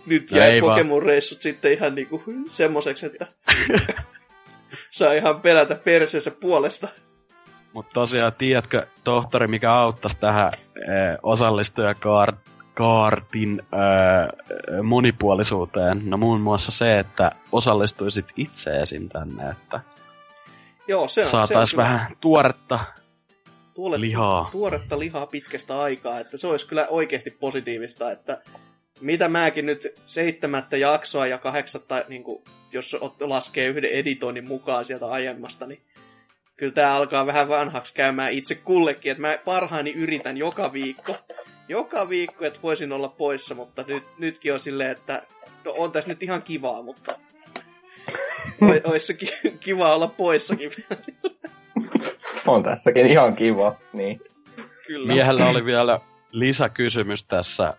nyt 0.07 0.31
jäi 0.31 0.51
ei 0.51 0.61
vaan. 0.61 0.71
Pokemon-reissut 0.71 1.41
sitten 1.41 1.73
ihan 1.73 1.95
niinku 1.95 2.23
semmoiseksi, 2.47 3.05
että 3.05 3.27
saa 4.89 5.13
ihan 5.13 5.41
pelätä 5.41 5.75
perseensä 5.75 6.31
puolesta. 6.31 6.87
Mutta 7.73 7.93
tosiaan, 7.93 8.33
tiedätkö, 8.37 8.87
tohtori, 9.03 9.47
mikä 9.47 9.73
auttaisi 9.73 10.17
tähän 10.17 10.53
eh, 10.53 10.61
osallistujakaartin 11.23 13.61
eh, 13.61 13.67
monipuolisuuteen? 14.83 16.09
No 16.09 16.17
muun 16.17 16.41
muassa 16.41 16.71
se, 16.71 16.99
että 16.99 17.31
osallistuisit 17.51 18.25
itse 18.35 18.81
esim. 18.81 19.09
tänne, 19.09 19.49
että 19.49 19.79
Joo, 20.87 21.07
se 21.07 21.21
on, 21.21 21.27
se 21.27 21.37
on 21.37 21.47
kyllä 21.47 21.83
vähän 21.83 22.17
tuoretta 22.21 22.79
tuolet- 23.75 23.99
lihaa. 23.99 24.49
tuoretta 24.51 24.99
lihaa 24.99 25.27
pitkästä 25.27 25.79
aikaa, 25.81 26.19
että 26.19 26.37
se 26.37 26.47
olisi 26.47 26.67
kyllä 26.67 26.87
oikeasti 26.89 27.31
positiivista, 27.31 28.11
että 28.11 28.41
mitä 29.01 29.27
mäkin 29.27 29.65
nyt 29.65 29.87
seitsemättä 30.05 30.77
jaksoa 30.77 31.27
ja 31.27 31.37
kahdeksatta, 31.37 32.03
niin 32.07 32.23
kuin, 32.23 32.43
jos 32.71 32.97
laskee 33.19 33.67
yhden 33.67 33.91
editoinnin 33.91 34.47
mukaan 34.47 34.85
sieltä 34.85 35.05
aiemmasta, 35.07 35.65
niin 35.67 35.81
kyllä 36.57 36.73
tämä 36.73 36.95
alkaa 36.95 37.25
vähän 37.25 37.49
vanhaksi 37.49 37.93
käymään 37.93 38.31
itse 38.31 38.55
kullekin, 38.55 39.11
että 39.11 39.21
mä 39.21 39.37
parhaani 39.45 39.91
yritän 39.91 40.37
joka 40.37 40.73
viikko, 40.73 41.15
joka 41.67 42.09
viikko, 42.09 42.45
että 42.45 42.59
voisin 42.63 42.91
olla 42.91 43.09
poissa, 43.09 43.55
mutta 43.55 43.83
nyt, 43.87 44.03
nytkin 44.17 44.53
on 44.53 44.59
silleen, 44.59 44.91
että 44.91 45.23
no 45.65 45.73
on 45.77 45.91
tässä 45.91 46.09
nyt 46.09 46.23
ihan 46.23 46.41
kivaa, 46.41 46.81
mutta 46.81 47.19
ois 48.83 49.07
se 49.07 49.13
ki- 49.13 49.57
kiva 49.59 49.95
olla 49.95 50.07
poissakin. 50.07 50.71
On 52.47 52.63
tässäkin 52.63 53.05
ihan 53.05 53.35
kiva. 53.35 53.75
Niin. 53.93 54.21
kyllä. 54.87 55.13
Miehellä 55.13 55.49
oli 55.49 55.65
vielä 55.65 55.99
lisäkysymys 56.31 57.23
tässä, 57.23 57.73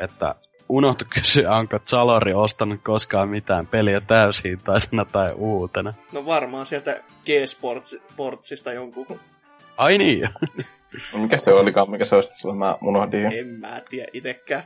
että 0.00 0.34
unohtu 0.68 1.04
kysyä, 1.14 1.50
onko 1.50 1.78
Zalori 1.78 2.34
ostanut 2.34 2.80
koskaan 2.82 3.28
mitään 3.28 3.66
peliä 3.66 4.00
täyshintaisena 4.00 5.04
tai 5.04 5.32
uutena. 5.32 5.94
No 6.12 6.26
varmaan 6.26 6.66
sieltä 6.66 7.00
G-Sportsista 7.26 8.72
jonkun. 8.72 9.20
Ai 9.76 9.98
niin, 9.98 10.28
Mikä 11.14 11.38
se 11.38 11.52
olikaan, 11.52 11.90
mikä 11.90 12.04
se 12.04 12.14
olisi? 12.14 12.30
Mä 12.58 12.76
unohdin. 12.82 13.32
En 13.38 13.46
mä 13.46 13.82
tiedä 13.90 14.08
itekään. 14.12 14.62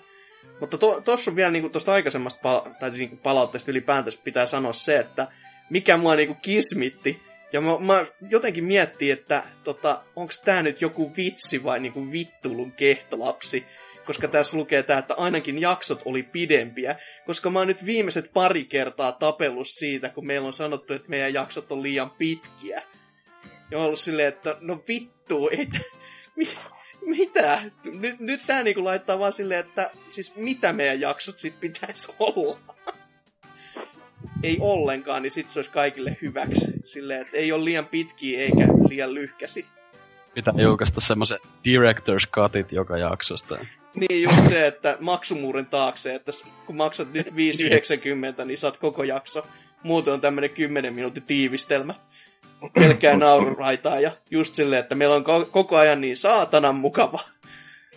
Mutta 0.61 0.79
to, 0.79 1.01
tossa 1.01 1.31
on 1.31 1.37
vielä 1.37 1.51
niinku 1.51 1.69
tosta 1.69 1.93
aikaisemmasta 1.93 2.41
pala- 2.43 2.71
tai 2.81 2.91
siis 2.91 2.99
niinku 2.99 3.17
palautteesta 3.17 3.71
ylipäätänsä 3.71 4.19
pitää 4.25 4.47
sanoa 4.47 4.73
se, 4.73 4.99
että 4.99 5.29
mikä 5.71 5.97
mua 5.97 6.15
niinku 6.15 6.35
kismitti. 6.35 7.23
Ja 7.53 7.61
mä, 7.61 7.79
mä 7.79 8.07
jotenkin 8.31 8.65
miettii, 8.65 9.11
että 9.11 9.43
tota, 9.65 10.03
onks 10.17 10.41
tää 10.41 10.63
nyt 10.63 10.81
joku 10.81 11.13
vitsi 11.17 11.65
vai 11.65 11.81
niinku 11.81 12.13
vittulun 12.13 12.73
kehtolapsi. 12.73 13.67
Koska 14.07 14.29
tässä 14.29 14.57
lukee 14.57 14.83
tää, 14.83 14.99
että 14.99 15.15
ainakin 15.15 15.61
jaksot 15.61 16.03
oli 16.05 16.23
pidempiä. 16.23 16.97
Koska 17.27 17.51
mä 17.51 17.59
oon 17.59 17.69
nyt 17.69 17.87
viimeiset 17.87 18.31
pari 18.33 18.65
kertaa 18.65 19.13
tapellut 19.13 19.69
siitä, 19.69 20.09
kun 20.09 20.27
meillä 20.27 20.47
on 20.47 20.53
sanottu, 20.53 20.93
että 20.93 21.09
meidän 21.09 21.35
jaksot 21.35 21.73
on 21.73 21.83
liian 21.83 22.11
pitkiä. 22.11 22.83
Ja 23.71 23.79
on 23.79 23.85
ollut 23.85 23.99
silleen, 23.99 24.29
että 24.29 24.57
no 24.61 24.85
vittu, 24.89 25.49
ei 25.49 25.67
t- 25.67 25.95
mitä? 27.07 27.63
Nyt, 27.85 28.21
nyt 28.21 28.41
tää 28.47 28.63
niinku 28.63 28.85
laittaa 28.85 29.19
vaan 29.19 29.33
silleen, 29.33 29.61
että 29.61 29.91
siis 30.11 30.37
mitä 30.37 30.73
meidän 30.73 31.01
jaksot 31.01 31.39
sit 31.39 31.61
pitäisi 31.61 32.13
olla? 32.19 32.59
ei 34.45 34.59
ollenkaan, 34.61 35.23
niin 35.23 35.31
sit 35.31 35.51
se 35.51 35.59
olisi 35.59 35.71
kaikille 35.71 36.17
hyväksi. 36.23 36.73
Silleen, 36.85 37.21
että 37.23 37.37
ei 37.37 37.53
ole 37.53 37.65
liian 37.65 37.87
pitkiä 37.87 38.41
eikä 38.41 38.69
liian 38.89 39.15
lyhkäsi. 39.15 39.67
Pitää 40.35 40.55
julkaista 40.59 41.01
semmoset 41.01 41.43
director's 41.43 42.31
cutit 42.31 42.73
joka 42.73 42.99
jaksosta. 42.99 43.59
Niin 43.95 44.23
just 44.23 44.47
se, 44.49 44.67
että 44.67 44.97
maksumuurin 45.01 45.67
taakse, 45.67 46.15
että 46.15 46.33
kun 46.67 46.77
maksat 46.77 47.13
nyt 47.13 47.27
5,90, 47.27 48.45
niin 48.45 48.59
saat 48.59 48.77
koko 48.77 49.05
jakso. 49.05 49.47
Muuten 49.83 50.15
on 50.15 50.21
tämmönen 50.21 50.51
10 50.51 50.95
minuutin 50.95 51.23
tiivistelmä. 51.23 51.95
Pelkkää 52.75 53.17
naururaitaa 53.17 54.01
ja 54.01 54.11
just 54.31 54.55
silleen, 54.55 54.81
että 54.81 54.95
meillä 54.95 55.15
on 55.15 55.23
ko- 55.25 55.47
koko 55.51 55.77
ajan 55.77 56.01
niin 56.01 56.17
saatanan 56.17 56.75
mukava. 56.75 57.21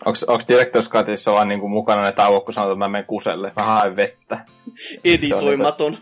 Onks, 0.04 0.22
onks 0.24 0.44
Director's 0.52 0.90
Cutissa 0.90 1.32
vaan 1.32 1.48
niinku 1.48 1.68
mukana 1.68 2.02
ne 2.04 2.12
tauot, 2.12 2.44
kun 2.44 2.54
sanotaan, 2.54 2.72
että 2.76 2.78
mä 2.84 2.88
menen 2.88 3.06
kuselle? 3.06 3.52
Mä 3.56 3.62
haen 3.62 3.96
vettä. 3.96 4.44
Editoimaton. 5.04 5.98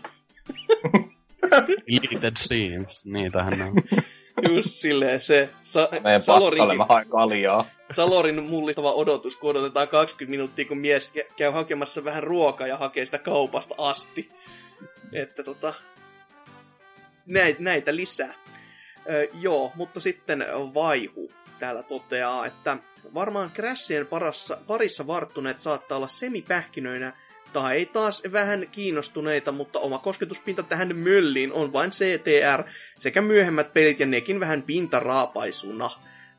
Deleted 1.87 2.35
scenes, 2.37 3.05
niitähän 3.05 3.61
on. 3.61 3.73
Just 4.55 4.69
silleen 4.69 5.21
se 5.21 5.49
sa- 5.63 5.89
Menen 6.03 6.21
paskalle, 6.27 6.75
mä 6.77 6.85
haen 6.89 7.09
kaljaa. 7.09 7.65
Salorin 7.91 8.43
mullittava 8.43 8.91
odotus, 8.91 9.37
kun 9.37 9.49
odotetaan 9.49 9.87
20 9.87 10.31
minuuttia, 10.31 10.65
kun 10.65 10.77
mies 10.77 11.13
kä- 11.17 11.33
käy 11.37 11.51
hakemassa 11.51 12.03
vähän 12.03 12.23
ruokaa 12.23 12.67
ja 12.67 12.77
hakee 12.77 13.05
sitä 13.05 13.17
kaupasta 13.17 13.75
asti. 13.77 14.29
Että 15.13 15.43
tota, 15.43 15.73
näitä, 17.25 17.63
näitä 17.63 17.95
lisää. 17.95 18.33
Joo, 19.33 19.71
mutta 19.75 19.99
sitten 19.99 20.45
Vaihu 20.73 21.31
täällä 21.59 21.83
toteaa, 21.83 22.45
että 22.45 22.77
varmaan 23.13 23.51
Crashien 23.51 24.07
parassa, 24.07 24.57
parissa 24.67 25.07
varttuneet 25.07 25.61
saattaa 25.61 25.97
olla 25.97 26.07
semipähkinöinä 26.07 27.13
tai 27.53 27.85
taas 27.85 28.23
vähän 28.31 28.67
kiinnostuneita, 28.71 29.51
mutta 29.51 29.79
oma 29.79 29.99
kosketuspinta 29.99 30.63
tähän 30.63 30.95
mölliin 30.95 31.53
on 31.53 31.73
vain 31.73 31.91
CTR 31.91 32.63
sekä 32.99 33.21
myöhemmät 33.21 33.73
pelit 33.73 33.99
ja 33.99 34.05
nekin 34.05 34.39
vähän 34.39 34.63
pintaraapaisuna. 34.63 35.89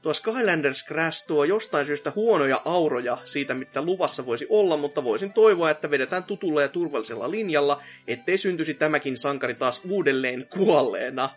Tuo 0.03 0.15
Skylanders 0.15 0.85
Crash 0.87 1.27
tuo 1.27 1.45
jostain 1.45 1.87
syystä 1.87 2.13
huonoja 2.17 2.63
auroja 2.65 3.19
siitä, 3.25 3.55
mitä 3.55 3.83
luvassa 3.83 4.27
voisi 4.27 4.47
olla, 4.49 4.77
mutta 4.77 5.05
voisin 5.05 5.33
toivoa, 5.33 5.71
että 5.71 5.91
vedetään 5.91 6.25
tutulla 6.25 6.63
ja 6.63 6.69
turvallisella 6.69 7.31
linjalla, 7.31 7.83
ettei 8.07 8.39
syntyisi 8.39 8.75
tämäkin 8.75 9.17
sankari 9.17 9.55
taas 9.55 9.81
uudelleen 9.91 10.47
kuolleena. 10.51 11.31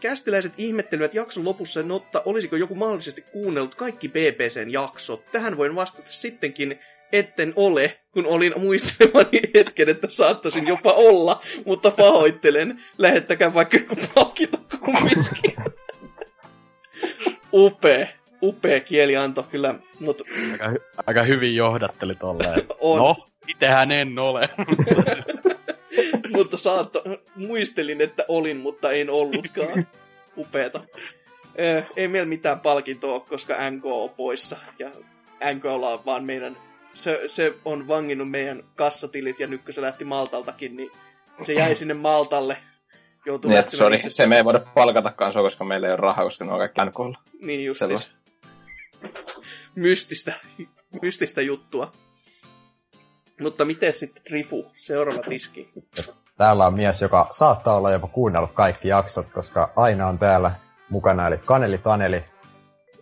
Kästiläiset 0.00 0.52
ihmettelivät 0.58 1.14
jakson 1.14 1.44
lopussa, 1.44 1.80
että 1.96 2.22
olisiko 2.24 2.56
joku 2.56 2.74
mahdollisesti 2.74 3.22
kuunnellut 3.22 3.74
kaikki 3.74 4.08
BBCn 4.08 4.70
jaksot. 4.70 5.30
Tähän 5.32 5.56
voin 5.56 5.74
vastata 5.74 6.08
sittenkin, 6.10 6.78
etten 7.12 7.52
ole, 7.56 7.98
kun 8.12 8.26
olin 8.26 8.52
muistelemani 8.56 9.40
hetken, 9.54 9.88
että 9.88 10.08
saattaisin 10.10 10.68
jopa 10.68 10.92
olla, 10.92 11.40
mutta 11.64 11.90
pahoittelen. 11.90 12.80
Lähettäkää 12.98 13.54
vaikka 13.54 13.76
joku 13.76 13.96
palkinto 14.14 14.58
kumminkin. 14.84 15.54
Upea, 17.52 18.06
upea 18.42 18.80
kielianto 18.80 19.42
kyllä, 19.42 19.74
mutta 20.00 20.24
Aika, 20.52 20.68
hy- 20.68 21.02
aika 21.06 21.22
hyvin 21.22 21.56
johdatteli 21.56 22.14
tolleen. 22.14 22.62
on. 22.80 22.98
No, 22.98 23.16
itehän 23.48 23.92
en 23.92 24.18
ole. 24.18 24.48
Mutta 26.34 26.56
saatto, 26.56 27.04
muistelin, 27.36 28.00
että 28.00 28.24
olin, 28.28 28.56
mutta 28.56 28.92
en 28.92 29.10
ollutkaan. 29.10 29.86
Upeeta. 30.36 30.80
Ö, 31.60 31.82
ei 31.96 32.08
meillä 32.08 32.28
mitään 32.28 32.60
palkintoa, 32.60 33.20
koska 33.20 33.70
NK 33.70 33.84
on 33.84 34.10
poissa. 34.10 34.56
Ja 34.78 34.90
NK 35.54 35.64
on 35.64 36.04
vaan 36.06 36.24
meidän... 36.24 36.56
Se, 36.94 37.20
se 37.26 37.54
on 37.64 37.88
vanginnut 37.88 38.30
meidän 38.30 38.62
kassatilit 38.74 39.40
ja 39.40 39.46
nyt 39.46 39.62
kun 39.64 39.72
se 39.72 39.82
lähti 39.82 40.04
Maltaltakin, 40.04 40.76
niin 40.76 40.90
se 41.42 41.52
jäi 41.52 41.74
sinne 41.84 41.94
Maltalle. 41.94 42.56
Joutui 43.26 43.50
Niin, 43.50 43.64
sori, 43.68 43.96
itse- 43.96 44.10
se 44.10 44.26
me 44.26 44.36
ei 44.36 44.44
voida 44.44 44.60
palkatakaan 44.60 45.32
sua, 45.32 45.42
koska 45.42 45.64
meillä 45.64 45.86
ei 45.86 45.92
ole 45.92 46.00
rahaa, 46.00 46.24
koska 46.24 46.44
ne 46.44 46.52
on 46.52 46.58
kaikki 46.58 46.80
NKlla. 46.84 47.18
Niin 47.40 47.64
just 47.64 47.82
mystistä, 49.74 50.34
mystistä 51.02 51.42
juttua. 51.42 51.92
Mutta 53.40 53.64
miten 53.64 53.94
sitten 53.94 54.22
Trifu, 54.22 54.72
seuraava 54.78 55.22
tiski? 55.22 55.68
Täällä 56.38 56.66
on 56.66 56.74
mies, 56.74 57.02
joka 57.02 57.26
saattaa 57.30 57.76
olla 57.76 57.90
jopa 57.90 58.06
kuunnellut 58.06 58.52
kaikki 58.52 58.88
jaksot, 58.88 59.26
koska 59.34 59.72
aina 59.76 60.08
on 60.08 60.18
täällä 60.18 60.50
mukana, 60.90 61.26
eli 61.26 61.38
Kaneli 61.38 61.78
Taneli. 61.78 62.24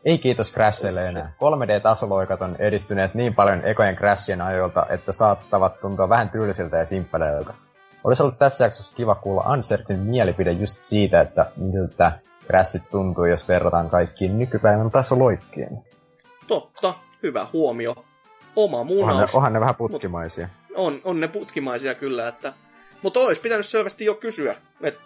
Ei 0.05 0.19
kiitos 0.19 0.53
Crashille 0.53 1.09
enää. 1.09 1.33
3D-tasoloikat 1.37 2.43
on 2.43 2.57
edistyneet 2.59 3.15
niin 3.15 3.35
paljon 3.35 3.65
ekojen 3.65 3.97
Crashien 3.97 4.41
ajoilta, 4.41 4.87
että 4.89 5.13
saattavat 5.13 5.81
tuntua 5.81 6.09
vähän 6.09 6.31
tyylisiltä 6.31 6.77
ja 6.77 6.85
simppeleiltä. 6.85 7.55
Olisi 8.05 8.23
ollut 8.23 8.39
tässä 8.39 8.65
jaksossa 8.65 8.97
kiva 8.97 9.15
kuulla 9.15 9.43
Ansertin 9.43 9.99
mielipide 10.01 10.53
just 10.53 10.83
siitä, 10.83 11.21
että 11.21 11.47
miltä 11.57 12.13
Crashit 12.47 12.91
tuntuu, 12.91 13.25
jos 13.25 13.49
verrataan 13.49 13.91
kaikkiin 13.91 14.39
nykypäivän 14.39 14.91
tasoloikkiin. 14.91 15.85
Totta, 16.47 16.95
hyvä 17.23 17.47
huomio. 17.53 17.95
Oma 18.57 18.79
Onhan 18.81 18.87
ne, 18.89 18.95
muunaus. 18.95 19.35
onhan 19.35 19.53
ne 19.53 19.61
vähän 19.61 19.75
putkimaisia. 19.75 20.49
On, 20.77 21.01
on 21.05 21.21
ne 21.21 21.29
putkimaisia 21.29 21.95
kyllä, 21.95 22.29
että... 22.29 22.53
Mutta 23.03 23.20
olisi 23.20 23.41
pitänyt 23.41 23.66
selvästi 23.66 24.05
jo 24.05 24.15
kysyä. 24.15 24.57
Et... 24.83 24.99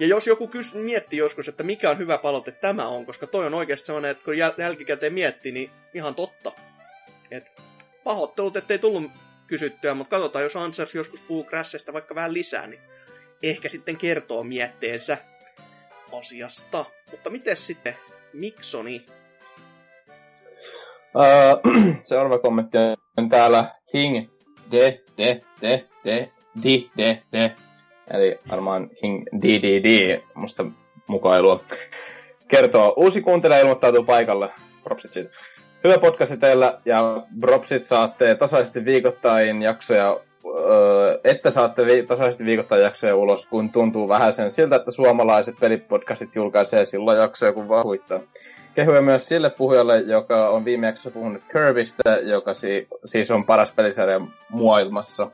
Ja 0.00 0.06
jos 0.06 0.26
joku 0.26 0.48
kys... 0.48 0.74
miettii 0.74 1.18
joskus, 1.18 1.48
että 1.48 1.62
mikä 1.62 1.90
on 1.90 1.98
hyvä 1.98 2.18
palaute 2.18 2.52
tämä 2.52 2.88
on, 2.88 3.06
koska 3.06 3.26
toi 3.26 3.46
on 3.46 3.54
oikeasti 3.54 3.86
sellainen, 3.86 4.10
että 4.10 4.24
kun 4.24 4.34
jäl- 4.34 4.60
jälkikäteen 4.62 5.12
miettii, 5.12 5.52
niin 5.52 5.70
ihan 5.94 6.14
totta. 6.14 6.52
Et 7.30 7.44
pahoittelut, 8.04 8.56
ettei 8.56 8.78
tullut 8.78 9.10
kysyttyä, 9.46 9.94
mutta 9.94 10.16
katsotaan, 10.16 10.42
jos 10.42 10.56
Ansers 10.56 10.94
joskus 10.94 11.20
puhuu 11.20 11.44
Crashista 11.44 11.92
vaikka 11.92 12.14
vähän 12.14 12.34
lisää, 12.34 12.66
niin 12.66 12.80
ehkä 13.42 13.68
sitten 13.68 13.96
kertoo 13.96 14.44
mietteensä 14.44 15.18
asiasta. 16.12 16.84
Mutta 17.10 17.30
miten 17.30 17.56
sitten 17.56 17.96
Miksoni? 18.32 19.06
Uh, 21.14 21.74
seuraava 22.02 22.38
kommentti 22.38 22.78
on 23.16 23.28
täällä 23.28 23.74
Hing 23.94 24.28
de 24.70 25.00
de 25.18 25.42
de 25.62 25.84
de 26.04 26.32
di 26.62 26.90
de 26.96 27.22
de. 27.32 27.52
Eli 28.14 28.38
varmaan 28.50 28.90
Hing 29.02 29.24
di 29.42 29.62
di 29.62 29.82
di, 29.82 30.22
musta 30.34 30.64
mukailua. 31.06 31.60
Kertoo, 32.48 32.94
uusi 32.96 33.20
kuuntelija 33.20 33.60
ilmoittautuu 33.60 34.04
paikalle. 34.04 34.48
Propsit 34.84 35.12
siitä. 35.12 35.30
Hyvä 35.84 35.98
podcasti 35.98 36.36
teillä 36.36 36.80
ja 36.84 37.22
propsit 37.40 37.84
saatte 37.84 38.34
tasaisesti 38.34 38.84
viikoittain 38.84 39.62
jaksoja, 39.62 40.20
öö, 40.46 41.20
että 41.24 41.50
saatte 41.50 41.86
vi- 41.86 42.02
tasaisesti 42.06 42.44
viikoittain 42.44 42.82
jaksoja 42.82 43.16
ulos, 43.16 43.46
kun 43.46 43.70
tuntuu 43.70 44.08
vähän 44.08 44.32
sen 44.32 44.50
siltä, 44.50 44.76
että 44.76 44.90
suomalaiset 44.90 45.54
pelipodcastit 45.60 46.34
julkaisee 46.36 46.84
silloin 46.84 47.18
jaksoja, 47.18 47.52
kun 47.52 47.68
vaan 47.68 47.84
huittaa. 47.84 48.20
Kehuja 48.74 49.02
myös 49.02 49.28
sille 49.28 49.50
puhujalle, 49.50 49.98
joka 50.00 50.48
on 50.48 50.64
viime 50.64 50.86
jaksossa 50.86 51.10
puhunut 51.10 51.42
Kirbystä, 51.52 52.16
joka 52.22 52.54
si- 52.54 52.88
siis 53.04 53.30
on 53.30 53.44
paras 53.44 53.72
pelisarja 53.72 54.20
maailmassa. 54.52 55.30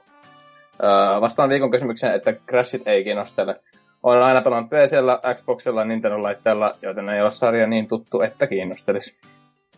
Öö, 0.82 1.20
vastaan 1.20 1.48
viikon 1.48 1.70
kysymykseen, 1.70 2.14
että 2.14 2.32
Crashit 2.32 2.88
ei 2.88 3.05
kiinnostele. 3.05 3.60
Olen 4.02 4.22
aina 4.22 4.40
pelannut 4.40 4.70
PCllä, 4.70 5.34
Xboxilla, 5.34 5.84
Nintendo-laitteella, 5.84 6.78
joten 6.82 7.09
ei 7.09 7.22
ole 7.22 7.30
sarja 7.30 7.66
niin 7.66 7.88
tuttu, 7.88 8.20
että 8.20 8.46
kiinnostelisi. 8.46 9.16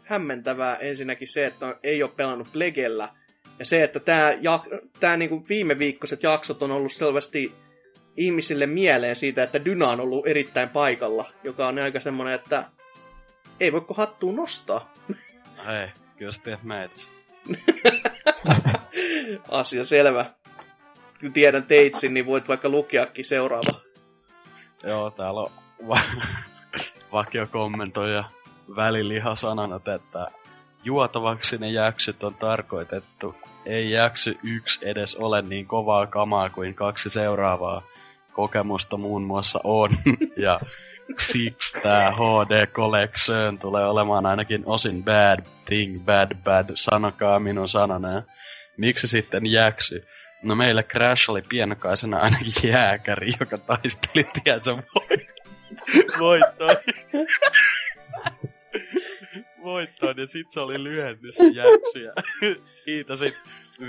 hämmentävää 0.02 0.77
ensinnäkin 0.77 1.28
se, 1.28 1.47
että 1.47 1.77
ei 1.82 2.02
ole 2.02 2.10
pelannut 2.16 2.52
Plegellä. 2.52 3.09
Ja 3.59 3.64
se, 3.64 3.82
että 3.82 4.01
tämä, 4.01 4.32
ja, 4.40 4.60
tämä 5.01 5.16
niinku 5.16 5.44
viime 5.48 5.78
viikkoiset 5.78 6.23
jaksot 6.23 6.62
on 6.62 6.70
ollut 6.70 6.93
selvästi 6.93 7.52
ihmisille 8.16 8.66
mieleen 8.66 9.16
siitä, 9.16 9.43
että 9.43 9.64
Dyna 9.64 9.89
on 9.89 10.01
ollut 10.01 10.27
erittäin 10.27 10.68
paikalla, 10.68 11.31
joka 11.44 11.66
on 11.66 11.78
aika 11.78 12.01
semmoinen, 12.01 12.35
että 12.35 12.64
ei 13.60 13.73
voiko 13.73 13.94
hattua 13.94 14.32
nostaa. 14.32 14.93
Hei, 15.66 15.89
kyllä 16.16 16.32
sä 16.32 16.59
meitä. 16.62 16.94
Asia 19.48 19.85
selvä. 19.85 20.24
Tiedän 21.33 21.63
teitsin, 21.63 22.15
niin 22.15 22.27
voit 22.27 22.49
vaikka 22.49 22.69
lukeakin 22.69 23.25
seuraava. 23.25 23.81
Joo, 24.83 25.11
täällä 25.11 25.41
on 25.41 25.51
va- 25.89 26.01
vakio 27.13 27.47
kommentoija 27.47 28.25
väliliha 28.77 29.35
sanonut, 29.35 29.89
että 29.89 30.27
juotavaksi 30.85 31.59
ne 31.59 31.71
jaksyt 31.71 32.25
on 32.25 32.35
tarkoitettu. 32.35 33.35
Ei 33.67 33.91
jaksy 33.91 34.39
yksi 34.43 34.89
edes 34.89 35.17
ole 35.17 35.43
niin 35.43 35.67
kovaa 35.67 36.07
kamaa 36.07 36.51
kuin 36.51 36.75
kaksi 36.75 37.11
seuraavaa. 37.11 37.83
Kokemusta 38.33 38.97
muun 38.97 39.23
muassa 39.23 39.61
on. 39.65 39.91
ja 40.37 40.61
siksi 41.19 41.81
tää 41.81 42.11
HD 42.13 42.67
Collection 42.67 43.59
tulee 43.59 43.87
olemaan 43.87 44.27
ainakin 44.27 44.63
osin 44.67 45.05
bad 45.05 45.43
thing, 45.65 46.05
bad 46.05 46.35
bad, 46.45 46.71
sanokaa 46.75 47.39
minun 47.39 47.69
sananeen. 47.69 48.23
Miksi 48.77 49.07
sitten 49.07 49.47
jäksy? 49.47 50.07
No 50.43 50.55
meillä 50.55 50.83
Crash 50.83 51.31
oli 51.31 51.43
pienakaisena 51.49 52.19
ainakin 52.19 52.71
jääkäri, 52.73 53.29
joka 53.41 53.59
taisteli 53.59 54.27
tiensä 54.45 54.77
voi. 54.77 55.19
voittoon. 56.19 56.77
voittoon, 59.63 60.15
ja 60.17 60.27
sit 60.27 60.51
se 60.51 60.61
oli 60.61 60.85
lyhennys 60.85 61.37
jäksiä. 61.39 62.13
Siitä 62.85 63.17
sit 63.17 63.35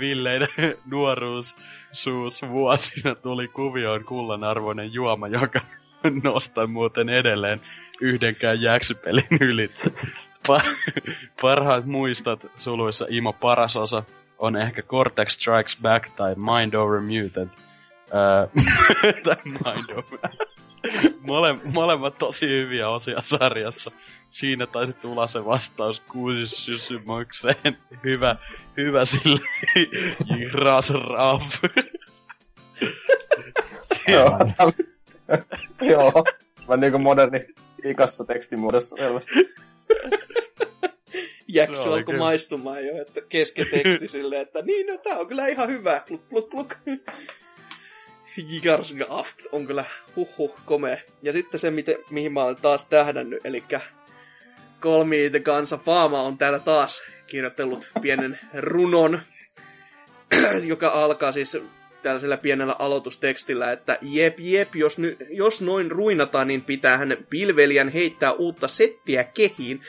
Villeiden 0.00 0.76
nuoruus 0.90 1.56
suus 1.92 2.42
vuosina 2.42 3.14
tuli 3.14 3.48
kuvioon 3.48 4.04
kullanarvoinen 4.04 4.92
juoma, 4.92 5.28
joka 5.28 5.60
nostaa 6.22 6.66
muuten 6.66 7.08
edelleen 7.08 7.60
yhdenkään 8.00 8.62
jäksypelin 8.62 9.28
ylitse. 9.40 9.90
Pa- 10.48 10.76
parhaat 11.42 11.86
muistot 11.86 12.40
suluissa 12.58 13.06
Imo 13.08 13.32
paras 13.32 13.76
osa 13.76 14.02
on 14.38 14.56
ehkä 14.56 14.82
Cortex 14.82 15.32
Strikes 15.32 15.78
Back 15.82 16.16
tai 16.16 16.34
Mind 16.34 16.74
Over 16.74 17.00
Mutant. 17.00 17.52
Öö, 18.14 19.12
tai 19.24 19.36
Mind 19.44 19.90
Over. 19.90 20.30
Mole, 21.20 21.56
molemmat 21.64 22.18
tosi 22.18 22.48
hyviä 22.48 22.88
osia 22.88 23.22
sarjassa. 23.22 23.90
Siinä 24.30 24.66
taisi 24.66 24.92
tulla 24.92 25.26
se 25.26 25.44
vastaus 25.44 26.00
kuusi 26.00 26.46
sysymykseen. 26.46 27.78
Hyvä, 28.04 28.36
hyvä 28.76 29.04
sille. 29.04 29.40
Jihras 30.36 30.90
Rav. 30.90 31.42
Joo. 34.08 34.38
Joo. 35.80 36.24
Mä 36.68 36.76
niinku 36.76 36.98
moderni 36.98 37.46
ikassa 37.84 38.24
tekstimuodossa. 38.24 38.96
Oli 41.48 41.78
alkoi 41.78 42.04
kyllä. 42.04 42.18
maistumaan 42.18 42.86
jo, 42.86 43.02
että 43.02 43.20
kesken 43.28 43.66
teksti 43.70 44.08
silleen, 44.18 44.42
että 44.42 44.62
niin, 44.62 44.86
no 44.86 44.98
tää 44.98 45.18
on 45.18 45.26
kyllä 45.26 45.46
ihan 45.46 45.68
hyvä. 45.68 46.02
Pluk, 46.08 46.28
pluk, 46.28 46.50
pluk. 46.50 46.74
Jigarsgaaf 48.36 49.28
on 49.52 49.66
kyllä 49.66 49.84
huhhuh 50.16 50.56
komea. 50.64 50.96
Ja 51.22 51.32
sitten 51.32 51.60
se, 51.60 51.70
miten, 51.70 51.96
mihin 52.10 52.32
mä 52.32 52.44
olen 52.44 52.56
taas 52.56 52.86
tähdännyt, 52.86 53.40
eli 53.44 53.64
the 55.30 55.40
Kansa 55.40 55.78
Faama 55.78 56.22
on 56.22 56.38
täällä 56.38 56.58
taas 56.58 57.02
kirjoitellut 57.26 57.90
pienen 58.02 58.38
runon, 58.54 59.22
joka 60.66 60.88
alkaa 60.88 61.32
siis 61.32 61.58
tällaisella 62.02 62.36
pienellä 62.36 62.76
aloitustekstillä, 62.78 63.72
että 63.72 63.98
jep 64.02 64.40
jep, 64.40 64.76
jos, 64.76 64.98
ny, 64.98 65.16
jos 65.30 65.60
noin 65.60 65.90
ruinataan, 65.90 66.48
niin 66.48 66.64
pitää 66.64 66.98
hän 66.98 67.16
pilvelijän 67.30 67.88
heittää 67.88 68.32
uutta 68.32 68.68
settiä 68.68 69.24
kehiin. 69.24 69.82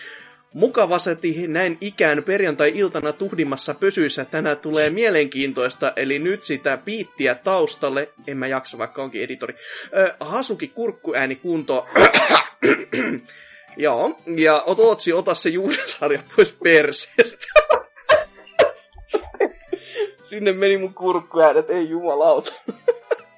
Mukavasti 0.53 1.47
näin 1.47 1.77
ikään 1.81 2.23
perjantai-iltana 2.23 3.13
tuhdimassa 3.13 3.73
pösyissä 3.73 4.25
tänään 4.25 4.57
tulee 4.57 4.89
mielenkiintoista, 4.89 5.93
eli 5.95 6.19
nyt 6.19 6.43
sitä 6.43 6.77
piittiä 6.85 7.35
taustalle, 7.35 8.09
en 8.27 8.37
mä 8.37 8.47
jaksa 8.47 8.77
vaikka 8.77 9.03
onkin 9.03 9.23
editori, 9.23 9.55
ö, 9.97 10.15
Hasuki 10.19 10.67
kurkkuääni 10.67 11.35
kunto, 11.35 11.85
Joo, 13.77 14.19
ja 14.35 14.63
Ototsi, 14.65 15.13
ota 15.13 15.35
se 15.35 15.49
juuresarja 15.49 16.23
pois 16.35 16.57
perseestä. 16.63 17.45
Sinne 20.29 20.51
meni 20.51 20.77
mun 20.77 20.93
kurkkuäänet, 20.93 21.69
ei 21.69 21.89
jumalauta. 21.89 22.53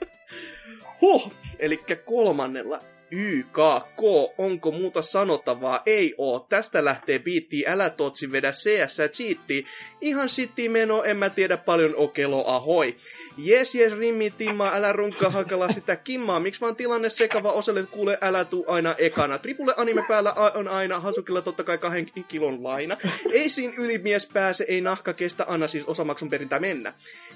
huh, 1.01 1.31
eli 1.59 1.79
kolmannella 2.05 2.79
YKK, 3.11 4.01
onko 4.37 4.71
muuta 4.71 5.01
sanottavaa? 5.01 5.81
Ei 5.85 6.15
oo. 6.17 6.39
Tästä 6.49 6.85
lähtee 6.85 7.19
biitti, 7.19 7.63
älä 7.67 7.89
totsi 7.89 8.31
vedä 8.31 8.51
CS 8.51 8.97
cheatti. 9.11 9.65
Ihan 10.01 10.29
sitti 10.29 10.69
meno, 10.69 11.03
en 11.03 11.17
mä 11.17 11.29
tiedä 11.29 11.57
paljon 11.57 11.95
okelo 11.95 12.47
ahoi. 12.47 12.95
Jes, 13.37 13.75
jes, 13.75 13.93
rimmi, 13.93 14.31
timma, 14.31 14.71
älä 14.73 14.93
runkkaa 14.93 15.29
hakala 15.29 15.71
sitä 15.71 15.95
kimmaa. 15.95 16.39
Miksi 16.39 16.61
vaan 16.61 16.75
tilanne 16.75 17.09
sekava 17.09 17.51
osalle 17.51 17.83
kuule, 17.83 18.17
älä 18.21 18.45
tuu 18.45 18.65
aina 18.67 18.95
ekana. 18.97 19.37
Trifulle 19.37 19.73
anime 19.77 20.05
päällä 20.07 20.33
on 20.33 20.67
aina, 20.67 20.99
Hasukilla 20.99 21.41
totta 21.41 21.63
kai 21.63 21.77
kahden 21.77 22.11
kilon 22.27 22.63
laina. 22.63 22.97
Ei 23.31 23.49
siinä 23.49 23.73
ylimies 23.77 24.29
pääse, 24.33 24.65
ei 24.67 24.81
nahka 24.81 25.13
kestä, 25.13 25.45
anna 25.47 25.67
siis 25.67 25.85
osamaksun 25.85 26.29
perintää 26.29 26.59
mennä. 26.59 26.93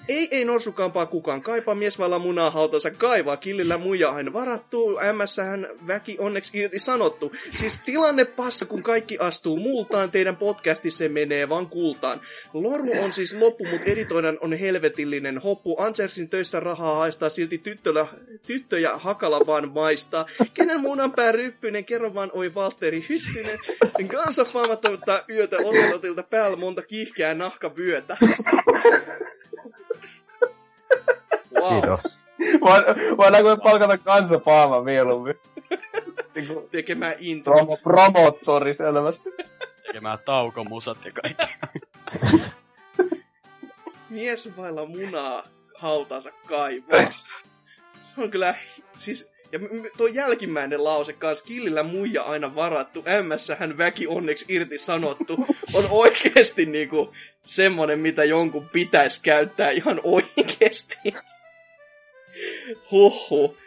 Ei, 0.08 0.28
ei 0.32 0.46
norsukampaa 0.46 1.06
kukaan 1.06 1.42
kaipaa, 1.42 1.76
mies 1.76 2.00
vailla 2.00 2.20
munaa 2.20 2.52
hautansa 2.52 2.92
kaivaa, 2.92 3.38
killillä 3.38 3.78
muija 3.78 4.10
aina 4.10 4.34
varattu, 4.34 4.98
hän 5.44 5.65
väki 5.88 6.18
onneksi 6.20 6.58
irti 6.58 6.80
sanottu. 6.80 7.32
Siis 7.50 7.82
tilanne 7.86 8.26
passa, 8.26 8.66
kun 8.66 8.84
kaikki 8.84 9.18
astuu 9.20 9.58
multaan, 9.60 10.12
teidän 10.12 10.36
podcastissa 10.36 11.10
menee 11.10 11.50
vaan 11.50 11.68
kultaan. 11.68 12.22
Loru 12.54 13.04
on 13.04 13.14
siis 13.14 13.34
loppu, 13.34 13.66
mut 13.66 13.82
editoidan 13.82 14.38
on 14.42 14.54
helvetillinen 14.54 15.38
hoppu. 15.38 15.76
Ansersin 15.80 16.30
töistä 16.30 16.60
rahaa 16.60 16.96
haistaa, 16.96 17.30
silti 17.30 17.58
tyttölä, 17.58 18.08
tyttöjä 18.48 18.98
hakala 18.98 19.46
vaan 19.48 19.72
maistaa. 19.72 20.26
Kenen 20.54 20.80
munanpää 20.80 21.32
ryppyinen, 21.32 21.86
kerro 21.86 22.14
vaan 22.14 22.32
oi 22.34 22.56
Valtteri 22.56 23.06
Hyttynen. 23.10 23.60
Kansa 24.08 24.46
faama 24.46 24.76
toivottaa 24.76 25.22
yötä 25.30 25.58
oselotilta 25.58 26.24
päällä 26.24 26.58
monta 26.58 26.82
kiihkeää 26.82 27.34
nahkavyötä. 27.34 28.18
Wow. 31.62 31.74
Kiitos. 31.74 32.20
Voidaanko 33.18 33.50
me 33.50 33.64
palkata 33.64 33.98
kansa 33.98 34.40
paama 34.40 34.84
mieluummin? 34.84 35.36
Niinku 36.36 36.68
Tekemään 36.72 37.16
intro. 37.20 37.56
promo, 37.56 37.78
promottori 37.78 38.76
selvästi. 38.76 39.30
Tekemään 39.88 40.20
taukomusat 40.26 40.98
ja 41.06 41.12
kaikki. 41.12 41.46
Mies 44.10 44.58
vailla 44.58 44.86
munaa 44.86 45.48
hautansa 45.76 46.32
kaivaa. 46.48 47.12
Se 48.16 48.22
on 48.22 48.32
kyllä, 48.32 48.56
siis, 48.98 49.32
ja 49.52 49.60
tuo 49.98 50.08
jälkimmäinen 50.08 50.84
lause 50.84 51.14
kanssa, 51.14 51.46
killillä 51.46 51.84
muija 51.84 52.24
aina 52.24 52.56
varattu, 52.56 53.04
ämmässä 53.08 53.58
hän 53.60 53.78
väki 53.78 54.08
onneksi 54.08 54.46
irti 54.50 54.78
sanottu, 54.78 55.46
on 55.74 55.86
oikeesti 55.90 56.66
niinku 56.66 57.14
semmonen, 57.46 58.00
mitä 58.00 58.24
jonkun 58.24 58.70
pitäisi 58.70 59.22
käyttää 59.22 59.70
ihan 59.70 60.00
oikeesti. 60.04 60.98
Huhhuh. 62.92 63.58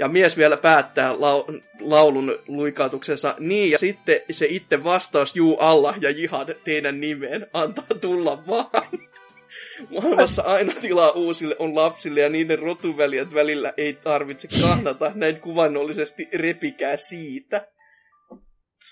Ja 0.00 0.08
mies 0.08 0.36
vielä 0.36 0.56
päättää 0.56 1.12
lau- 1.12 1.62
laulun 1.80 2.38
luikautuksensa 2.48 3.34
niin, 3.38 3.70
ja 3.70 3.78
sitten 3.78 4.20
se 4.30 4.46
itse 4.48 4.84
vastaus 4.84 5.36
juu 5.36 5.56
Allah 5.58 5.96
ja 6.00 6.10
jihad 6.10 6.54
teidän 6.64 7.00
nimeen 7.00 7.46
antaa 7.52 7.84
tulla 8.00 8.46
vaan. 8.46 8.98
Maailmassa 9.90 10.42
aina 10.42 10.72
tilaa 10.80 11.10
uusille 11.10 11.56
on 11.58 11.74
lapsille 11.74 12.20
ja 12.20 12.28
niiden 12.28 12.58
rotuväliät 12.58 13.34
välillä 13.34 13.72
ei 13.76 13.92
tarvitse 13.92 14.48
kahnata. 14.62 15.12
Näin 15.14 15.40
kuvannollisesti 15.40 16.28
repikää 16.34 16.96
siitä. 16.96 17.66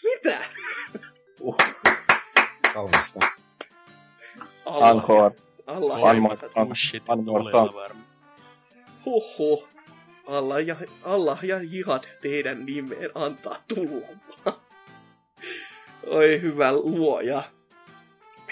Mitä? 0.05 0.39
Kaunista. 2.75 3.21
Encore. 4.91 5.37
Allah, 5.67 6.03
One 6.03 6.21
more 6.21 6.37
Allah, 6.37 6.41
song. 6.47 6.69
Bullshit 6.69 7.09
One 7.09 7.39
Allah 10.29 10.67
ja, 10.67 10.77
Allah 11.03 11.45
ja 11.45 11.63
jihad 11.63 12.05
teidän 12.23 12.67
nimeen 12.67 13.11
antaa 13.15 13.63
tulla. 13.75 14.07
Oi 16.07 16.41
hyvä 16.43 16.73
luoja. 16.73 17.43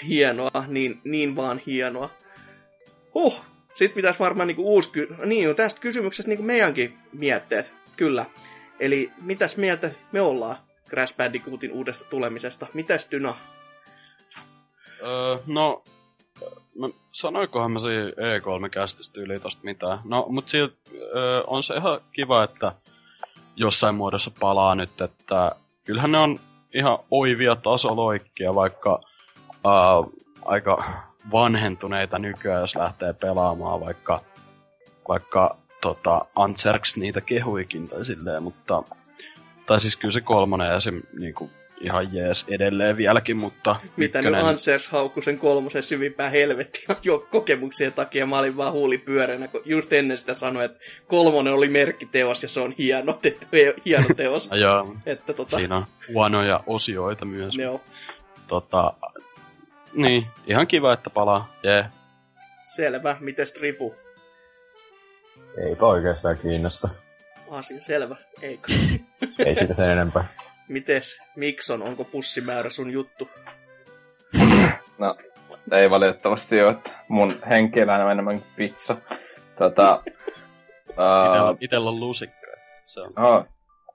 Hienoa, 0.03 0.63
niin, 0.67 1.01
niin 1.03 1.35
vaan 1.35 1.61
hienoa. 1.65 2.09
Huh, 3.13 3.41
sitten 3.75 3.95
pitäisi 3.95 4.19
varmaan 4.19 4.47
niinku 4.47 4.73
uusi 4.73 4.89
ky- 4.91 5.15
Niin, 5.25 5.55
tästä 5.55 5.81
kysymyksestä 5.81 6.29
niinku 6.29 6.43
meidänkin 6.43 6.97
mietteet. 7.13 7.71
Kyllä. 7.95 8.25
Eli 8.79 9.11
mitäs 9.21 9.57
mieltä 9.57 9.91
me 10.11 10.21
ollaan 10.21 10.57
Crash 10.89 11.17
Bandicootin 11.17 11.71
uudesta 11.71 12.05
tulemisesta? 12.05 12.67
Mitäs 12.73 13.07
Dyna? 13.11 13.35
Öö, 15.01 15.37
no, 15.47 15.83
no, 16.77 16.91
sanoikohan 17.11 17.71
mä 17.71 17.79
siinä 17.79 18.09
E3-kästistä 18.09 19.21
yli 19.21 19.39
tosta 19.39 19.61
mitään. 19.63 19.99
No, 20.03 20.25
mut 20.29 20.49
silti 20.49 20.77
öö, 21.15 21.43
on 21.47 21.63
se 21.63 21.75
ihan 21.75 22.01
kiva, 22.11 22.43
että 22.43 22.71
jossain 23.55 23.95
muodossa 23.95 24.31
palaa 24.39 24.75
nyt, 24.75 25.01
että 25.01 25.51
kyllähän 25.83 26.11
ne 26.11 26.17
on 26.17 26.39
ihan 26.73 26.99
oivia 27.11 27.55
tasoloikkia, 27.55 28.55
vaikka 28.55 29.01
öö, 29.65 30.21
aika 30.45 30.93
vanhentuneita 31.31 32.19
nykyään, 32.19 32.61
jos 32.61 32.75
lähtee 32.75 33.13
pelaamaan, 33.13 33.79
vaikka, 33.79 34.21
vaikka 35.07 35.57
tota, 35.81 36.25
Antserks 36.35 36.97
niitä 36.97 37.21
kehuikin 37.21 37.89
tai 37.89 38.05
silleen, 38.05 38.43
mutta 38.43 38.83
tai 39.65 39.79
siis 39.79 39.95
kyllä 39.95 40.11
se 40.11 40.21
kolmonen 40.21 40.75
esim. 40.75 41.01
Niinku, 41.19 41.49
ihan 41.81 42.13
jees 42.13 42.45
edelleen 42.49 42.97
vieläkin, 42.97 43.37
mutta 43.37 43.75
Mitä 43.97 44.21
nyt 44.21 44.35
Ansers 44.35 44.87
haukkui 44.87 45.23
sen 45.23 45.37
kolmosen 45.39 45.83
syvimpään 45.83 46.31
helvettiin 46.31 46.85
jo 47.03 47.27
kokemuksien 47.31 47.93
takia. 47.93 48.25
Mä 48.25 48.39
olin 48.39 48.57
vaan 48.57 48.73
huulipyöränä, 48.73 49.47
kun 49.47 49.61
just 49.65 49.93
ennen 49.93 50.17
sitä 50.17 50.33
sanoin, 50.33 50.65
että 50.65 50.79
kolmonen 51.07 51.53
oli 51.53 51.67
merkkiteos 51.67 52.43
ja 52.43 52.49
se 52.49 52.59
on 52.59 52.73
hieno, 52.77 53.13
te- 53.13 53.37
hieno 53.85 54.07
teos. 54.15 54.49
Joo, 54.61 54.95
että 55.05 55.33
tota, 55.33 55.57
siinä 55.57 55.75
on 55.77 55.85
huonoja 56.13 56.63
osioita 56.67 57.25
myös. 57.25 57.57
ne 57.57 57.69
on 57.69 57.79
Tota, 58.47 58.93
niin, 59.93 60.25
ihan 60.47 60.67
kiva, 60.67 60.93
että 60.93 61.09
palaa. 61.09 61.53
Jee. 61.63 61.85
selvä. 62.75 63.17
Mites 63.19 63.51
Tripu? 63.51 63.95
Eipä 65.57 65.85
oikeastaan 65.85 66.37
kiinnosta. 66.37 66.89
asia 67.51 67.81
selvä. 67.81 68.15
Ei 68.41 68.59
Ei 69.45 69.55
siitä 69.55 69.73
sen 69.73 69.89
enempää. 69.89 70.27
Mites, 70.67 71.21
Mikson, 71.35 71.81
onko 71.81 72.03
pussimäärä 72.03 72.69
sun 72.69 72.91
juttu? 72.91 73.29
No, 74.97 75.15
ei 75.71 75.89
valitettavasti 75.89 76.63
ole, 76.63 76.71
että 76.71 76.91
mun 77.07 77.39
henki 77.49 77.81
on 77.81 77.89
enemmän 78.11 78.41
kuin 78.41 78.51
pizza. 78.55 78.97
Tota, 79.57 80.03
Itellä, 80.89 81.51
uh, 81.51 81.57
itellä 81.61 81.89
on 81.89 81.99
lusikka. 81.99 82.47
Se 82.83 82.99
on. 82.99 83.25
oh, 83.25 83.45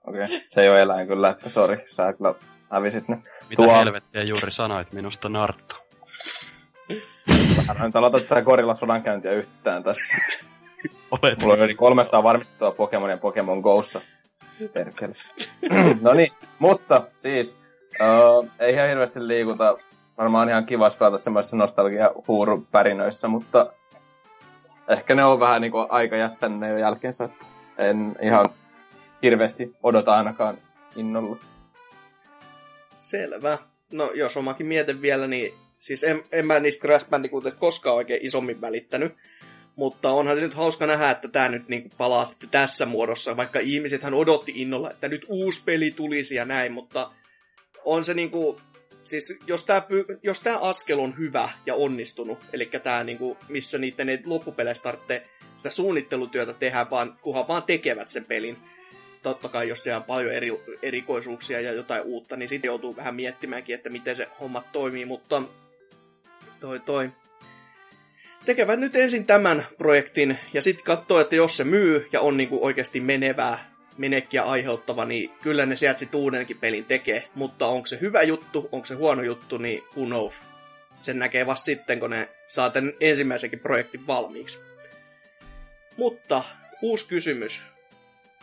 okei. 0.06 0.24
Okay. 0.24 0.40
Se 0.48 0.62
ei 0.62 0.68
ole 0.68 0.80
eläin 0.80 1.06
kyllä, 1.06 1.30
että 1.30 1.48
sori, 1.48 1.84
sä 1.86 2.12
kyllä 2.12 2.34
hävisit 2.70 3.08
ne. 3.08 3.16
Mitä 3.48 3.62
Tuo- 3.62 3.72
helvettiä 3.72 4.22
juuri 4.22 4.52
sanoit 4.52 4.92
minusta 4.92 5.28
Narttu? 5.28 5.76
Mä 7.66 7.74
en 7.74 7.80
nyt 7.82 7.96
aloita 7.96 8.20
tätä 8.20 8.42
Gorilla 8.42 8.74
sodankäyntiä 8.74 9.32
yhtään 9.32 9.82
tässä. 9.82 10.16
Olet 11.10 11.42
Mulla 11.42 11.54
on 11.54 11.60
yli 11.60 11.74
300 11.74 12.22
varmistettua 12.22 12.70
Pokemonia 12.70 13.16
Pokemon 13.16 13.58
Go'ssa. 13.58 14.00
Perkele. 14.72 15.14
no 16.00 16.14
niin, 16.14 16.32
mutta 16.58 17.06
siis, 17.16 17.56
uh, 18.00 18.48
ei 18.58 18.74
ihan 18.74 18.88
hirveästi 18.88 19.28
liikuta. 19.28 19.76
Varmaan 20.18 20.48
ihan 20.48 20.66
kiva 20.66 20.90
pelata 20.98 21.18
semmoisessa 21.18 21.56
nostalgia 21.56 22.10
pärinöissä, 22.70 23.28
mutta 23.28 23.72
ehkä 24.88 25.14
ne 25.14 25.24
on 25.24 25.40
vähän 25.40 25.60
niinku 25.60 25.86
aika 25.88 26.16
jättänyt 26.16 26.58
ne 26.58 26.68
jo 26.68 26.78
jälkeensä. 26.78 27.28
En 27.78 28.16
ihan 28.22 28.50
hirveästi 29.22 29.76
odota 29.82 30.14
ainakaan 30.14 30.58
innolla. 30.96 31.36
Selvä. 32.98 33.58
No, 33.92 34.10
jos 34.14 34.36
omakin 34.36 34.66
mieten 34.66 35.02
vielä, 35.02 35.26
niin 35.26 35.54
siis 35.78 36.04
en, 36.04 36.24
en 36.32 36.46
mä 36.46 36.60
niistä 36.60 36.88
Crash 36.88 37.08
koskaan 37.58 37.96
oikein 37.96 38.26
isommin 38.26 38.60
välittänyt. 38.60 39.12
Mutta 39.76 40.10
onhan 40.10 40.36
se 40.36 40.42
nyt 40.42 40.54
hauska 40.54 40.86
nähdä, 40.86 41.10
että 41.10 41.28
tämä 41.28 41.48
nyt 41.48 41.68
niinku 41.68 41.88
palaa 41.98 42.24
sitten 42.24 42.48
tässä 42.48 42.86
muodossa, 42.86 43.36
vaikka 43.36 43.58
ihmisethän 43.58 44.14
odotti 44.14 44.52
innolla, 44.54 44.90
että 44.90 45.08
nyt 45.08 45.24
uusi 45.28 45.62
peli 45.64 45.90
tulisi 45.90 46.34
ja 46.34 46.44
näin, 46.44 46.72
mutta 46.72 47.10
on 47.84 48.04
se 48.04 48.14
niinku, 48.14 48.60
siis 49.04 49.38
jos 49.46 49.64
tämä 49.64 49.82
jos 50.22 50.40
tää 50.40 50.58
askel 50.58 50.98
on 50.98 51.18
hyvä 51.18 51.50
ja 51.66 51.74
onnistunut, 51.74 52.38
eli 52.52 52.66
tämä 52.66 53.04
niinku, 53.04 53.36
missä 53.48 53.78
niiden 53.78 54.08
ei 54.08 54.18
loppupeleissä 54.24 54.82
tarvitse 54.82 55.26
sitä 55.56 55.70
suunnittelutyötä 55.70 56.52
tehdä, 56.52 56.86
vaan 56.90 57.18
kunhan 57.22 57.48
vaan 57.48 57.62
tekevät 57.62 58.10
sen 58.10 58.24
pelin, 58.24 58.56
totta 59.22 59.48
kai 59.48 59.68
jos 59.68 59.82
siellä 59.82 59.98
on 60.00 60.04
paljon 60.04 60.32
eri, 60.32 60.62
erikoisuuksia 60.82 61.60
ja 61.60 61.72
jotain 61.72 62.02
uutta, 62.02 62.36
niin 62.36 62.48
sitten 62.48 62.68
joutuu 62.68 62.96
vähän 62.96 63.14
miettimäänkin, 63.14 63.74
että 63.74 63.90
miten 63.90 64.16
se 64.16 64.28
homma 64.40 64.64
toimii, 64.72 65.04
mutta 65.04 65.42
toi 66.60 66.80
toi. 66.80 67.10
Tekevät 68.44 68.80
nyt 68.80 68.96
ensin 68.96 69.26
tämän 69.26 69.66
projektin 69.78 70.38
ja 70.54 70.62
sitten 70.62 70.84
katsoo, 70.84 71.20
että 71.20 71.36
jos 71.36 71.56
se 71.56 71.64
myy 71.64 72.08
ja 72.12 72.20
on 72.20 72.36
niinku 72.36 72.64
oikeasti 72.64 73.00
menevää, 73.00 73.72
menekkiä 73.98 74.42
aiheuttava, 74.42 75.04
niin 75.04 75.30
kyllä 75.42 75.66
ne 75.66 75.76
sieltä 75.76 75.98
sit 75.98 76.14
uudenkin 76.14 76.58
pelin 76.58 76.84
tekee. 76.84 77.28
Mutta 77.34 77.66
onko 77.66 77.86
se 77.86 77.98
hyvä 78.00 78.22
juttu, 78.22 78.68
onko 78.72 78.86
se 78.86 78.94
huono 78.94 79.22
juttu, 79.22 79.58
niin 79.58 79.82
who 79.96 80.06
knows. 80.06 80.42
Sen 81.00 81.18
näkee 81.18 81.46
vasta 81.46 81.64
sitten, 81.64 82.00
kun 82.00 82.10
ne 82.10 82.28
saa 82.46 82.70
tämän 82.70 82.92
ensimmäisenkin 83.00 83.60
projektin 83.60 84.06
valmiiksi. 84.06 84.58
Mutta 85.96 86.44
uusi 86.82 87.08
kysymys 87.08 87.62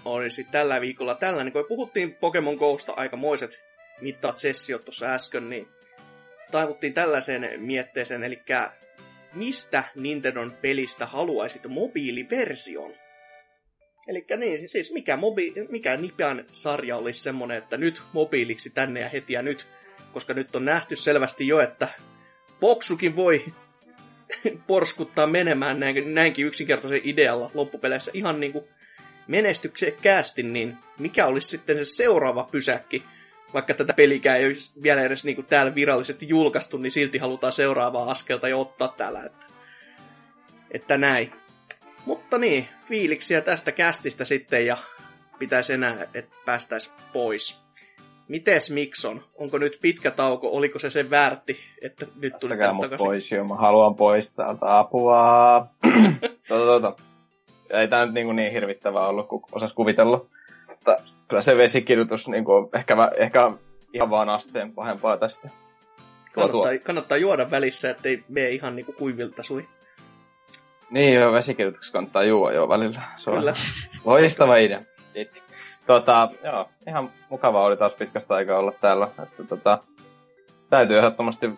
olisi 0.05 0.43
tällä 0.43 0.81
viikolla 0.81 1.15
tällainen, 1.15 1.53
kun 1.53 1.65
puhuttiin 1.67 2.15
Pokemon 2.15 2.55
Go'sta 2.55 2.93
aikamoiset 2.95 3.63
mittaat 4.01 4.37
sessiot 4.37 4.85
tuossa 4.85 5.05
äsken, 5.05 5.49
niin 5.49 5.67
taivuttiin 6.51 6.93
tällaiseen 6.93 7.61
mietteeseen, 7.61 8.23
eli 8.23 8.41
mistä 9.33 9.83
Nintendon 9.95 10.57
pelistä 10.61 11.05
haluaisit 11.05 11.67
mobiiliversion? 11.67 12.93
Eli 14.07 14.25
niin, 14.37 14.69
siis 14.69 14.93
mikä, 14.93 15.15
mobi- 15.15 15.67
mikä 15.69 15.97
Nipean 15.97 16.45
sarja 16.51 16.97
olisi 16.97 17.19
semmonen, 17.19 17.57
että 17.57 17.77
nyt 17.77 18.01
mobiiliksi 18.13 18.69
tänne 18.69 18.99
ja 18.99 19.09
heti 19.09 19.33
ja 19.33 19.41
nyt, 19.41 19.67
koska 20.13 20.33
nyt 20.33 20.55
on 20.55 20.65
nähty 20.65 20.95
selvästi 20.95 21.47
jo, 21.47 21.59
että 21.59 21.87
Boksukin 22.59 23.15
voi 23.15 23.45
porskuttaa 24.67 25.27
menemään 25.27 25.79
näin, 25.79 26.13
näinkin 26.13 26.45
yksinkertaisen 26.45 27.01
idealla 27.03 27.51
loppupeleissä 27.53 28.11
ihan 28.13 28.39
niin 28.39 28.51
kuin 28.53 28.65
menestyksekkäästi, 29.27 30.43
niin 30.43 30.77
mikä 30.99 31.25
olisi 31.25 31.47
sitten 31.47 31.77
se 31.77 31.85
seuraava 31.85 32.49
pysäkki? 32.51 33.03
Vaikka 33.53 33.73
tätä 33.73 33.93
pelikää 33.93 34.35
ei 34.35 34.45
olisi 34.45 34.71
vielä 34.83 35.01
edes 35.01 35.25
niin 35.25 35.35
kuin 35.35 35.45
täällä 35.45 35.75
virallisesti 35.75 36.29
julkaistu, 36.29 36.77
niin 36.77 36.91
silti 36.91 37.17
halutaan 37.17 37.53
seuraavaa 37.53 38.11
askelta 38.11 38.47
jo 38.47 38.61
ottaa 38.61 38.93
täällä. 38.97 39.23
Että, 39.23 39.45
että 40.71 40.97
näin. 40.97 41.31
Mutta 42.05 42.37
niin, 42.37 42.67
fiiliksiä 42.87 43.41
tästä 43.41 43.71
kästistä 43.71 44.25
sitten 44.25 44.65
ja 44.65 44.77
pitäisi 45.39 45.73
enää, 45.73 45.97
että 46.13 46.35
päästäis 46.45 46.91
pois. 47.13 47.61
Mites 48.27 48.71
Mikson? 48.71 49.23
Onko 49.35 49.57
nyt 49.57 49.79
pitkä 49.81 50.11
tauko? 50.11 50.49
Oliko 50.51 50.79
se 50.79 50.89
sen 50.89 51.09
väärti, 51.09 51.59
että 51.81 52.05
nyt 52.15 52.33
tuli 52.39 52.57
tänne 52.57 52.73
mut 52.73 52.83
takaisin? 52.83 53.07
pois 53.07 53.31
jo, 53.31 53.43
mä 53.43 53.55
haluan 53.55 53.95
pois 53.95 54.33
täältä 54.33 54.79
apua. 54.79 55.67
tota, 56.47 56.65
tota. 56.81 56.95
Ei 57.69 57.87
tää 57.87 58.05
nyt 58.05 58.13
niin, 58.13 58.35
niin 58.35 58.51
hirvittävää 58.51 59.07
ollut, 59.07 59.27
kun 59.27 59.43
osas 59.51 59.73
kuvitella. 59.73 60.25
Mutta 60.67 60.97
kyllä 61.29 61.41
se 61.41 61.57
vesikirjoitus 61.57 62.27
niin 62.27 62.45
kuin, 62.45 62.69
ehkä, 62.73 63.11
ehkä 63.17 63.51
ihan 63.93 64.09
vaan 64.09 64.29
asteen 64.29 64.71
pahempaa 64.71 65.17
tästä. 65.17 65.49
Tuo, 66.33 66.47
tuo. 66.47 66.61
Kannattaa, 66.63 66.85
kannattaa 66.85 67.17
juoda 67.17 67.51
välissä, 67.51 67.89
ettei 67.89 68.23
mene 68.29 68.49
ihan 68.49 68.75
niinku 68.75 68.93
kuivilta 68.93 69.43
sui. 69.43 69.67
Niin 70.89 71.13
joo, 71.13 71.33
vesikirjoituksessa 71.33 71.93
kannattaa 71.93 72.23
juua 72.23 72.51
jo 72.51 72.69
välillä. 72.69 73.01
Se 73.15 73.29
on 73.29 73.37
Kyllä. 73.37 73.53
loistava 74.05 74.57
idea. 74.65 74.81
Tota, 75.85 76.29
joo, 76.43 76.69
ihan 76.87 77.11
mukavaa 77.29 77.65
oli 77.65 77.77
taas 77.77 77.93
pitkästä 77.93 78.35
aikaa 78.35 78.59
olla 78.59 78.71
täällä. 78.71 79.07
Että, 79.23 79.43
tota, 79.43 79.79
täytyy 80.69 80.97
ehdottomasti 80.97 81.49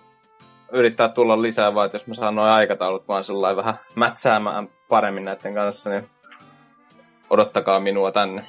yrittää 0.72 1.10
tulla 1.10 1.42
lisää, 1.42 1.76
vaan 1.76 1.86
että 1.86 1.96
jos 1.96 2.08
mä 2.08 2.14
saan 2.14 2.36
noin 2.36 2.52
aikataulut 2.52 3.08
vaan 3.08 3.24
sellainen 3.24 3.58
vähän 3.58 3.80
mätsäämään 3.96 4.70
paremmin 4.90 5.26
näiden 5.26 5.54
kanssa, 5.54 5.90
niin 5.90 6.10
odottakaa 7.30 7.80
minua 7.80 8.12
tänne. 8.12 8.46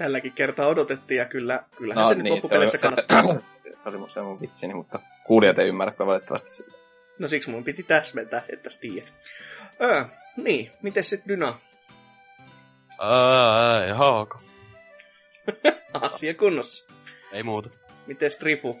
Tälläkin 0.00 0.32
kertaa 0.32 0.66
odotettiin 0.66 1.18
ja 1.18 1.24
kyllä, 1.24 1.62
kyllähän 1.76 2.02
no, 2.02 2.08
se 2.08 2.14
nyt 2.14 2.22
niin, 2.22 2.34
loppupeleissä 2.34 2.78
se, 2.78 2.82
kannattaa. 2.82 3.22
se, 3.22 3.82
se, 3.82 3.88
oli 3.88 3.98
mun, 3.98 4.10
se 4.10 4.22
mun 4.22 4.40
vitsini, 4.40 4.74
mutta 4.74 4.98
kuulijat 5.26 5.58
ei 5.58 5.68
ymmärrä 5.68 5.94
valitettavasti 5.98 6.50
sitä. 6.50 6.72
No 7.18 7.28
siksi 7.28 7.50
mun 7.50 7.64
piti 7.64 7.82
täsmentää, 7.82 8.42
että 8.48 8.70
sä 8.70 8.80
tiedät. 8.80 9.12
Öö, 9.82 10.04
niin, 10.36 10.72
miten 10.82 11.04
sit 11.04 11.22
Dyna? 11.28 11.58
Ää, 13.00 13.84
ei 13.84 13.92
haako. 13.92 14.40
Asia 16.00 16.34
kunnossa. 16.34 16.92
Ei 17.32 17.42
muuta. 17.42 17.68
Miten 18.06 18.30
Strifu? 18.30 18.76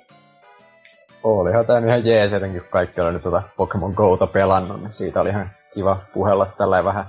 Olihan 1.22 1.66
tää 1.66 1.80
nyt 1.80 1.88
ihan 1.88 2.06
jees, 2.06 2.32
etenkin 2.32 2.60
kun 2.60 2.70
kaikki 2.70 3.00
oli 3.00 3.12
nyt 3.12 3.22
tuota 3.22 3.42
Pokemon 3.56 3.94
Go'ta 3.94 4.26
pelannut, 4.26 4.80
niin 4.80 4.92
siitä 4.92 5.20
oli 5.20 5.28
ihan 5.28 5.50
kiva 5.74 6.02
puhella 6.14 6.46
tällä 6.58 6.84
vähän. 6.84 7.06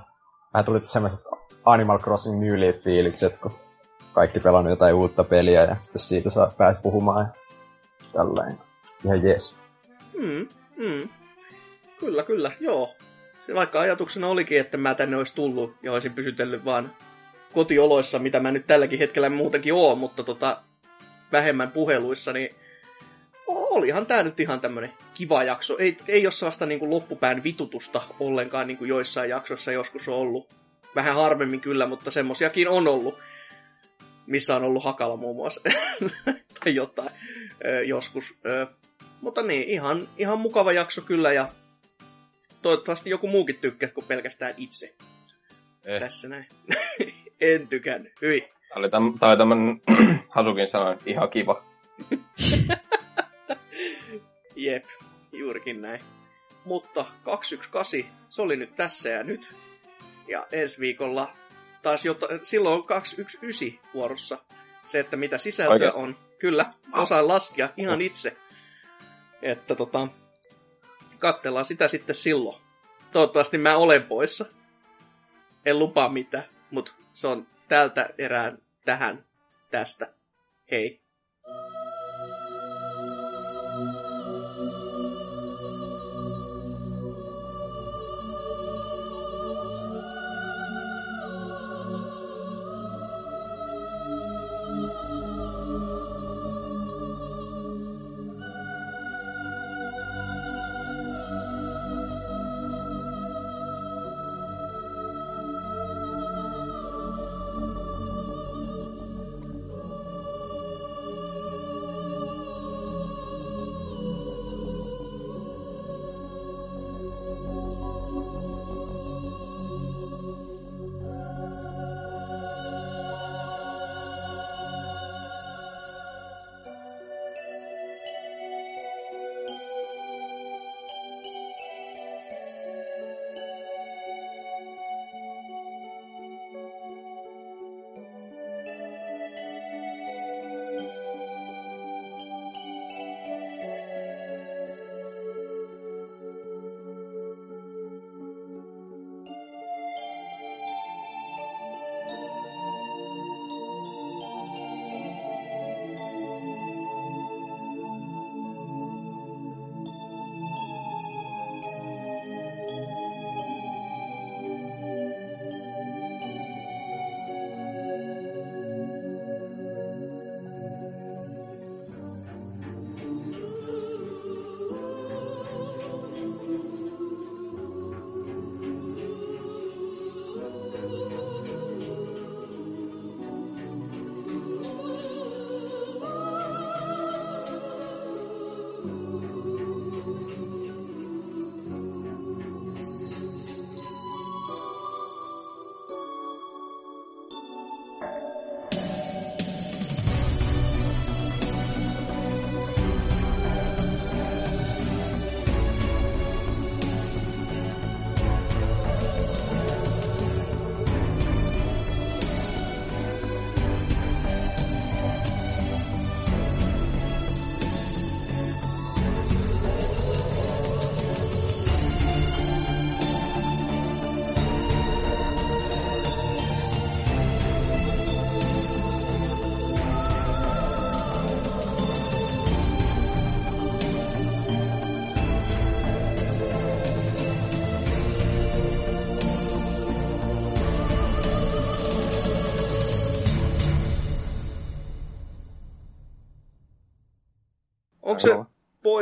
Vähän 0.53 0.65
tuli 0.65 0.79
semmoiset 0.85 1.19
Animal 1.65 1.99
Crossing 1.99 2.39
New 2.39 2.59
Leaf 2.59 2.75
fiilikset, 2.83 3.39
kun 3.39 3.70
kaikki 4.13 4.39
pelannut 4.39 4.71
jotain 4.71 4.95
uutta 4.95 5.23
peliä 5.23 5.63
ja 5.63 5.75
sitten 5.79 5.99
siitä 5.99 6.29
saa 6.29 6.53
pääs 6.57 6.79
puhumaan 6.81 7.33
ja 7.99 8.05
tällainen. 8.13 8.57
Ihan 9.05 9.23
jees. 9.23 9.55
Mm, 10.13 10.47
mm. 10.77 11.09
Kyllä, 11.99 12.23
kyllä, 12.23 12.51
joo. 12.59 12.95
Se 13.47 13.55
vaikka 13.55 13.79
ajatuksena 13.79 14.27
olikin, 14.27 14.59
että 14.59 14.77
mä 14.77 14.95
tänne 14.95 15.17
olisi 15.17 15.35
tullut 15.35 15.75
ja 15.83 15.91
olisin 15.91 16.13
pysytellyt 16.13 16.65
vaan 16.65 16.95
kotioloissa, 17.53 18.19
mitä 18.19 18.39
mä 18.39 18.51
nyt 18.51 18.67
tälläkin 18.67 18.99
hetkellä 18.99 19.29
muutenkin 19.29 19.73
oon, 19.73 19.97
mutta 19.97 20.23
tota, 20.23 20.61
vähemmän 21.31 21.71
puheluissa, 21.71 22.33
niin 22.33 22.55
olihan 23.47 24.05
tää 24.05 24.23
nyt 24.23 24.39
ihan 24.39 24.61
tämmönen 24.61 24.93
kiva 25.13 25.43
jakso. 25.43 25.77
Ei, 25.77 25.97
ei 26.07 26.25
ole 26.25 26.31
sellaista 26.31 26.65
niin 26.65 26.89
loppupään 26.89 27.43
vitutusta 27.43 28.01
ollenkaan 28.19 28.67
niin 28.67 28.77
kuin 28.77 28.89
joissain 28.89 29.29
jaksoissa 29.29 29.71
joskus 29.71 30.07
on 30.07 30.15
ollut. 30.15 30.49
Vähän 30.95 31.15
harvemmin 31.15 31.61
kyllä, 31.61 31.85
mutta 31.85 32.11
semmosiakin 32.11 32.69
on 32.69 32.87
ollut. 32.87 33.19
Missä 34.31 34.55
on 34.55 34.63
ollut 34.63 34.83
Hakala 34.83 35.17
muun 35.17 35.35
muassa. 35.35 35.61
tai 36.63 36.75
jotain 36.75 37.09
ö, 37.65 37.83
joskus. 37.83 38.37
Ö, 38.45 38.67
mutta 39.21 39.41
niin, 39.41 39.63
ihan, 39.63 40.07
ihan 40.17 40.39
mukava 40.39 40.71
jakso 40.71 41.01
kyllä 41.01 41.33
ja 41.33 41.49
toivottavasti 42.61 43.09
joku 43.09 43.27
muukin 43.27 43.57
tykkäsi 43.57 43.93
kuin 43.93 44.07
pelkästään 44.07 44.53
itse. 44.57 44.95
Eh. 45.85 45.99
Tässä 45.99 46.29
näin. 46.29 46.45
en 47.41 47.67
tykännyt. 47.67 48.13
Hyi. 48.21 48.41
Tää 48.41 48.75
oli 48.75 48.89
täm, 48.89 49.19
tai 49.19 49.37
tämmönen 49.37 49.81
Hasukin 50.35 50.67
sanoi, 50.67 50.93
että 50.93 51.09
ihan 51.09 51.29
kiva. 51.29 51.63
Jep, 54.55 54.85
juurikin 55.31 55.81
näin. 55.81 56.01
Mutta 56.65 57.05
218, 57.23 57.97
se 58.27 58.41
oli 58.41 58.55
nyt 58.55 58.75
tässä 58.75 59.09
ja 59.09 59.23
nyt. 59.23 59.55
Ja 60.27 60.47
ensi 60.51 60.79
viikolla 60.79 61.33
taas 61.81 62.05
jota, 62.05 62.27
silloin 62.41 62.75
on 62.75 62.83
219 62.83 63.89
vuorossa. 63.93 64.37
Se, 64.85 64.99
että 64.99 65.17
mitä 65.17 65.37
sisältöä 65.37 65.73
Oikeesti? 65.73 65.99
on. 65.99 66.17
Kyllä, 66.39 66.73
osaan 66.93 67.27
laskea 67.27 67.69
ihan 67.77 68.01
itse. 68.01 68.37
Että 69.41 69.75
tota, 69.75 70.07
katsellaan 71.17 71.65
sitä 71.65 71.87
sitten 71.87 72.15
silloin. 72.15 72.61
Toivottavasti 73.11 73.57
mä 73.57 73.77
olen 73.77 74.03
poissa. 74.03 74.45
En 75.65 75.79
lupaa 75.79 76.09
mitään, 76.09 76.45
mutta 76.71 76.93
se 77.13 77.27
on 77.27 77.47
tältä 77.67 78.09
erää 78.17 78.57
tähän 78.85 79.25
tästä. 79.71 80.13
Hei. 80.71 81.00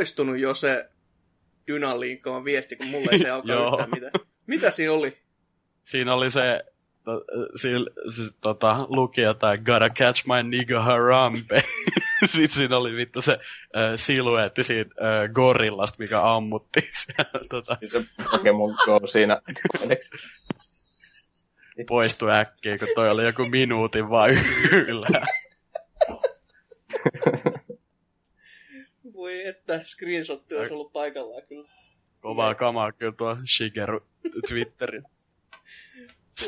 Poistunut 0.00 0.38
jo 0.38 0.54
se 0.54 0.88
Dynalinkon 1.66 2.44
viesti, 2.44 2.76
kun 2.76 2.86
mulle 2.86 3.08
ei 3.12 3.18
se 3.18 3.30
alkaa 3.36 3.70
yhtään 3.72 3.90
mitään. 3.90 4.12
Mitä 4.46 4.70
siinä 4.70 4.92
oli? 4.92 5.18
Siinä 5.82 6.14
oli 6.14 6.30
se, 6.30 6.64
to, 7.04 7.24
siinä, 7.56 7.84
siis, 8.14 8.34
tota, 8.40 8.86
luki 8.88 9.20
jotain 9.20 9.62
Gotta 9.64 9.90
catch 9.90 10.26
my 10.26 10.42
nigga 10.42 10.82
Harambe. 10.82 11.64
Sitten 12.26 12.50
siinä 12.50 12.76
oli 12.76 12.96
vittu 12.96 13.20
se 13.20 13.32
äh, 13.32 13.92
silueetti 13.96 14.64
siitä 14.64 14.94
äh, 15.00 15.32
gorillasta, 15.32 15.96
mikä 15.98 16.20
siellä, 17.00 17.48
tota, 17.50 17.76
Siis 17.76 17.92
se 17.92 18.04
Pokemon 18.30 18.74
Go 18.84 19.06
siinä. 19.06 19.40
Poistui 21.88 22.32
äkkiä, 22.32 22.78
kun 22.78 22.88
toi 22.94 23.10
oli 23.10 23.24
joku 23.24 23.44
minuutin 23.44 24.10
vaan 24.10 24.30
ylhäällä. 24.30 25.26
Voi 29.30 29.46
että, 29.46 29.80
screenshotti 29.84 30.54
olisi 30.56 30.72
ollut 30.72 30.92
paikallaan 30.92 31.42
kyllä. 31.48 31.68
Kovaa 32.20 32.54
kamaa 32.54 32.92
kyllä 32.92 33.12
tuo 33.12 33.36
Shigeru 33.56 34.00
Twitterin. 34.48 35.04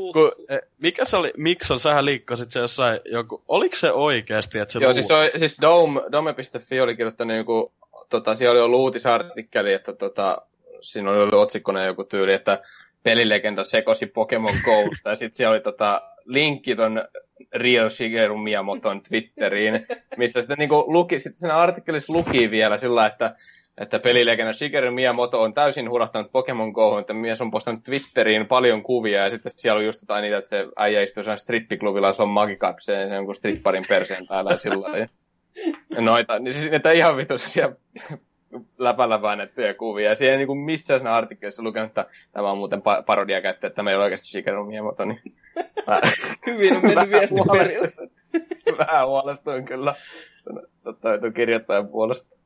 Uh, 0.01 0.12
Kun, 0.12 0.33
eh, 0.49 0.61
mikä 0.78 1.05
se 1.05 1.17
oli, 1.17 1.33
Mikson, 1.36 1.81
sähän 1.81 2.05
liikkasit 2.05 2.51
se 2.51 2.59
jossain 2.59 3.01
joku, 3.05 3.43
oliko 3.49 3.77
se 3.77 3.93
oikeasti, 3.93 4.59
että 4.59 4.73
se 4.73 4.78
Joo, 4.78 4.91
luu- 4.91 4.94
siis, 4.94 5.11
on, 5.11 5.31
siis 5.36 5.57
Dome, 5.61 6.01
Dome.fi 6.12 6.81
oli 6.81 6.97
kirjoittanut 6.97 7.36
joku, 7.36 7.73
tota, 8.11 8.35
siellä 8.35 8.52
oli 8.52 8.61
ollut 8.61 8.81
uutisartikkeli, 8.81 9.73
että 9.73 9.93
tota, 9.93 10.43
siinä 10.81 11.11
oli 11.11 11.19
ollut 11.19 11.35
otsikkona 11.35 11.85
joku 11.85 12.05
tyyli, 12.05 12.33
että 12.33 12.62
pelilegenda 13.02 13.65
sekosi 13.65 14.07
Pokemon 14.07 14.55
Go'sta, 14.55 15.09
ja 15.11 15.17
sitten 15.17 15.36
siellä 15.36 15.52
oli 15.52 15.61
tota, 15.61 16.02
linkki 16.25 16.76
ton 16.76 17.05
Real 17.55 17.91
Shigeru 17.91 18.39
Miyamoton 18.39 19.02
Twitteriin, 19.02 19.86
missä 20.17 20.41
sitten 20.41 20.59
niinku 20.59 20.84
luki, 20.86 21.18
sitten 21.18 21.41
siinä 21.41 21.57
artikkelissa 21.57 22.12
luki 22.12 22.51
vielä 22.51 22.78
sillä, 22.78 23.07
että 23.07 23.34
että 23.78 23.99
pelilegenda 23.99 24.52
Shigeru 24.52 24.91
Miyamoto 24.91 25.42
on 25.42 25.55
täysin 25.55 25.91
hurahtanut 25.91 26.33
Pokemon 26.33 26.73
Go'hun, 26.73 27.01
että 27.01 27.12
mies 27.12 27.41
on 27.41 27.51
postannut 27.51 27.84
Twitteriin 27.84 28.47
paljon 28.47 28.83
kuvia, 28.83 29.25
ja 29.25 29.31
sitten 29.31 29.52
siellä 29.57 29.78
on 29.78 29.84
just 29.84 30.02
jotain 30.02 30.23
niitä, 30.23 30.39
että 30.39 30.51
se 30.51 30.67
äijä 30.76 31.02
istuu 31.02 31.20
jossain 31.20 31.39
strippiklubilla, 31.39 32.12
se 32.12 32.23
on 32.23 32.28
magikapseen, 32.28 33.09
se 33.09 33.12
on 33.12 33.17
jonkun 33.17 33.34
stripparin 33.34 33.84
perseen 33.89 34.26
päällä, 34.28 34.51
ja 34.51 34.57
sillä 34.57 34.83
lailla. 34.83 35.07
Noita, 35.99 36.39
niin 36.39 36.55
siis 36.55 36.73
että 36.73 36.92
ihan 36.92 37.17
vituisia 37.17 37.73
läpällä 38.78 39.22
väännettyjä 39.22 39.74
kuvia. 39.74 40.08
Ja 40.08 40.14
siellä 40.14 40.32
ei 40.32 40.39
niinku 40.39 40.55
missään 40.55 41.00
siinä 41.00 41.14
artikkelissa 41.14 41.62
lukenut, 41.62 41.89
että 41.90 42.06
tämä 42.32 42.50
on 42.50 42.58
muuten 42.58 42.78
pa- 42.78 43.02
parodia 43.06 43.40
käyttö, 43.40 43.66
että 43.66 43.82
meillä 43.82 44.00
on 44.00 44.05
oikeasti 44.05 44.26
Shigeru 44.26 44.64
Miyamoto, 44.64 45.05
niin 45.05 45.20
mä, 45.86 46.00
hyvin 46.47 46.76
on 46.76 46.82
mennyt 46.82 47.10
viesti 47.10 47.34
perille. 47.52 47.92
vähän 48.78 49.06
huolestuin 49.06 49.64
kyllä. 49.64 49.94
Totta, 50.84 51.18
tuon 51.18 51.32
kirjoittajan 51.32 51.89
puolesta. 51.89 52.36